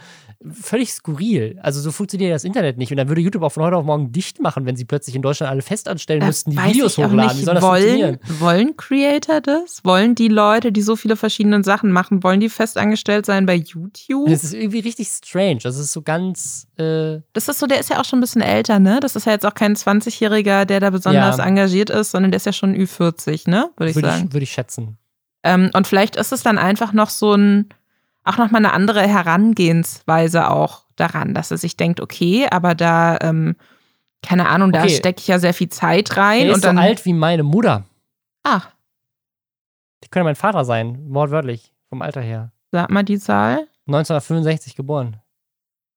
Völlig 0.50 0.94
skurril. 0.94 1.60
Also 1.62 1.82
so 1.82 1.92
funktioniert 1.92 2.34
das 2.34 2.46
Internet 2.46 2.78
nicht. 2.78 2.90
Und 2.90 2.98
dann 2.98 3.10
würde 3.10 3.20
YouTube 3.22 3.44
auch 3.44 3.52
von 3.52 3.64
heute 3.64 3.76
auf 3.76 3.86
morgen 3.86 4.12
dicht 4.14 4.40
machen, 4.42 4.66
wenn 4.66 4.76
sie 4.78 4.86
plötzlich 4.86 5.16
in 5.16 5.22
Deutschland 5.22 5.52
alle 5.52 5.62
festanstellen 5.62 6.22
Da 6.22 6.28
müssten, 6.28 6.52
die 6.52 6.58
Videos 6.58 6.98
hochladen. 6.98 7.38
Wie 7.38 7.44
soll 7.44 7.56
das 7.56 7.64
wollen, 7.64 7.82
funktionieren? 7.84 8.20
wollen 8.40 8.78
Creator 8.78 9.42
das? 9.42 9.82
Wollen 9.84 10.16
die 10.16 10.30
Leute, 10.30 10.72
die 10.72 10.82
so 10.82 10.96
viele 10.96 11.18
verschiedene 11.18 11.64
Sachen 11.66 11.92
machen, 11.92 12.24
wollen 12.24 12.40
die 12.40 12.50
festangestellt 12.50 13.26
sein 13.26 13.46
bei 13.46 13.56
YouTube? 13.56 14.30
Das 14.30 14.44
ist 14.46 14.54
irgendwie 14.54 14.80
richtig 14.80 15.10
strange. 15.10 15.60
Das 15.64 15.78
ist 15.78 15.92
so 15.92 16.02
ganz. 16.02 16.66
Äh, 16.78 17.20
Das 17.34 17.50
ist 17.50 17.60
so, 17.60 17.68
der 17.68 17.80
ist 17.82 17.90
ja 17.90 18.00
auch 18.00 18.06
schon 18.06 18.20
ein 18.20 18.22
bisschen 18.22 18.42
älter, 18.42 18.80
ne? 18.80 19.00
Das 19.02 19.16
ist 19.18 19.26
ja 19.26 19.34
jetzt 19.34 19.46
auch 19.46 19.54
kein 19.54 19.76
20-Jähriger, 19.76 20.64
der 20.66 20.80
da 20.80 20.90
besonders 20.90 21.38
Ja. 21.38 21.46
engagiert 21.46 21.90
ist, 21.90 22.12
sondern 22.12 22.32
der 22.32 22.38
ist 22.38 22.46
ja 22.46 22.54
schon 22.54 22.74
Ü40, 23.02 23.50
ne? 23.50 23.70
Würde 23.78 23.90
ich 23.90 23.96
würde 23.96 24.10
sagen. 24.10 24.26
ich, 24.28 24.34
würd 24.34 24.44
ich 24.44 24.52
schätzen. 24.52 24.98
Ähm, 25.44 25.72
und 25.74 25.88
vielleicht 25.88 26.16
ist 26.16 26.32
es 26.32 26.44
dann 26.44 26.58
einfach 26.58 26.94
noch 26.94 27.10
so 27.10 27.34
ein, 27.34 27.70
auch 28.24 28.38
nochmal 28.38 28.60
eine 28.64 28.74
andere 28.74 29.02
Herangehensweise 29.08 30.50
auch 30.50 30.84
daran, 30.96 31.34
dass 31.34 31.52
er 31.52 31.58
sich 31.58 31.78
denkt, 31.78 32.00
okay, 32.00 32.48
aber 32.50 32.76
da, 32.76 33.18
ähm, 33.22 33.56
keine 34.22 34.48
Ahnung, 34.50 34.72
da 34.72 34.84
Okay. 34.84 34.96
stecke 34.96 35.20
ich 35.20 35.28
ja 35.28 35.40
sehr 35.40 35.54
viel 35.56 35.70
Zeit 35.70 36.16
rein 36.18 36.42
Er 36.42 36.50
ist 36.50 36.56
und 36.56 36.64
dann. 36.66 36.76
so 36.76 36.82
alt 36.82 37.06
wie 37.06 37.14
meine 37.14 37.44
Mutter. 37.44 37.86
Ach, 38.44 38.70
Die 40.04 40.10
könnte 40.10 40.26
mein 40.26 40.36
Vater 40.36 40.64
sein, 40.66 41.00
wortwörtlich, 41.14 41.74
vom 41.90 42.02
Alter 42.02 42.22
her. 42.22 42.52
sag 42.72 42.90
mal 42.90 43.04
die 43.04 43.18
Zahl. 43.20 43.68
1965 43.88 44.76
geboren. 44.76 45.18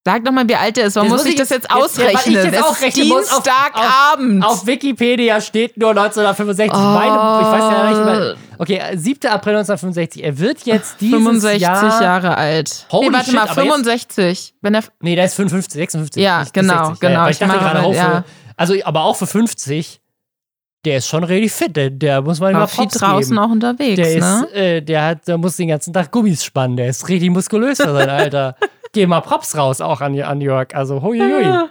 Sag 0.07 0.23
doch 0.23 0.33
mal, 0.33 0.47
wie 0.47 0.55
alt 0.55 0.77
er 0.77 0.87
ist. 0.89 0.97
Warum 0.97 1.09
muss 1.09 1.25
ich 1.25 1.35
das 1.35 1.49
jetzt- 1.49 1.67
jetzt 1.71 1.75
jetzt- 1.75 1.97
ja, 1.99 2.05
weil 2.05 2.11
ich 2.13 2.17
ausrechnen? 2.19 2.45
jetzt 2.45 2.55
es 2.57 2.63
auch 2.63 2.79
ist 2.81 3.05
muss 3.09 3.33
auf- 3.33 3.43
Dienstagabend. 3.43 4.45
Auf 4.45 4.67
Wikipedia 4.67 5.41
steht 5.41 5.79
nur 5.79 5.95
1965. 5.95 6.73
Oh. 6.75 6.79
Meine, 6.79 7.15
ich 7.41 7.47
weiß 7.47 7.73
ja 7.73 7.89
nicht 7.91 8.05
mehr. 8.05 8.35
Okay, 8.59 8.77
äh, 8.93 8.97
7. 8.99 9.29
April 9.31 9.55
1965. 9.57 10.23
Er 10.23 10.39
wird 10.39 10.61
jetzt 10.67 11.01
dieses 11.01 11.17
65 11.17 11.63
Jahr. 11.63 12.03
Jahre 12.03 12.37
alt. 12.37 12.87
Holy 12.93 13.09
nee, 13.09 13.15
warte 13.15 13.25
shit, 13.27 13.35
mal, 13.35 13.49
aber 13.49 13.63
jetzt- 13.63 13.73
65. 13.73 14.55
Wenn 14.61 14.75
er, 14.75 14.83
Nee, 15.01 15.17
der 15.17 15.25
ist 15.25 15.35
55, 15.35 15.73
56. 15.81 16.23
Ja, 16.23 16.41
nicht 16.41 16.53
genau, 16.53 16.85
60. 16.89 17.01
genau, 17.01 17.13
Ja, 17.13 17.21
aber 17.23 17.31
ich 17.31 17.39
dachte 17.39 17.59
gerade 17.59 17.81
auch 17.81 17.91
für, 17.93 17.97
ja. 17.97 18.25
Also, 18.59 18.75
aber 18.85 19.05
auch 19.05 19.17
für 19.17 19.27
50, 19.27 20.01
der 20.85 20.99
ist 20.99 21.09
schon 21.09 21.25
richtig 21.25 21.51
fit. 21.53 21.75
Der, 21.77 21.89
der 21.89 22.21
muss 22.21 22.41
man 22.41 22.53
mal 22.53 22.67
viel 22.67 22.87
draußen 22.89 23.31
geben. 23.35 23.39
auch 23.39 23.51
unterwegs, 23.51 23.97
Der 23.97 24.21
ne? 24.21 24.47
ist, 24.47 24.55
äh, 24.55 24.81
der 24.83 25.03
hat, 25.07 25.27
der 25.27 25.39
muss 25.39 25.57
den 25.57 25.69
ganzen 25.69 25.95
Tag 25.95 26.11
Gummis 26.13 26.45
spannen. 26.45 26.77
Der 26.77 26.89
ist 26.89 27.09
richtig 27.09 27.31
muskulös 27.31 27.79
für 27.79 27.91
sein 27.93 28.11
Alter. 28.11 28.55
Geh 28.95 29.07
mal 29.07 29.21
Props 29.21 29.57
raus, 29.57 29.81
auch 29.81 30.01
an, 30.01 30.19
an 30.21 30.41
Jörg. 30.41 30.75
Also, 30.75 31.03
huiuiui. 31.03 31.43
Ja. 31.43 31.69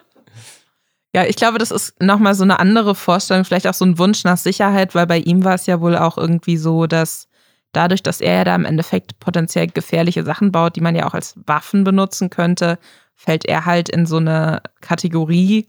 Ja, 1.15 1.25
ich 1.25 1.35
glaube, 1.35 1.59
das 1.59 1.69
ist 1.69 2.01
nochmal 2.01 2.33
so 2.33 2.43
eine 2.43 2.59
andere 2.59 2.95
Vorstellung, 2.95 3.45
vielleicht 3.45 3.67
auch 3.67 3.75
so 3.75 3.85
ein 3.85 3.99
Wunsch 3.99 4.23
nach 4.23 4.37
Sicherheit, 4.37 4.95
weil 4.95 5.05
bei 5.05 5.19
ihm 5.19 5.43
war 5.43 5.53
es 5.53 5.67
ja 5.67 5.79
wohl 5.79 5.95
auch 5.95 6.17
irgendwie 6.17 6.57
so, 6.57 6.87
dass 6.87 7.27
dadurch, 7.71 8.01
dass 8.01 8.19
er 8.19 8.37
ja 8.37 8.43
da 8.43 8.55
im 8.55 8.65
Endeffekt 8.65 9.19
potenziell 9.19 9.67
gefährliche 9.67 10.23
Sachen 10.23 10.51
baut, 10.51 10.75
die 10.75 10.81
man 10.81 10.95
ja 10.95 11.05
auch 11.05 11.13
als 11.13 11.35
Waffen 11.45 11.83
benutzen 11.83 12.31
könnte, 12.31 12.79
fällt 13.13 13.45
er 13.45 13.65
halt 13.65 13.89
in 13.89 14.07
so 14.07 14.17
eine 14.17 14.61
Kategorie 14.81 15.67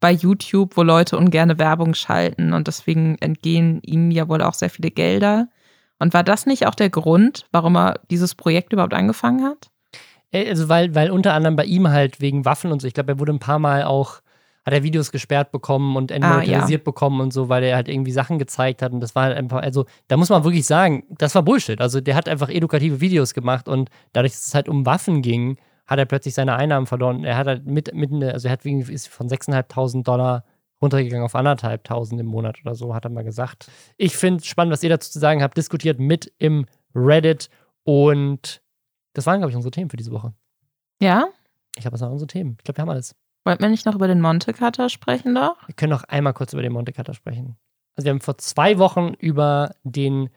bei 0.00 0.12
YouTube, 0.12 0.76
wo 0.76 0.82
Leute 0.82 1.18
ungerne 1.18 1.58
Werbung 1.58 1.94
schalten 1.94 2.54
und 2.54 2.66
deswegen 2.66 3.16
entgehen 3.18 3.80
ihm 3.82 4.10
ja 4.10 4.28
wohl 4.28 4.42
auch 4.42 4.54
sehr 4.54 4.70
viele 4.70 4.90
Gelder. 4.90 5.48
Und 5.98 6.14
war 6.14 6.24
das 6.24 6.46
nicht 6.46 6.66
auch 6.66 6.74
der 6.74 6.90
Grund, 6.90 7.46
warum 7.52 7.76
er 7.76 8.00
dieses 8.10 8.34
Projekt 8.34 8.72
überhaupt 8.72 8.94
angefangen 8.94 9.44
hat? 9.44 9.70
Äh, 10.32 10.48
Also, 10.50 10.68
weil, 10.68 10.94
weil 10.94 11.10
unter 11.10 11.34
anderem 11.34 11.56
bei 11.56 11.64
ihm 11.64 11.88
halt 11.88 12.20
wegen 12.20 12.44
Waffen 12.44 12.72
und 12.72 12.82
so, 12.82 12.88
ich 12.88 12.94
glaube, 12.94 13.12
er 13.12 13.18
wurde 13.18 13.32
ein 13.32 13.38
paar 13.38 13.58
Mal 13.58 13.84
auch, 13.84 14.20
hat 14.64 14.74
er 14.74 14.82
Videos 14.82 15.12
gesperrt 15.12 15.52
bekommen 15.52 15.96
und 15.96 16.10
entmonetarisiert 16.10 16.82
bekommen 16.84 17.20
und 17.20 17.32
so, 17.32 17.48
weil 17.48 17.62
er 17.62 17.76
halt 17.76 17.88
irgendwie 17.88 18.10
Sachen 18.10 18.38
gezeigt 18.38 18.82
hat 18.82 18.92
und 18.92 19.00
das 19.00 19.14
war 19.14 19.24
halt 19.24 19.36
einfach, 19.36 19.62
also 19.62 19.86
da 20.08 20.16
muss 20.16 20.28
man 20.28 20.42
wirklich 20.42 20.66
sagen, 20.66 21.04
das 21.10 21.34
war 21.36 21.42
Bullshit. 21.42 21.80
Also 21.80 22.00
der 22.00 22.16
hat 22.16 22.28
einfach 22.28 22.48
edukative 22.48 23.00
Videos 23.00 23.32
gemacht 23.32 23.68
und 23.68 23.90
dadurch, 24.12 24.32
dass 24.32 24.46
es 24.46 24.54
halt 24.54 24.68
um 24.68 24.84
Waffen 24.84 25.22
ging, 25.22 25.56
hat 25.86 26.00
er 26.00 26.04
plötzlich 26.04 26.34
seine 26.34 26.56
Einnahmen 26.56 26.86
verloren. 26.86 27.22
Er 27.22 27.36
hat 27.36 27.46
halt 27.46 27.64
mit, 27.66 27.94
mit 27.94 28.10
also 28.24 28.48
er 28.48 28.52
hat 28.52 28.64
wegen, 28.64 28.80
ist 28.80 29.06
von 29.08 29.28
6.500 29.28 30.02
Dollar 30.02 30.44
runtergegangen 30.82 31.24
auf 31.24 31.34
anderthalb 31.34 31.84
tausend 31.84 32.20
im 32.20 32.26
Monat 32.26 32.58
oder 32.64 32.74
so, 32.74 32.94
hat 32.94 33.04
er 33.04 33.10
mal 33.10 33.24
gesagt. 33.24 33.70
Ich 33.96 34.16
finde 34.16 34.44
spannend, 34.44 34.72
was 34.72 34.82
ihr 34.82 34.90
dazu 34.90 35.10
zu 35.10 35.18
sagen 35.18 35.42
habt, 35.42 35.56
diskutiert 35.56 35.98
mit 35.98 36.32
im 36.38 36.66
Reddit 36.94 37.48
und 37.84 38.60
das 39.16 39.24
waren, 39.24 39.38
glaube 39.38 39.50
ich, 39.50 39.56
unsere 39.56 39.70
Themen 39.70 39.88
für 39.88 39.96
diese 39.96 40.12
Woche. 40.12 40.34
Ja? 41.00 41.28
Ich 41.74 41.82
glaube, 41.82 41.92
das 41.94 42.02
waren 42.02 42.12
unsere 42.12 42.26
Themen. 42.26 42.56
Ich 42.58 42.64
glaube, 42.64 42.78
wir 42.78 42.82
haben 42.82 42.90
alles. 42.90 43.14
Wollten 43.44 43.62
wir 43.62 43.70
nicht 43.70 43.86
noch 43.86 43.94
über 43.94 44.08
den 44.08 44.20
Monte 44.20 44.52
Cutter 44.52 44.90
sprechen 44.90 45.34
doch? 45.34 45.56
Wir 45.66 45.74
können 45.74 45.90
noch 45.90 46.04
einmal 46.04 46.34
kurz 46.34 46.52
über 46.52 46.62
den 46.62 46.72
Monte 46.72 46.92
Cutter 46.92 47.14
sprechen. 47.14 47.56
Also 47.94 48.04
wir 48.04 48.10
haben 48.10 48.20
vor 48.20 48.36
zwei 48.36 48.78
Wochen 48.78 49.14
über 49.14 49.74
den 49.84 50.28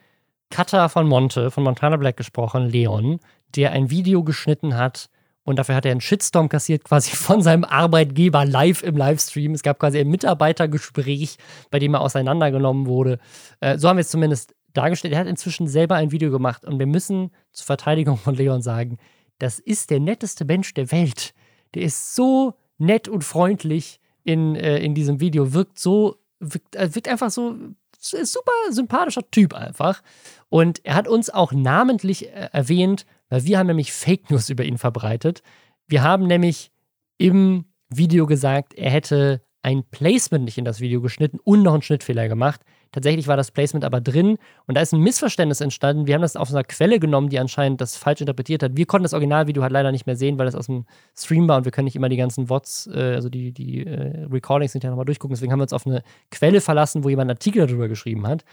Cutter 0.49 0.87
von 0.87 1.07
Monte, 1.07 1.51
von 1.51 1.63
Montana 1.63 1.97
Black 1.97 2.15
gesprochen, 2.15 2.69
Leon, 2.69 3.19
der 3.55 3.73
ein 3.73 3.89
Video 3.89 4.23
geschnitten 4.23 4.77
hat 4.77 5.09
und 5.43 5.57
dafür 5.57 5.75
hat 5.75 5.85
er 5.85 5.91
einen 5.91 6.01
Shitstorm 6.01 6.47
kassiert, 6.47 6.85
quasi 6.85 7.15
von 7.15 7.41
seinem 7.41 7.65
Arbeitgeber 7.65 8.45
live 8.45 8.83
im 8.83 8.95
Livestream. 8.95 9.53
Es 9.55 9.63
gab 9.63 9.79
quasi 9.79 9.99
ein 9.99 10.07
Mitarbeitergespräch, 10.07 11.37
bei 11.69 11.79
dem 11.79 11.95
er 11.95 12.01
auseinandergenommen 12.01 12.85
wurde. 12.85 13.19
Äh, 13.59 13.77
so 13.77 13.89
haben 13.89 13.97
wir 13.97 14.01
es 14.01 14.09
zumindest 14.09 14.55
dargestellt. 14.73 15.13
Er 15.13 15.19
hat 15.19 15.27
inzwischen 15.27 15.67
selber 15.67 15.95
ein 15.95 16.11
Video 16.11 16.31
gemacht 16.31 16.65
und 16.65 16.79
wir 16.79 16.87
müssen 16.87 17.31
zur 17.51 17.65
Verteidigung 17.65 18.17
von 18.17 18.35
Leon 18.35 18.61
sagen, 18.61 18.97
das 19.39 19.59
ist 19.59 19.89
der 19.89 19.99
netteste 19.99 20.45
Mensch 20.45 20.73
der 20.73 20.91
Welt. 20.91 21.33
Der 21.73 21.83
ist 21.83 22.15
so 22.15 22.55
nett 22.77 23.07
und 23.07 23.23
freundlich 23.23 23.99
in, 24.23 24.55
äh, 24.55 24.79
in 24.79 24.95
diesem 24.95 25.19
Video, 25.19 25.53
wirkt 25.53 25.79
so, 25.79 26.17
wirkt, 26.39 26.75
äh, 26.75 26.93
wirkt 26.93 27.07
einfach 27.07 27.29
so, 27.29 27.55
super 27.99 28.51
sympathischer 28.69 29.29
Typ 29.31 29.53
einfach. 29.53 30.01
Und 30.49 30.83
er 30.85 30.95
hat 30.95 31.07
uns 31.07 31.29
auch 31.29 31.51
namentlich 31.51 32.27
äh, 32.27 32.49
erwähnt, 32.51 33.05
weil 33.29 33.43
wir 33.45 33.59
haben 33.59 33.67
nämlich 33.67 33.91
Fake 33.91 34.29
News 34.29 34.49
über 34.49 34.63
ihn 34.63 34.77
verbreitet. 34.77 35.41
Wir 35.87 36.03
haben 36.03 36.27
nämlich 36.27 36.71
im 37.17 37.65
Video 37.89 38.25
gesagt, 38.25 38.73
er 38.73 38.91
hätte 38.91 39.41
ein 39.61 39.83
Placement 39.83 40.45
nicht 40.45 40.57
in 40.57 40.65
das 40.65 40.79
Video 40.79 41.01
geschnitten 41.01 41.39
und 41.43 41.63
noch 41.63 41.73
einen 41.73 41.81
Schnittfehler 41.81 42.27
gemacht. 42.27 42.61
Tatsächlich 42.91 43.27
war 43.27 43.37
das 43.37 43.51
Placement 43.51 43.85
aber 43.85 44.01
drin 44.01 44.37
und 44.65 44.75
da 44.75 44.81
ist 44.81 44.93
ein 44.93 45.01
Missverständnis 45.01 45.61
entstanden. 45.61 46.07
Wir 46.07 46.15
haben 46.15 46.21
das 46.21 46.35
aus 46.35 46.51
einer 46.51 46.63
Quelle 46.63 46.99
genommen, 46.99 47.29
die 47.29 47.39
anscheinend 47.39 47.81
das 47.81 47.95
falsch 47.95 48.21
interpretiert 48.21 48.63
hat. 48.63 48.75
Wir 48.75 48.85
konnten 48.85 49.03
das 49.03 49.13
Originalvideo 49.13 49.61
halt 49.61 49.71
leider 49.71 49.91
nicht 49.91 50.07
mehr 50.07 50.15
sehen, 50.15 50.39
weil 50.39 50.45
das 50.45 50.55
aus 50.55 50.65
dem 50.65 50.85
Stream 51.15 51.47
war 51.47 51.57
und 51.57 51.65
wir 51.65 51.71
können 51.71 51.85
nicht 51.85 51.95
immer 51.95 52.09
die 52.09 52.17
ganzen 52.17 52.49
Wots, 52.49 52.87
äh, 52.87 53.13
also 53.15 53.29
die, 53.29 53.51
die 53.51 53.85
äh, 53.85 54.25
Recordings 54.25 54.71
hinterher 54.71 54.91
nochmal 54.91 55.05
durchgucken. 55.05 55.35
Deswegen 55.35 55.51
haben 55.51 55.59
wir 55.59 55.63
uns 55.63 55.73
auf 55.73 55.85
eine 55.85 56.01
Quelle 56.31 56.61
verlassen, 56.61 57.03
wo 57.03 57.09
jemand 57.09 57.29
einen 57.29 57.37
Artikel 57.37 57.65
darüber 57.65 57.87
geschrieben 57.87 58.25
hat. 58.27 58.43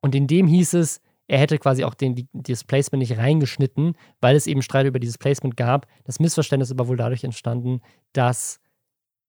Und 0.00 0.14
in 0.14 0.26
dem 0.26 0.46
hieß 0.46 0.74
es, 0.74 1.00
er 1.28 1.38
hätte 1.38 1.58
quasi 1.58 1.84
auch 1.84 1.94
den, 1.94 2.14
die, 2.14 2.28
dieses 2.32 2.64
Placement 2.64 3.00
nicht 3.00 3.16
reingeschnitten, 3.16 3.94
weil 4.20 4.36
es 4.36 4.46
eben 4.46 4.62
Streit 4.62 4.86
über 4.86 4.98
dieses 4.98 5.18
Placement 5.18 5.56
gab. 5.56 5.86
Das 6.04 6.20
Missverständnis 6.20 6.68
ist 6.68 6.78
aber 6.78 6.88
wohl 6.88 6.96
dadurch 6.96 7.24
entstanden, 7.24 7.80
dass 8.12 8.60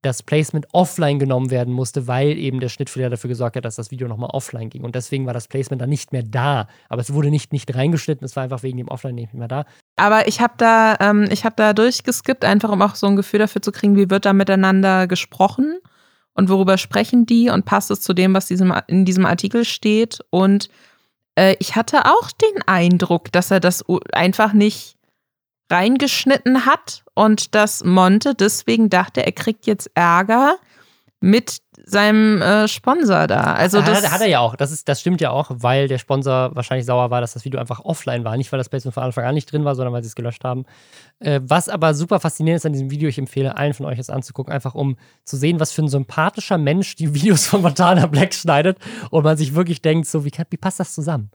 das 0.03 0.21
Placement 0.21 0.67
offline 0.73 1.17
genommen 1.17 1.49
werden 1.49 1.73
musste, 1.73 2.07
weil 2.07 2.37
eben 2.37 2.59
der 2.59 2.69
Schnittfehler 2.69 3.09
dafür 3.09 3.29
gesorgt 3.29 3.55
hat, 3.55 3.65
dass 3.65 3.75
das 3.75 3.89
Video 3.89 4.07
nochmal 4.07 4.29
offline 4.31 4.69
ging. 4.69 4.83
Und 4.83 4.95
deswegen 4.95 5.25
war 5.25 5.33
das 5.33 5.47
Placement 5.47 5.81
dann 5.81 5.89
nicht 5.89 6.11
mehr 6.11 6.23
da. 6.23 6.67
Aber 6.89 7.01
es 7.01 7.13
wurde 7.13 7.29
nicht, 7.29 7.53
nicht 7.53 7.73
reingeschnitten, 7.73 8.25
es 8.25 8.35
war 8.35 8.43
einfach 8.43 8.63
wegen 8.63 8.77
dem 8.77 8.89
Offline 8.89 9.15
nicht 9.15 9.33
mehr 9.33 9.47
da. 9.47 9.65
Aber 9.95 10.27
ich 10.27 10.41
habe 10.41 10.53
da, 10.57 10.97
ähm, 10.99 11.25
hab 11.25 11.57
da 11.57 11.73
durchgeskippt, 11.73 12.45
einfach 12.45 12.69
um 12.69 12.81
auch 12.81 12.95
so 12.95 13.07
ein 13.07 13.15
Gefühl 13.15 13.39
dafür 13.39 13.61
zu 13.61 13.71
kriegen, 13.71 13.95
wie 13.95 14.09
wird 14.09 14.25
da 14.25 14.33
miteinander 14.33 15.07
gesprochen 15.07 15.79
und 16.33 16.49
worüber 16.49 16.77
sprechen 16.77 17.25
die 17.25 17.49
und 17.49 17.65
passt 17.65 17.91
es 17.91 18.01
zu 18.01 18.13
dem, 18.13 18.33
was 18.33 18.47
diesem, 18.47 18.73
in 18.87 19.05
diesem 19.05 19.25
Artikel 19.25 19.65
steht. 19.65 20.19
Und 20.29 20.69
äh, 21.35 21.55
ich 21.59 21.75
hatte 21.75 22.05
auch 22.05 22.31
den 22.31 22.61
Eindruck, 22.65 23.31
dass 23.31 23.51
er 23.51 23.59
das 23.59 23.83
einfach 24.11 24.53
nicht 24.53 24.95
reingeschnitten 25.69 26.65
hat 26.65 27.03
und 27.13 27.55
dass 27.55 27.83
Monte 27.83 28.35
deswegen 28.35 28.89
dachte, 28.89 29.25
er 29.25 29.31
kriegt 29.31 29.65
jetzt 29.65 29.89
Ärger 29.95 30.57
mit 31.23 31.59
seinem 31.85 32.41
äh, 32.41 32.67
Sponsor 32.67 33.27
da. 33.27 33.53
Also 33.53 33.79
das 33.79 34.03
hat, 34.03 34.11
hat, 34.11 34.21
er 34.21 34.27
ja 34.27 34.39
auch. 34.39 34.57
Das, 34.57 34.73
ist, 34.73 34.89
das 34.89 34.99
stimmt 34.99 35.21
ja 35.21 35.31
auch, 35.31 35.49
weil 35.49 35.87
der 35.87 35.97
Sponsor 35.97 36.53
wahrscheinlich 36.53 36.85
sauer 36.85 37.11
war, 37.11 37.21
dass 37.21 37.31
das 37.31 37.45
Video 37.45 37.61
einfach 37.61 37.79
offline 37.79 38.25
war. 38.25 38.35
Nicht, 38.35 38.51
weil 38.51 38.57
das 38.57 38.67
Placement 38.67 38.93
von 38.93 39.03
Anfang 39.03 39.23
an 39.23 39.33
nicht 39.33 39.51
drin 39.51 39.63
war, 39.63 39.73
sondern 39.75 39.93
weil 39.93 40.03
sie 40.03 40.07
es 40.07 40.15
gelöscht 40.15 40.43
haben. 40.43 40.65
Äh, 41.19 41.39
was 41.43 41.69
aber 41.69 41.93
super 41.93 42.19
faszinierend 42.19 42.59
ist 42.59 42.65
an 42.65 42.73
diesem 42.73 42.91
Video, 42.91 43.07
ich 43.07 43.17
empfehle 43.17 43.55
allen 43.55 43.73
von 43.73 43.85
euch 43.85 43.99
es 43.99 44.09
anzugucken, 44.09 44.51
einfach 44.51 44.75
um 44.75 44.97
zu 45.23 45.37
sehen, 45.37 45.61
was 45.61 45.71
für 45.71 45.83
ein 45.83 45.87
sympathischer 45.87 46.57
Mensch 46.57 46.95
die 46.95 47.13
Videos 47.13 47.47
von 47.47 47.61
Montana 47.61 48.07
Black 48.07 48.33
schneidet 48.33 48.77
und 49.09 49.23
man 49.23 49.37
sich 49.37 49.55
wirklich 49.55 49.81
denkt, 49.81 50.07
so, 50.07 50.25
wie, 50.25 50.31
wie 50.49 50.57
passt 50.57 50.81
das 50.81 50.93
zusammen? 50.93 51.31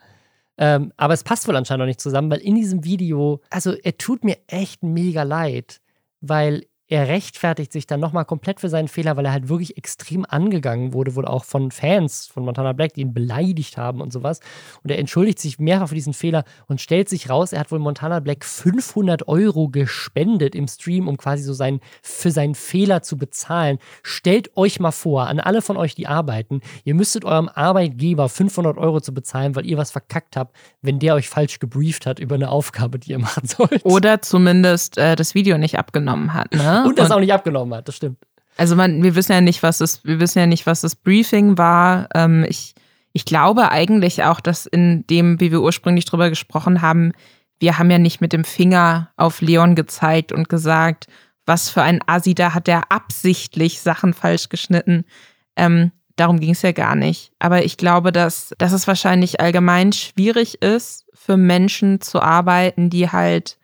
Ähm, 0.59 0.93
aber 0.97 1.15
es 1.15 1.23
passt 1.23 1.47
wohl 1.47 1.57
anscheinend 1.57 1.81
noch 1.81 1.87
nicht 1.87 2.01
zusammen, 2.01 2.31
weil 2.31 2.41
in 2.41 2.57
diesem 2.57 2.85
Video, 2.85 3.41
also 3.49 3.73
er 3.75 3.97
tut 3.97 4.25
mir 4.25 4.37
echt 4.49 4.83
mega 4.83 5.23
leid, 5.23 5.81
weil 6.21 6.67
er 6.89 7.09
rechtfertigt 7.09 7.73
sich 7.73 7.87
dann 7.87 8.01
nochmal 8.01 8.25
komplett 8.25 8.61
für 8.61 8.71
seinen 8.71 8.89
Fehler, 8.89 9.17
weil 9.17 9.27
er 9.27 9.33
halt 9.33 9.49
wirklich 9.51 9.77
extrem 9.77 10.25
angegangen 10.27 10.95
wurde, 10.95 11.15
wohl 11.15 11.27
auch 11.27 11.45
von 11.45 11.71
Fans 11.71 12.27
von 12.27 12.45
Montana 12.45 12.73
Black, 12.73 12.95
die 12.95 13.03
ihn 13.03 13.13
beleidigt 13.13 13.77
haben 13.77 14.01
und 14.01 14.11
sowas. 14.13 14.41
Und 14.83 14.91
er 14.91 14.99
entschuldigt 14.99 15.39
sich 15.39 15.59
mehrfach 15.59 15.89
für 15.89 15.95
diesen 15.95 16.15
Fehler 16.15 16.45
und 16.67 16.81
stellt 16.81 17.11
sich 17.11 17.29
raus, 17.29 17.53
er 17.53 17.61
hat 17.61 17.71
wohl 17.71 17.79
Montana 17.79 18.21
Black 18.21 18.45
500 18.45 19.29
Euro 19.29 19.69
gespendet 19.69 20.55
im 20.55 20.67
Stream, 20.67 21.09
um 21.09 21.19
quasi 21.19 21.43
so 21.43 21.53
sein, 21.53 21.81
für 22.03 22.31
seinen 22.31 22.55
Fehler 22.55 23.03
zu 23.03 23.19
bezahlen. 23.19 23.79
Stellt 24.03 24.57
euch 24.57 24.81
mal 24.81 24.91
vor, 24.91 25.27
an 25.27 25.41
alle 25.41 25.61
von 25.61 25.77
euch, 25.77 25.95
die 25.95 26.07
arbeiten, 26.07 26.61
ihr 26.85 26.95
müsstet 26.95 27.27
eurem 27.27 27.51
Arbeitgeber 27.51 28.31
500 28.31 28.79
Euro 28.79 29.01
zu 29.01 29.13
bezahlen, 29.13 29.55
weil 29.57 29.67
ihr 29.67 29.77
was 29.77 29.91
verkackt 29.91 30.37
habt, 30.37 30.57
wenn 30.81 30.99
der 30.99 31.15
euch 31.15 31.29
falsch 31.29 31.59
gebrieft 31.59 32.07
hat 32.07 32.19
über 32.19 32.37
eine 32.37 32.51
Aufgabe, 32.51 32.99
die 32.99 33.11
ihr 33.11 33.19
machen 33.19 33.47
sollt. 33.47 33.85
Oder 33.85 34.23
zumindest 34.23 34.97
äh, 34.97 35.17
das 35.17 35.35
Video 35.35 35.59
nicht 35.59 35.79
abgenommen 35.79 36.33
hat, 36.33 36.55
ne? 36.55 36.78
Und 36.87 36.99
das 36.99 37.11
auch 37.11 37.21
nicht 37.21 37.33
abgenommen 37.33 37.75
hat, 37.75 37.89
das 37.89 37.97
stimmt. 37.97 38.19
Also 38.57 38.75
man, 38.75 39.03
wir 39.03 39.15
wissen 39.15 39.33
ja 39.33 39.41
nicht, 39.41 39.63
was 39.63 39.79
das, 39.79 40.05
wir 40.05 40.21
wissen 40.21 40.41
ja 40.41 40.47
nicht, 40.47 40.67
was 40.67 40.81
das 40.81 40.97
Briefing 40.97 41.57
war. 41.59 42.09
Ähm, 42.15 42.45
ich, 42.49 42.75
ich 43.13 43.25
glaube 43.25 43.71
eigentlich 43.71 44.25
auch, 44.25 44.41
dass 44.41 44.67
in 44.67 45.07
dem, 45.07 45.41
wie 45.41 45.53
wir 45.53 45.63
ursprünglich 45.63 46.05
drüber 46.05 46.29
gesprochen 46.29 46.83
haben, 46.83 47.13
wir 47.61 47.79
haben 47.79 47.91
ja 47.91 47.99
nicht 47.99 48.21
mit 48.21 48.33
dem 48.33 48.45
Finger 48.45 49.11
auf 49.17 49.41
Leon 49.41 49.75
gezeigt 49.75 50.33
und 50.33 50.49
gesagt, 50.49 51.07
was 51.47 51.71
für 51.71 51.83
ein 51.83 52.01
Asi, 52.07 52.35
da 52.35 52.53
hat 52.53 52.67
der 52.67 52.93
absichtlich 52.93 53.81
Sachen 53.81 54.13
falsch 54.13 54.49
geschnitten. 54.49 55.05
Ähm, 55.57 55.93
darum 56.17 56.41
ging 56.41 56.51
es 56.51 56.63
ja 56.63 56.73
gar 56.73 56.95
nicht. 56.95 57.33
Aber 57.39 57.65
ich 57.65 57.77
glaube, 57.77 58.13
dass, 58.13 58.55
dass 58.59 58.73
es 58.73 58.87
wahrscheinlich 58.87 59.41
allgemein 59.41 59.93
schwierig 59.93 60.63
ist, 60.63 61.07
für 61.15 61.37
Menschen 61.37 62.01
zu 62.01 62.21
arbeiten, 62.21 62.91
die 62.91 63.11
halt 63.11 63.59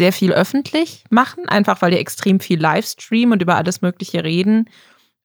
sehr 0.00 0.14
viel 0.14 0.32
öffentlich 0.32 1.04
machen, 1.10 1.46
einfach 1.46 1.82
weil 1.82 1.90
die 1.90 1.98
extrem 1.98 2.40
viel 2.40 2.58
Livestream 2.58 3.32
und 3.32 3.42
über 3.42 3.56
alles 3.56 3.82
Mögliche 3.82 4.24
reden 4.24 4.70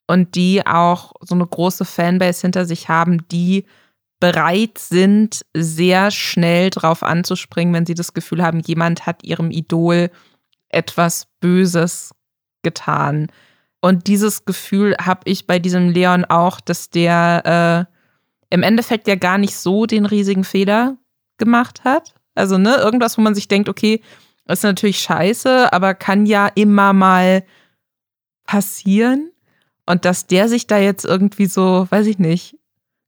und 0.06 0.36
die 0.36 0.68
auch 0.68 1.14
so 1.22 1.34
eine 1.34 1.48
große 1.48 1.86
Fanbase 1.86 2.42
hinter 2.42 2.66
sich 2.66 2.90
haben, 2.90 3.26
die 3.30 3.68
bereit 4.20 4.78
sind, 4.78 5.46
sehr 5.54 6.12
schnell 6.12 6.72
drauf 6.72 7.04
anzuspringen, 7.04 7.74
wenn 7.74 7.86
sie 7.86 7.94
das 7.94 8.14
Gefühl 8.14 8.44
haben, 8.44 8.60
jemand 8.60 9.06
hat 9.06 9.24
ihrem 9.24 9.50
Idol 9.50 10.12
etwas 10.68 11.28
Böses 11.40 12.12
getan. 12.62 13.28
Und 13.80 14.08
dieses 14.08 14.44
Gefühl 14.44 14.98
habe 15.00 15.22
ich 15.24 15.48
bei 15.48 15.58
diesem 15.58 15.88
Leon 15.88 16.26
auch, 16.26 16.60
dass 16.60 16.90
der 16.90 17.88
äh, 17.90 18.54
im 18.54 18.62
Endeffekt 18.62 19.08
ja 19.08 19.16
gar 19.16 19.38
nicht 19.38 19.56
so 19.56 19.86
den 19.86 20.06
riesigen 20.06 20.44
Fehler 20.44 20.98
gemacht 21.38 21.86
hat. 21.86 22.14
Also, 22.34 22.58
ne, 22.58 22.76
irgendwas, 22.76 23.18
wo 23.18 23.22
man 23.22 23.36
sich 23.36 23.48
denkt, 23.48 23.70
okay, 23.70 24.02
ist 24.48 24.64
natürlich 24.64 25.00
scheiße, 25.00 25.74
aber 25.74 25.94
kann 25.96 26.26
ja 26.26 26.48
immer 26.54 26.94
mal 26.94 27.44
passieren. 28.46 29.32
Und 29.86 30.06
dass 30.06 30.28
der 30.28 30.50
sich 30.50 30.68
da 30.68 30.78
jetzt 30.78 31.06
irgendwie 31.06 31.46
so, 31.46 31.88
weiß 31.90 32.08
ich 32.08 32.20
nicht, 32.20 32.58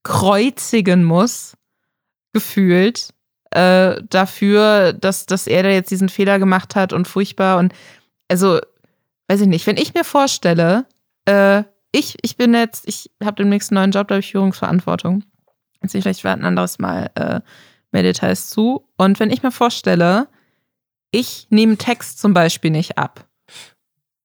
kreuzigen 0.03 1.03
muss, 1.03 1.57
gefühlt, 2.33 3.13
äh, 3.51 4.01
dafür, 4.09 4.93
dass, 4.93 5.25
dass 5.25 5.47
er 5.47 5.63
da 5.63 5.69
jetzt 5.69 5.91
diesen 5.91 6.09
Fehler 6.09 6.39
gemacht 6.39 6.75
hat 6.75 6.93
und 6.93 7.07
furchtbar. 7.07 7.57
Und 7.57 7.73
also, 8.29 8.59
weiß 9.27 9.41
ich 9.41 9.47
nicht, 9.47 9.65
wenn 9.67 9.77
ich 9.77 9.93
mir 9.93 10.03
vorstelle, 10.03 10.85
äh, 11.25 11.63
ich, 11.91 12.17
ich 12.21 12.37
bin 12.37 12.53
jetzt, 12.53 12.87
ich 12.87 13.09
habe 13.23 13.35
den 13.35 13.49
nächsten 13.49 13.75
neuen 13.75 13.91
Job, 13.91 14.07
da 14.07 14.15
habe 14.15 14.19
ich 14.19 14.31
Führungsverantwortung. 14.31 15.23
Jetzt 15.81 15.95
ich 15.95 16.03
vielleicht 16.03 16.25
ein 16.25 16.45
anderes 16.45 16.79
Mal 16.79 17.09
äh, 17.15 17.39
mehr 17.91 18.03
Details 18.03 18.49
zu. 18.49 18.87
Und 18.97 19.19
wenn 19.19 19.31
ich 19.31 19.43
mir 19.43 19.51
vorstelle, 19.51 20.27
ich 21.11 21.47
nehme 21.49 21.77
Text 21.77 22.19
zum 22.19 22.33
Beispiel 22.33 22.71
nicht 22.71 22.97
ab. 22.97 23.25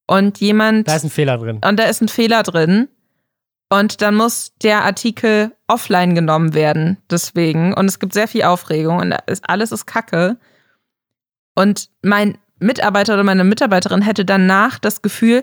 Und 0.06 0.40
jemand. 0.40 0.88
Da 0.88 0.96
ist 0.96 1.04
ein 1.04 1.10
Fehler 1.10 1.38
drin. 1.38 1.60
Und 1.64 1.78
da 1.78 1.84
ist 1.84 2.02
ein 2.02 2.09
Fehler 2.09 2.42
drin. 2.42 2.88
Und 3.70 4.02
dann 4.02 4.16
muss 4.16 4.52
der 4.62 4.84
Artikel 4.84 5.52
offline 5.66 6.14
genommen 6.14 6.52
werden, 6.52 6.98
deswegen. 7.10 7.72
Und 7.72 7.86
es 7.86 7.98
gibt 7.98 8.12
sehr 8.12 8.28
viel 8.28 8.42
Aufregung 8.42 8.98
und 8.98 9.14
alles 9.48 9.72
ist 9.72 9.86
Kacke. 9.86 10.36
Und 11.54 11.88
mein 12.02 12.36
Mitarbeiter 12.59 13.14
oder 13.14 13.24
meine 13.24 13.44
Mitarbeiterin 13.44 14.02
hätte 14.02 14.26
danach 14.26 14.78
das 14.78 15.00
Gefühl, 15.00 15.42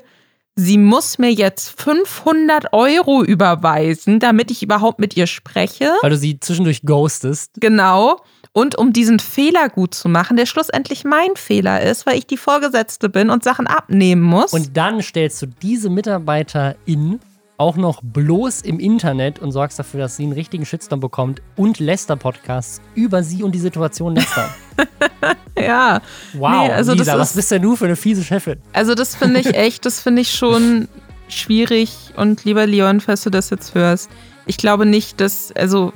sie 0.56 0.78
muss 0.78 1.18
mir 1.18 1.32
jetzt 1.32 1.82
500 1.82 2.72
Euro 2.72 3.24
überweisen, 3.24 4.20
damit 4.20 4.52
ich 4.52 4.62
überhaupt 4.62 5.00
mit 5.00 5.18
ihr 5.18 5.26
spreche. 5.26 5.92
Weil 6.02 6.12
du 6.12 6.18
sie 6.18 6.40
zwischendurch 6.40 6.84
ghostest. 6.84 7.54
Genau. 7.60 8.22
Und 8.60 8.78
um 8.78 8.92
diesen 8.92 9.20
Fehler 9.20 9.70
gut 9.70 9.94
zu 9.94 10.10
machen, 10.10 10.36
der 10.36 10.46
schlussendlich 10.46 11.06
mein 11.06 11.36
Fehler 11.36 11.82
ist, 11.82 12.06
weil 12.06 12.18
ich 12.18 12.28
die 12.28 12.36
Vorgesetzte 12.36 13.08
bin 13.08 13.30
und 13.30 13.42
Sachen 13.44 13.68
abnehmen 13.68 14.22
muss. 14.22 14.52
Und 14.52 14.76
dann 14.76 15.02
stellst 15.02 15.42
du 15.42 15.46
diese 15.48 15.90
Mitarbeiterin 15.90 17.22
auch 17.58 17.78
noch 17.78 18.02
bloß 18.04 18.62
im 18.62 18.80
Internet 18.80 19.40
und 19.40 19.52
sorgst 19.52 19.80
dafür, 19.80 20.02
dass 20.02 20.18
sie 20.18 20.24
einen 20.24 20.34
richtigen 20.34 20.66
Shitstorm 20.66 21.00
bekommt 21.00 21.42
und 21.56 21.80
Lester-Podcasts 21.80 22.82
über 22.96 23.24
sie 23.24 23.44
und 23.44 23.54
die 23.54 23.60
Situation 23.60 24.16
lästern. 24.16 24.50
ja. 25.58 26.02
Wow, 26.34 26.52
Nee, 26.68 26.72
also 26.74 26.92
das 26.92 27.00
Lisa, 27.08 27.18
was 27.20 27.30
ist- 27.32 27.36
bist 27.38 27.52
denn 27.52 27.62
du 27.62 27.76
für 27.76 27.86
eine 27.86 27.96
fiese 27.96 28.24
Chefin? 28.24 28.60
Also 28.74 28.94
das 28.94 29.16
finde 29.16 29.40
ich 29.40 29.48
echt, 29.56 29.86
das 29.86 30.02
finde 30.02 30.22
ich 30.22 30.32
schon 30.34 30.88
schwierig. 31.28 31.94
Und 32.16 32.44
lieber 32.46 32.66
Leon, 32.66 33.00
falls 33.02 33.24
du 33.24 33.30
das 33.30 33.50
jetzt 33.50 33.76
hörst, 33.76 34.10
ich 34.46 34.58
glaube 34.58 34.86
nicht, 34.86 35.20
dass, 35.22 35.52
also 35.54 35.94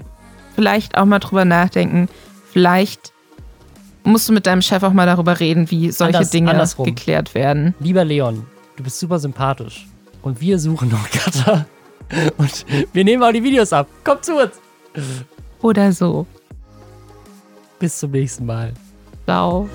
vielleicht 0.55 0.97
auch 0.97 1.05
mal 1.05 1.19
drüber 1.19 1.45
nachdenken, 1.45 2.07
vielleicht 2.53 3.11
musst 4.03 4.29
du 4.29 4.33
mit 4.33 4.45
deinem 4.45 4.61
Chef 4.61 4.83
auch 4.83 4.93
mal 4.93 5.05
darüber 5.05 5.39
reden, 5.39 5.69
wie 5.71 5.91
solche 5.91 6.17
Anders- 6.17 6.29
Dinge 6.29 6.51
andersrum. 6.51 6.85
geklärt 6.85 7.33
werden. 7.35 7.73
Lieber 7.79 8.03
Leon, 8.05 8.45
du 8.75 8.83
bist 8.83 8.99
super 8.99 9.19
sympathisch. 9.19 9.87
Und 10.21 10.39
wir 10.39 10.57
suchen 10.59 10.89
noch 10.89 11.09
Cutter. 11.09 11.65
Und 12.37 12.65
wir 12.93 13.03
nehmen 13.03 13.23
auch 13.23 13.31
die 13.31 13.43
Videos 13.43 13.73
ab. 13.73 13.87
Komm 14.03 14.21
zu 14.21 14.35
uns. 14.35 14.51
Oder 15.61 15.91
so. 15.91 16.25
Bis 17.79 17.97
zum 17.99 18.11
nächsten 18.11 18.45
Mal. 18.45 18.73
Ciao. 19.25 19.67